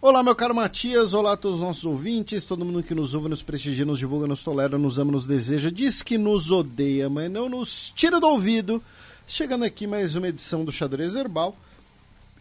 [0.00, 3.28] Olá, meu caro Matias, olá a todos os nossos ouvintes, todo mundo que nos ouve,
[3.28, 7.28] nos prestigia, nos divulga, nos tolera, nos ama, nos deseja, diz que nos odeia, mas
[7.30, 8.80] não nos tira do ouvido.
[9.26, 11.56] Chegando aqui mais uma edição do Xadrez Herbal,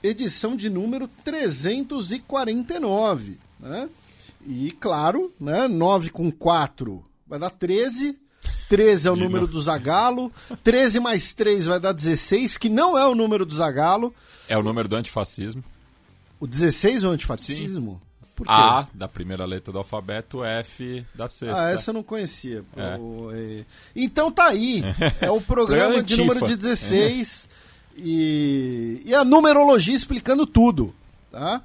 [0.03, 3.89] edição de número 349, né?
[4.45, 8.15] E claro, né, 9 com 4 vai dar 13,
[8.69, 9.53] 13 é o De número novo.
[9.53, 10.31] do Zagalo,
[10.63, 14.13] 13 mais 3 vai dar 16, que não é o número do Zagalo.
[14.47, 15.63] É o número do antifascismo.
[16.39, 18.01] O 16 é o antifascismo?
[18.45, 21.59] A da primeira letra do alfabeto, F da sexta.
[21.59, 22.63] Ah, essa eu não conhecia.
[22.75, 23.65] É.
[23.95, 24.83] Então tá aí.
[25.19, 27.49] É o programa de número de 16
[27.97, 30.93] e, e a numerologia explicando tudo.
[31.31, 31.63] Tá?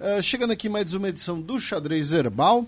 [0.00, 2.66] Ah, chegando aqui mais uma edição do Xadrez Herbal.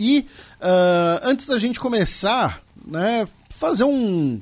[0.00, 0.26] E
[0.60, 4.40] ah, antes da gente começar, né, fazer um,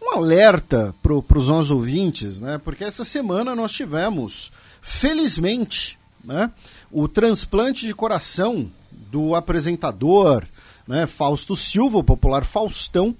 [0.00, 6.50] um alerta para os nossos ouvintes, né, porque essa semana nós tivemos, felizmente, né,
[6.90, 10.44] o transplante de coração do apresentador
[10.86, 13.14] né, Fausto Silva, o popular Faustão,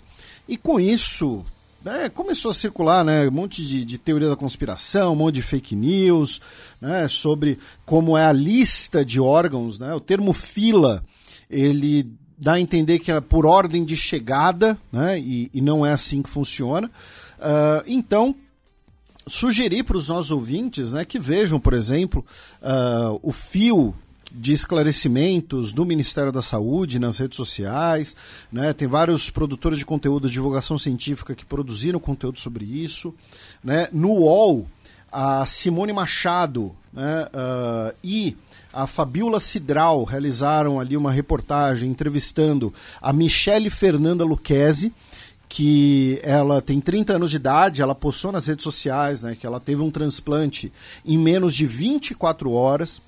[0.48, 1.44] e com isso
[1.84, 5.42] né, começou a circular né, um monte de, de teoria da conspiração, um monte de
[5.42, 6.40] fake news
[6.80, 9.78] né, sobre como é a lista de órgãos.
[9.78, 11.04] Né, o termo fila
[11.50, 12.06] ele
[12.38, 16.22] dá a entender que é por ordem de chegada né, e, e não é assim
[16.22, 16.90] que funciona.
[17.40, 18.34] Ah, então,
[19.28, 22.24] sugerir para os nossos ouvintes né, que vejam, por exemplo,
[22.62, 23.94] ah, o fio
[24.30, 28.14] de esclarecimentos do Ministério da Saúde nas redes sociais.
[28.52, 28.72] Né?
[28.72, 33.14] Tem vários produtores de conteúdo de divulgação científica que produziram conteúdo sobre isso.
[33.64, 33.88] Né?
[33.92, 34.66] No UOL,
[35.10, 38.36] a Simone Machado né, ah, e
[38.72, 44.92] a Fabiola Cidral realizaram ali uma reportagem entrevistando a Michele Fernanda Lucchesi,
[45.48, 49.58] que ela tem 30 anos de idade, ela postou nas redes sociais né, que ela
[49.58, 50.72] teve um transplante
[51.04, 53.00] em menos de 24 horas.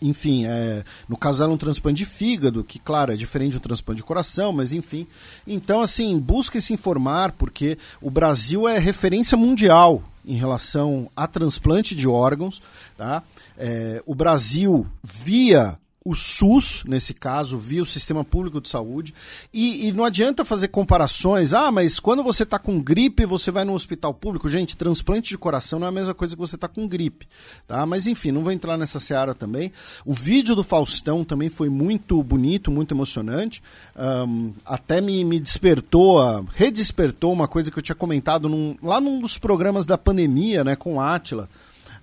[0.00, 3.60] Enfim, é, no caso dela um transplante de fígado, que claro, é diferente de um
[3.60, 5.06] transplante de coração, mas enfim.
[5.46, 11.94] Então, assim, busque se informar, porque o Brasil é referência mundial em relação a transplante
[11.94, 12.60] de órgãos.
[12.98, 13.22] Tá?
[13.56, 15.78] É, o Brasil, via
[16.08, 19.12] o SUS, nesse caso, via o Sistema Público de Saúde.
[19.52, 21.52] E, e não adianta fazer comparações.
[21.52, 24.48] Ah, mas quando você está com gripe, você vai no hospital público.
[24.48, 27.26] Gente, transplante de coração não é a mesma coisa que você está com gripe.
[27.66, 27.84] Tá?
[27.84, 29.72] Mas enfim, não vou entrar nessa seara também.
[30.04, 33.60] O vídeo do Faustão também foi muito bonito, muito emocionante.
[33.96, 39.00] Ahn, até me, me despertou, a- redespertou uma coisa que eu tinha comentado num- lá
[39.00, 41.48] num dos programas da pandemia, né, com Átila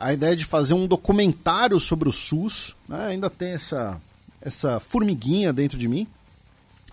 [0.04, 3.08] a ideia de fazer um documentário sobre o SUS, né?
[3.08, 4.02] ainda tem essa,
[4.42, 6.06] essa formiguinha dentro de mim.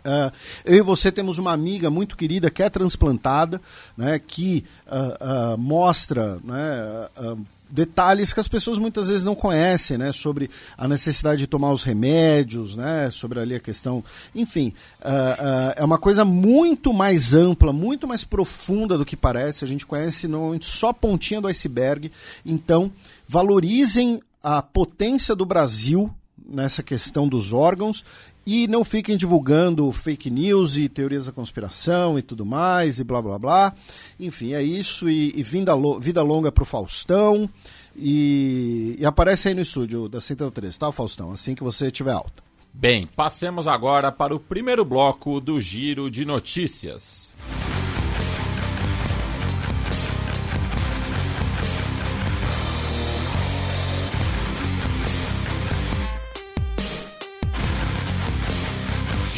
[0.04, 0.32] Ah,
[0.65, 3.60] eu e você temos uma amiga muito querida que é transplantada,
[3.97, 7.37] né, que ah, ah, mostra né, ah,
[7.70, 11.82] detalhes que as pessoas muitas vezes não conhecem, né, sobre a necessidade de tomar os
[11.82, 14.03] remédios, né, sobre ali a questão,
[14.34, 19.64] enfim, ah, ah, é uma coisa muito mais ampla, muito mais profunda do que parece.
[19.64, 22.10] A gente conhece normalmente só a pontinha do iceberg.
[22.44, 22.91] Então,
[23.28, 26.12] valorizem a potência do Brasil
[26.50, 28.04] nessa questão dos órgãos
[28.53, 33.22] e não fiquem divulgando fake news e teorias da conspiração e tudo mais e blá
[33.22, 33.72] blá blá.
[34.19, 37.49] Enfim, é isso e, e vida, lo- vida longa pro Faustão
[37.97, 41.31] e, e aparece aí no estúdio da Central 3, tá, Faustão?
[41.31, 42.43] Assim que você tiver alta.
[42.75, 47.35] Bem, passemos agora para o primeiro bloco do Giro de Notícias.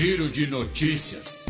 [0.02, 1.44] Giro de notícias.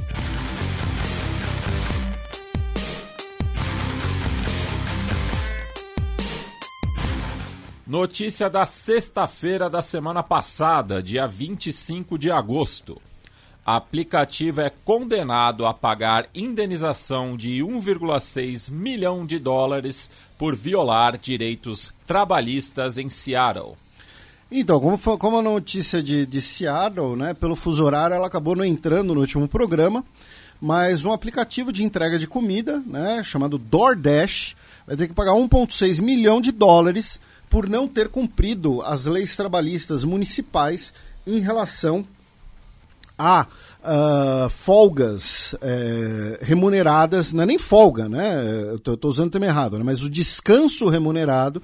[7.87, 13.01] Notícia da sexta-feira da semana passada, dia 25 de agosto.
[13.65, 22.99] Aplicativo é condenado a pagar indenização de 1,6 milhão de dólares por violar direitos trabalhistas
[22.99, 23.79] em Seattle.
[24.55, 28.55] Então, como, foi- como a notícia de, de Seattle, né, pelo fuso horário, ela acabou
[28.55, 30.05] não entrando no último programa,
[30.61, 34.55] mas um aplicativo de entrega de comida, né, chamado DoorDash,
[34.87, 37.19] vai ter que pagar 1,6 milhão de dólares
[37.49, 40.93] por não ter cumprido as leis trabalhistas municipais
[41.27, 42.07] em relação
[43.19, 43.47] a
[43.85, 48.69] ah, folgas eh, remuneradas, não é nem folga, né?
[48.71, 49.85] Eu tô usando o termo errado, né?
[49.85, 51.63] mas o descanso remunerado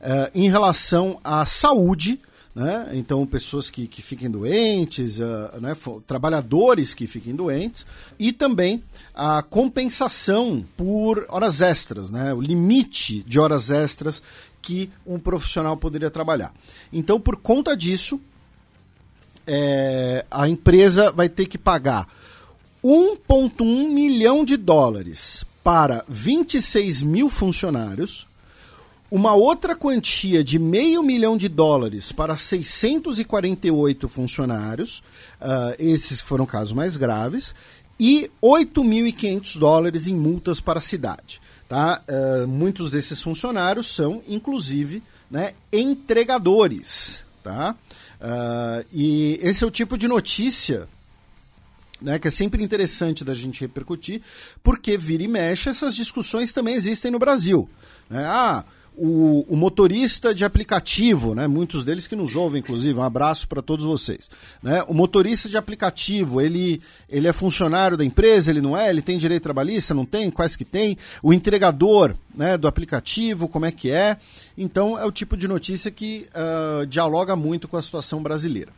[0.00, 2.20] eh, em relação à saúde,
[2.54, 2.90] né?
[2.94, 5.76] Então, pessoas que, que fiquem doentes, ah, né?
[6.06, 7.86] trabalhadores que fiquem doentes,
[8.18, 8.82] e também
[9.14, 12.34] a compensação por horas extras, né?
[12.34, 14.22] O limite de horas extras
[14.60, 16.52] que um profissional poderia trabalhar.
[16.92, 18.20] Então, por conta disso,
[19.46, 22.06] é, a empresa vai ter que pagar
[22.84, 28.26] 1,1 milhão de dólares para 26 mil funcionários,
[29.10, 35.02] uma outra quantia de meio milhão de dólares para 648 funcionários,
[35.40, 37.54] ah, esses que foram casos mais graves,
[37.98, 41.40] e 8.500 dólares em multas para a cidade.
[41.68, 42.02] Tá?
[42.08, 47.24] Ah, muitos desses funcionários são, inclusive, né, entregadores.
[47.42, 47.74] Tá?
[48.20, 50.88] Ah, e esse é o tipo de notícia
[52.00, 54.22] né, que é sempre interessante da gente repercutir,
[54.62, 57.68] porque vira e mexe essas discussões também existem no Brasil.
[58.08, 58.24] Né?
[58.24, 58.64] Ah,
[58.96, 63.62] o, o motorista de aplicativo, né, muitos deles que nos ouvem, inclusive, um abraço para
[63.62, 64.30] todos vocês.
[64.62, 64.82] Né?
[64.88, 68.90] O motorista de aplicativo, ele, ele é funcionário da empresa, ele não é?
[68.90, 70.30] Ele tem direito trabalhista, não tem?
[70.30, 70.96] Quais que tem?
[71.22, 74.18] O entregador né, do aplicativo, como é que é?
[74.56, 78.72] Então, é o tipo de notícia que ah, dialoga muito com a situação brasileira.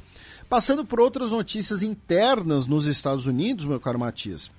[0.49, 4.50] Passando por outras notícias internas nos Estados Unidos, meu caro Matias.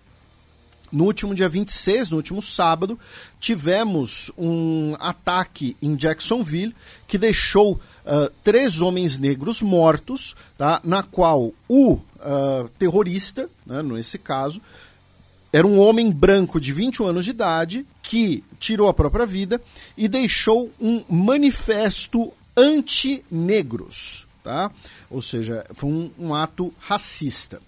[0.94, 3.00] No último dia 26, no último sábado,
[3.40, 6.75] tivemos um ataque em Jacksonville
[7.07, 10.80] que deixou ah, três homens negros mortos, tá?
[10.84, 14.62] na qual o ah, terrorista, né, nesse caso,
[15.51, 19.60] era um homem branco de 21 anos de idade que tirou a própria vida
[19.98, 24.69] e deixou um manifesto anti-negros, tá?
[25.10, 27.60] Ou seja, foi um, um ato racista.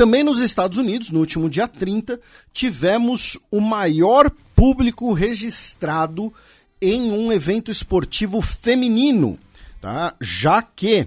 [0.00, 2.18] Também nos Estados Unidos, no último dia 30,
[2.54, 6.32] tivemos o maior público registrado
[6.80, 9.38] em um evento esportivo feminino,
[9.78, 10.14] tá?
[10.18, 11.06] Já que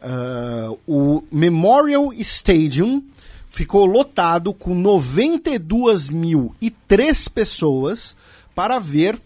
[0.00, 3.02] ah, o Memorial Stadium
[3.48, 8.14] ficou lotado com 92.003 pessoas
[8.54, 9.20] para ver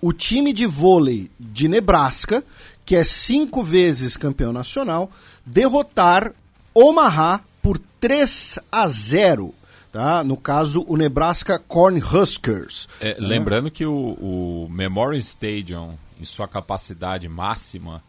[0.00, 2.44] o time de vôlei de Nebraska,
[2.86, 5.10] que é cinco vezes campeão nacional,
[5.44, 6.32] derrotar
[6.72, 7.42] Omaha
[8.04, 9.54] 3 a 0.
[9.90, 10.22] Tá?
[10.22, 12.86] No caso, o Nebraska Cornhuskers.
[13.00, 18.02] É, lembrando que o, o Memorial Stadium, em sua capacidade máxima,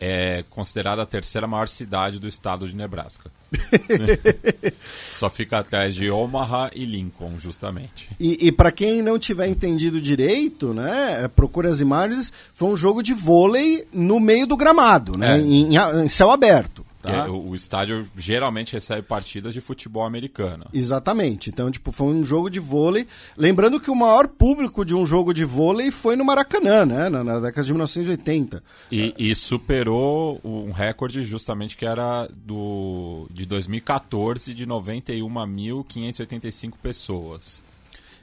[0.00, 3.32] é considerada a terceira maior cidade do estado de Nebraska.
[5.16, 8.10] Só fica atrás de Omaha e Lincoln, justamente.
[8.20, 13.02] E, e para quem não tiver entendido direito, né, procure as imagens, foi um jogo
[13.02, 15.40] de vôlei no meio do gramado, né, É.
[15.40, 16.86] em, em céu aberto.
[17.02, 17.26] Tá?
[17.26, 20.66] é- o, o estádio geralmente recebe partidas de futebol americano.
[20.72, 21.50] Exatamente.
[21.50, 23.06] Então, tipo, foi um jogo de vôlei.
[23.36, 27.08] Lembrando que o maior público de um jogo de vôlei foi no Maracanã, né?
[27.08, 28.62] Na, na década de 1980.
[28.90, 37.62] E, e superou um recorde justamente que era do de 2014 de 91.585 pessoas.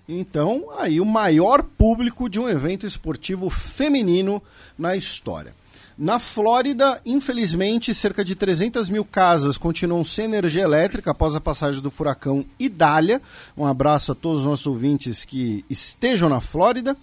[0.07, 4.41] Então, aí o maior público de um evento esportivo feminino
[4.77, 5.53] na história.
[6.01, 11.81] Na Flórida, infelizmente, cerca de 300 mil casas continuam sem energia elétrica após a passagem
[11.81, 13.21] do furacão Idália.
[13.57, 16.95] Um abraço a todos os nossos ouvintes que estejam na Flórida.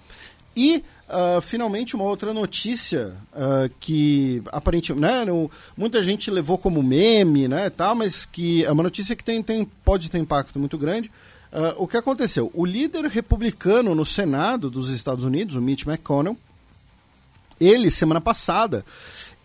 [0.56, 6.82] E, ah, finalmente, uma outra notícia ah, que aparentemente, né, no- muita gente levou como
[6.82, 10.78] meme, né, tal, mas que é uma notícia que tem, tem, pode ter impacto muito
[10.78, 11.12] grande.
[11.52, 12.50] Ah, o que aconteceu?
[12.54, 16.34] O líder republicano no Senado dos Estados Unidos, o Mitch McConnell,
[17.60, 18.84] ele, semana passada,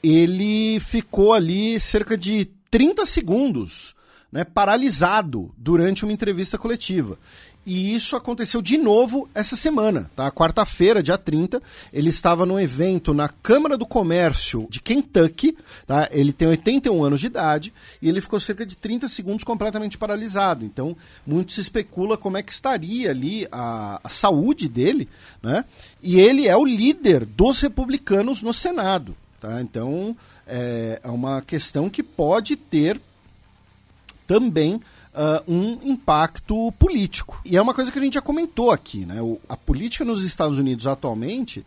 [0.03, 3.95] ele ficou ali cerca de 30 segundos
[4.31, 7.17] né, paralisado durante uma entrevista coletiva.
[7.63, 10.31] E isso aconteceu de novo essa semana, tá?
[10.31, 11.61] Quarta-feira, dia 30,
[11.93, 16.09] ele estava num evento na Câmara do Comércio de Kentucky, tá?
[16.11, 20.65] Ele tem 81 anos de idade e ele ficou cerca de 30 segundos completamente paralisado.
[20.65, 25.07] Então, muito se especula como é que estaria ali a, a saúde dele,
[25.43, 25.63] né?
[26.01, 29.61] E ele é o líder dos republicanos no Senado, tá?
[29.61, 32.99] Então, é, é uma questão que pode ter
[34.25, 34.81] também
[35.13, 37.39] ah, um impacto político.
[37.45, 39.21] E é uma coisa que a gente já comentou aqui, né?
[39.21, 41.59] O- a política nos Estados Unidos atualmente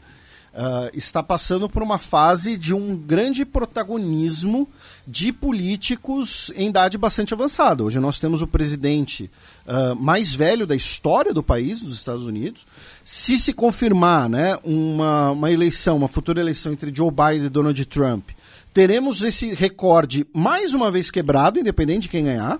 [0.55, 4.69] uh, está passando por uma fase de um grande protagonismo
[5.07, 7.83] de políticos em idade bastante avançada.
[7.85, 9.31] Hoje nós temos o presidente
[9.67, 12.67] uh, mais velho da história do país, dos Estados Unidos.
[13.05, 17.85] Se se confirmar né, uma, uma eleição, uma futura eleição entre Joe Biden e Donald
[17.87, 18.31] Trump,
[18.73, 22.59] teremos esse recorde mais uma vez quebrado, independente de quem ganhar.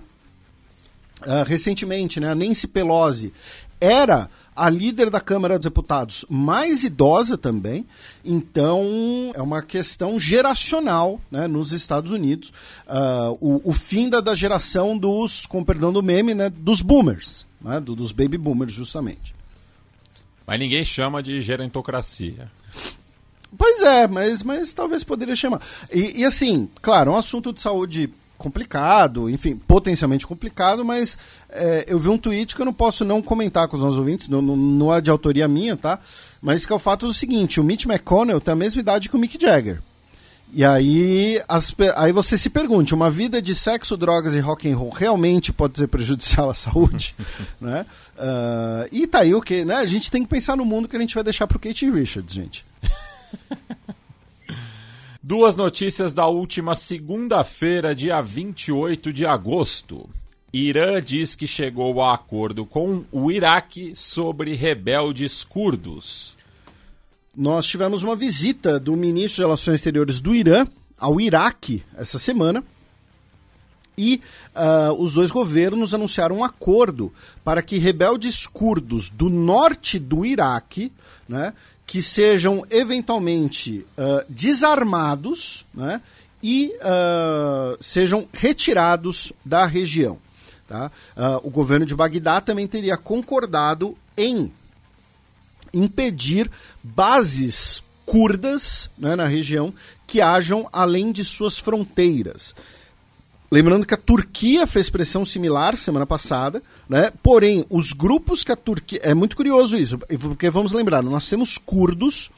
[1.25, 3.33] Uh, recentemente, né, a Nancy Pelosi
[3.81, 7.85] era a líder da Câmara dos Deputados mais idosa também,
[8.23, 12.53] então é uma questão geracional né, nos Estados Unidos.
[12.87, 17.45] Uh, o, o, fim da, da, geração dos, com perdão do meme, né, dos boomers,
[17.61, 19.35] né, do, dos baby boomers, justamente.
[20.47, 22.49] Mas ninguém chama de gerontocracia.
[23.57, 25.61] Pois é, mas, mas talvez poderia chamar.
[25.91, 31.17] E, e assim, claro, um assunto de saúde complicado, enfim, potencialmente complicado, mas
[31.49, 34.27] é, eu vi um tweet que eu não posso não comentar com os nossos ouvintes,
[34.27, 35.99] não, não, não é de autoria minha, tá?
[36.41, 39.15] Mas que é o fato do seguinte, o Mitch McConnell tem a mesma idade que
[39.15, 39.81] o Mick Jagger.
[40.53, 44.77] E aí, as, aí você se pergunte, uma vida de sexo, drogas e rock and
[44.77, 47.13] roll realmente pode ser prejudicial à saúde?
[47.59, 47.85] né?
[48.17, 49.75] Uh, e tá aí o que, né?
[49.75, 52.33] A gente tem que pensar no mundo que a gente vai deixar pro Kate Richards,
[52.33, 52.65] gente.
[55.27, 60.07] Duas notícias da última segunda-feira, dia 28 de agosto.
[60.53, 66.35] Irã diz que chegou a acordo com o Iraque sobre rebeldes curdos.
[67.35, 72.63] Nós tivemos uma visita do ministro de Relações Exteriores do Irã ao Iraque essa semana.
[73.97, 74.21] E
[74.53, 77.11] uh, os dois governos anunciaram um acordo
[77.43, 80.91] para que rebeldes curdos do norte do Iraque
[81.27, 81.53] né,
[81.85, 86.01] que sejam eventualmente uh, desarmados né,
[86.41, 90.17] e uh, sejam retirados da região.
[90.67, 90.91] Tá?
[91.15, 94.51] Uh, o governo de Bagdá também teria concordado em
[95.73, 96.49] impedir
[96.81, 99.73] bases curdas né, na região
[100.07, 102.55] que hajam além de suas fronteiras.
[103.51, 107.11] Lembrando que a Turquia fez pressão similar semana passada, né?
[107.23, 108.99] Porém, os grupos que a Turquia.
[109.03, 112.31] É muito curioso isso, porque vamos lembrar, nós temos curdos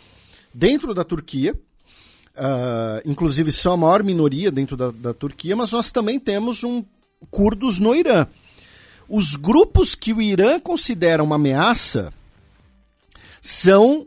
[0.54, 5.92] dentro da Turquia, uh, inclusive são a maior minoria dentro da, da Turquia, mas nós
[5.92, 6.84] também temos um
[7.30, 8.27] curdos no Irã.
[9.10, 12.13] Os grupos que o Irã considera uma ameaça
[13.42, 14.06] são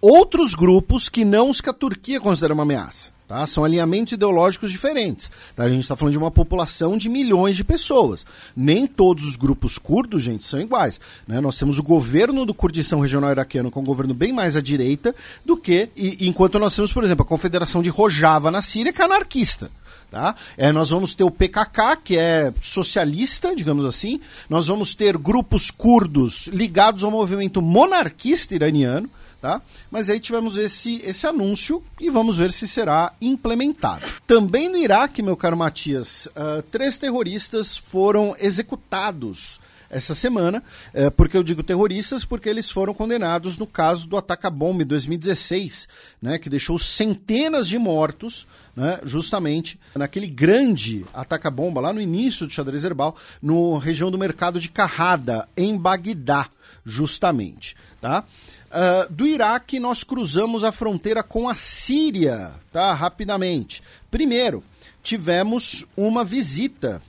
[0.00, 3.17] outros grupos que não os que a Turquia considera uma ameaça.
[3.28, 3.46] Tá?
[3.46, 5.30] São alinhamentos ideológicos diferentes.
[5.54, 5.64] Tá?
[5.64, 8.24] A gente está falando de uma população de milhões de pessoas.
[8.56, 10.98] Nem todos os grupos curdos, gente, são iguais.
[11.26, 11.38] Né?
[11.38, 14.62] Nós temos o governo do Kurdistão Regional Iraquiano, que é um governo bem mais à
[14.62, 15.90] direita do que.
[15.94, 19.70] E, enquanto nós temos, por exemplo, a Confederação de Rojava na Síria, que é anarquista.
[20.10, 20.34] Tá?
[20.56, 24.20] É, nós vamos ter o PKK, que é socialista, digamos assim.
[24.48, 29.10] Nós vamos ter grupos curdos ligados ao movimento monarquista iraniano.
[29.40, 29.62] Tá?
[29.88, 34.04] Mas aí tivemos esse, esse anúncio e vamos ver se será implementado.
[34.26, 40.62] Também no Iraque, meu caro Matias, uh, três terroristas foram executados essa semana.
[40.92, 42.24] Uh, porque eu digo terroristas?
[42.24, 45.88] Porque eles foram condenados no caso do Atacabombe 2016,
[46.20, 48.46] né, que deixou centenas de mortos.
[48.76, 54.60] Né, justamente naquele grande ataca-bomba lá no início do xadrez herbal, no região do mercado
[54.60, 56.48] de Carrada, em Bagdá,
[56.86, 57.74] justamente.
[58.00, 58.22] Tá?
[58.68, 62.92] Uh, do Iraque, nós cruzamos a fronteira com a Síria, tá?
[62.92, 63.82] Rapidamente.
[64.10, 64.62] Primeiro,
[65.02, 67.00] tivemos uma visita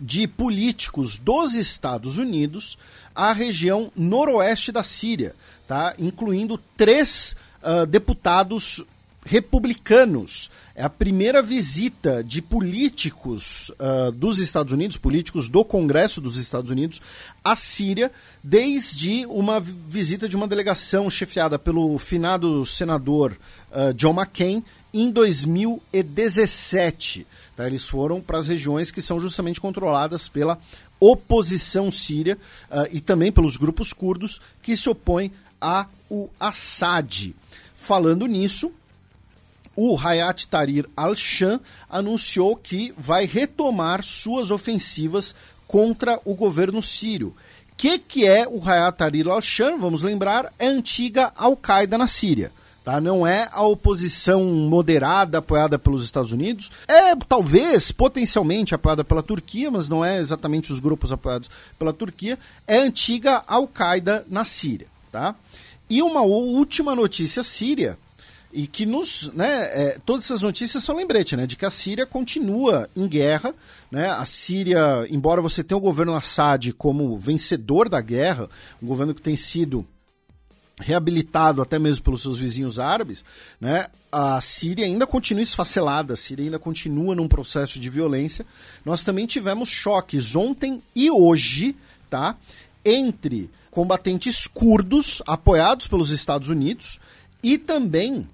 [0.00, 2.76] de políticos dos Estados Unidos
[3.14, 5.36] à região noroeste da Síria,
[5.68, 5.94] tá?
[5.98, 8.82] Incluindo três uh, deputados
[9.24, 10.50] republicanos.
[10.80, 16.70] É a primeira visita de políticos uh, dos Estados Unidos, políticos do Congresso dos Estados
[16.70, 17.02] Unidos,
[17.44, 18.10] à Síria,
[18.42, 23.36] desde uma visita de uma delegação chefiada pelo finado senador
[23.70, 27.26] uh, John McCain em 2017.
[27.54, 27.66] Tá?
[27.66, 30.58] Eles foram para as regiões que são justamente controladas pela
[30.98, 32.38] oposição síria
[32.70, 37.36] uh, e também pelos grupos curdos que se opõem ao Assad.
[37.74, 38.72] Falando nisso,
[39.76, 45.34] o Hayat Tahrir al-Sham anunciou que vai retomar suas ofensivas
[45.66, 47.28] contra o governo sírio.
[47.72, 49.78] O que, que é o Hayat Tahrir al-Sham?
[49.78, 52.52] Vamos lembrar, é a antiga Al-Qaeda na Síria.
[52.84, 53.00] Tá?
[53.00, 56.70] Não é a oposição moderada apoiada pelos Estados Unidos.
[56.88, 62.38] É talvez, potencialmente, apoiada pela Turquia, mas não é exatamente os grupos apoiados pela Turquia.
[62.66, 64.88] É a antiga Al-Qaeda na Síria.
[65.12, 65.34] Tá?
[65.88, 67.98] E uma última notícia síria
[68.52, 72.04] e que nos, né, é, todas essas notícias são lembrete, né, de que a Síria
[72.04, 73.54] continua em guerra,
[73.90, 78.48] né, a Síria, embora você tenha o governo Assad como vencedor da guerra,
[78.82, 79.86] um governo que tem sido
[80.80, 83.24] reabilitado até mesmo pelos seus vizinhos árabes,
[83.60, 88.44] né, a Síria ainda continua esfacelada, a Síria ainda continua num processo de violência.
[88.84, 91.76] Nós também tivemos choques ontem e hoje,
[92.08, 92.36] tá,
[92.84, 96.98] entre combatentes curdos apoiados pelos Estados Unidos
[97.40, 98.28] e também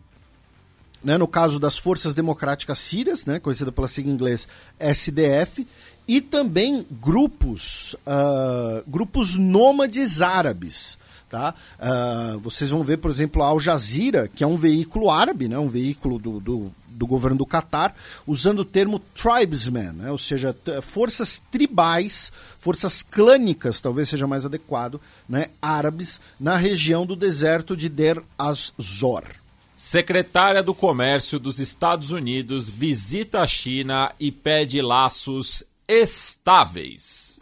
[1.07, 5.65] né, no caso das Forças Democráticas Sírias, né, conhecida pela sigla em inglês SDF,
[6.09, 10.99] e também grupos, uh, grupos nômades árabes.
[11.31, 11.55] Tá?
[11.79, 15.57] Uh, vocês vão ver, por exemplo, a Al Jazeera, que é um veículo árabe, né,
[15.57, 17.95] um veículo do, do, do governo do Catar,
[18.27, 25.01] usando o termo tribesmen, né, ou seja, forças tribais, forças clânicas, talvez seja mais adequado,
[25.29, 29.46] né, árabes, na região do deserto de Der az-Zor.
[29.77, 37.39] Secretária do Comércio dos Estados Unidos visita a China e pede laços estáveis.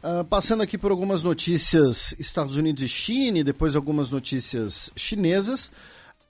[0.00, 5.72] Uh, passando aqui por algumas notícias Estados Unidos e China, e depois algumas notícias chinesas.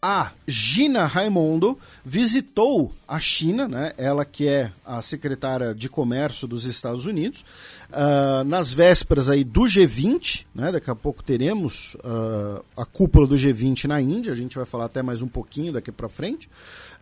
[0.08, 3.92] A Gina Raimondo visitou a China, né?
[3.98, 7.44] ela que é a secretária de Comércio dos Estados Unidos,
[7.90, 10.70] uh, nas vésperas aí do G20, né?
[10.70, 14.84] daqui a pouco teremos uh, a cúpula do G20 na Índia, a gente vai falar
[14.84, 16.48] até mais um pouquinho daqui para frente.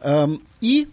[0.03, 0.89] Um, e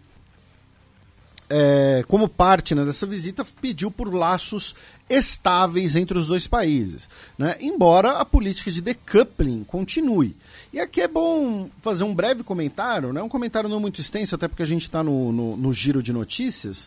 [1.51, 4.73] é, como parte né, dessa visita, pediu por laços
[5.09, 7.57] estáveis entre os dois países, né?
[7.59, 10.35] embora a política de decoupling continue.
[10.73, 13.21] E aqui é bom fazer um breve comentário, né?
[13.21, 16.13] um comentário não muito extenso, até porque a gente está no, no, no, giro de
[16.13, 16.85] notícias.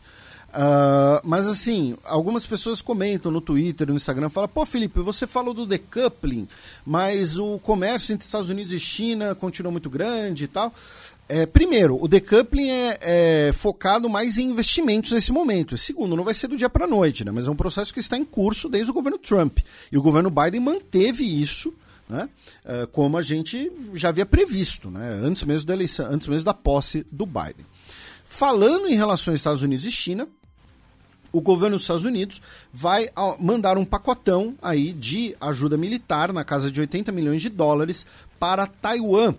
[0.48, 5.52] Uh, mas assim, algumas pessoas comentam no Twitter, no Instagram, falam, pô Felipe, você falou
[5.52, 6.48] do decoupling,
[6.86, 10.72] mas o comércio entre Estados Unidos e China continua muito grande e tal.
[11.28, 15.76] É, primeiro, o decoupling é, é, focado mais em investimentos nesse momento.
[15.76, 17.30] Segundo, não vai ser do dia para a noite, né?
[17.30, 19.58] mas é um processo que está em curso desde o governo Trump.
[19.90, 21.74] E o governo Biden manteve isso,
[22.14, 22.28] né?
[22.64, 25.20] É, como a gente já havia previsto, né?
[25.22, 27.66] antes, mesmo da eleição, antes mesmo da posse do Biden.
[28.24, 30.28] Falando em relação aos Estados Unidos e China,
[31.32, 32.40] o governo dos Estados Unidos
[32.72, 33.08] vai
[33.40, 38.06] mandar um pacotão aí de ajuda militar na casa de 80 milhões de dólares
[38.38, 39.34] para Taiwan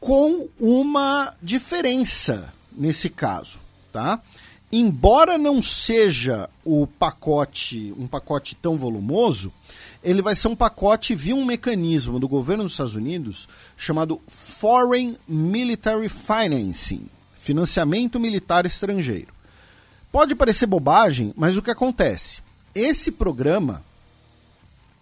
[0.00, 3.60] com uma diferença nesse caso,
[3.92, 4.20] tá?
[4.72, 9.52] Embora não seja o pacote, um pacote tão volumoso,
[10.04, 15.16] ele vai ser um pacote via um mecanismo do governo dos Estados Unidos chamado Foreign
[15.26, 19.32] Military Financing, financiamento militar estrangeiro.
[20.12, 22.42] Pode parecer bobagem, mas o que acontece?
[22.74, 23.82] Esse programa,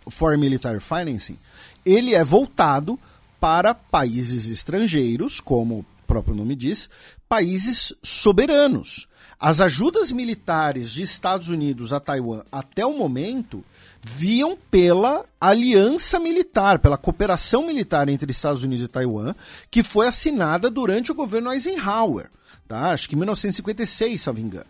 [0.09, 1.37] Foreign Military Financing,
[1.85, 2.99] ele é voltado
[3.41, 6.89] para países estrangeiros, como o próprio nome diz,
[7.29, 9.09] países soberanos.
[9.39, 13.65] As ajudas militares de Estados Unidos a Taiwan até o momento
[14.05, 19.35] viam pela aliança militar, pela cooperação militar entre Estados Unidos e Taiwan,
[19.71, 22.29] que foi assinada durante o governo Eisenhower,
[22.67, 22.91] tá?
[22.91, 24.67] acho que em 1956, se não me engano.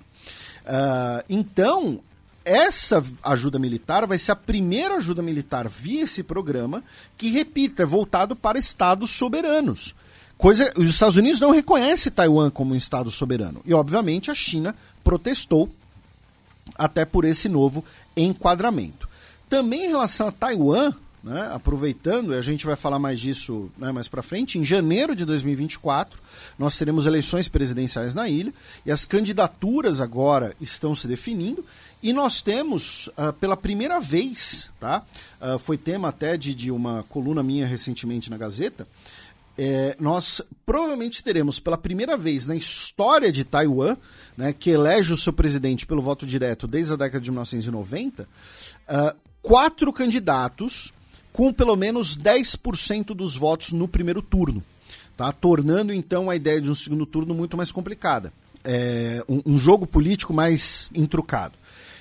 [0.64, 2.00] Uh, então,
[2.44, 6.84] essa ajuda militar vai ser a primeira ajuda militar via esse programa
[7.16, 9.94] que, repita, é voltado para estados soberanos.
[10.36, 13.62] Coisa, os Estados Unidos não reconhecem Taiwan como um estado soberano.
[13.64, 15.70] E, obviamente, a China protestou
[16.76, 17.84] até por esse novo
[18.16, 19.08] enquadramento.
[19.52, 24.08] Também em relação a Taiwan, né, aproveitando, a gente vai falar mais disso né, mais
[24.08, 26.18] para frente, em janeiro de 2024,
[26.58, 28.50] nós teremos eleições presidenciais na ilha
[28.86, 31.62] e as candidaturas agora estão se definindo.
[32.02, 35.04] E nós temos, uh, pela primeira vez, tá?
[35.38, 38.88] Uh, foi tema até de, de uma coluna minha recentemente na Gazeta.
[39.58, 43.98] É, nós provavelmente teremos pela primeira vez na história de Taiwan,
[44.34, 49.31] né, que elege o seu presidente pelo voto direto desde a década de 1990, uh,
[49.42, 50.92] quatro candidatos
[51.32, 54.62] com pelo menos 10% dos votos no primeiro turno,
[55.16, 55.32] tá?
[55.32, 58.32] tornando então a ideia de um segundo turno muito mais complicada.
[58.64, 61.54] É, um, um jogo político mais intrucado.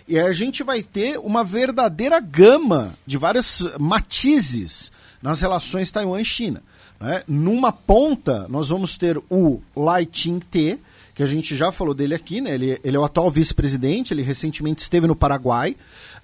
[0.08, 6.25] E a gente vai ter uma verdadeira gama de vários matizes nas relações Taiwan e
[6.25, 6.62] China.
[6.99, 7.23] Né?
[7.27, 10.80] Numa ponta, nós vamos ter o Lai Ching-te,
[11.15, 12.54] que a gente já falou dele aqui, né?
[12.54, 15.75] ele, ele é o atual vice-presidente, ele recentemente esteve no Paraguai,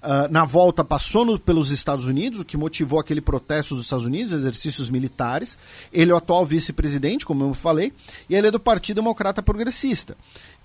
[0.02, 4.06] uh, na volta passou no, pelos Estados Unidos, o que motivou aquele protesto dos Estados
[4.06, 5.56] Unidos, exercícios militares.
[5.92, 7.92] Ele é o atual vice-presidente, como eu falei,
[8.28, 10.16] e ele é do Partido Democrata Progressista.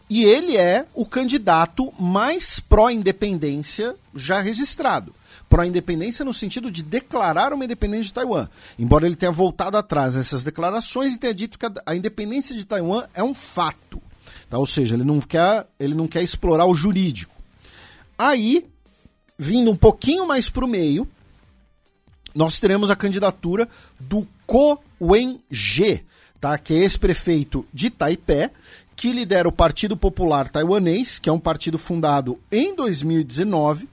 [0.09, 5.13] E ele é o candidato mais pró-independência já registrado.
[5.49, 8.47] Pró-independência no sentido de declarar uma independência de Taiwan.
[8.77, 13.05] Embora ele tenha voltado atrás nessas declarações e tenha dito que a independência de Taiwan
[13.13, 14.01] é um fato.
[14.49, 14.57] Tá?
[14.57, 17.33] Ou seja, ele não, quer, ele não quer explorar o jurídico.
[18.17, 18.67] Aí,
[19.37, 21.07] vindo um pouquinho mais para o meio,
[22.33, 23.67] nós teremos a candidatura
[23.99, 26.03] do Ko Wen-je,
[26.39, 26.57] tá?
[26.57, 28.49] que é ex-prefeito de Taipei,
[28.95, 33.87] que lidera o Partido Popular Taiwanês, que é um partido fundado em 2019,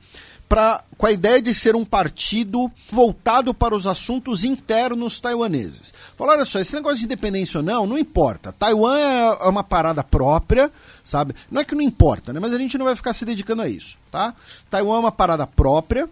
[0.49, 5.95] pra, com a ideia de ser um partido voltado para os assuntos internos taiwaneses.
[6.17, 8.53] Falaram, olha só, esse negócio de independência ou não, não importa.
[8.53, 10.71] Taiwan é uma parada própria,
[11.05, 11.35] sabe?
[11.51, 12.41] Não é que não importa, né?
[12.41, 14.35] Mas a gente não vai ficar se dedicando a isso, tá?
[14.69, 16.09] Taiwan é uma parada própria,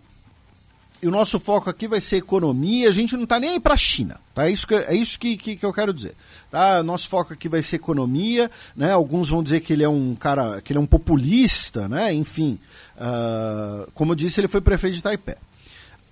[1.01, 3.75] e o nosso foco aqui vai ser economia, a gente não está nem aí para
[3.75, 4.49] a China, tá?
[4.49, 6.15] É isso, que, é isso que, que, que, eu quero dizer.
[6.51, 6.83] Tá?
[6.83, 8.93] Nosso foco aqui vai ser economia, né?
[8.93, 12.13] Alguns vão dizer que ele é um cara, que ele é um populista, né?
[12.13, 12.59] Enfim,
[12.97, 15.37] uh, como eu disse, ele foi prefeito de Taipei.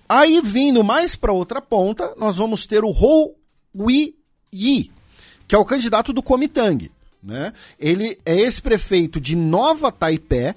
[0.07, 3.37] Aí, vindo mais para outra ponta, nós vamos ter o Hou
[3.75, 4.89] Wi-yi,
[5.45, 6.89] que é o candidato do Kuomintang,
[7.27, 7.51] né?
[7.77, 10.55] Ele é ex-prefeito de Nova Taipei,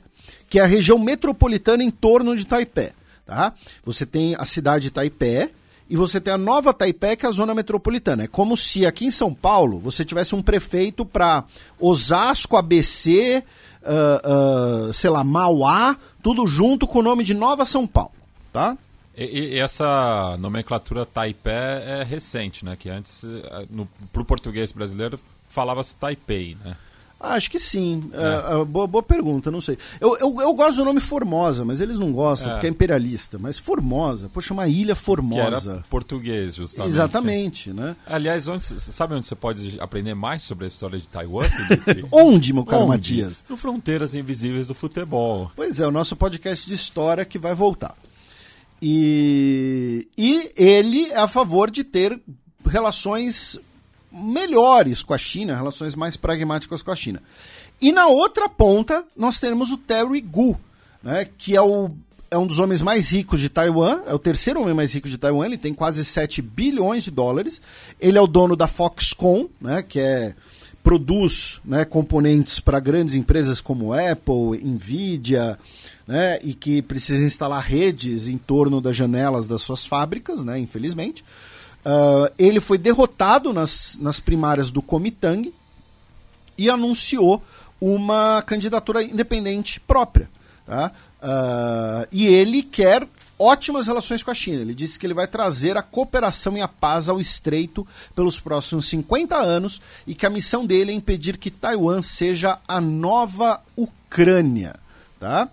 [0.49, 2.93] que é a região metropolitana em torno de Taipei.
[3.27, 3.53] Tá?
[3.85, 5.51] Você tem a cidade de Taipei
[5.89, 8.23] e você tem a nova Taipei, que é a zona metropolitana.
[8.23, 11.43] É como se aqui em São Paulo você tivesse um prefeito para
[11.79, 13.43] Osasco, ABC,
[13.83, 18.13] uh, uh, sei lá, Mauá, tudo junto com o nome de Nova São Paulo.
[18.53, 18.79] Tá?
[19.17, 22.77] E, e, essa nomenclatura Taipei é recente, né?
[22.77, 23.25] Que antes,
[24.13, 25.19] para o português brasileiro,
[25.51, 26.77] falava-se Taipei, né?
[27.23, 28.11] Ah, acho que sim.
[28.15, 28.57] É.
[28.57, 29.77] Uh, boa, boa, pergunta, não sei.
[30.01, 32.53] Eu, eu, eu, gosto do nome Formosa, mas eles não gostam é.
[32.55, 33.39] porque é imperialista.
[33.39, 35.85] Mas Formosa, poxa, uma ilha Formosa.
[35.91, 36.91] Português, justamente.
[36.91, 37.95] Exatamente, né?
[38.07, 41.45] Aliás, onde, sabe onde você pode aprender mais sobre a história de Taiwan?
[42.11, 43.17] onde, meu caro onde?
[43.19, 43.45] Matias?
[43.51, 45.53] No Fronteiras Invisíveis do Futebol.
[45.55, 47.95] Pois é, o nosso podcast de história que vai voltar.
[48.81, 52.19] E, e ele é a favor de ter
[52.65, 53.61] relações
[54.13, 57.23] melhores com a China, relações mais pragmáticas com a China.
[57.81, 60.59] E na outra ponta, nós temos o Terry Gu,
[61.03, 61.91] né, que é, o,
[62.31, 65.17] é um dos homens mais ricos de Taiwan, é o terceiro homem mais rico de
[65.17, 67.61] Taiwan, ele tem quase 7 bilhões de dólares.
[67.99, 70.35] Ele é o dono da Foxconn, né, que é
[70.83, 75.59] produz né, componentes para grandes empresas como Apple, Nvidia,
[76.07, 81.25] né, e que precisa instalar redes em torno das janelas das suas fábricas, né, infelizmente.
[81.85, 85.53] Uh, ele foi derrotado nas, nas primárias do Comitang
[86.59, 87.43] e anunciou
[87.81, 90.29] uma candidatura independente própria.
[90.67, 90.93] Tá?
[91.23, 93.07] Uh, e ele quer
[93.39, 94.61] ótimas relações com a China.
[94.61, 98.87] Ele disse que ele vai trazer a cooperação e a paz ao estreito pelos próximos
[98.87, 104.77] 50 anos e que a missão dele é impedir que Taiwan seja a nova Ucrânia.
[105.19, 105.49] Tá?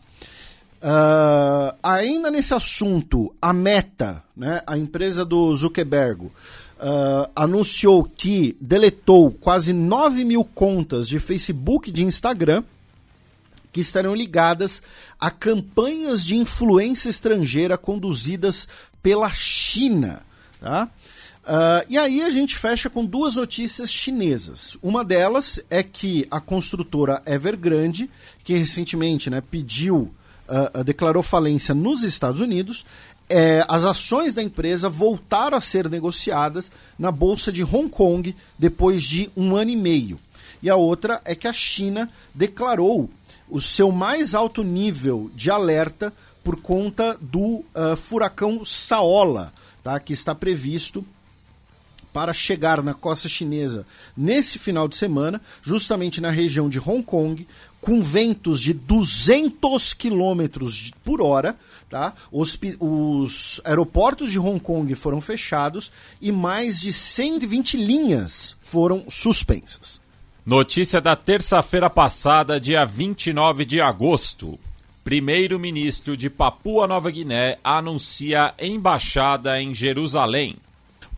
[0.87, 6.31] Uh, ainda nesse assunto, a Meta, né, a empresa do Zuckerberg, uh,
[7.35, 12.63] anunciou que deletou quase 9 mil contas de Facebook e de Instagram
[13.73, 14.81] que estarão ligadas
[15.19, 18.65] a campanhas de influência estrangeira conduzidas
[19.03, 20.21] pela China.
[20.61, 20.89] Tá?
[21.43, 24.77] Uh, e aí a gente fecha com duas notícias chinesas.
[24.81, 28.09] Uma delas é que a construtora Evergrande,
[28.41, 30.13] que recentemente né, pediu
[30.47, 32.85] uh, declarou falência nos Estados Unidos,
[33.29, 39.03] é, as ações da empresa voltaram a ser negociadas na Bolsa de Hong Kong depois
[39.03, 40.19] de um ano e meio.
[40.63, 43.09] E a outra é que a China declarou
[43.49, 50.13] o seu mais alto nível de alerta por conta do uh, furacão Saola, tá, que
[50.13, 51.05] está previsto
[52.13, 57.47] para chegar na costa chinesa nesse final de semana, justamente na região de Hong Kong,
[57.81, 60.67] com ventos de 200 km
[61.03, 61.55] por hora.
[61.89, 62.13] Tá?
[62.31, 70.01] Os, os aeroportos de Hong Kong foram fechados e mais de 120 linhas foram suspensas.
[70.45, 74.59] Notícia da terça-feira passada, dia 29 de agosto.
[75.03, 80.57] Primeiro-ministro de Papua Nova Guiné anuncia embaixada em Jerusalém.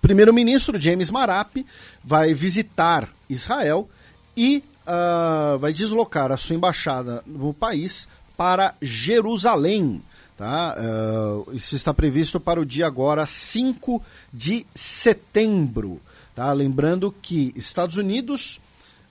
[0.02, 1.58] Primeiro-ministro James Marap
[2.04, 3.89] vai visitar Israel
[4.38, 10.02] e uh, vai deslocar a sua embaixada no país para Jerusalém.
[10.38, 10.75] Tá?
[10.78, 14.02] Uh, isso está previsto para o dia agora 5
[14.34, 16.02] de setembro.
[16.34, 16.52] Tá?
[16.54, 18.60] Lembrando que Estados Unidos,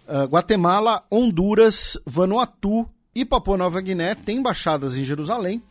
[0.08, 5.62] uh, Guatemala, Honduras, Vanuatu e Papua Nova Guiné têm embaixadas em Jerusalém.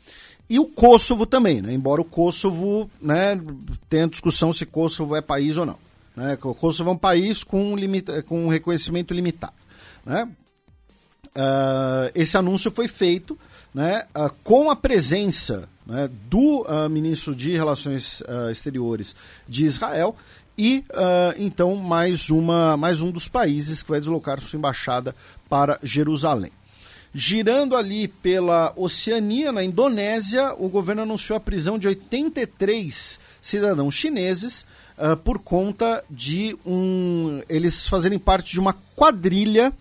[0.49, 1.73] E o Kosovo também, né?
[1.73, 3.37] embora o Kosovo né,
[3.89, 5.77] tenha discussão se Kosovo é país ou não.
[6.15, 6.37] Né?
[6.41, 9.53] O Kosovo é um país com, limita com um reconhecimento limitado.
[10.07, 10.23] Né?
[11.35, 13.37] Uh, esse anúncio foi feito
[13.73, 19.15] né, uh, com a presença né, do uh, ministro de Relações Exteriores
[19.47, 20.15] de Israel
[20.57, 20.83] e
[21.37, 25.15] então mais, uma, mais um dos países que vai deslocar sua embaixada
[25.47, 26.51] para Jerusalém.
[27.13, 34.65] Girando ali pela Oceania, na Indonésia, o governo anunciou a prisão de 83 cidadãos chineses
[35.23, 39.71] por conta de um eles fazerem parte de uma quadrilha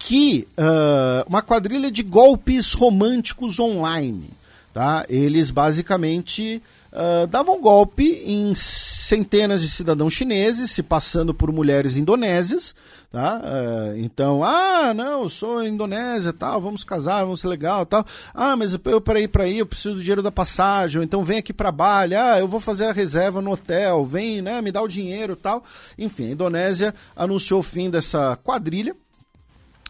[0.00, 4.30] que uh, uma quadrilha de golpes românticos online,
[4.72, 5.04] tá?
[5.10, 6.60] Eles basicamente
[6.90, 12.74] uh, davam golpe em centenas de cidadãos chineses, se passando por mulheres indonésias,
[13.10, 13.42] tá?
[13.44, 18.02] Uh, então, ah, não, eu sou indonésia, tal, vamos casar, vamos ser legal, tal.
[18.34, 21.38] Ah, mas eu para ir para aí eu preciso do dinheiro da passagem, então vem
[21.38, 24.80] aqui para Bali, ah, eu vou fazer a reserva no hotel, vem, né, me dá
[24.80, 25.62] o dinheiro, tal.
[25.98, 28.96] Enfim, a Indonésia anunciou o fim dessa quadrilha.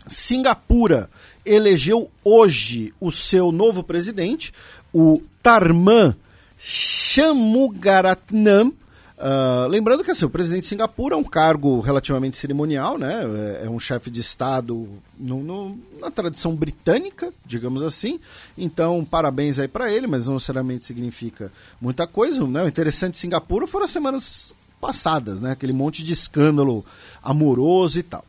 [0.06, 1.10] Singapura
[1.44, 4.52] elegeu hoje o seu novo presidente,
[4.92, 6.16] o Tarman
[6.58, 8.74] Shanmugaratnam,
[9.20, 13.20] Uh, lembrando que assim, o presidente de Singapura é um cargo relativamente cerimonial, né?
[13.60, 18.18] É, é um chefe de Estado no, no, na tradição britânica, digamos assim.
[18.56, 22.46] Então, parabéns aí para ele, mas não necessariamente significa muita coisa.
[22.46, 22.64] Né?
[22.64, 25.50] O interessante de Singapura foram as semanas passadas, né?
[25.50, 26.82] Aquele monte de escândalo
[27.22, 28.24] amoroso e tal.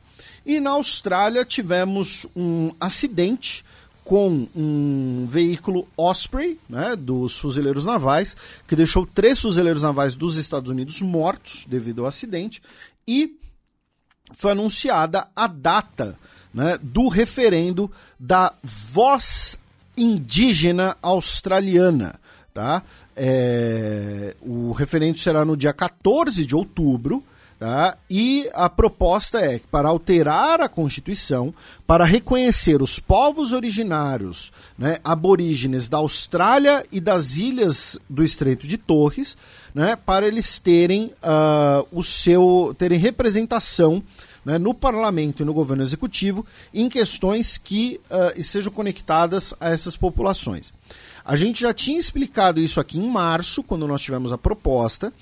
[0.45, 3.63] E na Austrália tivemos um acidente
[4.03, 8.35] com um veículo Osprey, né, dos fuzileiros navais,
[8.67, 12.61] que deixou três fuzileiros navais dos Estados Unidos mortos devido ao acidente,
[13.07, 13.37] e
[14.33, 16.17] foi anunciada a data
[16.53, 19.57] né, do referendo da voz
[19.95, 22.19] indígena australiana.
[22.53, 22.83] Tá?
[23.15, 27.23] É, o referendo será no dia 14 de outubro
[27.61, 27.95] Tá?
[28.09, 31.53] E a proposta é para alterar a Constituição,
[31.85, 38.79] para reconhecer os povos originários né, aborígenes da Austrália e das ilhas do Estreito de
[38.79, 39.37] Torres,
[39.75, 44.01] né, para eles terem uh, o seu terem representação
[44.43, 46.43] né, no parlamento e no governo executivo
[46.73, 50.73] em questões que uh, estejam conectadas a essas populações.
[51.23, 55.13] A gente já tinha explicado isso aqui em março, quando nós tivemos a proposta,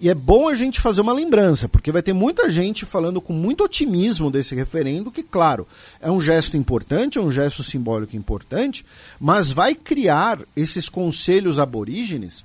[0.00, 3.32] e é bom a gente fazer uma lembrança, porque vai ter muita gente falando com
[3.32, 5.66] muito otimismo desse referendo, que, claro,
[6.00, 8.86] é um gesto importante, é um gesto simbólico importante,
[9.18, 12.44] mas vai criar esses conselhos aborígenes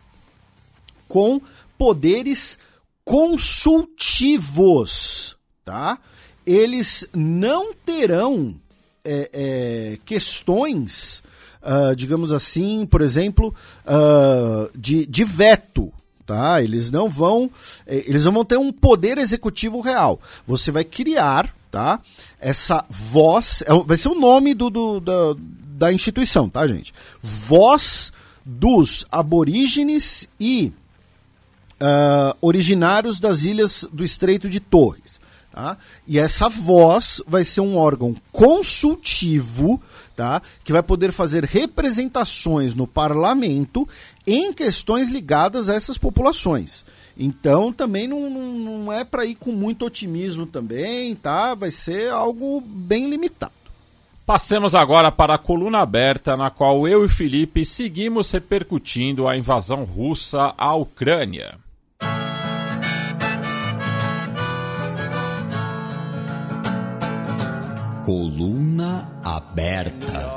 [1.08, 1.40] com
[1.78, 2.58] poderes
[3.06, 6.00] consultivos, tá?
[6.46, 8.56] Eles não terão
[9.06, 11.24] é, é, questões,
[11.62, 13.54] uh, digamos assim, por exemplo,
[13.86, 15.94] uh, de, de veto
[16.26, 16.62] tá?
[16.62, 17.50] Eles não vão,
[17.86, 20.20] eh, eles não vão ter um poder executivo real.
[20.48, 22.00] Você vai criar, tá?
[22.40, 25.36] Essa voz, é vai ser o nome do, do da,
[25.88, 26.94] da instituição, tá, gente?
[27.22, 28.12] Voz
[28.46, 30.74] dos aborígenes e
[31.82, 35.22] uh, originários das ilhas do Estreito de Torres.
[35.52, 35.78] Tá?
[36.08, 39.80] E essa voz vai ser um órgão consultivo
[40.16, 40.42] tá?
[40.64, 43.88] que vai poder fazer representações no parlamento
[44.26, 46.86] em questões ligadas a essas populações.
[47.18, 51.54] Então também não, não, é para ir com muito otimismo também, tá?
[51.54, 53.54] Vai ser algo bem limitado.
[54.26, 59.84] Passemos agora para a coluna aberta, na qual eu e Felipe seguimos repercutindo a invasão
[59.84, 61.63] russa à Ucrânia.
[68.14, 70.32] Coluna aberta.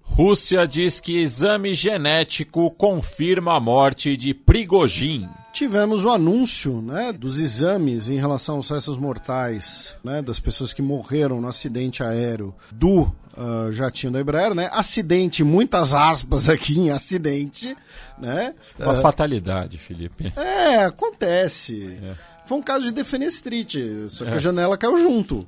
[0.00, 5.28] Rússia diz que exame genético confirma a morte de Prigojin.
[5.52, 10.80] Tivemos o anúncio né, dos exames em relação aos restos mortais né, das pessoas que
[10.80, 13.02] morreram no acidente aéreo do
[13.36, 14.70] uh, jatinho da Embraer, né?
[14.72, 17.76] Acidente, muitas aspas aqui em acidente,
[18.18, 18.54] né?
[18.78, 20.32] Uma uh, fatalidade, Felipe.
[20.36, 21.98] É, acontece.
[22.02, 22.31] É.
[22.44, 25.46] Foi um caso de defenestrite, só que a janela caiu junto.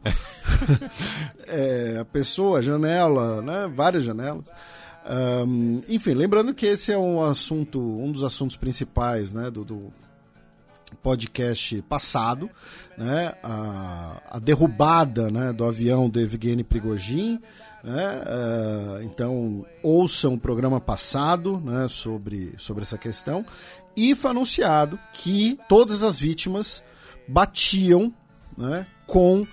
[1.47, 3.71] é, a pessoa, a janela, né?
[3.75, 4.51] Várias janelas.
[5.07, 9.93] Um, enfim, lembrando que esse é um assunto, um dos assuntos principais, né, do, do
[11.03, 12.49] podcast passado,
[12.97, 17.39] né, a, a, derrubada, né, do avião do Evgeny Prigogine,
[17.83, 23.45] né, uh, então ouçam o programa passado, né, sobre, sobre essa questão
[23.97, 26.83] e foi anunciado que todas as vítimas
[27.29, 28.13] batiam
[28.57, 29.47] né, com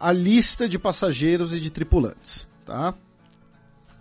[0.00, 2.46] a lista de passageiros e de tripulantes.
[2.64, 2.94] Tá?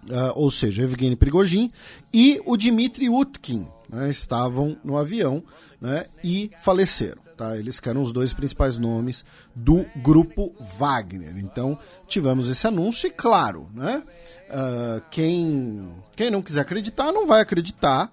[0.03, 1.71] Uh, ou seja, Evgeny Prigogine
[2.13, 5.43] e o Dmitry Utkin né, estavam no avião
[5.81, 7.21] né, e faleceram.
[7.35, 7.57] Tá?
[7.57, 9.23] Eles que eram os dois principais nomes
[9.55, 11.37] do grupo Wagner.
[11.37, 14.01] Então tivemos esse anúncio e, claro, né,
[14.49, 18.11] uh, quem, quem não quiser acreditar não vai acreditar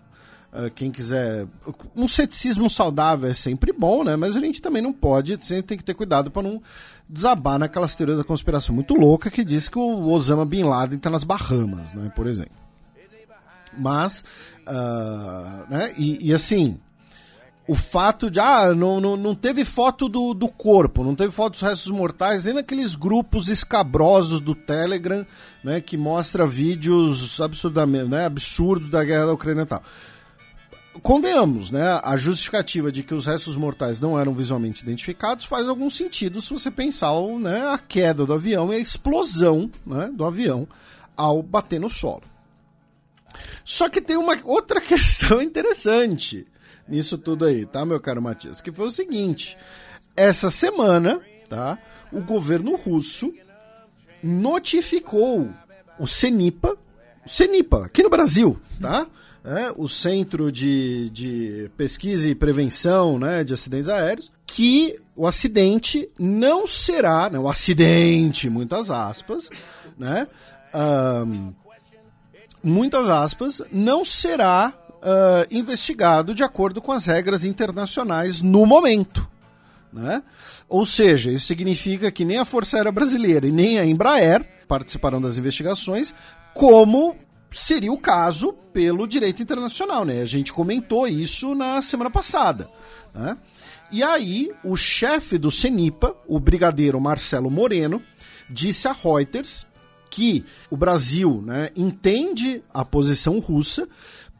[0.75, 1.47] quem quiser.
[1.97, 4.17] Um ceticismo saudável é sempre bom, né?
[4.17, 6.63] Mas a gente também não pode, sempre tem que ter cuidado para não
[7.09, 11.11] desabar naquelas teorias da conspiração muito louca que diz que o Osama Bin Laden está
[11.11, 12.11] nas Bahamas, né?
[12.15, 12.53] Por exemplo.
[13.77, 14.25] Mas,
[14.69, 15.93] uh, né?
[15.99, 16.79] E, e, assim,
[17.67, 21.55] o fato de, ah, não, não, não teve foto do, do corpo, não teve foto
[21.55, 25.27] dos restos mortais, nem naqueles grupos escabrosos do Telegram,
[25.65, 25.81] né?
[25.81, 29.83] Que mostra vídeos absurdamente, né, absurdos da guerra da Ucrânia e tal
[31.03, 32.01] convenhamos, né?
[32.03, 36.53] A justificativa de que os restos mortais não eram visualmente identificados faz algum sentido se
[36.53, 40.67] você pensar né, a queda do avião e a explosão né, do avião
[41.17, 42.23] ao bater no solo.
[43.65, 46.47] Só que tem uma outra questão interessante
[46.89, 48.61] nisso tudo aí, tá, meu caro Matias?
[48.61, 49.57] Que foi o seguinte:
[50.17, 51.79] essa semana, tá,
[52.13, 53.33] o governo russo
[54.23, 55.51] notificou
[55.99, 56.77] o CENIPA,
[57.27, 59.07] CENIPA, aqui no Brasil, tá?
[59.45, 66.09] Né, o Centro de, de Pesquisa e Prevenção né, de Acidentes Aéreos, que o acidente
[66.19, 69.51] não será, né, o acidente, muitas aspas,
[69.99, 70.27] né,
[71.27, 71.53] um,
[72.63, 79.29] muitas aspas, não será uh, investigado de acordo com as regras internacionais no momento.
[79.93, 80.23] Né?
[80.69, 85.21] Ou seja, isso significa que nem a Força Aérea Brasileira e nem a Embraer participarão
[85.21, 86.13] das investigações,
[86.55, 87.15] como
[87.55, 90.21] seria o caso pelo direito internacional, né?
[90.21, 92.69] A gente comentou isso na semana passada,
[93.15, 93.37] né?
[93.93, 98.03] E aí, o chefe do CENIPA, o brigadeiro Marcelo Moreno,
[98.51, 99.67] disse a Reuters
[100.11, 103.89] que o Brasil né, entende a posição russa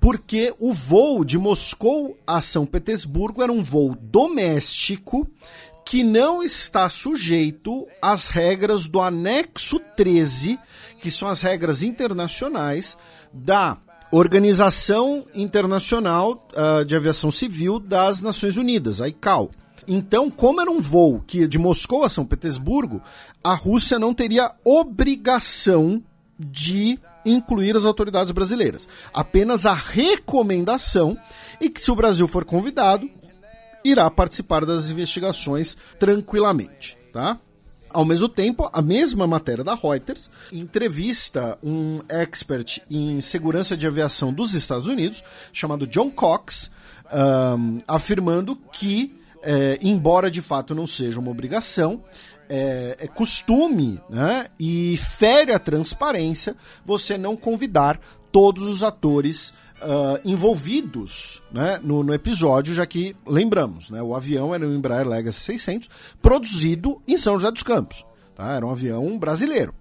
[0.01, 5.29] porque o voo de Moscou a São Petersburgo era um voo doméstico
[5.85, 10.59] que não está sujeito às regras do anexo 13
[11.05, 12.97] que são as regras internacionais
[13.31, 13.77] da
[14.11, 19.51] Organização Internacional uh, de Aviação Civil das Nações Unidas, a ICAO.
[19.87, 23.03] Então, como era um voo que de Moscou a São Petersburgo,
[23.43, 26.03] a Rússia não teria obrigação
[26.39, 28.89] de incluir as autoridades brasileiras.
[29.13, 31.19] Apenas a recomendação
[31.61, 33.11] e que se o Brasil for convidado,
[33.85, 37.39] irá participar das investigações tranquilamente, tá?
[37.95, 44.33] Ao mesmo tempo, a mesma matéria da Reuters entrevista um expert em segurança de aviação
[44.33, 46.73] dos Estados Unidos, chamado John Cox,
[47.57, 52.03] um, afirmando que, é, embora de fato não seja uma obrigação,
[52.49, 58.01] é, é, costume né, e fere a transparência você não convidar
[58.33, 64.55] todos os atores uh, envolvidos né, no, no, episódio, já que, lembramos, né, o avião
[64.55, 68.05] era um Embraer Legacy 600, produzido em São José dos Campos.
[68.35, 68.53] Tá?
[68.53, 69.75] Era um avião brasileiro.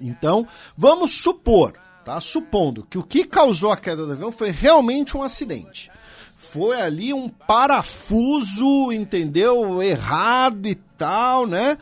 [0.00, 0.46] Então,
[0.76, 2.20] vamos supor, tá?
[2.20, 5.90] supondo que o que causou a queda do avião foi realmente um acidente.
[6.36, 9.82] Foi ali um parafuso, entendeu?
[9.82, 11.76] Errado e tal, né?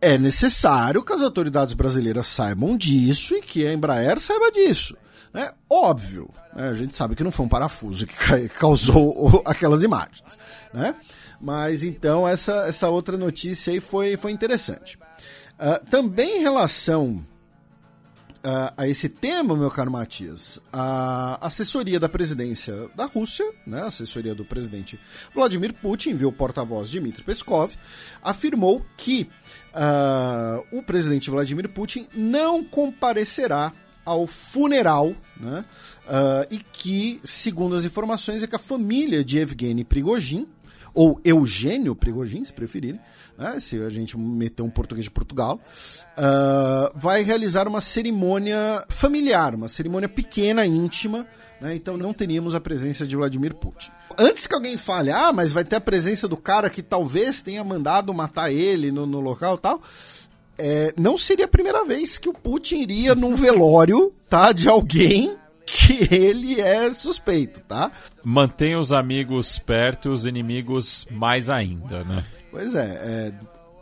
[0.00, 4.96] É necessário que as autoridades brasileiras saibam disso e que a Embraer saiba disso.
[5.34, 6.68] É óbvio, né?
[6.68, 10.38] a gente sabe que não foi um parafuso que causou aquelas imagens,
[10.72, 10.94] né?
[11.40, 14.96] Mas então essa, essa outra notícia aí foi, foi interessante.
[15.58, 17.20] Uh, também em relação
[18.44, 23.86] uh, a esse tema, meu caro Matias, a assessoria da presidência da Rússia, né, a
[23.86, 24.98] assessoria do presidente
[25.34, 27.72] Vladimir Putin, viu o porta-voz Dmitry Peskov,
[28.22, 29.28] afirmou que
[29.74, 33.72] uh, o presidente Vladimir Putin não comparecerá
[34.04, 35.64] ao funeral, né?
[36.06, 40.46] Uh, e que, segundo as informações, é que a família de Evgeny Prigogine,
[40.92, 43.00] ou Eugênio Prigogine, se preferirem,
[43.36, 43.58] né?
[43.58, 45.60] se a gente meter um português de Portugal,
[46.16, 51.26] uh, vai realizar uma cerimônia familiar, uma cerimônia pequena, íntima,
[51.60, 51.74] né?
[51.74, 53.90] então não teríamos a presença de Vladimir Putin.
[54.16, 57.64] Antes que alguém fale, ah, mas vai ter a presença do cara que talvez tenha
[57.64, 59.82] mandado matar ele no, no local tal,
[60.58, 65.36] é, não seria a primeira vez que o Putin iria num velório, tá, de alguém
[65.66, 67.90] que ele é suspeito, tá?
[68.22, 72.24] Mantém os amigos perto e os inimigos mais ainda, né?
[72.50, 73.00] Pois é.
[73.02, 73.32] é...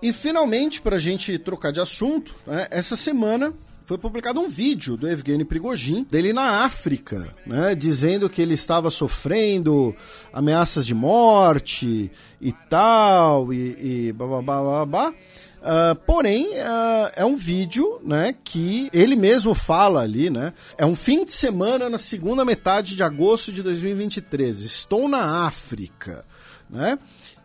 [0.03, 3.53] E finalmente, para a gente trocar de assunto, né, essa semana
[3.85, 8.91] foi publicado um vídeo do Evgeny Prigogine, dele na África, né, dizendo que ele estava
[8.91, 9.95] sofrendo
[10.33, 15.15] ameaças de morte e tal, e, e blá, blá, blá, blá,
[15.63, 20.53] Uh, porém, uh, é um vídeo né, que ele mesmo fala ali, né?
[20.77, 24.61] É um fim de semana na segunda metade de agosto de 2023.
[24.61, 26.25] Estou na África,
[26.69, 26.99] né?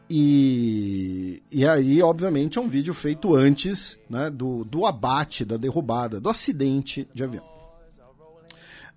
[0.09, 6.19] E, e aí, obviamente, é um vídeo feito antes né, do, do abate, da derrubada,
[6.19, 7.43] do acidente de avião.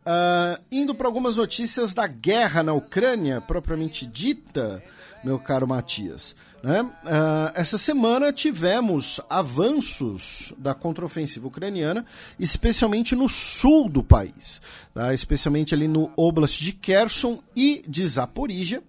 [0.01, 4.83] Uh, indo para algumas notícias da guerra na Ucrânia, propriamente dita,
[5.23, 6.35] meu caro Matias.
[6.63, 6.83] Né?
[6.83, 12.05] Uh, essa semana tivemos avanços da contraofensiva ucraniana,
[12.39, 14.61] especialmente no sul do país,
[14.93, 15.15] tá?
[15.15, 18.83] especialmente ali no Oblast de Kherson e de Zaporizhia,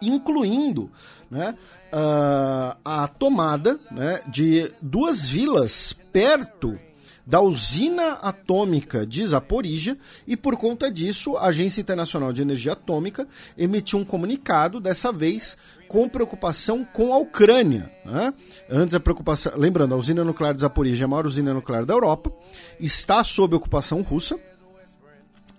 [0.00, 0.90] incluindo
[1.30, 1.54] né,
[1.92, 6.76] uh, a tomada né, de duas vilas perto
[7.24, 13.28] da usina atômica de Zaporizhia e por conta disso a Agência Internacional de Energia Atômica
[13.56, 15.56] emitiu um comunicado dessa vez
[15.92, 17.92] com preocupação com a Ucrânia.
[18.02, 18.32] Né?
[18.70, 21.92] Antes a preocupação, lembrando, a usina nuclear de Zaporizhia é a maior usina nuclear da
[21.92, 22.32] Europa,
[22.80, 24.40] está sob ocupação russa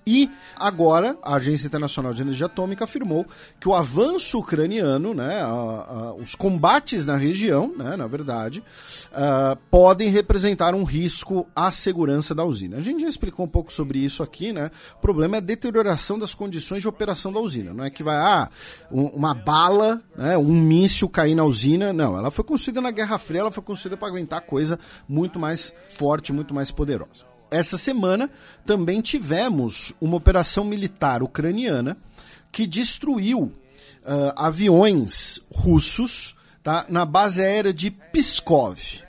[0.05, 3.25] e agora a Agência Internacional de Energia Atômica afirmou
[3.59, 8.63] que o avanço ucraniano, né, a, a, os combates na região, né, na verdade,
[9.11, 12.77] uh, podem representar um risco à segurança da usina.
[12.77, 14.69] A gente já explicou um pouco sobre isso aqui, né?
[14.97, 17.73] O problema é a deterioração das condições de operação da usina.
[17.73, 18.49] Não é que vai, ah,
[18.91, 21.93] um, uma bala, né, um míssil cair na usina.
[21.93, 25.73] Não, ela foi construída na Guerra Fria, ela foi construída para aguentar coisa muito mais
[25.89, 28.29] forte, muito mais poderosa essa semana
[28.65, 31.97] também tivemos uma operação militar ucraniana
[32.51, 39.03] que destruiu uh, aviões russos tá, na base aérea de Pskov.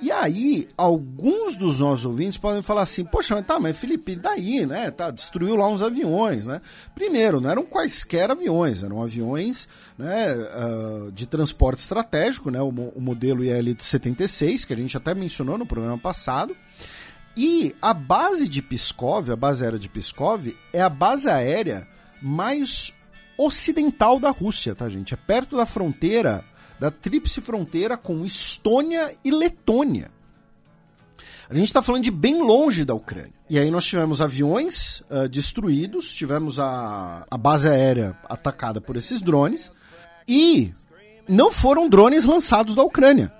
[0.00, 4.66] E aí, alguns dos nossos ouvintes podem falar assim: Poxa, mas tá, mas Felipe, daí,
[4.66, 4.90] né?
[4.90, 6.60] Tá, destruiu lá uns aviões, né?
[6.94, 9.66] Primeiro, não eram quaisquer aviões, eram aviões
[9.96, 12.60] né, uh, de transporte estratégico, né?
[12.60, 16.54] O, o modelo IL-76, que a gente até mencionou no programa passado.
[17.36, 21.86] E a base de Pskov, a base aérea de Pskov, é a base aérea
[22.22, 22.94] mais
[23.36, 25.14] ocidental da Rússia, tá, gente?
[25.14, 26.44] É perto da fronteira,
[26.78, 30.10] da tríplice fronteira com Estônia e Letônia.
[31.50, 33.34] A gente está falando de bem longe da Ucrânia.
[33.50, 39.20] E aí nós tivemos aviões uh, destruídos, tivemos a, a base aérea atacada por esses
[39.20, 39.70] drones,
[40.26, 40.72] e
[41.28, 43.30] não foram drones lançados da Ucrânia.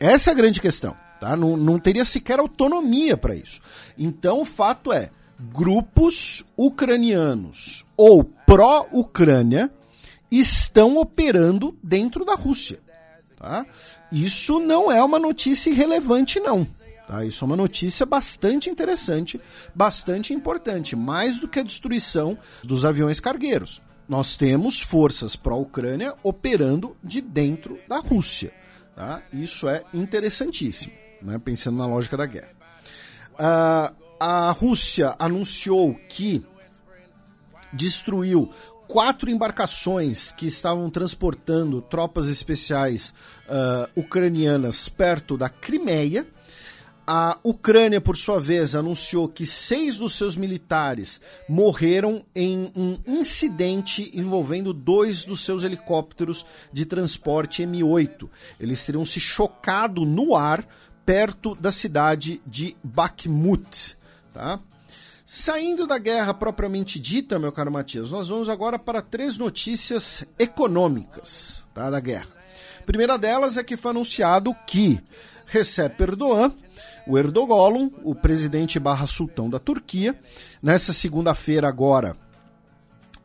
[0.00, 0.96] Essa é a grande questão.
[1.20, 1.34] Tá?
[1.36, 3.60] Não, não teria sequer autonomia para isso.
[3.96, 9.70] Então o fato é: grupos ucranianos ou pró-Ucrânia
[10.30, 12.80] estão operando dentro da Rússia.
[13.36, 13.66] Tá?
[14.10, 16.66] Isso não é uma notícia irrelevante, não.
[17.06, 17.24] Tá?
[17.24, 19.40] Isso é uma notícia bastante interessante,
[19.74, 23.80] bastante importante, mais do que a destruição dos aviões cargueiros.
[24.08, 28.52] Nós temos forças pró-Ucrânia operando de dentro da Rússia.
[28.94, 29.22] Tá?
[29.32, 32.50] Isso é interessantíssimo né, pensando na lógica da guerra.
[33.34, 36.42] Uh, a Rússia anunciou que
[37.72, 38.50] destruiu
[38.86, 43.12] quatro embarcações que estavam transportando tropas especiais
[43.48, 46.26] uh, ucranianas perto da Crimeia.
[47.08, 54.10] A Ucrânia, por sua vez, anunciou que seis dos seus militares morreram em um incidente
[54.12, 58.28] envolvendo dois dos seus helicópteros de transporte M8.
[58.58, 60.66] Eles teriam se chocado no ar
[61.06, 63.96] perto da cidade de Bakhmut.
[64.34, 64.58] Tá?
[65.24, 71.64] Saindo da guerra propriamente dita, meu caro Matias, nós vamos agora para três notícias econômicas
[71.72, 72.26] tá, da guerra.
[72.84, 75.00] Primeira delas é que foi anunciado que
[75.46, 76.52] Recep Erdogan,
[77.06, 80.18] o Erdogan, o presidente barra sultão da Turquia,
[80.62, 82.16] nessa segunda-feira agora,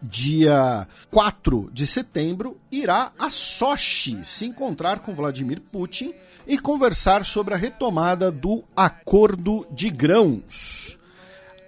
[0.02, 6.14] dia 4 de setembro, irá a Sochi se encontrar com Vladimir Putin
[6.48, 10.98] e conversar sobre a retomada do acordo de grãos.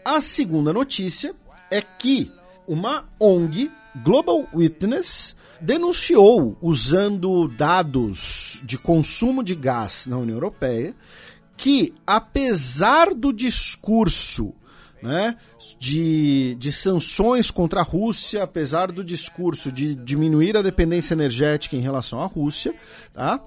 [0.04, 1.34] A segunda notícia
[1.70, 2.32] é que
[2.68, 3.72] uma ONG,
[4.04, 10.96] Global Witness, denunciou, usando dados de consumo de gás na União Europeia,
[11.56, 14.54] que apesar do discurso
[15.04, 15.36] né,
[15.78, 21.82] de, de sanções contra a Rússia, apesar do discurso de diminuir a dependência energética em
[21.82, 22.74] relação à Rússia,
[23.14, 23.42] tá?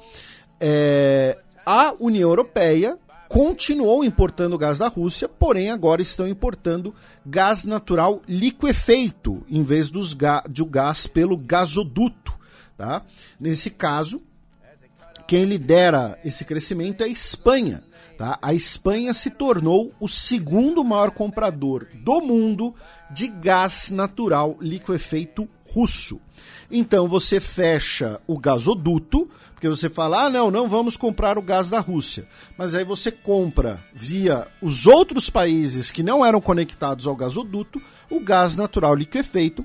[0.61, 2.99] É, a União Europeia
[3.29, 6.95] continuou importando gás da Rússia, porém agora estão importando
[7.25, 12.35] gás natural liquefeito em vez dos ga do gás pelo gasoduto.
[12.77, 13.03] Tá?
[13.41, 14.23] Nesse caso,
[15.27, 17.83] quem lidera esse crescimento é a Espanha.
[18.17, 18.39] Tá?
[18.41, 22.75] A Espanha se tornou o segundo maior comprador do mundo
[23.11, 26.19] de gás natural liquefeito russo.
[26.71, 31.69] Então você fecha o gasoduto, porque você fala: ah, não, não vamos comprar o gás
[31.69, 32.27] da Rússia.
[32.57, 38.19] Mas aí você compra via os outros países que não eram conectados ao gasoduto o
[38.19, 39.65] gás natural liquefeito,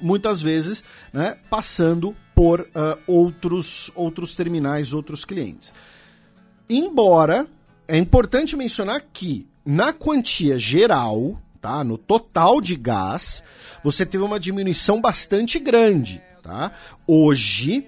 [0.00, 5.72] muitas vezes né, passando por uh, outros, outros terminais, outros clientes.
[6.74, 7.46] Embora
[7.86, 11.84] é importante mencionar que na quantia geral, tá?
[11.84, 13.44] No total de gás,
[13.84, 16.72] você teve uma diminuição bastante grande, tá?
[17.06, 17.86] Hoje,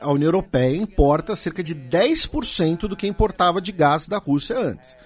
[0.00, 4.96] a União Europeia importa cerca de 10% do que importava de gás da Rússia antes.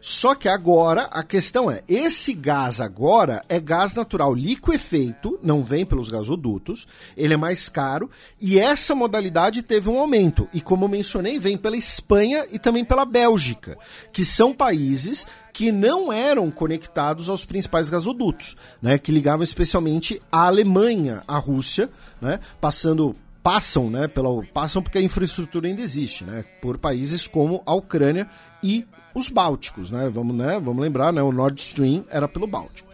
[0.00, 5.84] Só que agora a questão é: esse gás agora é gás natural liquefeito, não vem
[5.84, 6.86] pelos gasodutos,
[7.16, 10.48] ele é mais caro e essa modalidade teve um aumento.
[10.52, 13.76] E como mencionei, vem pela Espanha e também pela Bélgica,
[14.12, 20.46] que são países que não eram conectados aos principais gasodutos, né, que ligavam especialmente a
[20.46, 21.90] Alemanha à Rússia,
[22.20, 27.62] né, passando passam, né, pela, passam porque a infraestrutura ainda existe, né, por países como
[27.66, 28.28] a Ucrânia
[28.62, 28.86] e
[29.18, 30.08] os Bálticos, né?
[30.08, 30.60] Vamos, né?
[30.60, 31.22] Vamos lembrar, né?
[31.22, 32.88] O Nord Stream era pelo Báltico.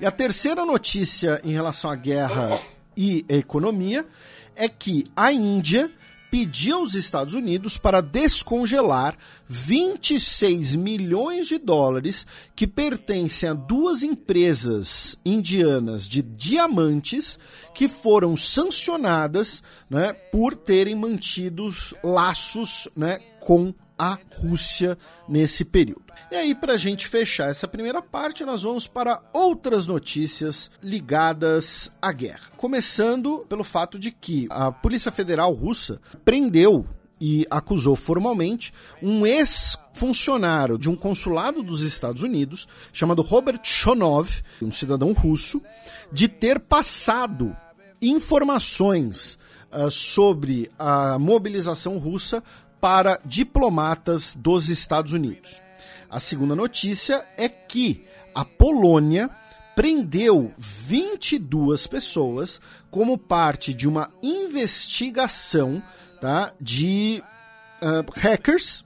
[0.00, 2.58] E a terceira notícia em relação à guerra
[2.96, 4.06] e economia
[4.56, 5.90] é que a Índia
[6.30, 9.16] pediu aos Estados Unidos para descongelar
[9.48, 12.24] 26 milhões de dólares
[12.54, 17.38] que pertencem a duas empresas indianas de diamantes
[17.74, 24.96] que foram sancionadas né, por terem mantido laços né, com a Rússia
[25.28, 26.10] nesse período.
[26.30, 31.92] E aí, para a gente fechar essa primeira parte, nós vamos para outras notícias ligadas
[32.00, 32.48] à guerra.
[32.56, 36.86] Começando pelo fato de que a Polícia Federal Russa prendeu
[37.20, 38.72] e acusou formalmente
[39.02, 44.30] um ex-funcionário de um consulado dos Estados Unidos, chamado Robert Shonov,
[44.62, 45.60] um cidadão russo,
[46.10, 47.54] de ter passado
[48.00, 49.38] informações
[49.70, 52.42] uh, sobre a mobilização russa
[52.80, 55.60] para diplomatas dos Estados Unidos.
[56.08, 59.30] A segunda notícia é que a Polônia
[59.76, 62.60] prendeu 22 pessoas
[62.90, 65.82] como parte de uma investigação
[66.20, 67.22] tá, de
[67.80, 68.84] uh, hackers,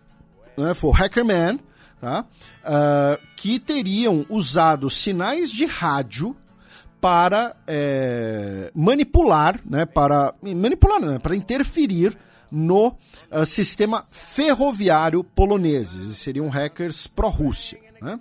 [0.56, 1.58] né, foi Hackerman,
[2.00, 6.36] tá, uh, que teriam usado sinais de rádio
[7.00, 12.16] para é, manipular, né, para manipular, né, para interferir
[12.50, 12.88] no
[13.30, 15.88] uh, sistema ferroviário polonês.
[15.88, 17.80] Seriam hackers pró-Rússia.
[18.00, 18.18] Né?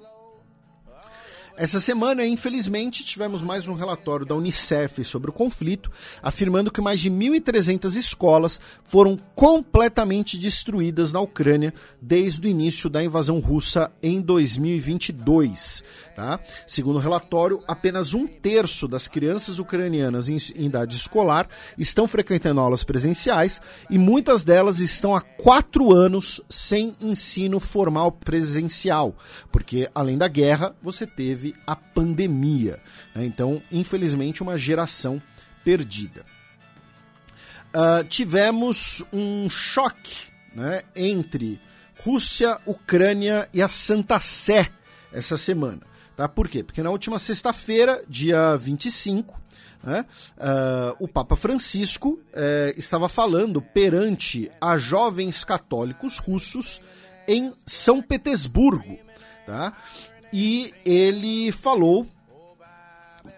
[1.55, 6.99] Essa semana, infelizmente, tivemos mais um relatório da Unicef sobre o conflito, afirmando que mais
[6.99, 11.71] de 1.300 escolas foram completamente destruídas na Ucrânia
[12.01, 15.83] desde o início da invasão russa em 2022.
[16.15, 16.39] Tá?
[16.67, 22.61] Segundo o relatório, apenas um terço das crianças ucranianas em, em idade escolar estão frequentando
[22.61, 23.59] aulas presenciais
[23.89, 29.15] e muitas delas estão há quatro anos sem ensino formal presencial,
[29.51, 32.79] porque além da guerra, você teve a pandemia.
[33.15, 33.25] Né?
[33.25, 35.19] Então, infelizmente, uma geração
[35.63, 36.23] perdida.
[37.75, 41.59] Uh, tivemos um choque né, entre
[42.03, 44.69] Rússia, Ucrânia e a Santa Sé
[45.11, 45.81] essa semana.
[46.15, 46.27] Tá?
[46.27, 46.63] Por quê?
[46.63, 49.39] Porque na última sexta-feira, dia 25,
[49.83, 50.05] né,
[50.37, 56.81] uh, o Papa Francisco uh, estava falando perante a jovens católicos russos
[57.27, 58.97] em São Petersburgo.
[59.45, 59.73] Tá?
[60.31, 62.07] E ele falou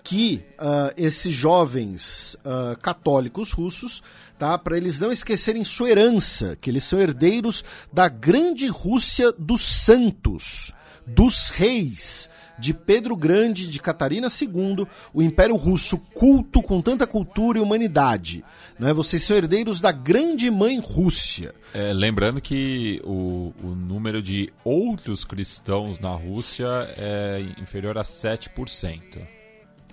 [0.04, 4.04] que uh, esses jovens uh, católicos russos,
[4.38, 9.62] tá, para eles não esquecerem sua herança, que eles são herdeiros da grande Rússia dos
[9.62, 10.72] santos,
[11.08, 17.58] dos reis, de Pedro Grande, de Catarina II, o Império Russo culto com tanta cultura
[17.58, 18.44] e humanidade.
[18.80, 18.94] Né?
[18.94, 21.54] Vocês são herdeiros da grande mãe Rússia.
[21.74, 29.36] É, lembrando que o, o número de outros cristãos na Rússia é inferior a 7%.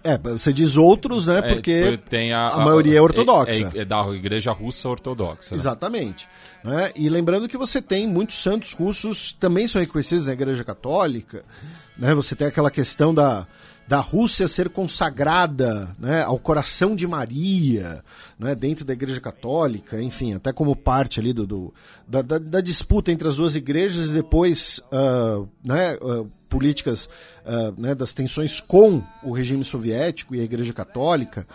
[0.04, 1.38] É, você diz outros, né?
[1.38, 3.70] É, porque tem a, a, maioria é ortodoxa.
[3.74, 5.54] É, é, da igreja russa ortodoxa.
[5.54, 5.60] Né?
[5.60, 6.28] Exatamente.
[6.64, 6.90] Né?
[6.96, 11.44] E lembrando que você tem muitos santos russos também são reconhecidos na igreja católica.
[11.96, 12.14] Né?
[12.14, 13.46] Você tem aquela questão da,
[13.86, 18.02] da Rússia ser consagrada né, ao coração de Maria,
[18.38, 21.74] né, dentro da Igreja Católica, enfim, até como parte ali do, do
[22.06, 27.08] da, da, da, disputa entre as duas igrejas e depois uh, né, uh, políticas
[27.44, 31.46] uh, né, das tensões com o regime soviético e a Igreja Católica.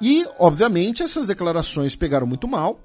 [0.00, 2.80] e, obviamente, essas declarações pegaram muito mal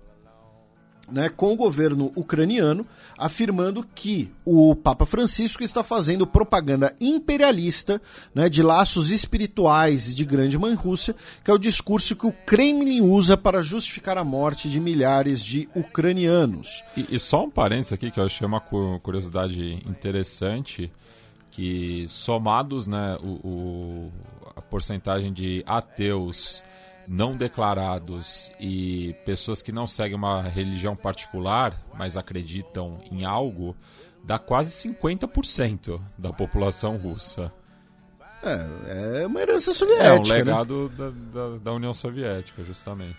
[1.12, 2.86] né, com o governo ucraniano,
[3.18, 8.02] afirmando que o Papa Francisco está fazendo propaganda imperialista
[8.34, 13.02] né, de laços espirituais de Grande Mãe Rússia, que é o discurso que o Kremlin
[13.02, 16.84] usa para justificar a morte de milhares de ucranianos.
[16.96, 20.92] E, e só um parênteses aqui que eu achei uma curiosidade interessante,
[21.52, 24.12] que somados né, o, o
[24.56, 26.62] a porcentagem de ateus
[27.10, 33.76] não declarados e pessoas que não seguem uma religião particular, mas acreditam em algo,
[34.24, 37.52] dá quase 50% da população russa.
[38.44, 40.36] É, é uma herança É um soviética.
[40.36, 40.44] né?
[40.44, 43.18] legado da, da, da União Soviética, justamente.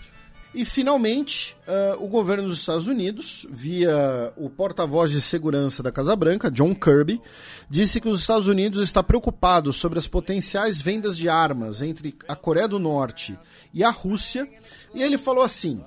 [0.53, 6.16] E finalmente, ah, o governo dos Estados Unidos, via o porta-voz de segurança da Casa
[6.16, 7.20] Branca, John Kirby,
[7.68, 12.34] disse que os Estados Unidos está preocupado sobre as potenciais vendas de armas entre a
[12.34, 13.38] Coreia do Norte
[13.72, 14.48] e a Rússia.
[14.92, 15.80] E ele falou assim: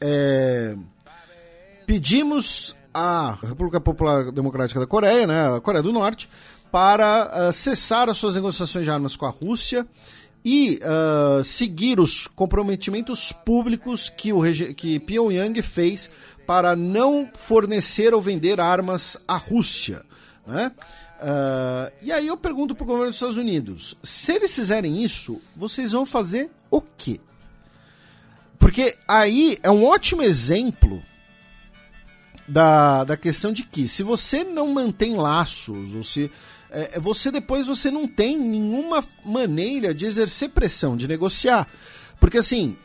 [0.00, 0.74] é,
[1.86, 6.28] pedimos à República Popular Democrática da Coreia, né, a Coreia do Norte,
[6.72, 9.86] para ah, cessar as suas negociações de armas com a Rússia
[10.48, 14.40] e ah, seguir os comprometimentos públicos que, o
[14.74, 16.10] que Pyongyang fez
[16.46, 20.02] para não fornecer ou vender armas à Rússia.
[20.46, 20.72] Né?
[21.20, 25.38] Ah, e aí eu pergunto para o governo dos Estados Unidos: se eles fizerem isso,
[25.54, 27.20] vocês vão fazer o quê?
[28.58, 31.02] Porque aí é um ótimo exemplo
[32.48, 36.30] da, da questão de que se você não mantém laços, ou se
[36.70, 41.66] é, você depois você não tem nenhuma maneira de exercer pressão, de negociar.
[42.20, 42.76] Porque assim,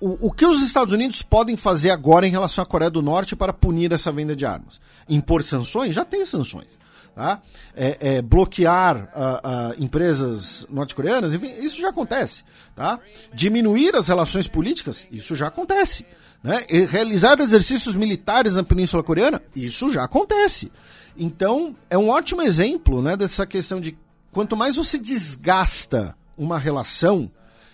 [0.00, 3.36] o, o que os Estados Unidos podem fazer agora em relação à Coreia do Norte
[3.36, 4.80] para punir essa venda de armas?
[5.08, 5.94] Impor sanções?
[5.94, 6.78] Já tem sanções.
[7.14, 7.40] Tá?
[7.76, 12.42] É, é, bloquear ah, ah, empresas norte-coreanas, enfim, isso já acontece.
[12.74, 12.98] Tá?
[13.32, 16.04] Diminuir as relações políticas, isso já acontece.
[16.42, 16.66] Né?
[16.90, 20.72] Realizar exercícios militares na Península Coreana, isso já acontece.
[21.16, 23.96] Então, é um ótimo exemplo né, dessa questão de
[24.32, 27.30] quanto mais você desgasta uma relação,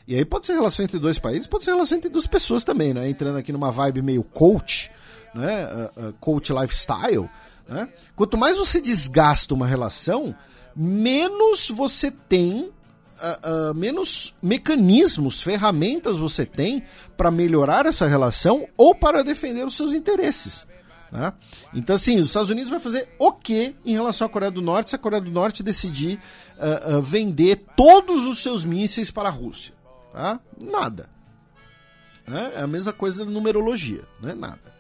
[0.06, 2.92] e aí pode ser relação entre dois países, pode ser relação entre duas pessoas também,
[2.92, 3.08] né?
[3.08, 4.90] Entrando aqui numa vibe meio coach,
[5.34, 5.66] né?
[5.66, 7.30] Uh, uh, coach lifestyle,
[7.68, 7.88] né?
[8.14, 10.34] Quanto mais você desgasta uma relação,
[10.74, 12.70] menos você tem,
[13.22, 16.82] uh, menos mecanismos, ferramentas você tem
[17.16, 20.66] para melhorar essa relação ou para defender os seus interesses.
[21.10, 21.32] Né?
[21.74, 24.90] Então, assim, os Estados Unidos vai fazer o que em relação à Coreia do Norte
[24.90, 26.20] se a Coreia do Norte decidir
[26.56, 29.74] uh, uh, vender todos os seus mísseis para a Rússia?
[30.12, 30.40] Tá?
[30.58, 31.08] Nada.
[32.26, 32.52] Né?
[32.56, 34.34] É a mesma coisa da numerologia, né?
[34.34, 34.70] nada.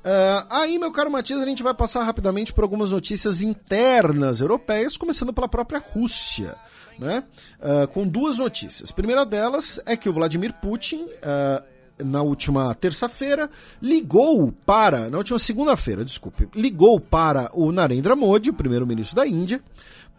[0.00, 4.96] Uh, aí, meu caro Matias, a gente vai passar rapidamente por algumas notícias internas europeias,
[4.96, 6.56] começando pela própria Rússia.
[6.98, 7.24] Né?
[7.58, 8.90] Uh, com duas notícias.
[8.90, 11.64] A primeira delas é que o Vladimir Putin, uh,
[12.04, 15.10] na última terça-feira, ligou para.
[15.10, 19.60] Na última segunda-feira, desculpe, ligou para o Narendra Modi, o primeiro-ministro da Índia,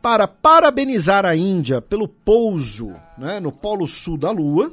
[0.01, 4.71] para parabenizar a Índia pelo pouso né, no Polo Sul da Lua.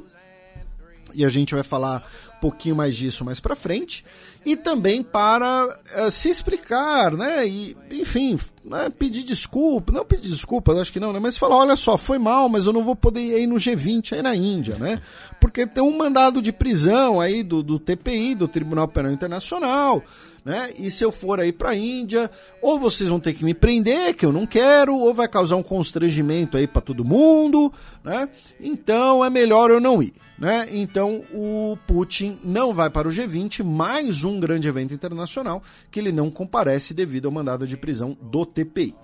[1.13, 2.03] E a gente vai falar
[2.39, 4.03] pouquinho mais disso mais para frente.
[4.45, 7.45] E também para uh, se explicar, né?
[7.47, 9.91] E, enfim, né, pedir desculpa.
[9.91, 11.19] Não pedir desculpas, acho que não, né?
[11.19, 14.13] Mas falar: olha só, foi mal, mas eu não vou poder ir aí no G20,
[14.13, 15.01] aí na Índia, né?
[15.41, 20.03] Porque tem um mandado de prisão aí do, do TPI, do Tribunal Penal Internacional.
[20.43, 20.71] Né?
[20.77, 22.31] E se eu for aí para a Índia,
[22.61, 25.63] ou vocês vão ter que me prender, que eu não quero, ou vai causar um
[25.63, 27.71] constrangimento aí para todo mundo,
[28.03, 28.27] né?
[28.59, 30.67] Então é melhor eu não ir, né?
[30.71, 35.61] Então o Putin não vai para o G20, mais um grande evento internacional
[35.91, 38.95] que ele não comparece devido ao mandado de prisão do TPI.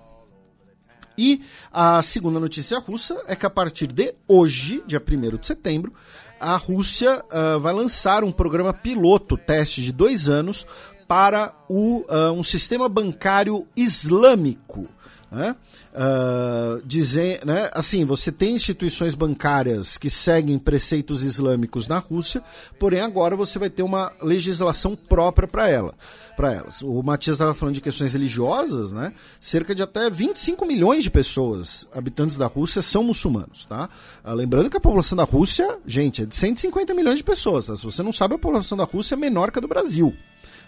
[1.18, 5.92] E a segunda notícia russa é que a partir de hoje, dia 1 de setembro,
[6.38, 10.66] a Rússia uh, vai lançar um programa piloto, teste de dois anos,
[11.08, 14.86] para o, uh, um sistema bancário islâmico.
[15.30, 15.56] Né?
[15.92, 17.70] Uh, né?
[17.72, 22.42] Assim, você tem instituições bancárias que seguem preceitos islâmicos na Rússia,
[22.78, 25.94] porém agora você vai ter uma legislação própria para ela,
[26.36, 26.80] para elas.
[26.80, 29.12] O Matias estava falando de questões religiosas, né?
[29.40, 33.88] Cerca de até 25 milhões de pessoas, habitantes da Rússia, são muçulmanos, tá?
[34.24, 37.66] Uh, lembrando que a população da Rússia, gente, é de 150 milhões de pessoas.
[37.66, 37.74] Tá?
[37.74, 40.14] Se você não sabe, a população da Rússia é menor que a do Brasil.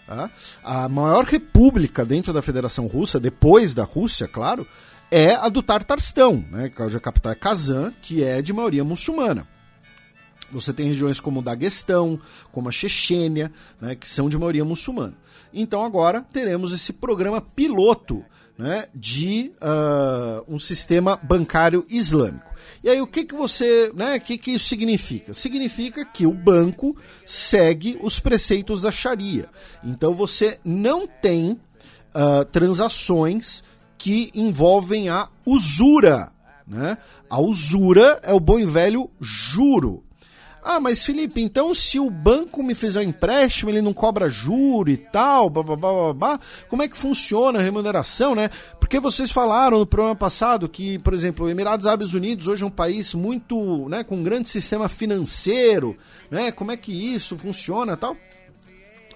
[0.09, 0.27] Tá?
[0.63, 4.65] A maior república dentro da Federação Russa, depois da Rússia, claro,
[5.11, 9.47] é a do Tartarstão, né, cuja capital é Kazan, que é de maioria muçulmana.
[10.51, 12.19] Você tem regiões como o Daguestão,
[12.51, 15.13] como a Chechênia, né, que são de maioria muçulmana.
[15.53, 18.25] Então agora teremos esse programa piloto
[18.57, 22.48] né, de uh, um sistema bancário islâmico.
[22.83, 25.33] E aí o que que você, né, o que que isso significa?
[25.33, 29.49] Significa que o banco segue os preceitos da Sharia.
[29.83, 33.63] Então você não tem uh, transações
[33.97, 36.31] que envolvem a usura,
[36.65, 36.97] né?
[37.29, 40.03] A usura é o bom e velho juro.
[40.71, 44.91] Ah, mas Felipe, então se o banco me fizer um empréstimo, ele não cobra juro
[44.91, 45.63] e tal, blá,
[46.13, 48.51] blá, como é que funciona a remuneração, né?
[48.79, 52.69] Porque vocês falaram no programa passado que, por exemplo, Emirados Árabes Unidos hoje é um
[52.69, 55.97] país muito, né, com um grande sistema financeiro,
[56.29, 56.51] né?
[56.51, 58.15] Como é que isso funciona tal?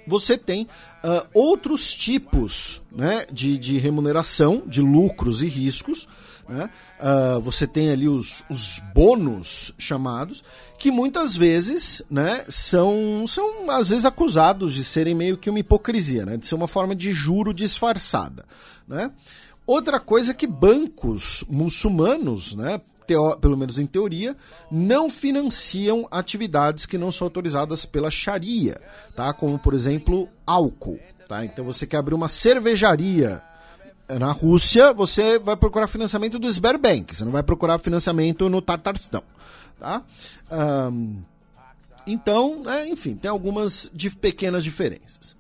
[0.07, 6.07] você tem uh, outros tipos né, de, de remuneração, de lucros e riscos.
[6.47, 6.69] Né?
[6.99, 10.43] Uh, você tem ali os, os bônus chamados,
[10.83, 16.25] que muitas vezes né, são, são às vezes acusados de serem meio que uma hipocrisia,
[16.25, 18.43] né, de ser uma forma de juro disfarçada.
[18.85, 19.09] Né?
[19.65, 24.35] Outra coisa é que bancos muçulmanos, né, teo, pelo menos em teoria,
[24.69, 28.77] não financiam atividades que não são autorizadas pela Sharia,
[29.15, 29.31] tá?
[29.31, 30.99] como por exemplo álcool.
[31.29, 31.45] Tá?
[31.45, 33.41] Então você quer abrir uma cervejaria
[34.09, 39.23] na Rússia, você vai procurar financiamento do Sberbank, você não vai procurar financiamento no Tatarstão.
[39.83, 40.01] Tá?
[40.89, 41.17] Um,
[42.07, 45.35] então, é, enfim, tem algumas de pequenas diferenças.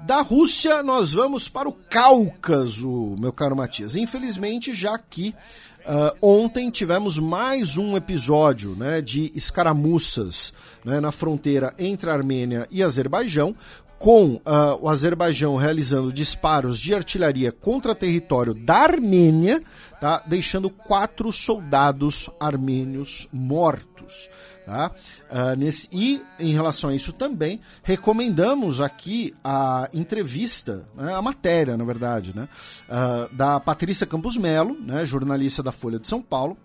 [0.00, 3.96] Da Rússia, nós vamos para o Cáucaso, meu caro Matias.
[3.96, 5.34] Infelizmente, já que
[5.80, 12.66] uh, ontem tivemos mais um episódio né, de escaramuças né, na fronteira entre a Armênia
[12.70, 13.54] e Azerbaijão,
[13.98, 14.40] com uh,
[14.80, 19.62] o Azerbaijão realizando disparos de artilharia contra território da Armênia,
[20.00, 20.22] tá?
[20.26, 24.28] deixando quatro soldados armênios mortos.
[24.64, 24.92] Tá?
[25.30, 31.76] Uh, nesse, e em relação a isso também, recomendamos aqui a entrevista, né, a matéria,
[31.76, 32.48] na verdade, né,
[32.88, 36.56] uh, da Patrícia Campos Melo, né, jornalista da Folha de São Paulo,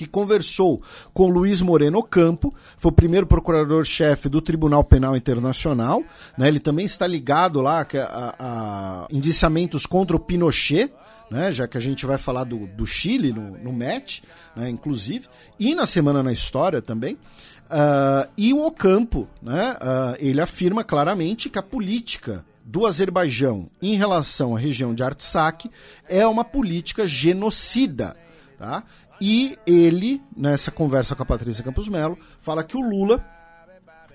[0.00, 6.02] que conversou com Luiz Moreno Campo, foi o primeiro procurador-chefe do Tribunal Penal Internacional.
[6.38, 6.48] Né?
[6.48, 10.90] Ele também está ligado lá a, a, a indiciamentos contra o Pinochet,
[11.30, 11.52] né?
[11.52, 14.20] já que a gente vai falar do, do Chile no, no match,
[14.56, 14.68] né?
[14.68, 15.28] inclusive,
[15.58, 17.14] e na Semana na História também.
[17.14, 19.74] Uh, e o Ocampo, né?
[19.74, 25.70] Uh, ele afirma claramente que a política do Azerbaijão em relação à região de Artsakh
[26.08, 28.16] é uma política genocida.
[28.58, 28.82] Tá?
[29.20, 33.24] E ele, nessa conversa com a Patrícia Campos Melo, fala que o Lula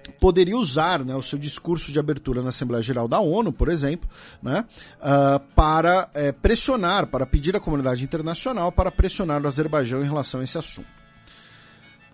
[0.09, 4.09] poderia usar né, o seu discurso de abertura na Assembleia Geral da ONU, por exemplo,
[4.41, 4.65] né,
[4.99, 10.41] uh, para é, pressionar, para pedir à comunidade internacional para pressionar o Azerbaijão em relação
[10.41, 10.87] a esse assunto.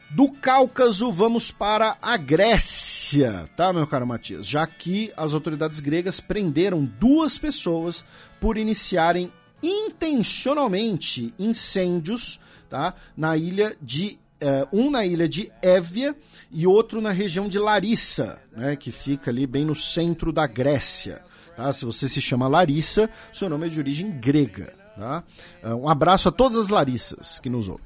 [0.10, 4.46] Do Cáucaso, vamos para a Grécia, tá, meu caro Matias?
[4.46, 8.04] Já que as autoridades gregas prenderam duas pessoas
[8.38, 9.32] por iniciarem
[9.64, 12.94] intencionalmente incêndios tá?
[13.16, 14.20] na ilha de.
[14.42, 16.16] Uh, um na ilha de Évia
[16.52, 18.76] e outro na região de Larissa, né?
[18.76, 21.22] que fica ali bem no centro da Grécia.
[21.56, 21.72] Tá?
[21.72, 24.74] Se você se chama Larissa, seu nome é de origem grega.
[24.98, 25.24] Tá?
[25.64, 27.86] Uh, um abraço a todas as Larissas que nos ouvem.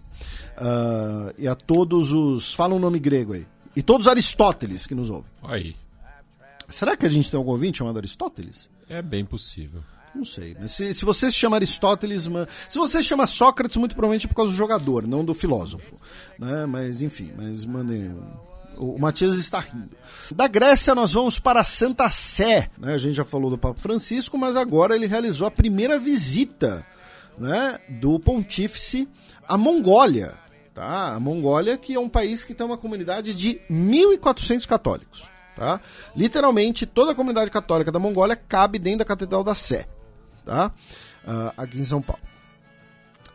[0.58, 2.54] Uh, e a todos os.
[2.54, 3.46] Fala um nome grego aí.
[3.76, 5.30] E todos os Aristóteles que nos ouvem.
[5.44, 5.76] Aí.
[6.70, 8.70] Será que a gente tem algum ouvinte chamado Aristóteles?
[8.90, 9.84] É bem possível.
[10.16, 10.56] Não sei.
[10.58, 12.30] Mas se, se você se chama Aristóteles.
[12.70, 15.96] Se você se chama Sócrates, muito provavelmente é por causa do jogador, não do filósofo.
[16.40, 16.66] Né?
[16.66, 18.16] Mas enfim, mas mandem.
[18.78, 19.96] O Matias está rindo.
[20.34, 22.70] Da Grécia, nós vamos para Santa Sé.
[22.78, 22.94] Né?
[22.94, 26.86] A gente já falou do Papa Francisco, mas agora ele realizou a primeira visita
[27.38, 29.08] né, do pontífice
[29.48, 30.34] à Mongólia.
[30.74, 31.14] Tá?
[31.14, 35.24] A Mongólia, que é um país que tem uma comunidade de 1.400 católicos.
[35.56, 35.80] Tá?
[36.14, 39.88] Literalmente, toda a comunidade católica da Mongólia cabe dentro da Catedral da Sé
[40.46, 40.72] tá?
[41.26, 42.22] Uh, aqui em São Paulo.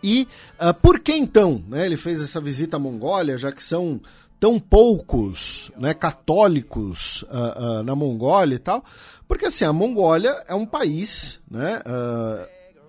[0.02, 0.26] E
[0.60, 4.00] uh, por que então né, ele fez essa visita à Mongólia, já que são
[4.38, 8.82] tão poucos né, católicos uh, na Mongólia e tal?
[9.28, 11.82] Porque assim, a Mongólia é um país né,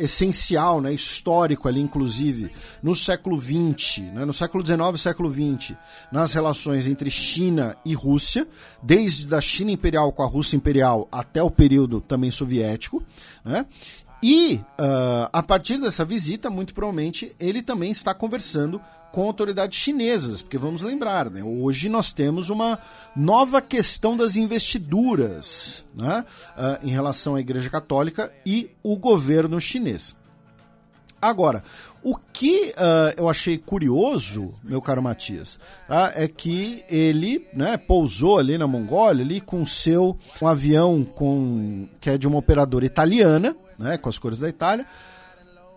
[0.04, 2.52] essencial, né, histórico ali, inclusive,
[2.82, 5.76] no século XX, né, no século XIX século XX,
[6.12, 8.48] nas relações entre China e Rússia,
[8.82, 13.04] desde a China imperial com a Rússia imperial até o período também soviético,
[13.46, 13.66] né,
[14.22, 18.80] e uh, a partir dessa visita, muito provavelmente, ele também está conversando
[19.12, 22.80] com autoridades chinesas, porque vamos lembrar, né, hoje nós temos uma
[23.14, 26.24] nova questão das investiduras né,
[26.58, 30.16] uh, em relação à Igreja Católica e o governo chinês.
[31.22, 31.64] Agora,
[32.04, 38.40] o que uh, eu achei curioso, meu caro Matias, tá, é que ele né, pousou
[38.40, 43.56] ali na Mongólia ali com seu um avião com que é de uma operadora italiana,
[43.82, 44.86] né, com as cores da Itália.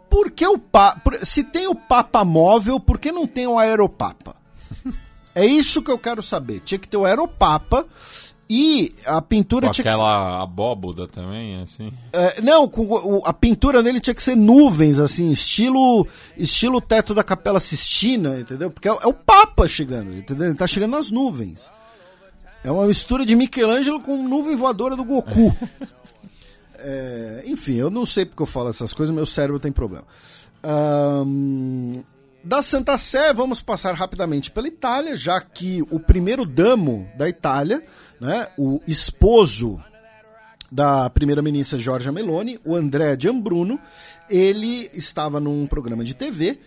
[0.08, 1.00] Por que o pa...
[1.22, 4.36] se tem o Papa móvel, por que não tem o Aeropapa?
[5.34, 6.60] é isso que eu quero saber.
[6.60, 7.86] Tinha que ter o Aeropapa
[8.48, 10.42] e a pintura com tinha aquela que...
[10.42, 11.90] abóboda também, assim.
[12.12, 17.24] É, não, com, a pintura dele tinha que ser nuvens, assim, estilo estilo teto da
[17.24, 18.70] Capela Sistina, entendeu?
[18.70, 20.48] Porque é, é o Papa chegando, entendeu?
[20.48, 21.72] Ele tá chegando nas nuvens.
[22.62, 25.54] É uma mistura de Michelangelo com nuvem voadora do Goku.
[26.86, 30.04] É, enfim, eu não sei porque eu falo essas coisas, meu cérebro tem problema.
[30.62, 32.02] Um,
[32.44, 37.82] da Santa Sé, vamos passar rapidamente pela Itália, já que o primeiro damo da Itália,
[38.20, 39.82] né, o esposo
[40.70, 43.80] da primeira-ministra Giorgia Meloni, o André Gianbruno,
[44.28, 46.58] ele estava num programa de TV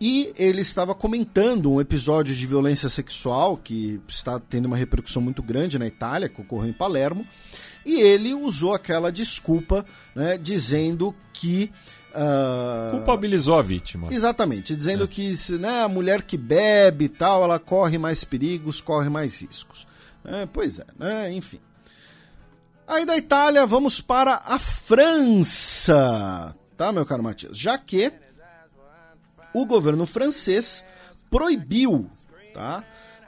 [0.00, 5.42] e ele estava comentando um episódio de violência sexual que está tendo uma repercussão muito
[5.42, 7.26] grande na Itália, que ocorreu em Palermo,
[7.84, 11.70] e ele usou aquela desculpa, né, dizendo que
[12.14, 12.92] Uh...
[12.92, 14.06] Culpabilizou a vítima.
[14.12, 15.08] Exatamente, dizendo é.
[15.08, 19.84] que né, a mulher que bebe e tal, ela corre mais perigos, corre mais riscos.
[20.24, 21.58] É, pois é, né, enfim.
[22.86, 27.58] Aí da Itália vamos para a França, tá, meu caro Matias?
[27.58, 28.12] Já que
[29.52, 30.84] o governo francês
[31.28, 32.08] proibiu,
[32.52, 32.84] tá,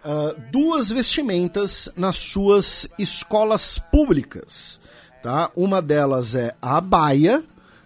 [0.07, 4.81] uh, duas vestimentas nas suas escolas públicas,
[5.23, 5.51] tá?
[5.57, 7.43] Uma delas é a baia,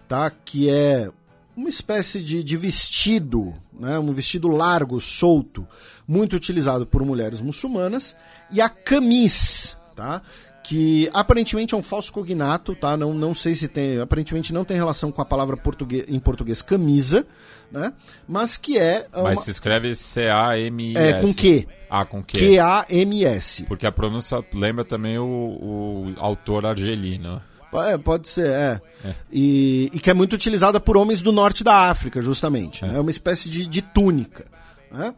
[0.07, 0.29] tá?
[0.29, 1.09] Que é
[1.57, 3.97] uma espécie de, de vestido, né?
[3.97, 5.67] Um vestido largo, solto,
[6.07, 8.15] muito utilizado por mulheres muçulmanas,
[8.51, 10.21] e a camis, tá?
[10.63, 12.95] que aparentemente é um falso cognato, tá?
[12.95, 16.61] Não, não sei se tem, aparentemente não tem relação com a palavra português, em português
[16.61, 17.25] camisa,
[17.71, 17.93] né?
[18.27, 19.23] Mas que é uma...
[19.23, 21.07] Mas se escreve C A M I S.
[21.07, 21.67] É com Q.
[21.89, 22.37] Ah, com Q.
[22.37, 23.63] Q A M S.
[23.63, 27.41] Porque a pronúncia lembra também o, o autor argelino.
[27.73, 28.81] É, pode ser, é.
[29.05, 29.15] é.
[29.31, 32.83] E, e, que é muito utilizada por homens do norte da África, justamente.
[32.83, 32.97] É, né?
[32.97, 34.45] é uma espécie de, de túnica.
[34.91, 35.13] Né?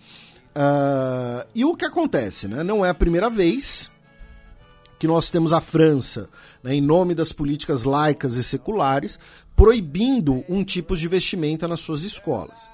[0.56, 2.48] Uh, e o que acontece?
[2.48, 2.62] Né?
[2.62, 3.92] Não é a primeira vez
[5.00, 6.30] que nós temos a França,
[6.64, 9.20] né, em nome das políticas laicas e seculares,
[9.56, 12.70] proibindo um tipo de vestimenta nas suas escolas.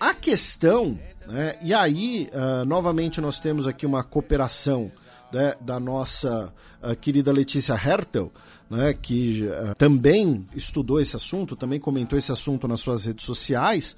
[0.00, 4.90] A questão, né, e aí, uh, novamente, nós temos aqui uma cooperação
[5.32, 6.52] né, da nossa
[6.82, 8.32] uh, querida Letícia Hertel,
[8.68, 13.96] né, que uh, também estudou esse assunto, também comentou esse assunto nas suas redes sociais,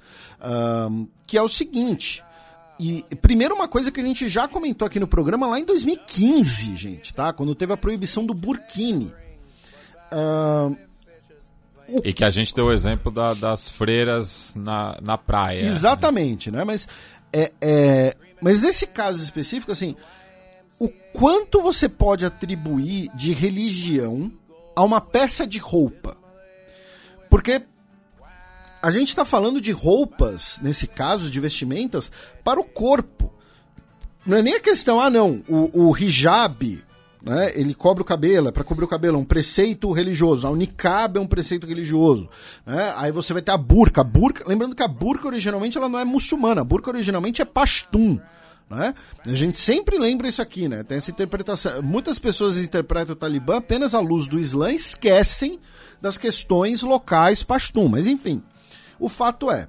[1.25, 2.23] que é o seguinte:
[2.79, 6.77] e primeiro uma coisa que a gente já comentou aqui no programa lá em 2015,
[6.77, 7.33] gente, tá?
[7.33, 9.11] Quando teve a proibição do burkini.
[11.89, 12.01] O...
[12.03, 15.61] E que a gente deu o exemplo da, das freiras na, na praia.
[15.61, 16.63] Exatamente, né?
[16.63, 16.87] Mas,
[17.31, 19.95] é, é, mas nesse caso específico, assim,
[20.79, 24.31] o quanto você pode atribuir de religião
[24.75, 26.17] a uma peça de roupa?
[27.29, 27.61] Porque
[28.81, 32.11] a gente está falando de roupas, nesse caso, de vestimentas,
[32.43, 33.33] para o corpo.
[34.25, 36.83] Não é nem a questão, ah, não, o, o hijab,
[37.25, 40.45] né, ele cobre o cabelo, é para cobrir o cabelo, é um preceito religioso.
[40.45, 42.29] A unicab é um preceito religioso.
[42.63, 42.93] Né?
[42.97, 44.01] Aí você vai ter a burca.
[44.01, 44.47] A burca.
[44.47, 48.19] Lembrando que a burca originalmente ela não é muçulmana, a burca originalmente é pastum.
[48.69, 48.93] Né?
[49.25, 50.83] A gente sempre lembra isso aqui, né?
[50.83, 51.81] Tem essa interpretação.
[51.81, 55.59] Muitas pessoas interpretam o Talibã apenas à luz do Islã e esquecem
[55.99, 57.87] das questões locais pastum.
[57.87, 58.43] Mas enfim.
[58.99, 59.67] O fato é,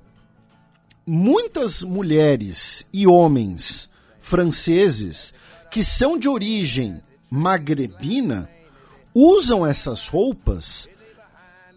[1.07, 3.89] muitas mulheres e homens
[4.21, 5.33] franceses
[5.71, 8.49] que são de origem magrebina
[9.15, 10.89] usam essas roupas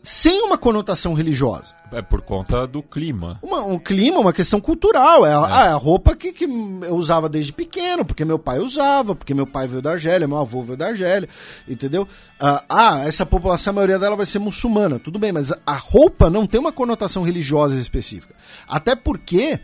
[0.01, 1.79] sem uma conotação religiosa.
[1.91, 3.39] É por conta do clima.
[3.41, 5.25] Uma, um clima, uma questão cultural.
[5.25, 5.33] É, é.
[5.33, 9.47] A, a, roupa que, que eu usava desde pequeno, porque meu pai usava, porque meu
[9.47, 11.27] pai veio da Argélia, meu avô veio da Argélia,
[11.67, 12.07] entendeu?
[12.39, 16.29] Ah, ah, essa população, a maioria dela vai ser muçulmana, tudo bem, mas a roupa
[16.29, 18.35] não tem uma conotação religiosa específica.
[18.67, 19.59] Até porque,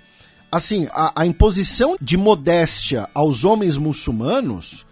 [0.52, 4.85] assim, a, a imposição de modéstia aos homens muçulmanos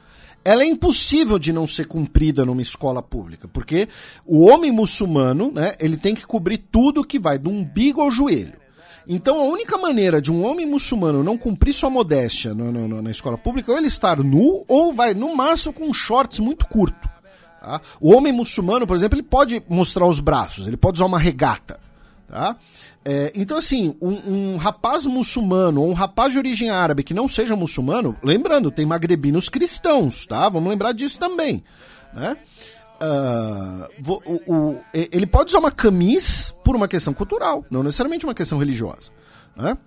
[0.46, 3.88] ela é impossível de não ser cumprida numa escola pública, porque
[4.26, 8.62] o homem muçulmano, né, ele tem que cobrir tudo que vai do umbigo ao joelho.
[9.08, 13.12] Então a única maneira de um homem muçulmano não cumprir sua modéstia no, no, na
[13.12, 17.10] escola pública é ele estar nu ou vai no máximo com shorts muito curto.
[17.60, 17.82] Tá?
[18.00, 21.80] O homem muçulmano, por exemplo, ele pode mostrar os braços, ele pode usar uma regata.
[22.28, 22.56] Tá?
[23.06, 27.28] É, então, assim, um, um, rapaz muçulmano ou um rapaz de origem árabe que não
[27.28, 30.48] seja muçulmano, lembrando, tem magrebinos cristãos, tá?
[30.48, 31.64] Vamos lembrar disso também,
[32.14, 32.38] né?
[33.02, 38.34] Uh, o, o, ele pode usar uma camisa por uma questão cultural, não necessariamente uma
[38.34, 39.12] questão religiosa,
[39.56, 39.78] né?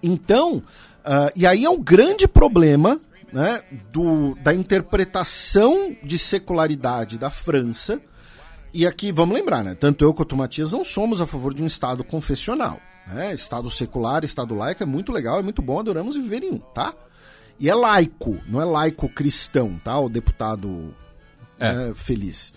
[0.00, 3.00] Então, uh, e aí é um grande problema
[3.32, 3.62] né,
[3.92, 8.00] do, da interpretação de secularidade da França
[8.72, 9.74] e aqui vamos lembrar, né?
[9.74, 12.80] Tanto eu quanto o Matias não somos a favor de um Estado confessional.
[13.06, 13.32] Né?
[13.32, 16.94] Estado secular, Estado laico é muito legal, é muito bom, adoramos viver em um, tá?
[17.58, 19.98] E é laico, não é laico cristão, tá?
[19.98, 20.94] O deputado
[21.58, 21.72] é.
[21.72, 22.52] Né, feliz.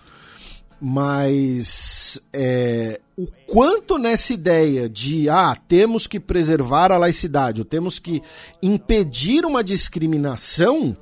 [0.80, 8.00] Mas é, o quanto nessa ideia de ah, temos que preservar a laicidade, ou temos
[8.00, 8.22] que
[8.62, 10.96] impedir uma discriminação,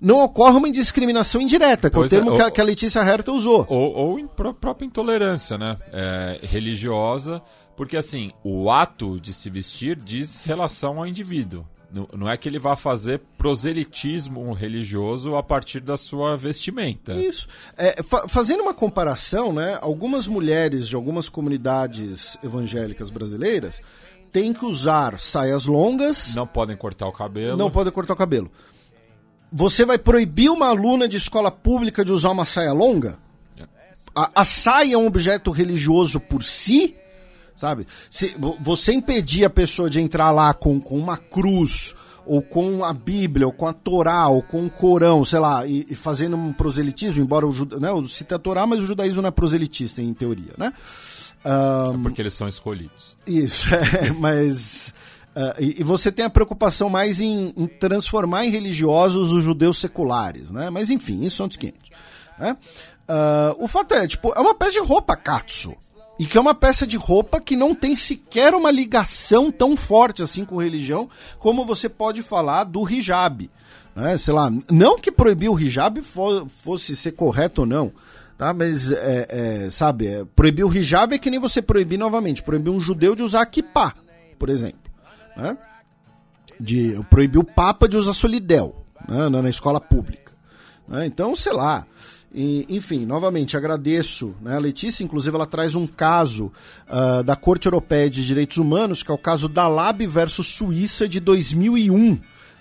[0.00, 3.00] não ocorre uma discriminação indireta, que pois é o termo é, ou, que, a, Letícia
[3.00, 3.66] Herta usou.
[3.68, 5.76] Ou, ou in, própria intolerância, né?
[5.92, 7.42] É, religiosa,
[7.76, 11.64] porque assim, o ato de se vestir diz relação ao indivíduo.
[11.92, 17.14] Não, não é que ele vá fazer proselitismo religioso a partir da sua vestimenta.
[17.14, 17.48] Isso.
[17.76, 19.78] É, fa fazendo uma comparação, né?
[19.80, 23.80] Algumas mulheres de algumas comunidades evangélicas brasileiras
[24.30, 26.34] têm que usar saias longas.
[26.34, 27.56] Não podem cortar o cabelo.
[27.56, 28.50] Não podem cortar o cabelo.
[29.52, 33.18] Você vai proibir uma aluna de escola pública de usar uma saia longa?
[34.14, 36.96] A, a saia é um objeto religioso por si?
[37.54, 37.86] Sabe?
[38.10, 41.94] Se você impedir a pessoa de entrar lá com, com uma cruz,
[42.28, 45.86] ou com a Bíblia, ou com a Torá, ou com o Corão, sei lá, e,
[45.88, 49.28] e fazendo um proselitismo, embora o, né, o cita a Torá, mas o judaísmo não
[49.28, 50.72] é proselitista em teoria, né?
[51.44, 53.16] Um, é porque eles são escolhidos.
[53.26, 54.92] Isso, é, mas.
[55.38, 60.50] Uh, e, você tem a preocupação mais em, em, transformar em religiosos os judeus seculares,
[60.50, 60.68] né?
[60.68, 61.90] Mas enfim, isso são outros 500.
[62.40, 62.56] Né?
[63.08, 65.76] Uh, o fato é, tipo, é uma peça de roupa katsu.
[66.18, 70.24] E que é uma peça de roupa que não tem sequer uma ligação tão forte
[70.24, 71.08] assim com religião,
[71.38, 73.48] como você pode falar do hijab.
[73.94, 74.16] Né?
[74.16, 77.92] Sei lá, não que proibir o hijab fosse ser correto ou não,
[78.36, 78.52] tá?
[78.52, 82.70] Mas, é, é, sabe, é, proibir o hijab é que nem você proibir novamente, proibir
[82.70, 83.94] um judeu de usar kippah,
[84.36, 84.87] por exemplo.
[85.38, 85.56] Né?
[86.60, 89.28] De proibir o Papa de usar solidel né?
[89.28, 90.32] na, escola pública.
[90.86, 91.06] Né?
[91.06, 91.86] Então, sei lá.
[92.34, 94.34] E, enfim, novamente agradeço.
[94.42, 94.56] Né?
[94.56, 96.52] A Letícia, inclusive, ela traz um caso
[96.88, 101.08] uh, da Corte Europeia de Direitos Humanos, que é o caso da Lab versus Suíça
[101.08, 102.18] de 2001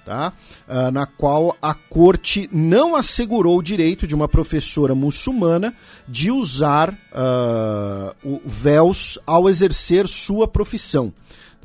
[0.07, 0.32] tá?
[0.69, 5.75] Uh, na qual a corte não assegurou o direito de uma professora muçulmana
[6.07, 11.13] de usar uh, o véus ao exercer sua profissão.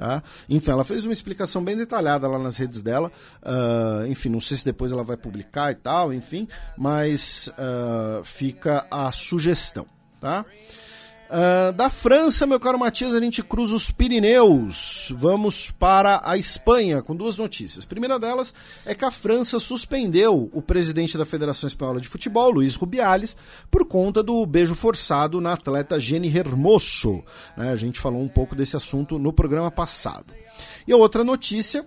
[0.03, 0.21] Tá?
[0.49, 3.13] Enfim, ela fez uma explicação bem detalhada lá nas redes dela.
[3.41, 7.49] Uh, enfim, não sei se depois ela vai publicar e tal, enfim, mas
[8.25, 9.87] fica a sugestão.
[10.21, 10.45] Tá?
[11.33, 15.11] Uh, da França, meu caro Matias, a gente cruza os Pirineus.
[15.17, 17.87] Vamos para a Espanha com duas notícias.
[17.87, 18.53] A primeira delas
[18.85, 23.35] é que a França suspendeu o presidente da Federação Espanhola de Futebol, Luiz Rubiales,
[23.71, 27.25] por conta do beijo forçado na atleta Jenny Hermoso.
[27.57, 30.35] Né, a gente falou um pouco desse assunto no programa passado.
[30.87, 31.83] E a outra notícia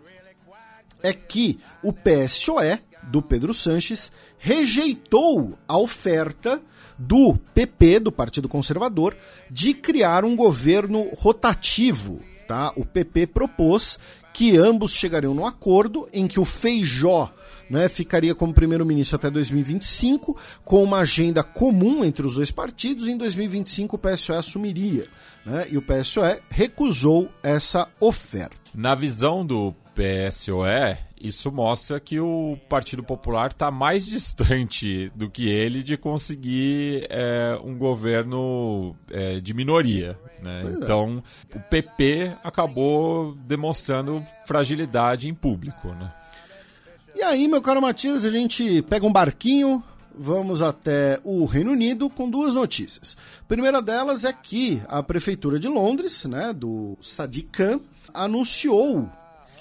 [1.04, 6.60] é que o PSOE do Pedro Sanches rejeitou a oferta
[6.98, 9.16] do PP, do Partido Conservador,
[9.50, 12.22] de criar um governo rotativo.
[12.48, 12.72] Tá?
[12.76, 13.98] O PP propôs
[14.34, 17.32] que ambos chegariam num acordo em que o Feijó
[17.70, 23.12] né, ficaria como primeiro-ministro até 2025, com uma agenda comum entre os dois partidos, e
[23.12, 25.08] em 2025 o PSOE assumiria.
[25.46, 28.56] Né, e o PSOE recusou essa oferta.
[28.74, 35.48] Na visão do PSOE, isso mostra que o Partido Popular está mais distante do que
[35.48, 40.20] ele de conseguir é, um governo é, de minoria.
[40.44, 40.62] Né?
[40.64, 40.70] É.
[40.72, 41.20] Então,
[41.54, 45.90] o PP acabou demonstrando fragilidade em público.
[45.90, 46.12] Né?
[47.16, 52.10] E aí, meu caro Matias, a gente pega um barquinho, vamos até o Reino Unido
[52.10, 53.18] com duas notícias.
[53.42, 57.80] A primeira delas é que a Prefeitura de Londres, né, do Sadiq Khan,
[58.14, 59.10] anunciou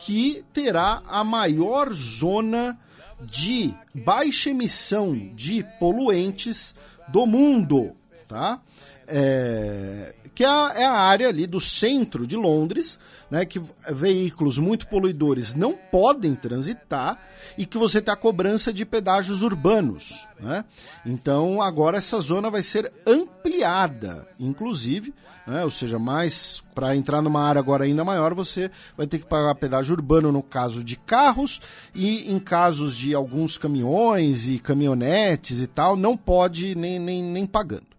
[0.05, 2.78] que terá a maior zona
[3.20, 6.74] de baixa emissão de poluentes
[7.09, 7.96] do mundo,
[8.28, 8.61] tá?
[9.07, 12.99] É, que é a, é a, área ali do centro de Londres,
[13.30, 13.61] né, que
[13.91, 17.18] veículos muito poluidores não podem transitar
[17.57, 20.26] e que você tem a cobrança de pedágios urbanos.
[20.41, 20.64] Né?
[21.07, 25.14] Então agora essa zona vai ser ampliada, inclusive,
[25.47, 29.26] né, ou seja, mais para entrar numa área agora ainda maior, você vai ter que
[29.26, 31.61] pagar pedágio urbano no caso de carros
[31.95, 37.47] e em casos de alguns caminhões e caminhonetes e tal, não pode nem, nem, nem
[37.47, 37.93] pagando.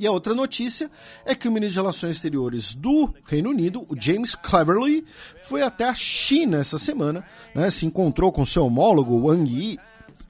[0.00, 0.90] E a outra notícia
[1.26, 5.04] é que o ministro de Relações Exteriores do Reino Unido, o James Cleverly,
[5.42, 7.22] foi até a China essa semana,
[7.54, 7.68] né?
[7.68, 9.78] Se encontrou com seu homólogo Wang Yi,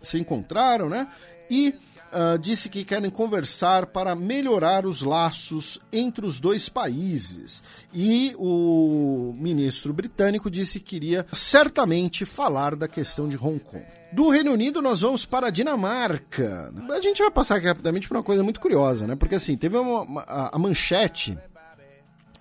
[0.02, 1.06] se encontraram, né?
[1.48, 7.62] E uh, disse que querem conversar para melhorar os laços entre os dois países.
[7.94, 13.99] E o ministro britânico disse que iria certamente falar da questão de Hong Kong.
[14.12, 16.72] Do Reino Unido, nós vamos para a Dinamarca.
[16.90, 19.14] A gente vai passar aqui rapidamente por uma coisa muito curiosa, né?
[19.14, 21.38] Porque assim, teve uma, uma a, a manchete,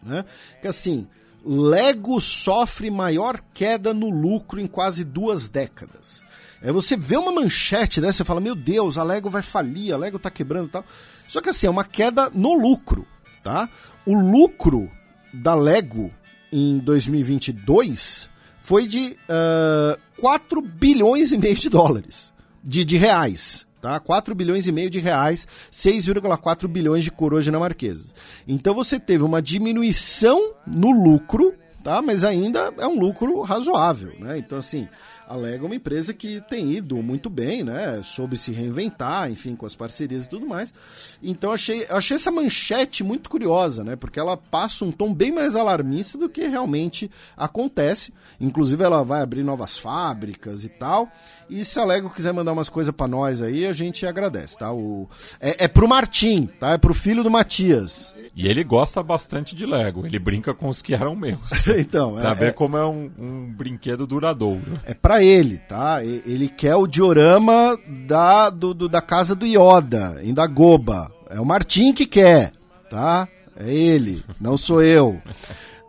[0.01, 0.25] né?
[0.61, 1.07] Que assim,
[1.45, 6.23] Lego sofre maior queda no lucro em quase duas décadas.
[6.61, 9.97] É você vê uma manchete dessa e fala: Meu Deus, a Lego vai falir, a
[9.97, 10.85] Lego tá quebrando e tal.
[11.27, 13.05] Só que assim, é uma queda no lucro,
[13.43, 13.69] tá?
[14.05, 14.89] O lucro
[15.31, 16.11] da Lego
[16.51, 23.99] em 2022 foi de uh, 4 bilhões e meio de dólares, de, de reais, tá?
[23.99, 28.13] 4 bilhões e meio de reais, 6,4 bilhões de coroas dinamarquesas.
[28.47, 31.53] Então você teve uma diminuição no lucro,
[31.83, 32.01] tá?
[32.01, 34.37] Mas ainda é um lucro razoável, né?
[34.37, 34.87] Então, assim,
[35.29, 38.01] a Lego é uma empresa que tem ido muito bem, né?
[38.03, 40.73] Soube se reinventar, enfim, com as parcerias e tudo mais.
[41.21, 43.95] Então achei, achei essa manchete muito curiosa, né?
[43.95, 48.11] Porque ela passa um tom bem mais alarmista do que realmente acontece.
[48.41, 51.07] Inclusive ela vai abrir novas fábricas e tal.
[51.47, 54.73] E se a Lego quiser mandar umas coisas para nós aí, a gente agradece, tá?
[54.73, 55.07] O,
[55.39, 56.71] é, é pro Martim, tá?
[56.71, 58.15] É pro filho do Matias.
[58.35, 61.67] E ele gosta bastante de Lego, ele brinca com os que eram meus.
[61.77, 64.79] então, pra é, ver é, como é um, um, brinquedo duradouro.
[64.85, 64.93] É
[65.23, 66.03] ele, tá?
[66.03, 71.11] Ele quer o diorama da, do, do, da casa do Yoda, em Dagoba.
[71.29, 72.53] É o Martim que quer,
[72.89, 73.27] tá?
[73.55, 75.21] É ele, não sou eu.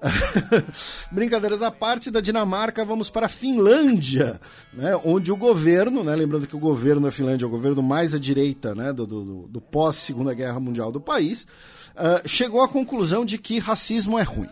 [1.12, 4.40] Brincadeiras à parte da Dinamarca, vamos para a Finlândia,
[4.72, 8.14] né, onde o governo, né, lembrando que o governo da Finlândia é o governo mais
[8.14, 11.46] à direita né, do, do, do pós-Segunda Guerra Mundial do país,
[11.94, 14.48] uh, chegou à conclusão de que racismo é ruim.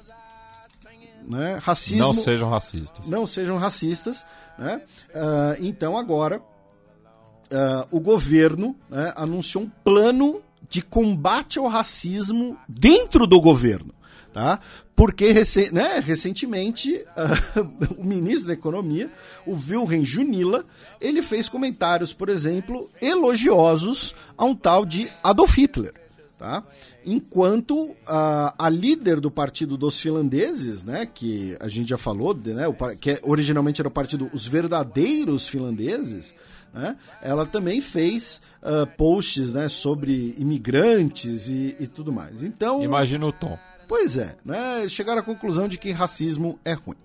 [1.28, 1.58] Né?
[1.60, 3.06] Racismo, não sejam racistas.
[3.06, 4.24] Não sejam racistas.
[4.58, 4.80] Né?
[5.10, 13.26] Uh, então agora uh, o governo né, anunciou um plano de combate ao racismo dentro
[13.26, 13.94] do governo.
[14.32, 14.58] Tá?
[14.96, 15.34] Porque
[15.72, 19.10] né, recentemente uh, o ministro da Economia,
[19.46, 20.64] o Wilhelm Junila,
[20.98, 25.92] ele fez comentários, por exemplo, elogiosos a um tal de Adolf Hitler.
[26.38, 26.62] Tá?
[27.10, 32.68] Enquanto a, a líder do partido dos finlandeses, né, que a gente já falou, né,
[32.68, 36.34] o, que originalmente era o partido Os Verdadeiros Finlandeses,
[36.70, 42.44] né, ela também fez uh, posts né, sobre imigrantes e, e tudo mais.
[42.44, 43.58] Então, Imagina o tom.
[43.88, 46.98] Pois é, né, chegaram à conclusão de que racismo é ruim.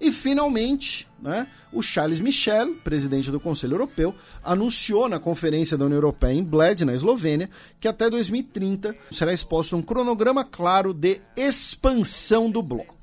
[0.00, 5.96] E finalmente, né, o Charles Michel, presidente do Conselho Europeu, anunciou na Conferência da União
[5.96, 7.48] Europeia em Bled, na Eslovênia,
[7.80, 12.94] que até 2030 será exposto um cronograma claro de expansão do bloco.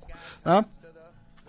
[0.44, 0.66] Tá?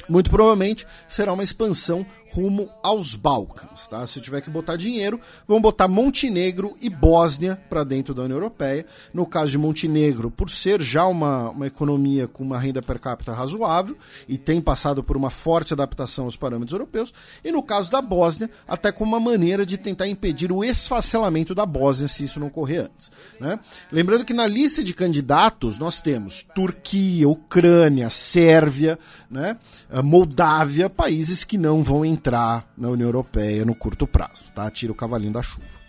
[0.09, 3.87] Muito provavelmente será uma expansão rumo aos Balcãs.
[3.87, 4.05] Tá?
[4.09, 8.85] Se tiver que botar dinheiro, vão botar Montenegro e Bósnia para dentro da União Europeia.
[9.13, 13.33] No caso de Montenegro, por ser já uma, uma economia com uma renda per capita
[13.33, 13.97] razoável
[14.29, 17.15] e tem passado por uma forte adaptação aos parâmetros europeus.
[17.45, 21.65] E no caso da Bósnia, até com uma maneira de tentar impedir o esfacelamento da
[21.65, 23.13] Bósnia, se isso não ocorrer antes.
[23.39, 23.61] Né?
[23.93, 28.99] Lembrando que na lista de candidatos nós temos Turquia, Ucrânia, Sérvia,
[29.31, 29.57] né?
[30.03, 34.71] Moldávia, países que não vão entrar entrar na União Europeia no curto prazo, tá?
[34.71, 35.85] Tira o cavalinho da chuva.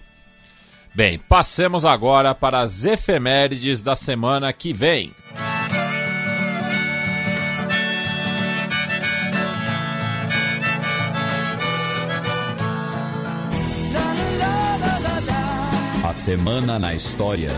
[0.93, 5.13] Bem, passemos agora para as efemérides da semana que vem.
[16.03, 17.51] A semana na história.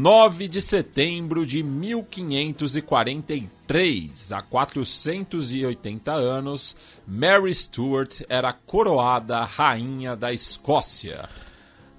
[0.00, 11.28] 9 de setembro de 1543, há 480 anos, Mary Stuart era coroada rainha da Escócia.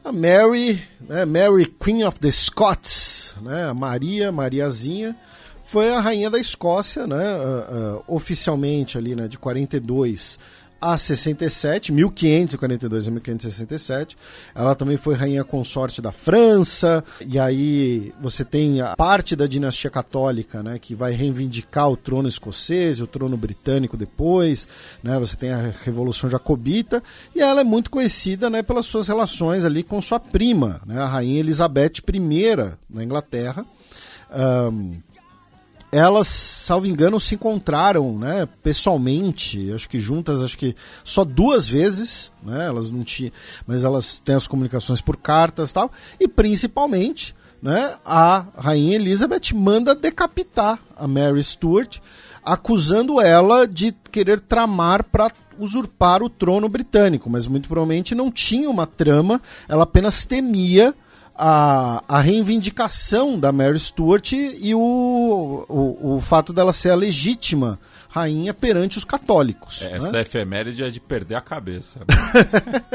[0.02, 5.14] A Mary, né, Mary Queen of the Scots, né, Maria, Mariazinha,
[5.62, 10.40] foi a rainha da Escócia, né, uh, uh, oficialmente ali, né, de 42
[10.82, 14.18] a 67, 1542 a 1567.
[14.56, 19.90] Ela também foi rainha consorte da França, e aí você tem a parte da dinastia
[19.90, 24.68] católica, né, que vai reivindicar o trono escocês, o trono britânico depois,
[25.04, 25.20] né?
[25.20, 27.04] Você tem a Revolução Jacobita,
[27.36, 31.06] e ela é muito conhecida, né, pelas suas relações ali com sua prima, né, a
[31.06, 32.20] rainha Elizabeth I
[32.90, 33.66] na Inglaterra.
[34.72, 34.98] Um,
[35.92, 42.32] elas, salvo engano, se encontraram, né, pessoalmente, acho que juntas, acho que só duas vezes,
[42.44, 43.32] né, elas não tinham,
[43.66, 49.54] mas elas têm as comunicações por cartas e tal, e principalmente, né, a rainha Elizabeth
[49.54, 52.00] manda decapitar a Mary Stuart,
[52.44, 58.70] acusando ela de querer tramar para usurpar o trono britânico, mas muito provavelmente não tinha
[58.70, 60.94] uma trama, ela apenas temia
[61.42, 67.80] a, a reivindicação da Mary Stuart e o, o, o fato dela ser a legítima
[68.10, 69.84] rainha perante os católicos.
[69.84, 70.22] É, essa né?
[70.22, 72.02] efeméride é de perder a cabeça.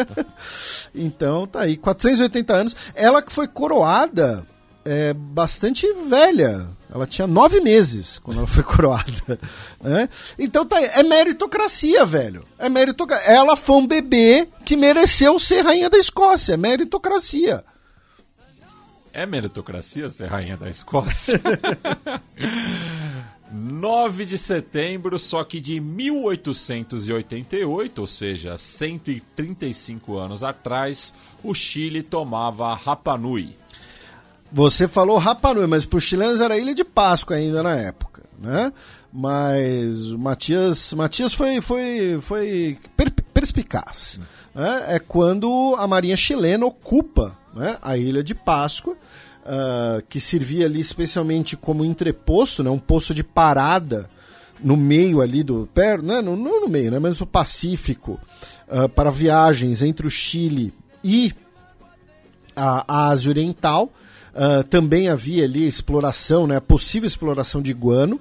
[0.95, 2.77] então tá aí, 480 anos.
[2.95, 4.47] Ela que foi coroada
[4.85, 6.69] é bastante velha.
[6.93, 9.39] Ela tinha nove meses quando ela foi coroada.
[9.81, 10.07] Né?
[10.39, 10.85] Então tá aí.
[10.93, 12.45] É meritocracia, velho.
[12.59, 13.27] É meritocracia.
[13.27, 16.53] Ela foi um bebê que mereceu ser rainha da Escócia.
[16.53, 17.65] É meritocracia.
[19.17, 21.41] É meritocracia ser rainha da Escócia?
[23.55, 31.15] 9 de setembro, só que de 1888, ou seja, 135 anos atrás,
[31.45, 33.57] o Chile tomava Rapa Nui.
[34.51, 38.25] Você falou Rapa Nui, mas para os chilenos era Ilha de Páscoa ainda na época,
[38.37, 38.73] né?
[39.13, 44.19] Mas o Matias, Matias foi, foi, foi per, perspicaz.
[44.53, 44.87] Né?
[44.89, 50.81] É quando a marinha chilena ocupa né, a Ilha de Páscoa, uh, que servia ali
[50.81, 54.09] especialmente como entreposto, né, um posto de parada
[54.63, 55.69] no meio ali do.
[55.75, 58.19] Per, né, não, não no meio, né, mas no Pacífico,
[58.69, 60.73] uh, para viagens entre o Chile
[61.03, 61.33] e
[62.57, 63.93] a, a Ásia Oriental.
[64.35, 68.21] Uh, também havia ali exploração, né, possível exploração de guano.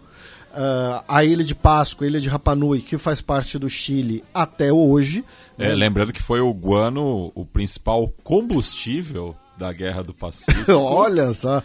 [0.53, 4.71] Uh, a Ilha de Páscoa, a Ilha de Rapanui, que faz parte do Chile até
[4.71, 5.25] hoje.
[5.57, 5.75] É, né?
[5.75, 10.71] Lembrando que foi o guano o principal combustível da Guerra do Pacífico.
[10.73, 11.63] Olha só, é.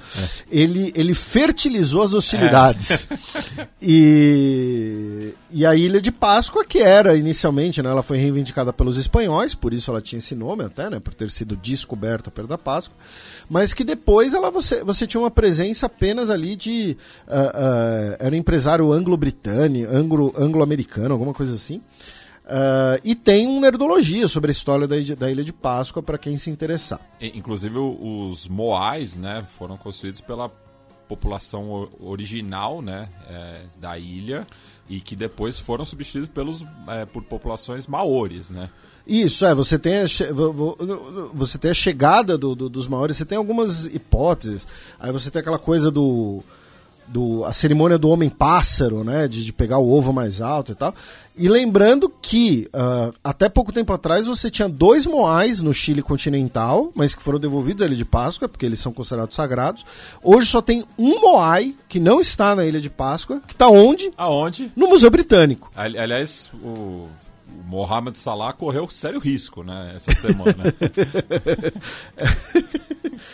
[0.50, 3.08] ele, ele fertilizou as hostilidades.
[3.56, 3.66] É.
[3.80, 9.54] e, e a Ilha de Páscoa, que era inicialmente, né, ela foi reivindicada pelos espanhóis,
[9.54, 12.96] por isso ela tinha esse nome até, né, por ter sido descoberta perto da Páscoa,
[13.48, 16.96] mas que depois ela, você, você tinha uma presença apenas ali de...
[17.26, 19.90] Uh, uh, era um empresário anglo-britânico,
[20.36, 21.80] anglo-americano, alguma coisa assim,
[22.48, 26.34] Uh, e tem um nerdologia sobre a história da, da Ilha de Páscoa para quem
[26.38, 26.98] se interessar.
[27.20, 30.50] Inclusive os Moais, né, foram construídos pela
[31.06, 34.46] população original, né, é, da ilha
[34.88, 38.70] e que depois foram substituídos pelos é, por populações maores, né?
[39.06, 40.04] Isso, é, você tem a,
[41.32, 44.66] você tem a chegada do, do, dos maores, você tem algumas hipóteses,
[44.98, 46.42] aí você tem aquela coisa do
[47.08, 49.26] do, a cerimônia do homem-pássaro, né?
[49.26, 50.94] De, de, pegar o ovo mais alto e tal.
[51.36, 56.90] E lembrando que uh, até pouco tempo atrás você tinha dois moais no Chile continental,
[56.94, 59.86] mas que foram devolvidos à Ilha de Páscoa, porque eles são considerados sagrados.
[60.22, 64.10] Hoje só tem um moai que não está na Ilha de Páscoa, que está onde?
[64.16, 64.72] Aonde?
[64.76, 65.70] No Museu Britânico.
[65.74, 67.06] aliás, o
[67.68, 70.64] Mohamed Salah correu sério risco, né, essa semana.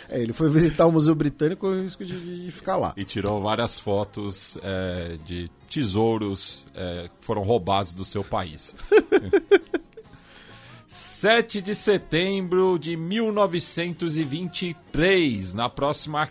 [0.09, 2.93] é, ele foi visitar o Museu Britânico com o risco de, de, ficar lá.
[2.97, 8.75] E tirou várias fotos é, de tesouros é, que foram roubados do seu país.
[10.85, 16.27] 7 de setembro de 1923, na próxima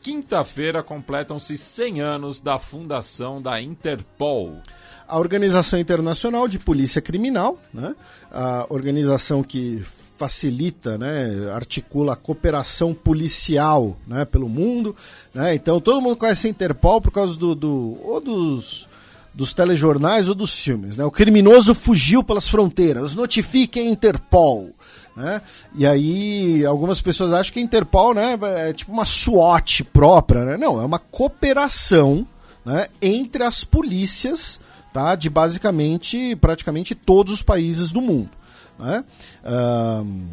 [0.00, 4.60] quinta-feira, completam-se 100 anos da fundação da Interpol
[5.08, 7.94] a Organização Internacional de Polícia Criminal, né?
[8.32, 9.84] a organização que
[10.16, 14.94] facilita, né, articula a cooperação policial né, pelo mundo.
[15.32, 15.54] Né?
[15.54, 18.88] Então todo mundo conhece a Interpol por causa do, do ou dos,
[19.34, 20.96] dos telejornais ou dos filmes.
[20.96, 21.04] Né?
[21.04, 24.70] O criminoso fugiu pelas fronteiras, notifique a Interpol.
[25.16, 25.42] Né?
[25.74, 30.44] E aí algumas pessoas acham que a Interpol né, é tipo uma SWAT própria.
[30.44, 30.56] Né?
[30.56, 32.26] Não, é uma cooperação
[32.64, 34.60] né, entre as polícias
[34.94, 35.16] tá?
[35.16, 38.30] de basicamente praticamente todos os países do mundo.
[38.78, 39.04] Né?
[39.44, 40.28] Um,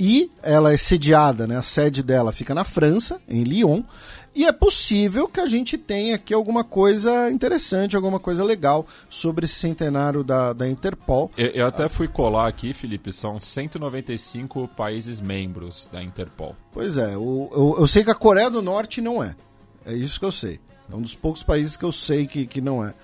[0.00, 1.56] e ela é sediada, né?
[1.56, 3.84] a sede dela fica na França, em Lyon,
[4.34, 9.44] e é possível que a gente tenha aqui alguma coisa interessante, alguma coisa legal sobre
[9.44, 11.30] esse centenário da, da Interpol.
[11.36, 16.56] Eu, eu até fui colar aqui, Felipe, são 195 países membros da Interpol.
[16.72, 19.36] Pois é, eu, eu, eu sei que a Coreia do Norte não é.
[19.86, 20.58] É isso que eu sei.
[20.90, 22.94] É um dos poucos países que eu sei que, que não é.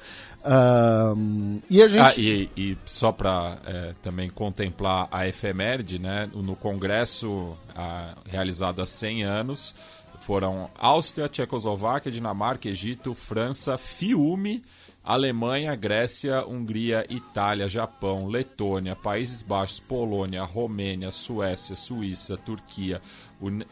[1.70, 2.20] E a gente.
[2.20, 6.28] Ah, e, e só para é, também contemplar a efeméride, né?
[6.32, 9.74] No congresso a, realizado há 100 anos,
[10.20, 14.62] foram Áustria, Tchecoslováquia, Dinamarca, Egito, França, Fiume,
[15.08, 23.00] Alemanha, Grécia, Hungria, Itália, Japão, Letônia, Países Baixos, Polônia, Romênia, Suécia, Suíça, Turquia,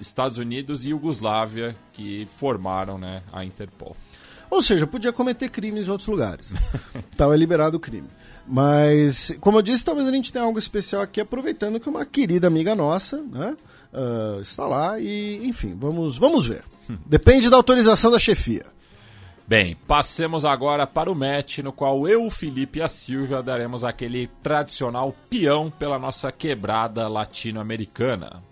[0.00, 3.94] Estados Unidos e Iugoslávia que formaram né, a Interpol.
[4.50, 6.54] Ou seja, podia cometer crimes em outros lugares.
[7.10, 8.08] Estava liberado o crime.
[8.46, 12.46] Mas, como eu disse, talvez a gente tenha algo especial aqui, aproveitando que uma querida
[12.46, 13.56] amiga nossa né,
[13.92, 16.62] uh, está lá e, enfim, vamos, vamos ver.
[17.04, 18.66] Depende da autorização da chefia.
[19.48, 23.84] Bem, passemos agora para o match no qual eu, o Felipe e a Silvia daremos
[23.84, 28.42] aquele tradicional peão pela nossa quebrada latino-americana.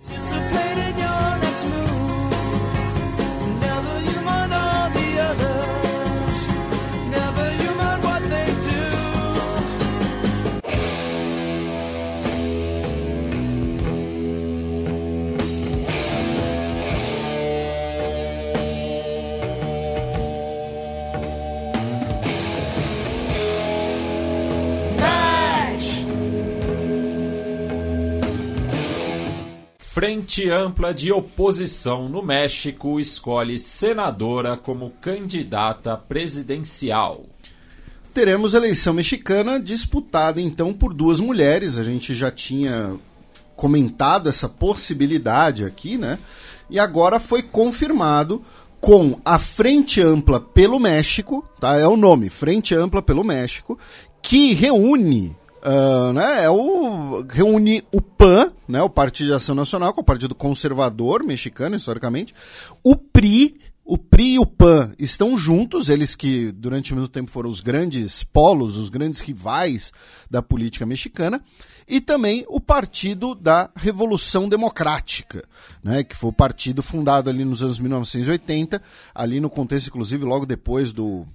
[29.95, 37.27] Frente Ampla de Oposição no México escolhe senadora como candidata presidencial.
[38.13, 41.79] Teremos eleição mexicana disputada então por duas mulheres.
[41.79, 42.97] A gente já tinha
[43.55, 46.19] comentado essa possibilidade aqui, né?
[46.69, 48.43] E agora foi confirmado
[48.81, 51.79] com a Frente Ampla pelo México, tá?
[51.79, 53.79] É o nome, Frente Ampla pelo México,
[54.21, 59.95] que reúne Uh, né, é o, reúne o PAN, né, o Partido de Ação Nacional,
[59.95, 62.35] que é o Partido Conservador mexicano, historicamente,
[62.83, 67.49] o PRI, o PRI e o PAN estão juntos, eles que durante muito tempo foram
[67.49, 69.91] os grandes polos, os grandes rivais
[70.31, 71.43] da política mexicana,
[71.89, 75.45] e também o Partido da Revolução Democrática,
[75.83, 78.83] né, que foi o partido fundado ali nos anos 1980,
[79.15, 81.27] ali no contexto, inclusive, logo depois do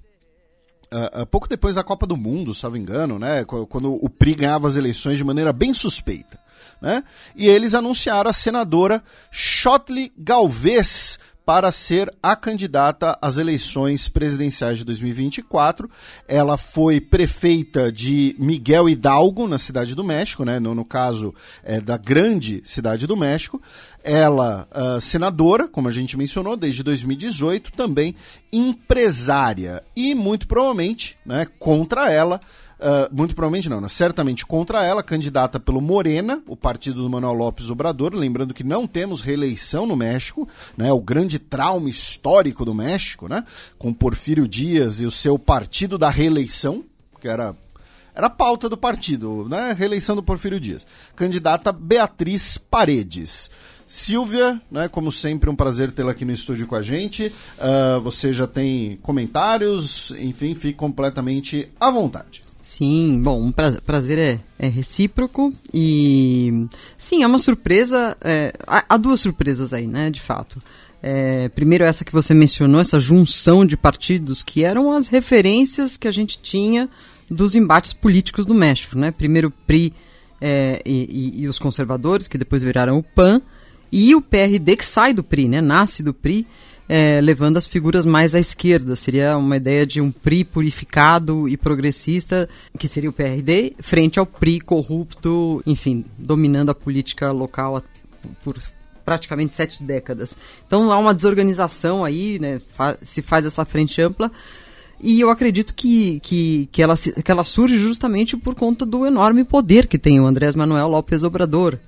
[0.91, 4.75] Uh, pouco depois da Copa do Mundo, salvo engano, né, quando o PRI ganhava as
[4.75, 6.39] eleições de maneira bem suspeita.
[6.81, 7.03] Né,
[7.35, 11.19] e eles anunciaram a senadora Shotley Galvez
[11.49, 15.89] para ser a candidata às eleições presidenciais de 2024.
[16.27, 20.59] Ela foi prefeita de Miguel Hidalgo, na Cidade do México, né?
[20.59, 23.59] no, no caso é, da grande Cidade do México.
[24.03, 28.15] Ela, uh, senadora, como a gente mencionou, desde 2018, também
[28.53, 29.81] empresária.
[29.95, 32.39] E muito provavelmente, né, contra ela,
[32.79, 33.89] Uh, muito provavelmente não, né?
[33.89, 38.15] certamente contra ela, candidata pelo Morena, o partido do Manuel Lopes Obrador.
[38.15, 40.47] Lembrando que não temos reeleição no México,
[40.77, 40.91] né?
[40.93, 43.43] o grande trauma histórico do México, né?
[43.77, 46.83] com Porfírio Dias e o seu partido da reeleição,
[47.19, 47.53] que era
[48.15, 49.73] era a pauta do partido, né?
[49.77, 50.85] Reeleição do Porfírio Dias.
[51.15, 53.49] Candidata Beatriz Paredes.
[53.87, 57.33] Silvia, né, como sempre, um prazer tê-la aqui no estúdio com a gente.
[57.57, 62.48] Uh, você já tem comentários, enfim, fique completamente à vontade.
[62.69, 66.67] Sim, bom, um prazer é, é recíproco e
[66.99, 68.15] sim, é uma surpresa.
[68.21, 70.61] É, há, há, duas surpresas aí, né, de fato.
[71.01, 76.07] É, primeiro essa que você mencionou, essa junção de partidos que eram as referências que
[76.07, 76.87] a gente tinha
[77.27, 79.09] dos embates políticos do México, né?
[79.09, 79.91] Primeiro o PRI
[80.39, 83.41] é, e, e, e os conservadores, que depois viraram o PAN,
[83.91, 85.59] e o PRD que sai do PRI, né?
[85.59, 86.45] Nasce do PRI
[86.89, 88.95] é, levando as figuras mais à esquerda.
[88.95, 92.49] Seria uma ideia de um PRI purificado e progressista,
[92.79, 97.83] que seria o PRD, frente ao PRI corrupto, enfim, dominando a política local
[98.43, 98.57] por
[99.05, 100.35] praticamente sete décadas.
[100.65, 104.31] Então há uma desorganização aí, né, fa se faz essa frente ampla.
[105.01, 109.45] E eu acredito que, que, que, ela, que ela surge justamente por conta do enorme
[109.45, 111.79] poder que tem o Andrés Manuel López Obrador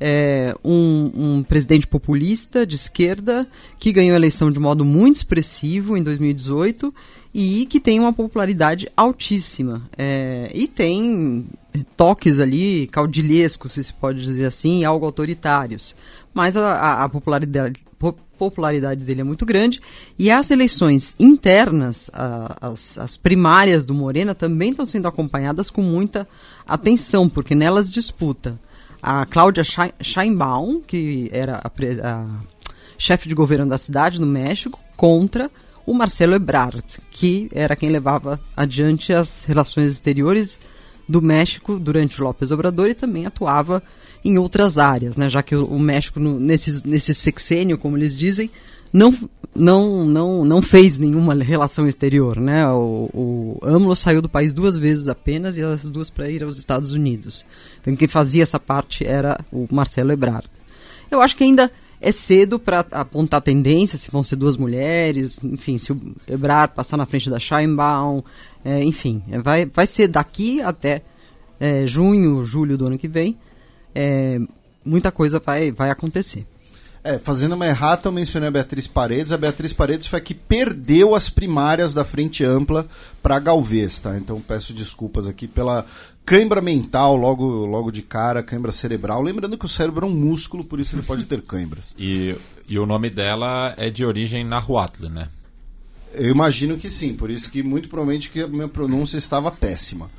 [0.00, 3.46] é, um, um, presidente populista de esquerda
[3.78, 6.94] que ganhou a eleição de modo muito expressivo em 2018
[7.34, 9.88] e que tem uma popularidade altíssima.
[9.96, 11.46] É, e tem
[11.96, 15.94] toques ali caudilhescos, se se pode dizer assim, algo autoritários.
[16.32, 17.80] Mas a, a popularidade,
[18.38, 19.80] popularidade dele é muito grande.
[20.18, 25.82] E as eleições internas, a, as, as primárias do Morena, também estão sendo acompanhadas com
[25.82, 26.28] muita
[26.66, 28.58] atenção, porque nelas disputa
[29.06, 32.26] a Cláudia Scheinbaum, que era a, a
[32.98, 35.48] chefe de governo da cidade, no México, contra
[35.86, 40.58] o Marcelo Ebrard, que era quem levava adiante as relações exteriores
[41.08, 43.82] do México durante López Obrador e também atuava
[44.24, 45.30] em outras áreas, né?
[45.30, 48.50] já que o México, no, nesse, nesse sexênio, como eles dizem,
[48.92, 49.14] não,
[49.54, 52.40] não, não, não fez nenhuma relação exterior.
[52.40, 52.66] Né?
[52.68, 56.58] O, o AMLO saiu do país duas vezes apenas e as duas para ir aos
[56.58, 57.44] Estados Unidos.
[57.80, 60.48] Então quem fazia essa parte era o Marcelo Ebrard.
[61.10, 61.70] Eu acho que ainda
[62.00, 66.96] é cedo para apontar tendência, se vão ser duas mulheres, enfim, se o Ebrard passar
[66.96, 68.22] na frente da Scheinbaum,
[68.66, 71.00] é, enfim, é, vai, vai ser daqui até
[71.60, 73.38] é, junho, julho do ano que vem,
[73.94, 74.40] é,
[74.84, 76.44] muita coisa vai, vai acontecer.
[77.04, 79.30] É, fazendo uma errata, eu mencionei a Beatriz Paredes.
[79.30, 82.84] A Beatriz Paredes foi a que perdeu as primárias da Frente Ampla
[83.22, 84.18] para Galvez, tá?
[84.18, 85.86] Então peço desculpas aqui pela
[86.24, 89.22] cãibra mental logo, logo de cara, cãibra cerebral.
[89.22, 91.94] Lembrando que o cérebro é um músculo, por isso ele pode ter cãibras.
[91.96, 92.34] e,
[92.68, 95.28] e o nome dela é de origem nahuatl, né?
[96.16, 100.10] Eu imagino que sim, por isso que muito provavelmente que a minha pronúncia estava péssima.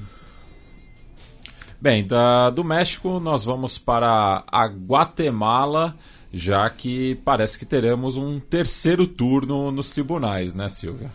[1.80, 5.96] Bem, da, do México nós vamos para a Guatemala
[6.34, 11.12] já que parece que teremos um terceiro turno nos tribunais, né, Silvia?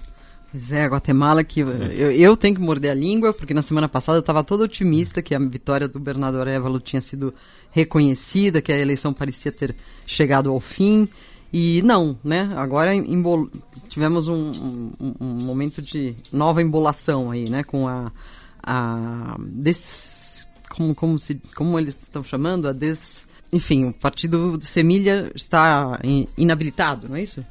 [0.51, 1.71] Pois é, Guatemala que eu,
[2.13, 5.35] eu, tenho que morder a língua, porque na semana passada eu estava todo otimista que
[5.35, 7.33] a vitória do Bernardo Arevalo tinha sido
[7.71, 11.09] reconhecida, que a eleição parecia ter chegado ao fim.
[11.53, 12.51] E não, né?
[12.57, 13.51] Agora embol...
[13.89, 14.53] tivemos um,
[15.01, 17.62] um, um, momento de nova embolação aí, né?
[17.62, 18.11] Com a.
[18.62, 20.49] a des...
[20.70, 22.69] como, como, se, como eles estão chamando?
[22.69, 26.01] A des enfim, o partido de Semilha está
[26.39, 27.45] inabilitado, não é isso?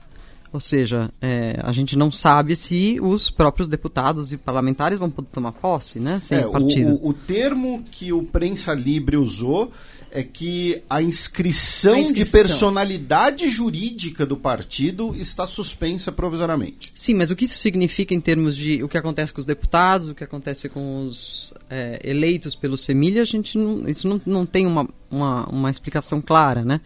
[0.52, 5.30] Ou seja, é, a gente não sabe se os próprios deputados e parlamentares vão poder
[5.32, 6.20] tomar posse, né?
[6.20, 6.96] Sem é, partido.
[6.96, 9.72] O, o, termo que o Prensa Libre usou
[10.14, 12.26] é que a inscrição, A inscrição.
[12.26, 16.92] de personalidade jurídica do partido está suspensa provisoriamente.
[16.94, 20.10] Sim, mas o que isso significa em termos de o que acontece com os deputados,
[20.10, 24.46] o que acontece com os é, eleitos pelo Semilha, a gente não, isso não, não
[24.46, 26.82] tem uma, uma, uma explicação clara, né?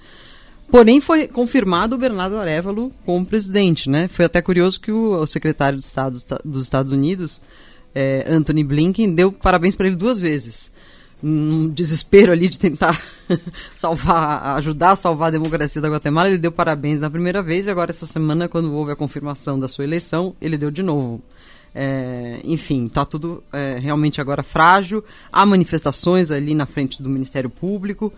[0.70, 4.08] Porém, foi confirmado o Bernardo Arevalo como presidente, né?
[4.08, 7.40] Foi até curioso que o, o secretário de Estado dos Esta- dos Estados Unidos,
[7.94, 10.72] é, Anthony Blinken, deu parabéns para ele duas vezes.
[11.28, 13.02] Num desespero ali de tentar
[13.74, 17.72] salvar, ajudar a salvar a democracia da Guatemala, ele deu parabéns na primeira vez e
[17.72, 21.24] agora essa semana, quando houve a confirmação da sua eleição, ele deu de novo.
[21.74, 25.04] É, enfim, tá tudo é, realmente agora frágil.
[25.32, 28.14] Há manifestações ali na frente do Ministério Público.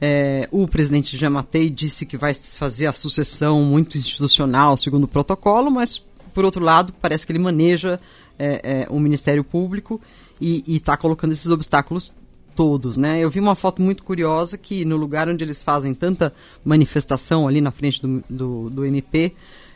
[0.00, 5.70] É, o presidente Jamatei disse que vai fazer a sucessão muito institucional, segundo o protocolo,
[5.70, 6.04] mas,
[6.34, 8.00] por outro lado, parece que ele maneja
[8.36, 10.00] é, é, o Ministério Público
[10.40, 12.12] e está colocando esses obstáculos
[12.54, 13.20] todos, né?
[13.20, 16.32] Eu vi uma foto muito curiosa que no lugar onde eles fazem tanta
[16.64, 19.32] manifestação ali na frente do, do, do MP,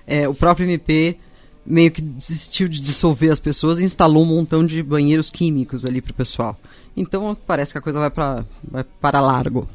[0.07, 1.19] é, o próprio MP
[1.65, 6.01] meio que desistiu de dissolver as pessoas e instalou um montão de banheiros químicos ali
[6.01, 6.59] pro pessoal.
[6.97, 9.67] Então parece que a coisa vai para vai para largo.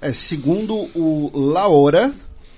[0.00, 2.12] É, segundo o La Hora,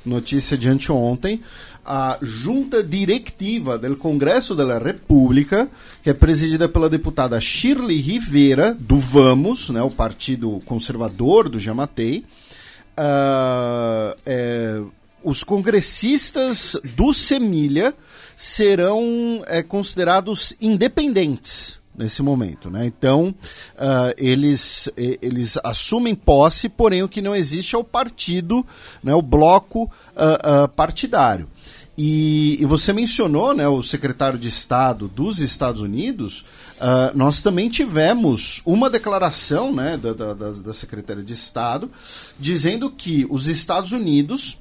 [0.05, 1.41] notícia de anteontem,
[1.85, 5.69] a junta diretiva do Congresso da República,
[6.03, 12.25] que é presidida pela deputada Shirley Rivera, do Vamos, né, o partido conservador do Jamatei,
[12.97, 14.81] ah, é,
[15.23, 17.95] os congressistas do Semilha
[18.37, 22.87] serão é, considerados independentes nesse momento, né?
[22.87, 23.35] Então
[23.79, 28.67] ah, eles eles assumem posse, porém o que não existe é o partido,
[29.03, 29.15] né?
[29.15, 31.49] O bloco ah, ah, partidário.
[31.97, 33.69] E, e você mencionou, né?
[33.69, 36.45] O secretário de Estado dos Estados Unidos.
[36.81, 39.97] ah, nós também tivemos uma declaração, né?
[39.97, 41.91] Da, da, da- secretária de Estado
[42.39, 44.59] dizendo que os Estados Unidos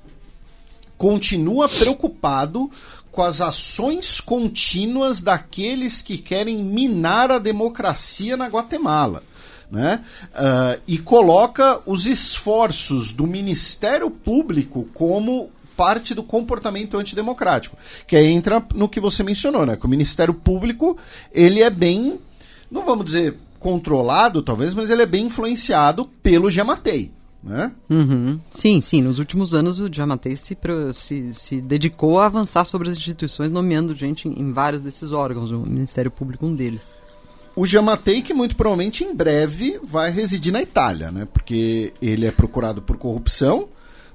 [0.97, 2.69] continua preocupado
[3.11, 9.23] com as ações contínuas daqueles que querem minar a democracia na Guatemala.
[9.71, 10.03] Né?
[10.35, 17.77] Ah, e coloca os esforços do Ministério Público como parte do comportamento antidemocrático.
[18.07, 19.75] Que aí entra no que você mencionou, né?
[19.75, 20.97] Que o Ministério Público
[21.31, 22.19] ele é bem,
[22.69, 27.11] não vamos dizer controlado, talvez, mas ele é bem influenciado pelo Gematei.
[27.43, 27.71] Né?
[27.89, 28.39] Uhum.
[28.51, 29.01] Sim, sim.
[29.01, 30.57] Nos últimos anos o Jamatei se,
[30.93, 35.51] se, se dedicou a avançar sobre as instituições, nomeando gente em, em vários desses órgãos,
[35.51, 36.93] o Ministério Público um deles.
[37.55, 41.27] O Jamatei, que muito provavelmente em breve vai residir na Itália, né?
[41.31, 43.67] Porque ele é procurado por corrupção,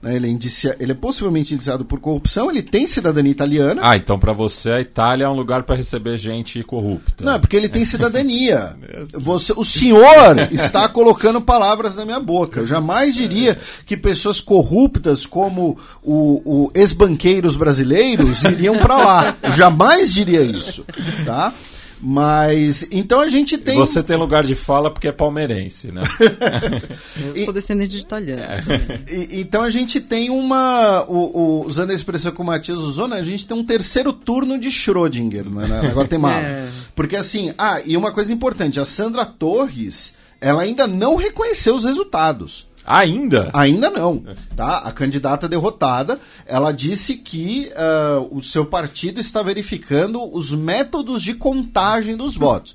[0.03, 0.17] né?
[0.17, 0.77] ele, é indicia...
[0.79, 3.81] ele é possivelmente indiciado por corrupção, ele tem cidadania italiana.
[3.85, 7.25] Ah, então pra você a Itália é um lugar pra receber gente corrupta.
[7.25, 8.77] Não, é porque ele tem cidadania.
[9.13, 12.61] Você, o senhor está colocando palavras na minha boca.
[12.61, 19.37] Eu jamais diria que pessoas corruptas como o, o ex-banqueiros brasileiros iriam para lá.
[19.43, 20.85] Eu jamais diria isso,
[21.25, 21.53] tá?
[22.01, 26.03] Mas então a gente tem Você tem lugar de fala porque é palmeirense, né?
[27.35, 28.63] Eu sou descendente de italiano.
[29.11, 31.05] E- então a gente tem uma.
[31.09, 33.19] o- o- usando a expressão que o Matias usou, né?
[33.19, 36.41] A gente tem um terceiro turno de Schrödinger né, na, na Guatemala.
[36.43, 36.69] É.
[36.95, 41.85] Porque assim, ah, e uma coisa importante, a Sandra Torres, ela ainda não reconheceu os
[41.85, 42.67] resultados.
[42.91, 43.51] Ainda?
[43.53, 44.23] Ainda não,
[44.57, 44.79] tá?
[44.79, 51.35] A candidata derrotada, ela disse que ah, o seu partido está verificando os métodos de
[51.35, 52.75] contagem dos votos.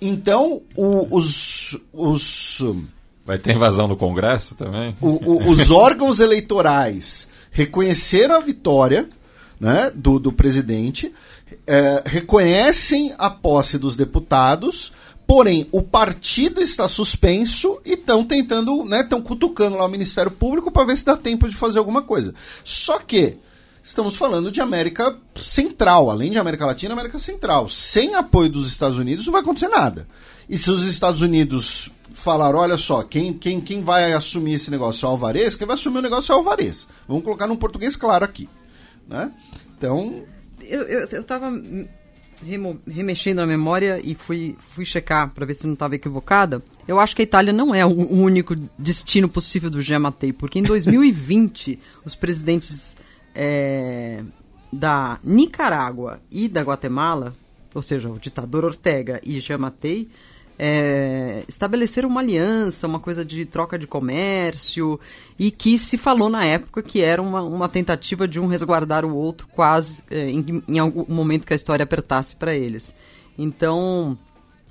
[0.00, 2.62] Então, o- os, os,
[3.26, 4.96] Vai ter invasão no Congresso também?
[5.00, 9.08] o- o- os órgãos eleitorais reconheceram a vitória
[9.60, 11.12] né, do, do presidente,
[11.66, 14.92] eh, reconhecem a posse dos deputados,
[15.28, 20.72] porém o partido está suspenso e estão tentando, né, estão cutucando lá o Ministério Público
[20.72, 22.34] para ver se dá tempo de fazer alguma coisa.
[22.64, 23.36] Só que
[23.82, 27.68] estamos falando de América Central, além de América Latina, América Central.
[27.68, 30.08] Sem apoio dos Estados Unidos não vai acontecer nada.
[30.48, 35.04] E se os Estados Unidos falaram, olha só, quem, quem, quem vai assumir esse negócio
[35.04, 36.88] é o Alvarez, quem vai assumir o negócio é o Alvarez.
[37.06, 38.48] Vamos colocar num português claro aqui.
[39.06, 39.30] Né?
[39.76, 40.22] Então,
[40.62, 41.50] Eu, eu, eu tava
[42.86, 46.62] remexendo na memória e fui, fui checar para ver se não estava equivocada.
[46.86, 50.62] Eu acho que a Itália não é o, único destino possível do Giamatei, porque em
[50.62, 52.96] 2020 os presidentes
[53.34, 54.22] é,
[54.72, 57.34] da Nicarágua e da Guatemala,
[57.74, 60.08] ou seja, o ditador Ortega e Giamatei,
[60.58, 64.98] é, estabeleceram uma aliança, uma coisa de troca de comércio,
[65.38, 69.14] e que se falou na época que era uma, uma tentativa de um resguardar o
[69.14, 72.94] outro quase é, em, em algum momento que a história apertasse para eles.
[73.38, 74.18] Então,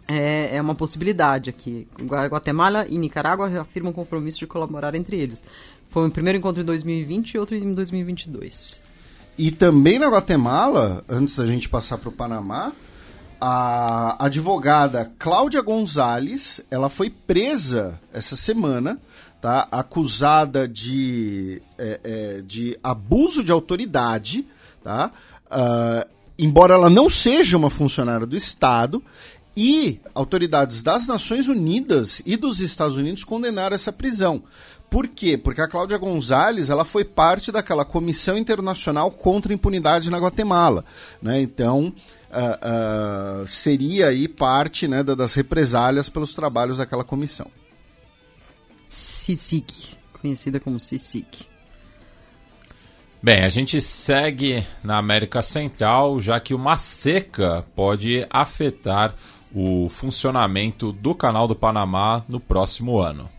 [0.07, 1.87] é, é uma possibilidade aqui.
[2.01, 5.41] Guatemala e Nicarágua afirmam compromisso de colaborar entre eles.
[5.89, 8.81] Foi o primeiro encontro em 2020 e outro em 2022.
[9.37, 12.73] E também na Guatemala, antes da gente passar para o Panamá,
[13.39, 18.99] a advogada Cláudia Gonzalez, ela foi presa essa semana,
[19.41, 19.67] tá?
[19.71, 24.45] Acusada de, é, é, de abuso de autoridade,
[24.83, 25.11] tá?
[25.45, 29.03] Uh, embora ela não seja uma funcionária do Estado,
[29.59, 34.43] e autoridades das Nações Unidas e dos Estados Unidos condenaram essa prisão.
[34.87, 35.35] Por quê?
[35.35, 40.85] Porque a Cláudia Gonzalez ela foi parte daquela Comissão Internacional contra a Impunidade na Guatemala.
[41.19, 41.41] Né?
[41.41, 41.91] Então,
[42.29, 47.49] uh, uh, seria aí parte né, das represálias pelos trabalhos daquela comissão.
[48.89, 51.47] CICIC, conhecida como CICIC.
[53.21, 59.15] Bem, a gente segue na América Central, já que uma seca pode afetar
[59.53, 63.29] o funcionamento do Canal do Panamá no próximo ano.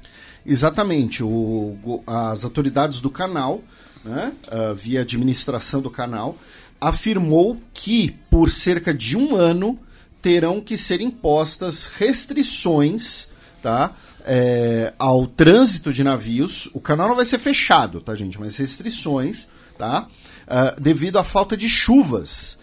[0.45, 1.23] Exatamente.
[1.23, 3.61] O, as autoridades do canal,
[4.05, 6.37] né, uh, via administração do canal,
[6.81, 9.79] afirmou que por cerca de um ano
[10.21, 13.29] terão que ser impostas restrições
[13.63, 13.95] tá,
[14.25, 16.69] é, ao trânsito de navios.
[16.75, 18.39] O canal não vai ser fechado, tá, gente?
[18.39, 20.07] Mas restrições, tá?
[20.47, 22.59] Uh, devido à falta de chuvas.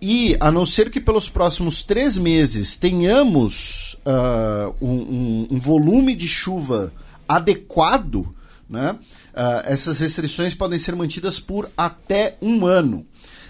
[0.00, 6.14] E a não ser que pelos próximos três meses tenhamos uh, um, um, um, volume
[6.14, 6.92] de chuva
[7.28, 8.32] adequado,
[8.70, 13.04] né, uh, essas restrições podem ser mantidas por até um ano.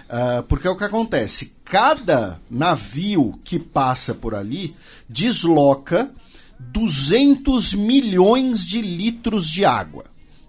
[0.09, 4.75] Uh, porque é o que acontece: cada navio que passa por ali
[5.09, 6.11] desloca
[6.59, 10.05] 200 milhões de litros de água.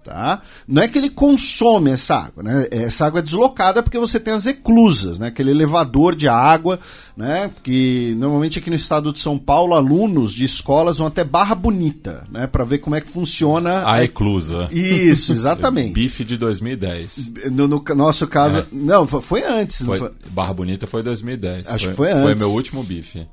[0.10, 0.42] Tá?
[0.68, 2.68] Não é que ele consome essa água, né?
[2.72, 5.28] Essa água é deslocada porque você tem as eclusas, né?
[5.28, 6.80] Aquele elevador de água,
[7.16, 7.52] né?
[7.62, 12.26] Que normalmente aqui no estado de São Paulo, alunos de escolas vão até Barra Bonita,
[12.32, 12.48] né?
[12.48, 14.68] Para ver como é que funciona a eclusa.
[14.72, 15.94] Isso, exatamente.
[15.94, 17.32] Bife de 2010.
[17.52, 18.66] No, no nosso caso, é.
[18.72, 19.86] não, foi antes.
[19.86, 20.12] Foi, foi...
[20.32, 21.68] Barra Bonita foi 2010.
[21.68, 22.24] Acho foi, que foi antes.
[22.24, 23.28] Foi meu último bife.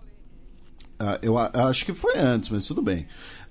[0.98, 3.07] Uh, eu acho que foi antes, mas tudo bem.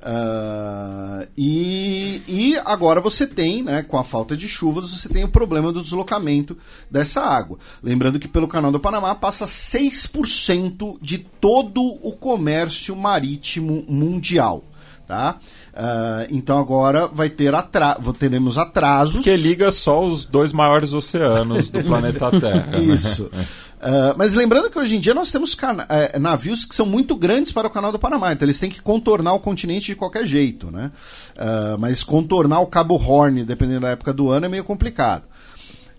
[0.06, 5.30] Uh, e, e agora você tem, né, com a falta de chuvas, você tem o
[5.30, 6.56] problema do deslocamento
[6.92, 7.58] dessa água.
[7.82, 14.64] Lembrando que pelo Canal do Panamá passa 6% de todo o comércio marítimo mundial.
[15.08, 15.38] Tá?
[15.72, 19.24] Uh, então agora vai ter atra teremos atrasos.
[19.24, 22.66] Que liga só os dois maiores oceanos do planeta Terra.
[22.72, 22.94] Né?
[22.94, 23.30] Isso.
[23.32, 23.46] Né?
[23.86, 25.56] Uh, mas lembrando que hoje em dia nós temos
[25.90, 28.82] é, navios que são muito grandes para o canal do Panamá, então eles têm que
[28.82, 30.92] contornar o continente de qualquer jeito, né?
[31.38, 35.26] Uh, mas contornar o Cabo Horn, dependendo da época do ano, é meio complicado.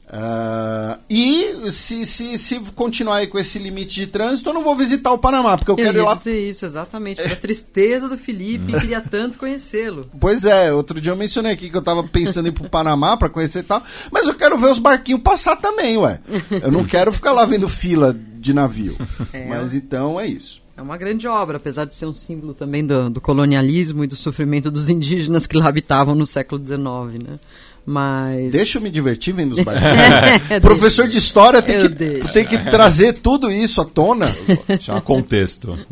[0.06, 4.76] Uh, e se, se, se continuar aí com esse limite de trânsito, eu não vou
[4.76, 6.14] visitar o Panamá, porque eu, eu quero ir lá.
[6.14, 7.20] dizer isso, exatamente.
[7.20, 10.08] Para tristeza do Felipe, queria tanto conhecê-lo.
[10.18, 13.16] Pois é, outro dia eu mencionei aqui que eu tava pensando em ir pro Panamá
[13.16, 16.20] para conhecer e tal, mas eu quero ver os barquinhos passar também, ué.
[16.62, 18.96] Eu não quero ficar lá vendo fila de navio.
[19.32, 19.46] É.
[19.46, 20.62] Mas então é isso.
[20.76, 24.16] É uma grande obra, apesar de ser um símbolo também do, do colonialismo e do
[24.16, 27.38] sofrimento dos indígenas que lá habitavam no século XIX, né?
[27.86, 28.50] Mas.
[28.50, 29.60] Deixa eu me divertir vendo os
[30.50, 34.26] é, Professor de história tem que, tem que trazer tudo isso à tona.
[34.80, 35.78] Chama contexto.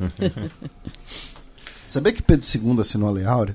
[1.87, 3.55] Sabia que Pedro II assinou a Lei Áurea?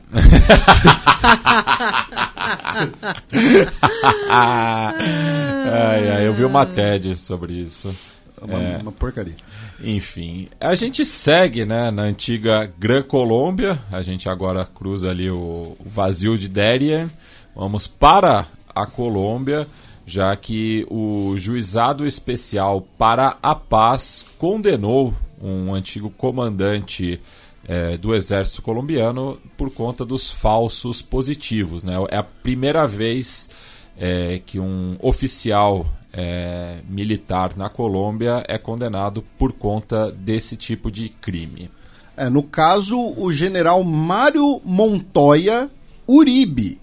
[4.30, 7.94] ai, ai, eu vi uma TED sobre isso.
[8.42, 9.36] Uma, é, uma porcaria.
[9.84, 15.76] Enfim, a gente segue né, na antiga Gran Colômbia, a gente agora cruza ali o,
[15.78, 17.10] o vazio de Darien
[17.56, 19.68] Vamos para a Colômbia,
[20.06, 27.20] já que o Juizado Especial para a Paz condenou um antigo comandante
[27.68, 31.84] é, do exército colombiano por conta dos falsos positivos.
[31.84, 31.94] Né?
[32.10, 33.50] É a primeira vez
[33.98, 41.10] é, que um oficial é, militar na Colômbia é condenado por conta desse tipo de
[41.10, 41.70] crime.
[42.18, 45.70] É, no caso, o general Mário Montoya
[46.08, 46.80] Uribe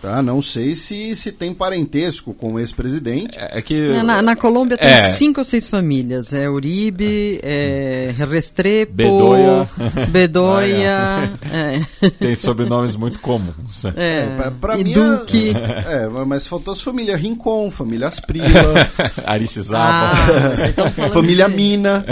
[0.00, 0.22] Tá?
[0.22, 3.36] Não sei se, se tem parentesco com o ex-presidente.
[3.38, 3.88] É, é, que...
[4.02, 5.02] Na, na Colômbia tem é.
[5.02, 6.32] cinco ou seis famílias.
[6.32, 9.68] É Uribe, é Restrepo, Bedoya,
[10.08, 12.08] Bedoya é.
[12.18, 13.84] Tem sobrenomes muito comuns.
[13.94, 15.50] É, é pra e mim, Duque.
[15.50, 18.48] É, mas faltou as famílias Rincon, família Asprila.
[19.26, 20.12] Aricizaba.
[20.12, 21.56] Ah, família de...
[21.56, 22.04] Mina.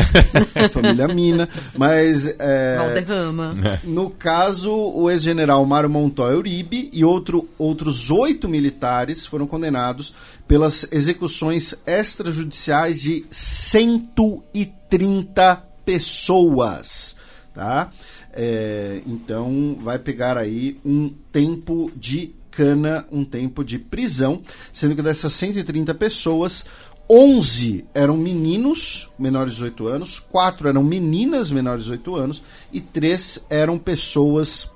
[0.71, 1.49] família Mina.
[1.75, 2.35] Mas...
[2.39, 3.55] É, Valderrama.
[3.83, 10.13] No caso, o ex-general Mário Montoya Uribe e outro, outro outros oito militares foram condenados
[10.49, 17.15] pelas execuções extrajudiciais de 130 pessoas.
[17.55, 17.93] tá?
[18.33, 24.43] É, então vai pegar aí um tempo de cana, um tempo de prisão,
[24.73, 26.65] sendo que dessas 130 pessoas,
[27.09, 32.43] 11 eram meninos menores de 18 anos, 4 eram meninas menores de 18 anos
[32.73, 34.69] e 3 eram pessoas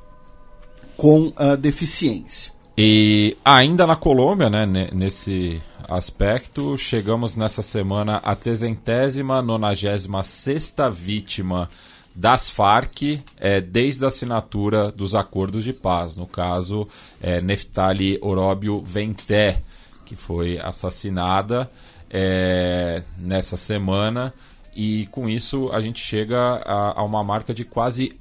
[0.97, 2.53] com uh, deficiência.
[2.77, 11.69] E ainda na Colômbia, né, nesse aspecto, chegamos nessa semana à trezentésima, nonagésima sexta vítima
[12.15, 16.17] das Farc é, desde a assinatura dos acordos de paz.
[16.17, 16.87] No caso,
[17.21, 19.63] é, Neftali Oróbio Venté,
[20.07, 21.71] que foi assassinada
[22.11, 24.33] é, nessa semana.
[24.75, 28.19] E com isso a gente chega a, a uma marca de quase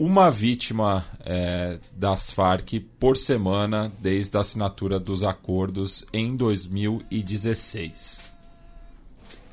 [0.00, 8.30] uma vítima é, das Farc por semana desde a assinatura dos acordos em 2016.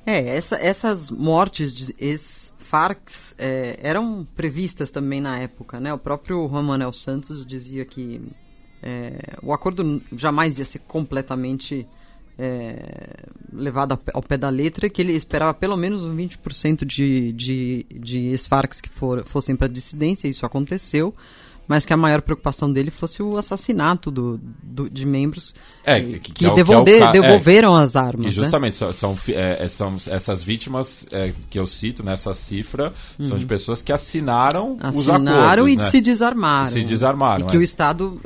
[0.06, 5.94] É, essa, essas mortes de ex-Farcs é, eram previstas também na época, né?
[5.94, 8.22] O próprio Romanel Santos dizia que
[8.82, 11.86] é, o acordo jamais ia ser completamente
[12.38, 17.86] é, levado ao pé da letra, que ele esperava pelo menos um 20% de, de,
[17.92, 21.14] de ex-Farcs que for, fossem para dissidência, isso aconteceu,
[21.68, 25.54] mas que a maior preocupação dele fosse o assassinato do, do de membros
[25.84, 28.26] é, que, que, que, é, devolver, que é devolveram as armas.
[28.26, 28.32] E né?
[28.32, 28.94] justamente né?
[28.94, 33.26] são, são, é, são, essas vítimas é, que eu cito nessa cifra uhum.
[33.26, 35.28] são de pessoas que assinaram, assinaram os acordos.
[35.28, 35.90] Assinaram e né?
[35.90, 36.70] se desarmaram.
[36.70, 37.46] E se desarmaram.
[37.46, 37.60] E que é.
[37.60, 38.22] o Estado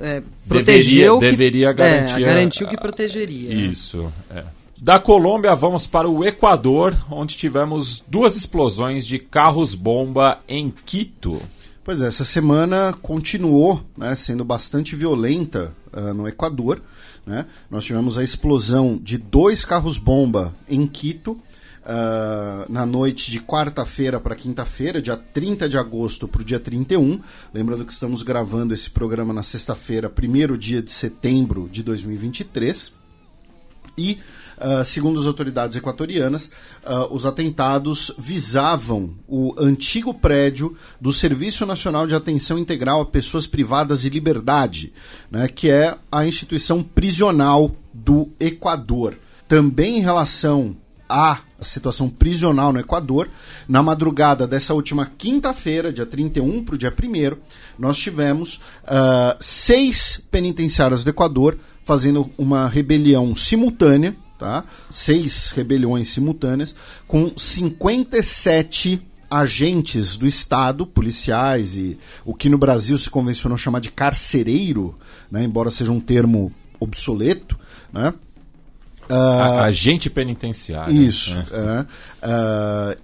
[0.47, 1.19] protegeu.
[1.19, 2.21] Deveria, que, deveria garantir.
[2.21, 3.53] garantiu que protegeria.
[3.53, 4.11] Isso.
[4.77, 11.39] Da Colômbia, vamos para o Equador, onde tivemos duas explosões de carros-bomba em Quito.
[11.91, 16.81] Pois é, essa semana continuou né, sendo bastante violenta uh, no Equador.
[17.25, 17.45] Né?
[17.69, 21.31] Nós tivemos a explosão de dois carros-bomba em Quito.
[21.83, 27.19] Uh, na noite de quarta-feira para quinta-feira, dia 30 de agosto para o dia 31.
[27.53, 32.93] Lembrando que estamos gravando esse programa na sexta-feira, primeiro dia de setembro de 2023.
[33.97, 34.17] E
[34.61, 36.51] Uh, segundo as autoridades equatorianas,
[36.85, 43.47] uh, os atentados visavam o antigo prédio do Serviço Nacional de Atenção Integral a Pessoas
[43.47, 44.93] Privadas de Liberdade,
[45.31, 49.17] né, que é a instituição prisional do Equador.
[49.47, 50.77] Também em relação
[51.09, 53.29] à situação prisional no Equador,
[53.67, 57.37] na madrugada dessa última quinta-feira, dia 31 para o dia 1
[57.79, 64.65] nós tivemos uh, seis penitenciárias do Equador fazendo uma rebelião simultânea tá?
[64.89, 66.73] Seis rebeliões simultâneas
[67.07, 68.99] com 57
[69.29, 74.97] agentes do Estado, policiais e o que no Brasil se convencionou chamar de carcereiro,
[75.29, 75.43] né?
[75.43, 77.55] embora seja um termo obsoleto,
[77.93, 78.11] né?
[79.09, 80.93] Uh, agente penitenciário.
[80.93, 81.35] Isso.
[81.35, 81.85] Né?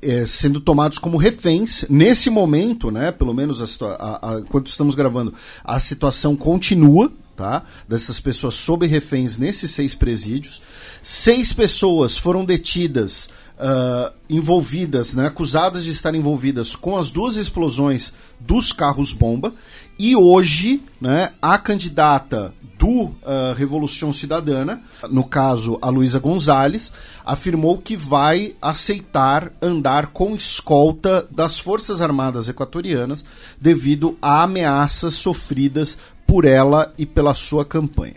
[0.01, 1.85] É, sendo tomados como reféns.
[1.89, 5.33] Nesse momento, né, pelo menos a, a, a, enquanto estamos gravando,
[5.65, 7.63] a situação continua tá?
[7.87, 10.61] Dessas pessoas sob reféns nesses seis presídios.
[11.03, 18.13] Seis pessoas foram detidas, uh, envolvidas, né, acusadas de estar envolvidas com as duas explosões
[18.39, 19.53] dos carros-bomba.
[19.99, 26.93] E hoje, né, a candidata do uh, Revolução Cidadana, no caso a Luísa Gonzalez,
[27.25, 33.25] afirmou que vai aceitar andar com escolta das Forças Armadas Equatorianas
[33.59, 35.97] devido a ameaças sofridas
[36.27, 38.15] por ela e pela sua campanha.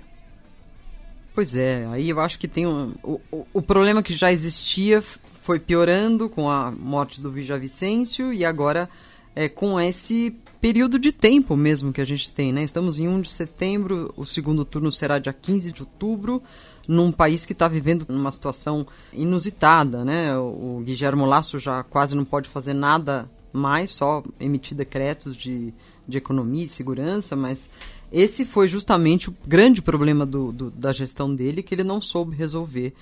[1.32, 5.02] Pois é, aí eu acho que tem um, o, o, problema que já existia
[5.40, 8.90] foi piorando com a morte do Vicencio e agora
[9.34, 12.62] é, com esse período de tempo mesmo que a gente tem, né?
[12.62, 16.42] Estamos em 1 de setembro, o segundo turno será dia 15 de outubro,
[16.86, 20.36] num país que está vivendo uma situação inusitada, né?
[20.36, 25.72] O, o Guilherme Lasso já quase não pode fazer nada mais, só emitir decretos de,
[26.06, 27.70] de economia e segurança, mas
[28.12, 32.36] esse foi justamente o grande problema do, do, da gestão dele, que ele não soube
[32.36, 32.92] resolver,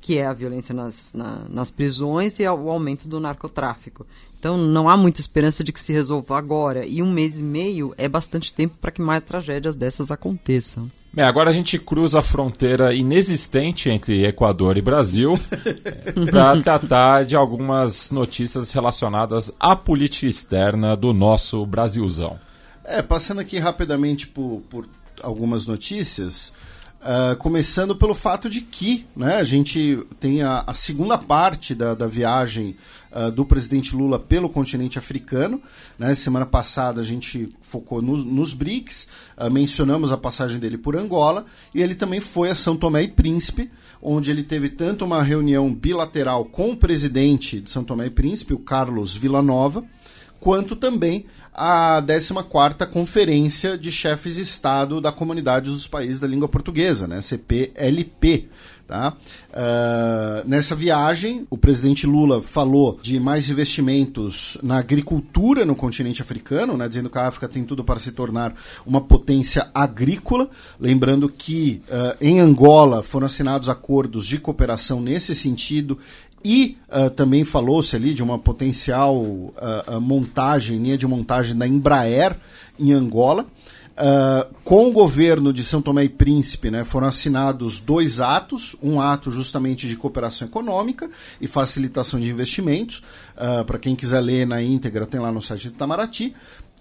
[0.00, 4.06] que é a violência nas, na, nas prisões e o aumento do narcotráfico.
[4.38, 6.86] Então não há muita esperança de que se resolva agora.
[6.86, 10.90] E um mês e meio é bastante tempo para que mais tragédias dessas aconteçam.
[11.12, 15.38] Bem, agora a gente cruza a fronteira inexistente entre Equador e Brasil
[16.30, 22.38] para tratar de algumas notícias relacionadas à política externa do nosso Brasilzão.
[22.88, 24.88] É, passando aqui rapidamente por, por
[25.20, 26.52] algumas notícias,
[27.00, 31.94] uh, começando pelo fato de que né, a gente tem a, a segunda parte da,
[31.94, 32.76] da viagem
[33.10, 35.60] uh, do presidente Lula pelo continente africano.
[35.98, 40.94] Né, semana passada a gente focou no, nos BRICS, uh, mencionamos a passagem dele por
[40.94, 41.44] Angola,
[41.74, 43.68] e ele também foi a São Tomé e Príncipe,
[44.00, 48.54] onde ele teve tanto uma reunião bilateral com o presidente de São Tomé e Príncipe,
[48.54, 49.84] o Carlos Villanova,
[50.38, 51.26] quanto também
[51.56, 57.22] a 14ª Conferência de Chefes de Estado da Comunidade dos Países da Língua Portuguesa, né,
[57.22, 58.48] CPLP.
[58.86, 59.16] Tá?
[59.50, 66.76] Uh, nessa viagem, o presidente Lula falou de mais investimentos na agricultura no continente africano,
[66.76, 68.54] né, dizendo que a África tem tudo para se tornar
[68.86, 70.48] uma potência agrícola.
[70.78, 75.98] Lembrando que uh, em Angola foram assinados acordos de cooperação nesse sentido
[76.48, 79.52] e uh, também falou-se ali de uma potencial uh,
[79.96, 82.38] uh, montagem, linha de montagem da Embraer
[82.78, 83.44] em Angola.
[84.62, 89.32] com o governo de São Tomé e Príncipe, né, foram assinados dois atos: um ato
[89.32, 91.10] justamente de cooperação econômica
[91.40, 93.02] e facilitação de investimentos.
[93.66, 96.32] Para quem quiser ler na íntegra, tem lá no site do Itamaraty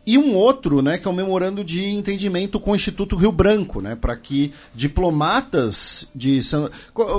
[0.06, 3.32] e um outro, né, que é o um memorando de entendimento com o Instituto Rio
[3.32, 6.70] Branco, né, para que diplomatas de São...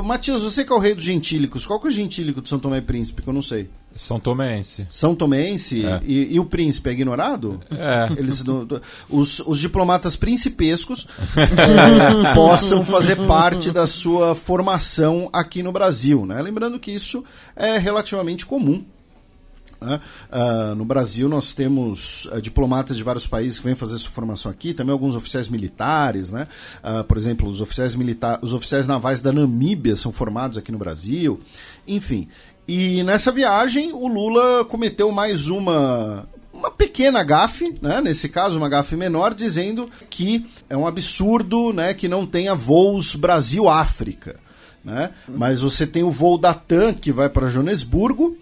[0.04, 2.58] Matias, você que é o rei dos gentílicos, qual que é o gentílico de São
[2.58, 3.68] Tomé e Príncipe, que eu não sei?
[3.96, 4.86] São Tomense.
[4.90, 5.84] São Tomense?
[5.84, 6.00] É.
[6.04, 7.60] E, e, o príncipe é ignorado?
[7.70, 8.12] É.
[8.18, 8.44] Eles,
[9.08, 16.26] os, os diplomatas principescos é, possam fazer parte da sua formação aqui no Brasil.
[16.26, 16.40] Né?
[16.42, 17.24] Lembrando que isso
[17.56, 18.84] é relativamente comum
[19.80, 20.00] né?
[20.30, 24.50] Uh, no Brasil, nós temos uh, diplomatas de vários países que vêm fazer sua formação
[24.50, 26.30] aqui, também alguns oficiais militares.
[26.30, 26.46] Né?
[26.82, 30.78] Uh, por exemplo, os oficiais, militares, os oficiais navais da Namíbia são formados aqui no
[30.78, 31.40] Brasil.
[31.86, 32.28] Enfim.
[32.66, 38.00] E nessa viagem, o Lula cometeu mais uma, uma pequena gafe, né?
[38.00, 43.14] nesse caso uma gafe menor, dizendo que é um absurdo né, que não tenha voos
[43.14, 44.40] Brasil-África.
[44.84, 45.10] Né?
[45.28, 48.36] Mas você tem o voo da TAM que vai para Joanesburgo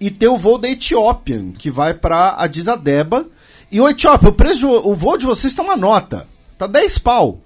[0.00, 3.26] e tem o voo da Ethiopian, que vai para Addis Abeba.
[3.70, 6.26] E o Etiópia, o preço, o voo de vocês está uma nota.
[6.56, 7.40] Tá 10 pau.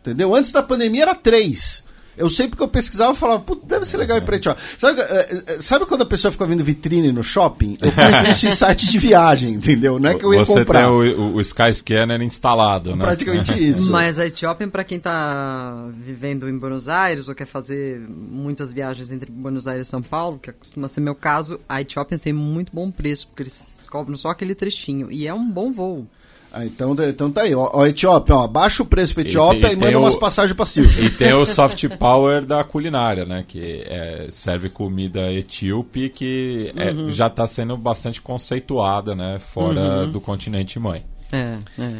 [0.00, 0.34] Entendeu?
[0.34, 1.84] Antes da pandemia era 3.
[2.20, 4.62] Eu sei porque eu pesquisava e falava, putz, deve ser legal ir pra Etiópia.
[4.78, 7.78] Sabe, eh, eh, sabe quando a pessoa fica vendo vitrine no shopping?
[7.80, 9.98] Eu faço isso em site de viagem, entendeu?
[9.98, 10.88] Não é que eu ia Você comprar.
[10.88, 13.02] Você tem o, o Skyscanner instalado, né?
[13.02, 13.90] Praticamente isso.
[13.90, 19.10] Mas a Etiópia, para quem tá vivendo em Buenos Aires ou quer fazer muitas viagens
[19.10, 22.70] entre Buenos Aires e São Paulo, que costuma ser meu caso, a Etiópia tem muito
[22.74, 25.10] bom preço, porque eles cobram só aquele trechinho.
[25.10, 26.06] E é um bom voo.
[26.52, 27.54] Ah, então, então tá aí.
[27.54, 30.14] Ó, ó Etiópia, ó, baixa o preço pra Etiópia e, e, e manda o, umas
[30.14, 31.04] passagens pra Silvia.
[31.06, 33.44] E tem o soft power da culinária, né?
[33.46, 37.10] Que é, serve comida etíope que é, uhum.
[37.10, 39.38] já está sendo bastante conceituada, né?
[39.38, 40.10] Fora uhum.
[40.10, 41.04] do continente mãe.
[41.32, 41.92] É, é.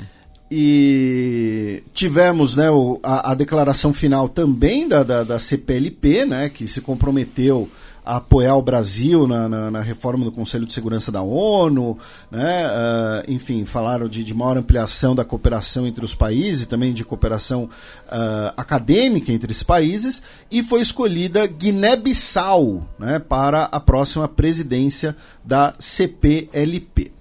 [0.51, 6.49] E tivemos né, o, a, a, declaração final também da, da, da CPLP, né?
[6.49, 7.69] Que se comprometeu
[8.05, 11.99] a apoiar o Brasil na, na, na, reforma do Conselho de Segurança da ONU,
[12.31, 12.67] né?
[12.67, 17.65] Uh, enfim, falaram de, de, maior ampliação da cooperação entre os países, também de cooperação
[17.65, 25.75] uh, acadêmica entre esses países, e foi escolhida Guiné-Bissau né, para a próxima presidência da
[25.79, 27.20] CPLP.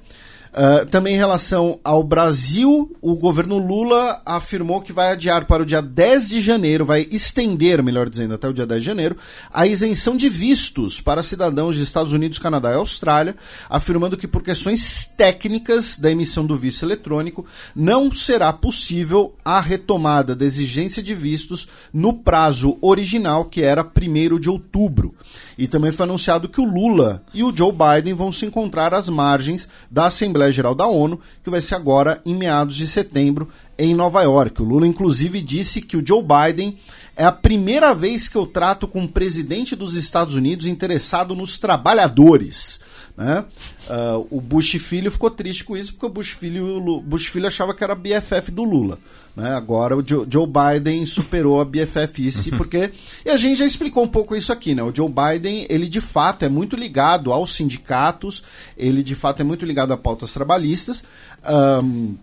[0.51, 5.65] Uh, também em relação ao Brasil, o governo Lula afirmou que vai adiar para o
[5.65, 9.17] dia 10 de janeiro, vai estender, melhor dizendo, até o dia 10 de janeiro,
[9.53, 13.35] a isenção de vistos para cidadãos de Estados Unidos, Canadá e Austrália,
[13.69, 17.45] afirmando que por questões técnicas da emissão do visto eletrônico,
[17.76, 24.39] não será possível a retomada da exigência de vistos no prazo original, que era 1
[24.39, 25.13] de outubro.
[25.60, 29.10] E também foi anunciado que o Lula e o Joe Biden vão se encontrar às
[29.10, 33.94] margens da Assembleia Geral da ONU, que vai ser agora em meados de setembro em
[33.94, 34.61] Nova York.
[34.61, 36.77] O Lula, inclusive, disse que o Joe Biden
[37.14, 41.60] é a primeira vez que eu trato com um presidente dos Estados Unidos interessado nos
[41.60, 42.80] trabalhadores.
[43.19, 43.43] Né?
[43.89, 47.47] Uh, o Bush filho ficou triste com isso porque o Bush filho, o Bush filho
[47.47, 48.97] achava que era BFF do Lula.
[49.35, 49.53] Né?
[49.53, 52.91] Agora o Joe, Joe Biden superou a BFF porque
[53.25, 54.81] e a gente já explicou um pouco isso aqui, né?
[54.81, 58.41] O Joe Biden ele de fato é muito ligado aos sindicatos,
[58.77, 61.03] ele de fato é muito ligado a pautas trabalhistas,
[61.83, 62.15] um,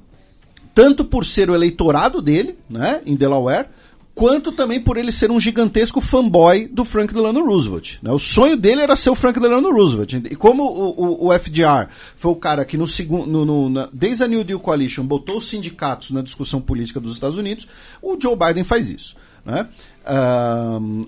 [0.75, 3.69] tanto por ser o eleitorado dele, né, em Delaware
[4.17, 7.99] quanto também por ele ser um gigantesco fanboy do Frank Delano Roosevelt.
[8.03, 8.11] Né?
[8.11, 10.15] O sonho dele era ser o Frank Delano Roosevelt.
[10.15, 11.87] E como o, o, o FDR
[12.17, 16.23] foi o cara que no segundo, desde a New Deal Coalition botou os sindicatos na
[16.23, 17.69] discussão política dos Estados Unidos,
[18.01, 19.17] o Joe Biden faz isso.
[19.45, 19.69] Né?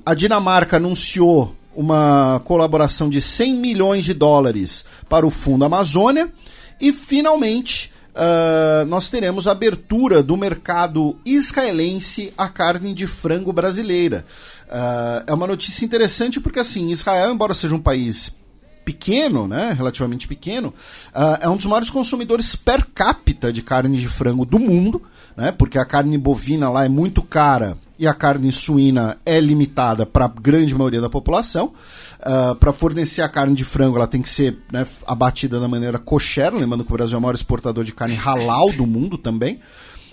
[0.05, 6.31] A Dinamarca anunciou uma colaboração de 100 milhões de dólares para o Fundo Amazônia
[6.79, 14.27] e finalmente uh, nós teremos a abertura do mercado israelense à carne de frango brasileira.
[14.67, 18.37] Uh, é uma notícia interessante porque, assim, Israel, embora seja um país
[18.85, 20.69] pequeno, né, relativamente pequeno,
[21.15, 25.03] uh, é um dos maiores consumidores per capita de carne de frango do mundo,
[25.37, 30.07] né, porque a carne bovina lá é muito cara e a carne suína é limitada
[30.07, 31.73] para a grande maioria da população.
[32.21, 35.99] Uh, para fornecer a carne de frango, ela tem que ser né, abatida da maneira
[35.99, 39.61] kosher, lembrando que o Brasil é o maior exportador de carne halal do mundo também.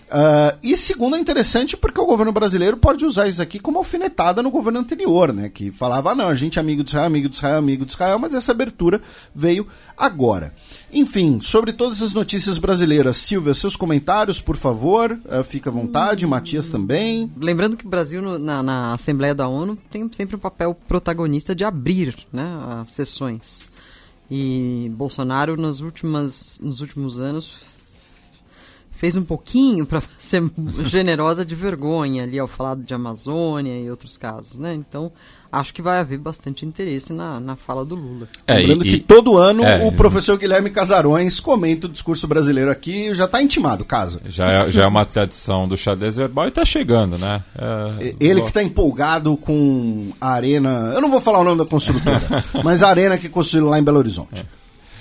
[0.05, 4.43] Uh, e segundo é interessante porque o governo brasileiro pode usar isso aqui como alfinetada
[4.43, 5.49] no governo anterior, né?
[5.49, 7.91] Que falava, ah, não, a gente é amigo de Israel, amigo de Israel, amigo de
[7.91, 9.01] Israel, mas essa abertura
[9.33, 9.67] veio
[9.97, 10.53] agora.
[10.93, 16.25] Enfim, sobre todas as notícias brasileiras, Silvia, seus comentários, por favor, uh, fica à vontade,
[16.25, 17.31] hum, Matias também.
[17.35, 21.55] Lembrando que o Brasil, no, na, na, Assembleia da ONU, tem sempre um papel protagonista
[21.55, 22.45] de abrir né,
[22.81, 23.69] as sessões.
[24.29, 27.74] E Bolsonaro, nos, últimas, nos últimos anos,
[29.05, 30.43] fez um pouquinho para ser
[30.87, 34.73] generosa de vergonha ali ao falar de Amazônia e outros casos, né?
[34.73, 35.11] Então,
[35.51, 38.27] acho que vai haver bastante interesse na, na fala do Lula.
[38.47, 42.71] É, Lembrando e, que todo ano é, o professor Guilherme Casarões comenta o discurso brasileiro
[42.71, 44.21] aqui, já está intimado, casa.
[44.25, 47.43] Já é, já é uma tradição do xadrez verbal e está chegando, né?
[47.55, 51.65] É, Ele que está empolgado com a arena, eu não vou falar o nome da
[51.65, 52.21] construtora,
[52.65, 54.43] mas a arena que construiu lá em Belo Horizonte.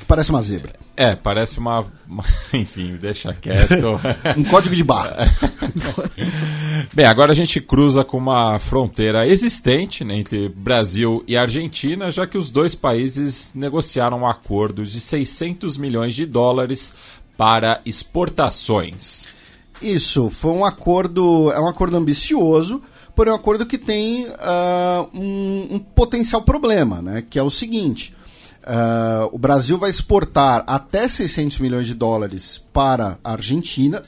[0.07, 0.75] Parece uma zebra.
[0.97, 1.85] É, parece uma.
[2.09, 2.23] uma
[2.55, 4.01] enfim, deixa quieto.
[4.37, 5.27] um código de barra.
[6.93, 12.27] Bem, agora a gente cruza com uma fronteira existente né, entre Brasil e Argentina, já
[12.27, 16.95] que os dois países negociaram um acordo de 600 milhões de dólares
[17.37, 19.27] para exportações.
[19.83, 21.51] Isso, foi um acordo.
[21.51, 22.81] É um acordo ambicioso,
[23.17, 27.25] porém é um acordo que tem uh, um, um potencial problema, né?
[27.29, 28.15] Que é o seguinte
[28.65, 34.03] Uh, o Brasil vai exportar até 600 milhões de dólares para a Argentina,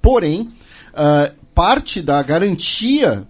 [0.00, 0.52] porém,
[0.92, 3.24] uh, parte da garantia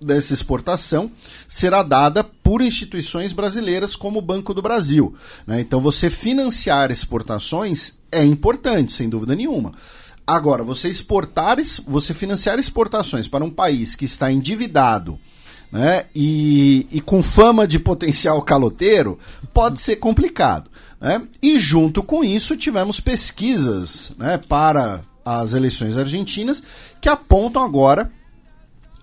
[0.00, 1.10] dessa exportação
[1.46, 5.14] será dada por instituições brasileiras como o Banco do Brasil.
[5.46, 5.60] Né?
[5.60, 9.72] Então, você financiar exportações é importante, sem dúvida nenhuma.
[10.26, 15.18] Agora, você exportar, você financiar exportações para um país que está endividado
[15.70, 16.04] né?
[16.14, 19.18] E, e com fama de potencial caloteiro,
[19.52, 20.70] pode ser complicado.
[21.00, 21.22] Né?
[21.42, 26.62] E junto com isso, tivemos pesquisas né, para as eleições argentinas
[27.00, 28.10] que apontam agora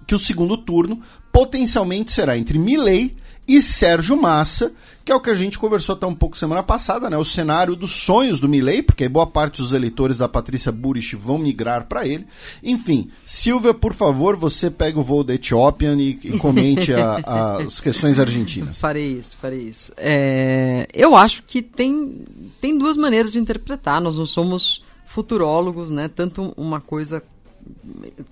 [0.05, 3.15] que o segundo turno potencialmente será entre Milley
[3.47, 4.73] e Sérgio Massa,
[5.07, 7.17] que é o que a gente conversou até um pouco semana passada, né?
[7.17, 11.37] O cenário dos sonhos do Milley, porque boa parte dos eleitores da Patrícia Burich vão
[11.37, 12.27] migrar para ele.
[12.61, 17.57] Enfim, Silvia, por favor, você pega o voo da Etiópia e, e comente a, a,
[17.63, 18.81] as questões argentinas.
[18.81, 19.93] Farei isso, farei isso.
[19.95, 22.25] É, eu acho que tem,
[22.59, 24.01] tem duas maneiras de interpretar.
[24.01, 26.09] Nós não somos futurólogos, né?
[26.09, 27.23] Tanto uma coisa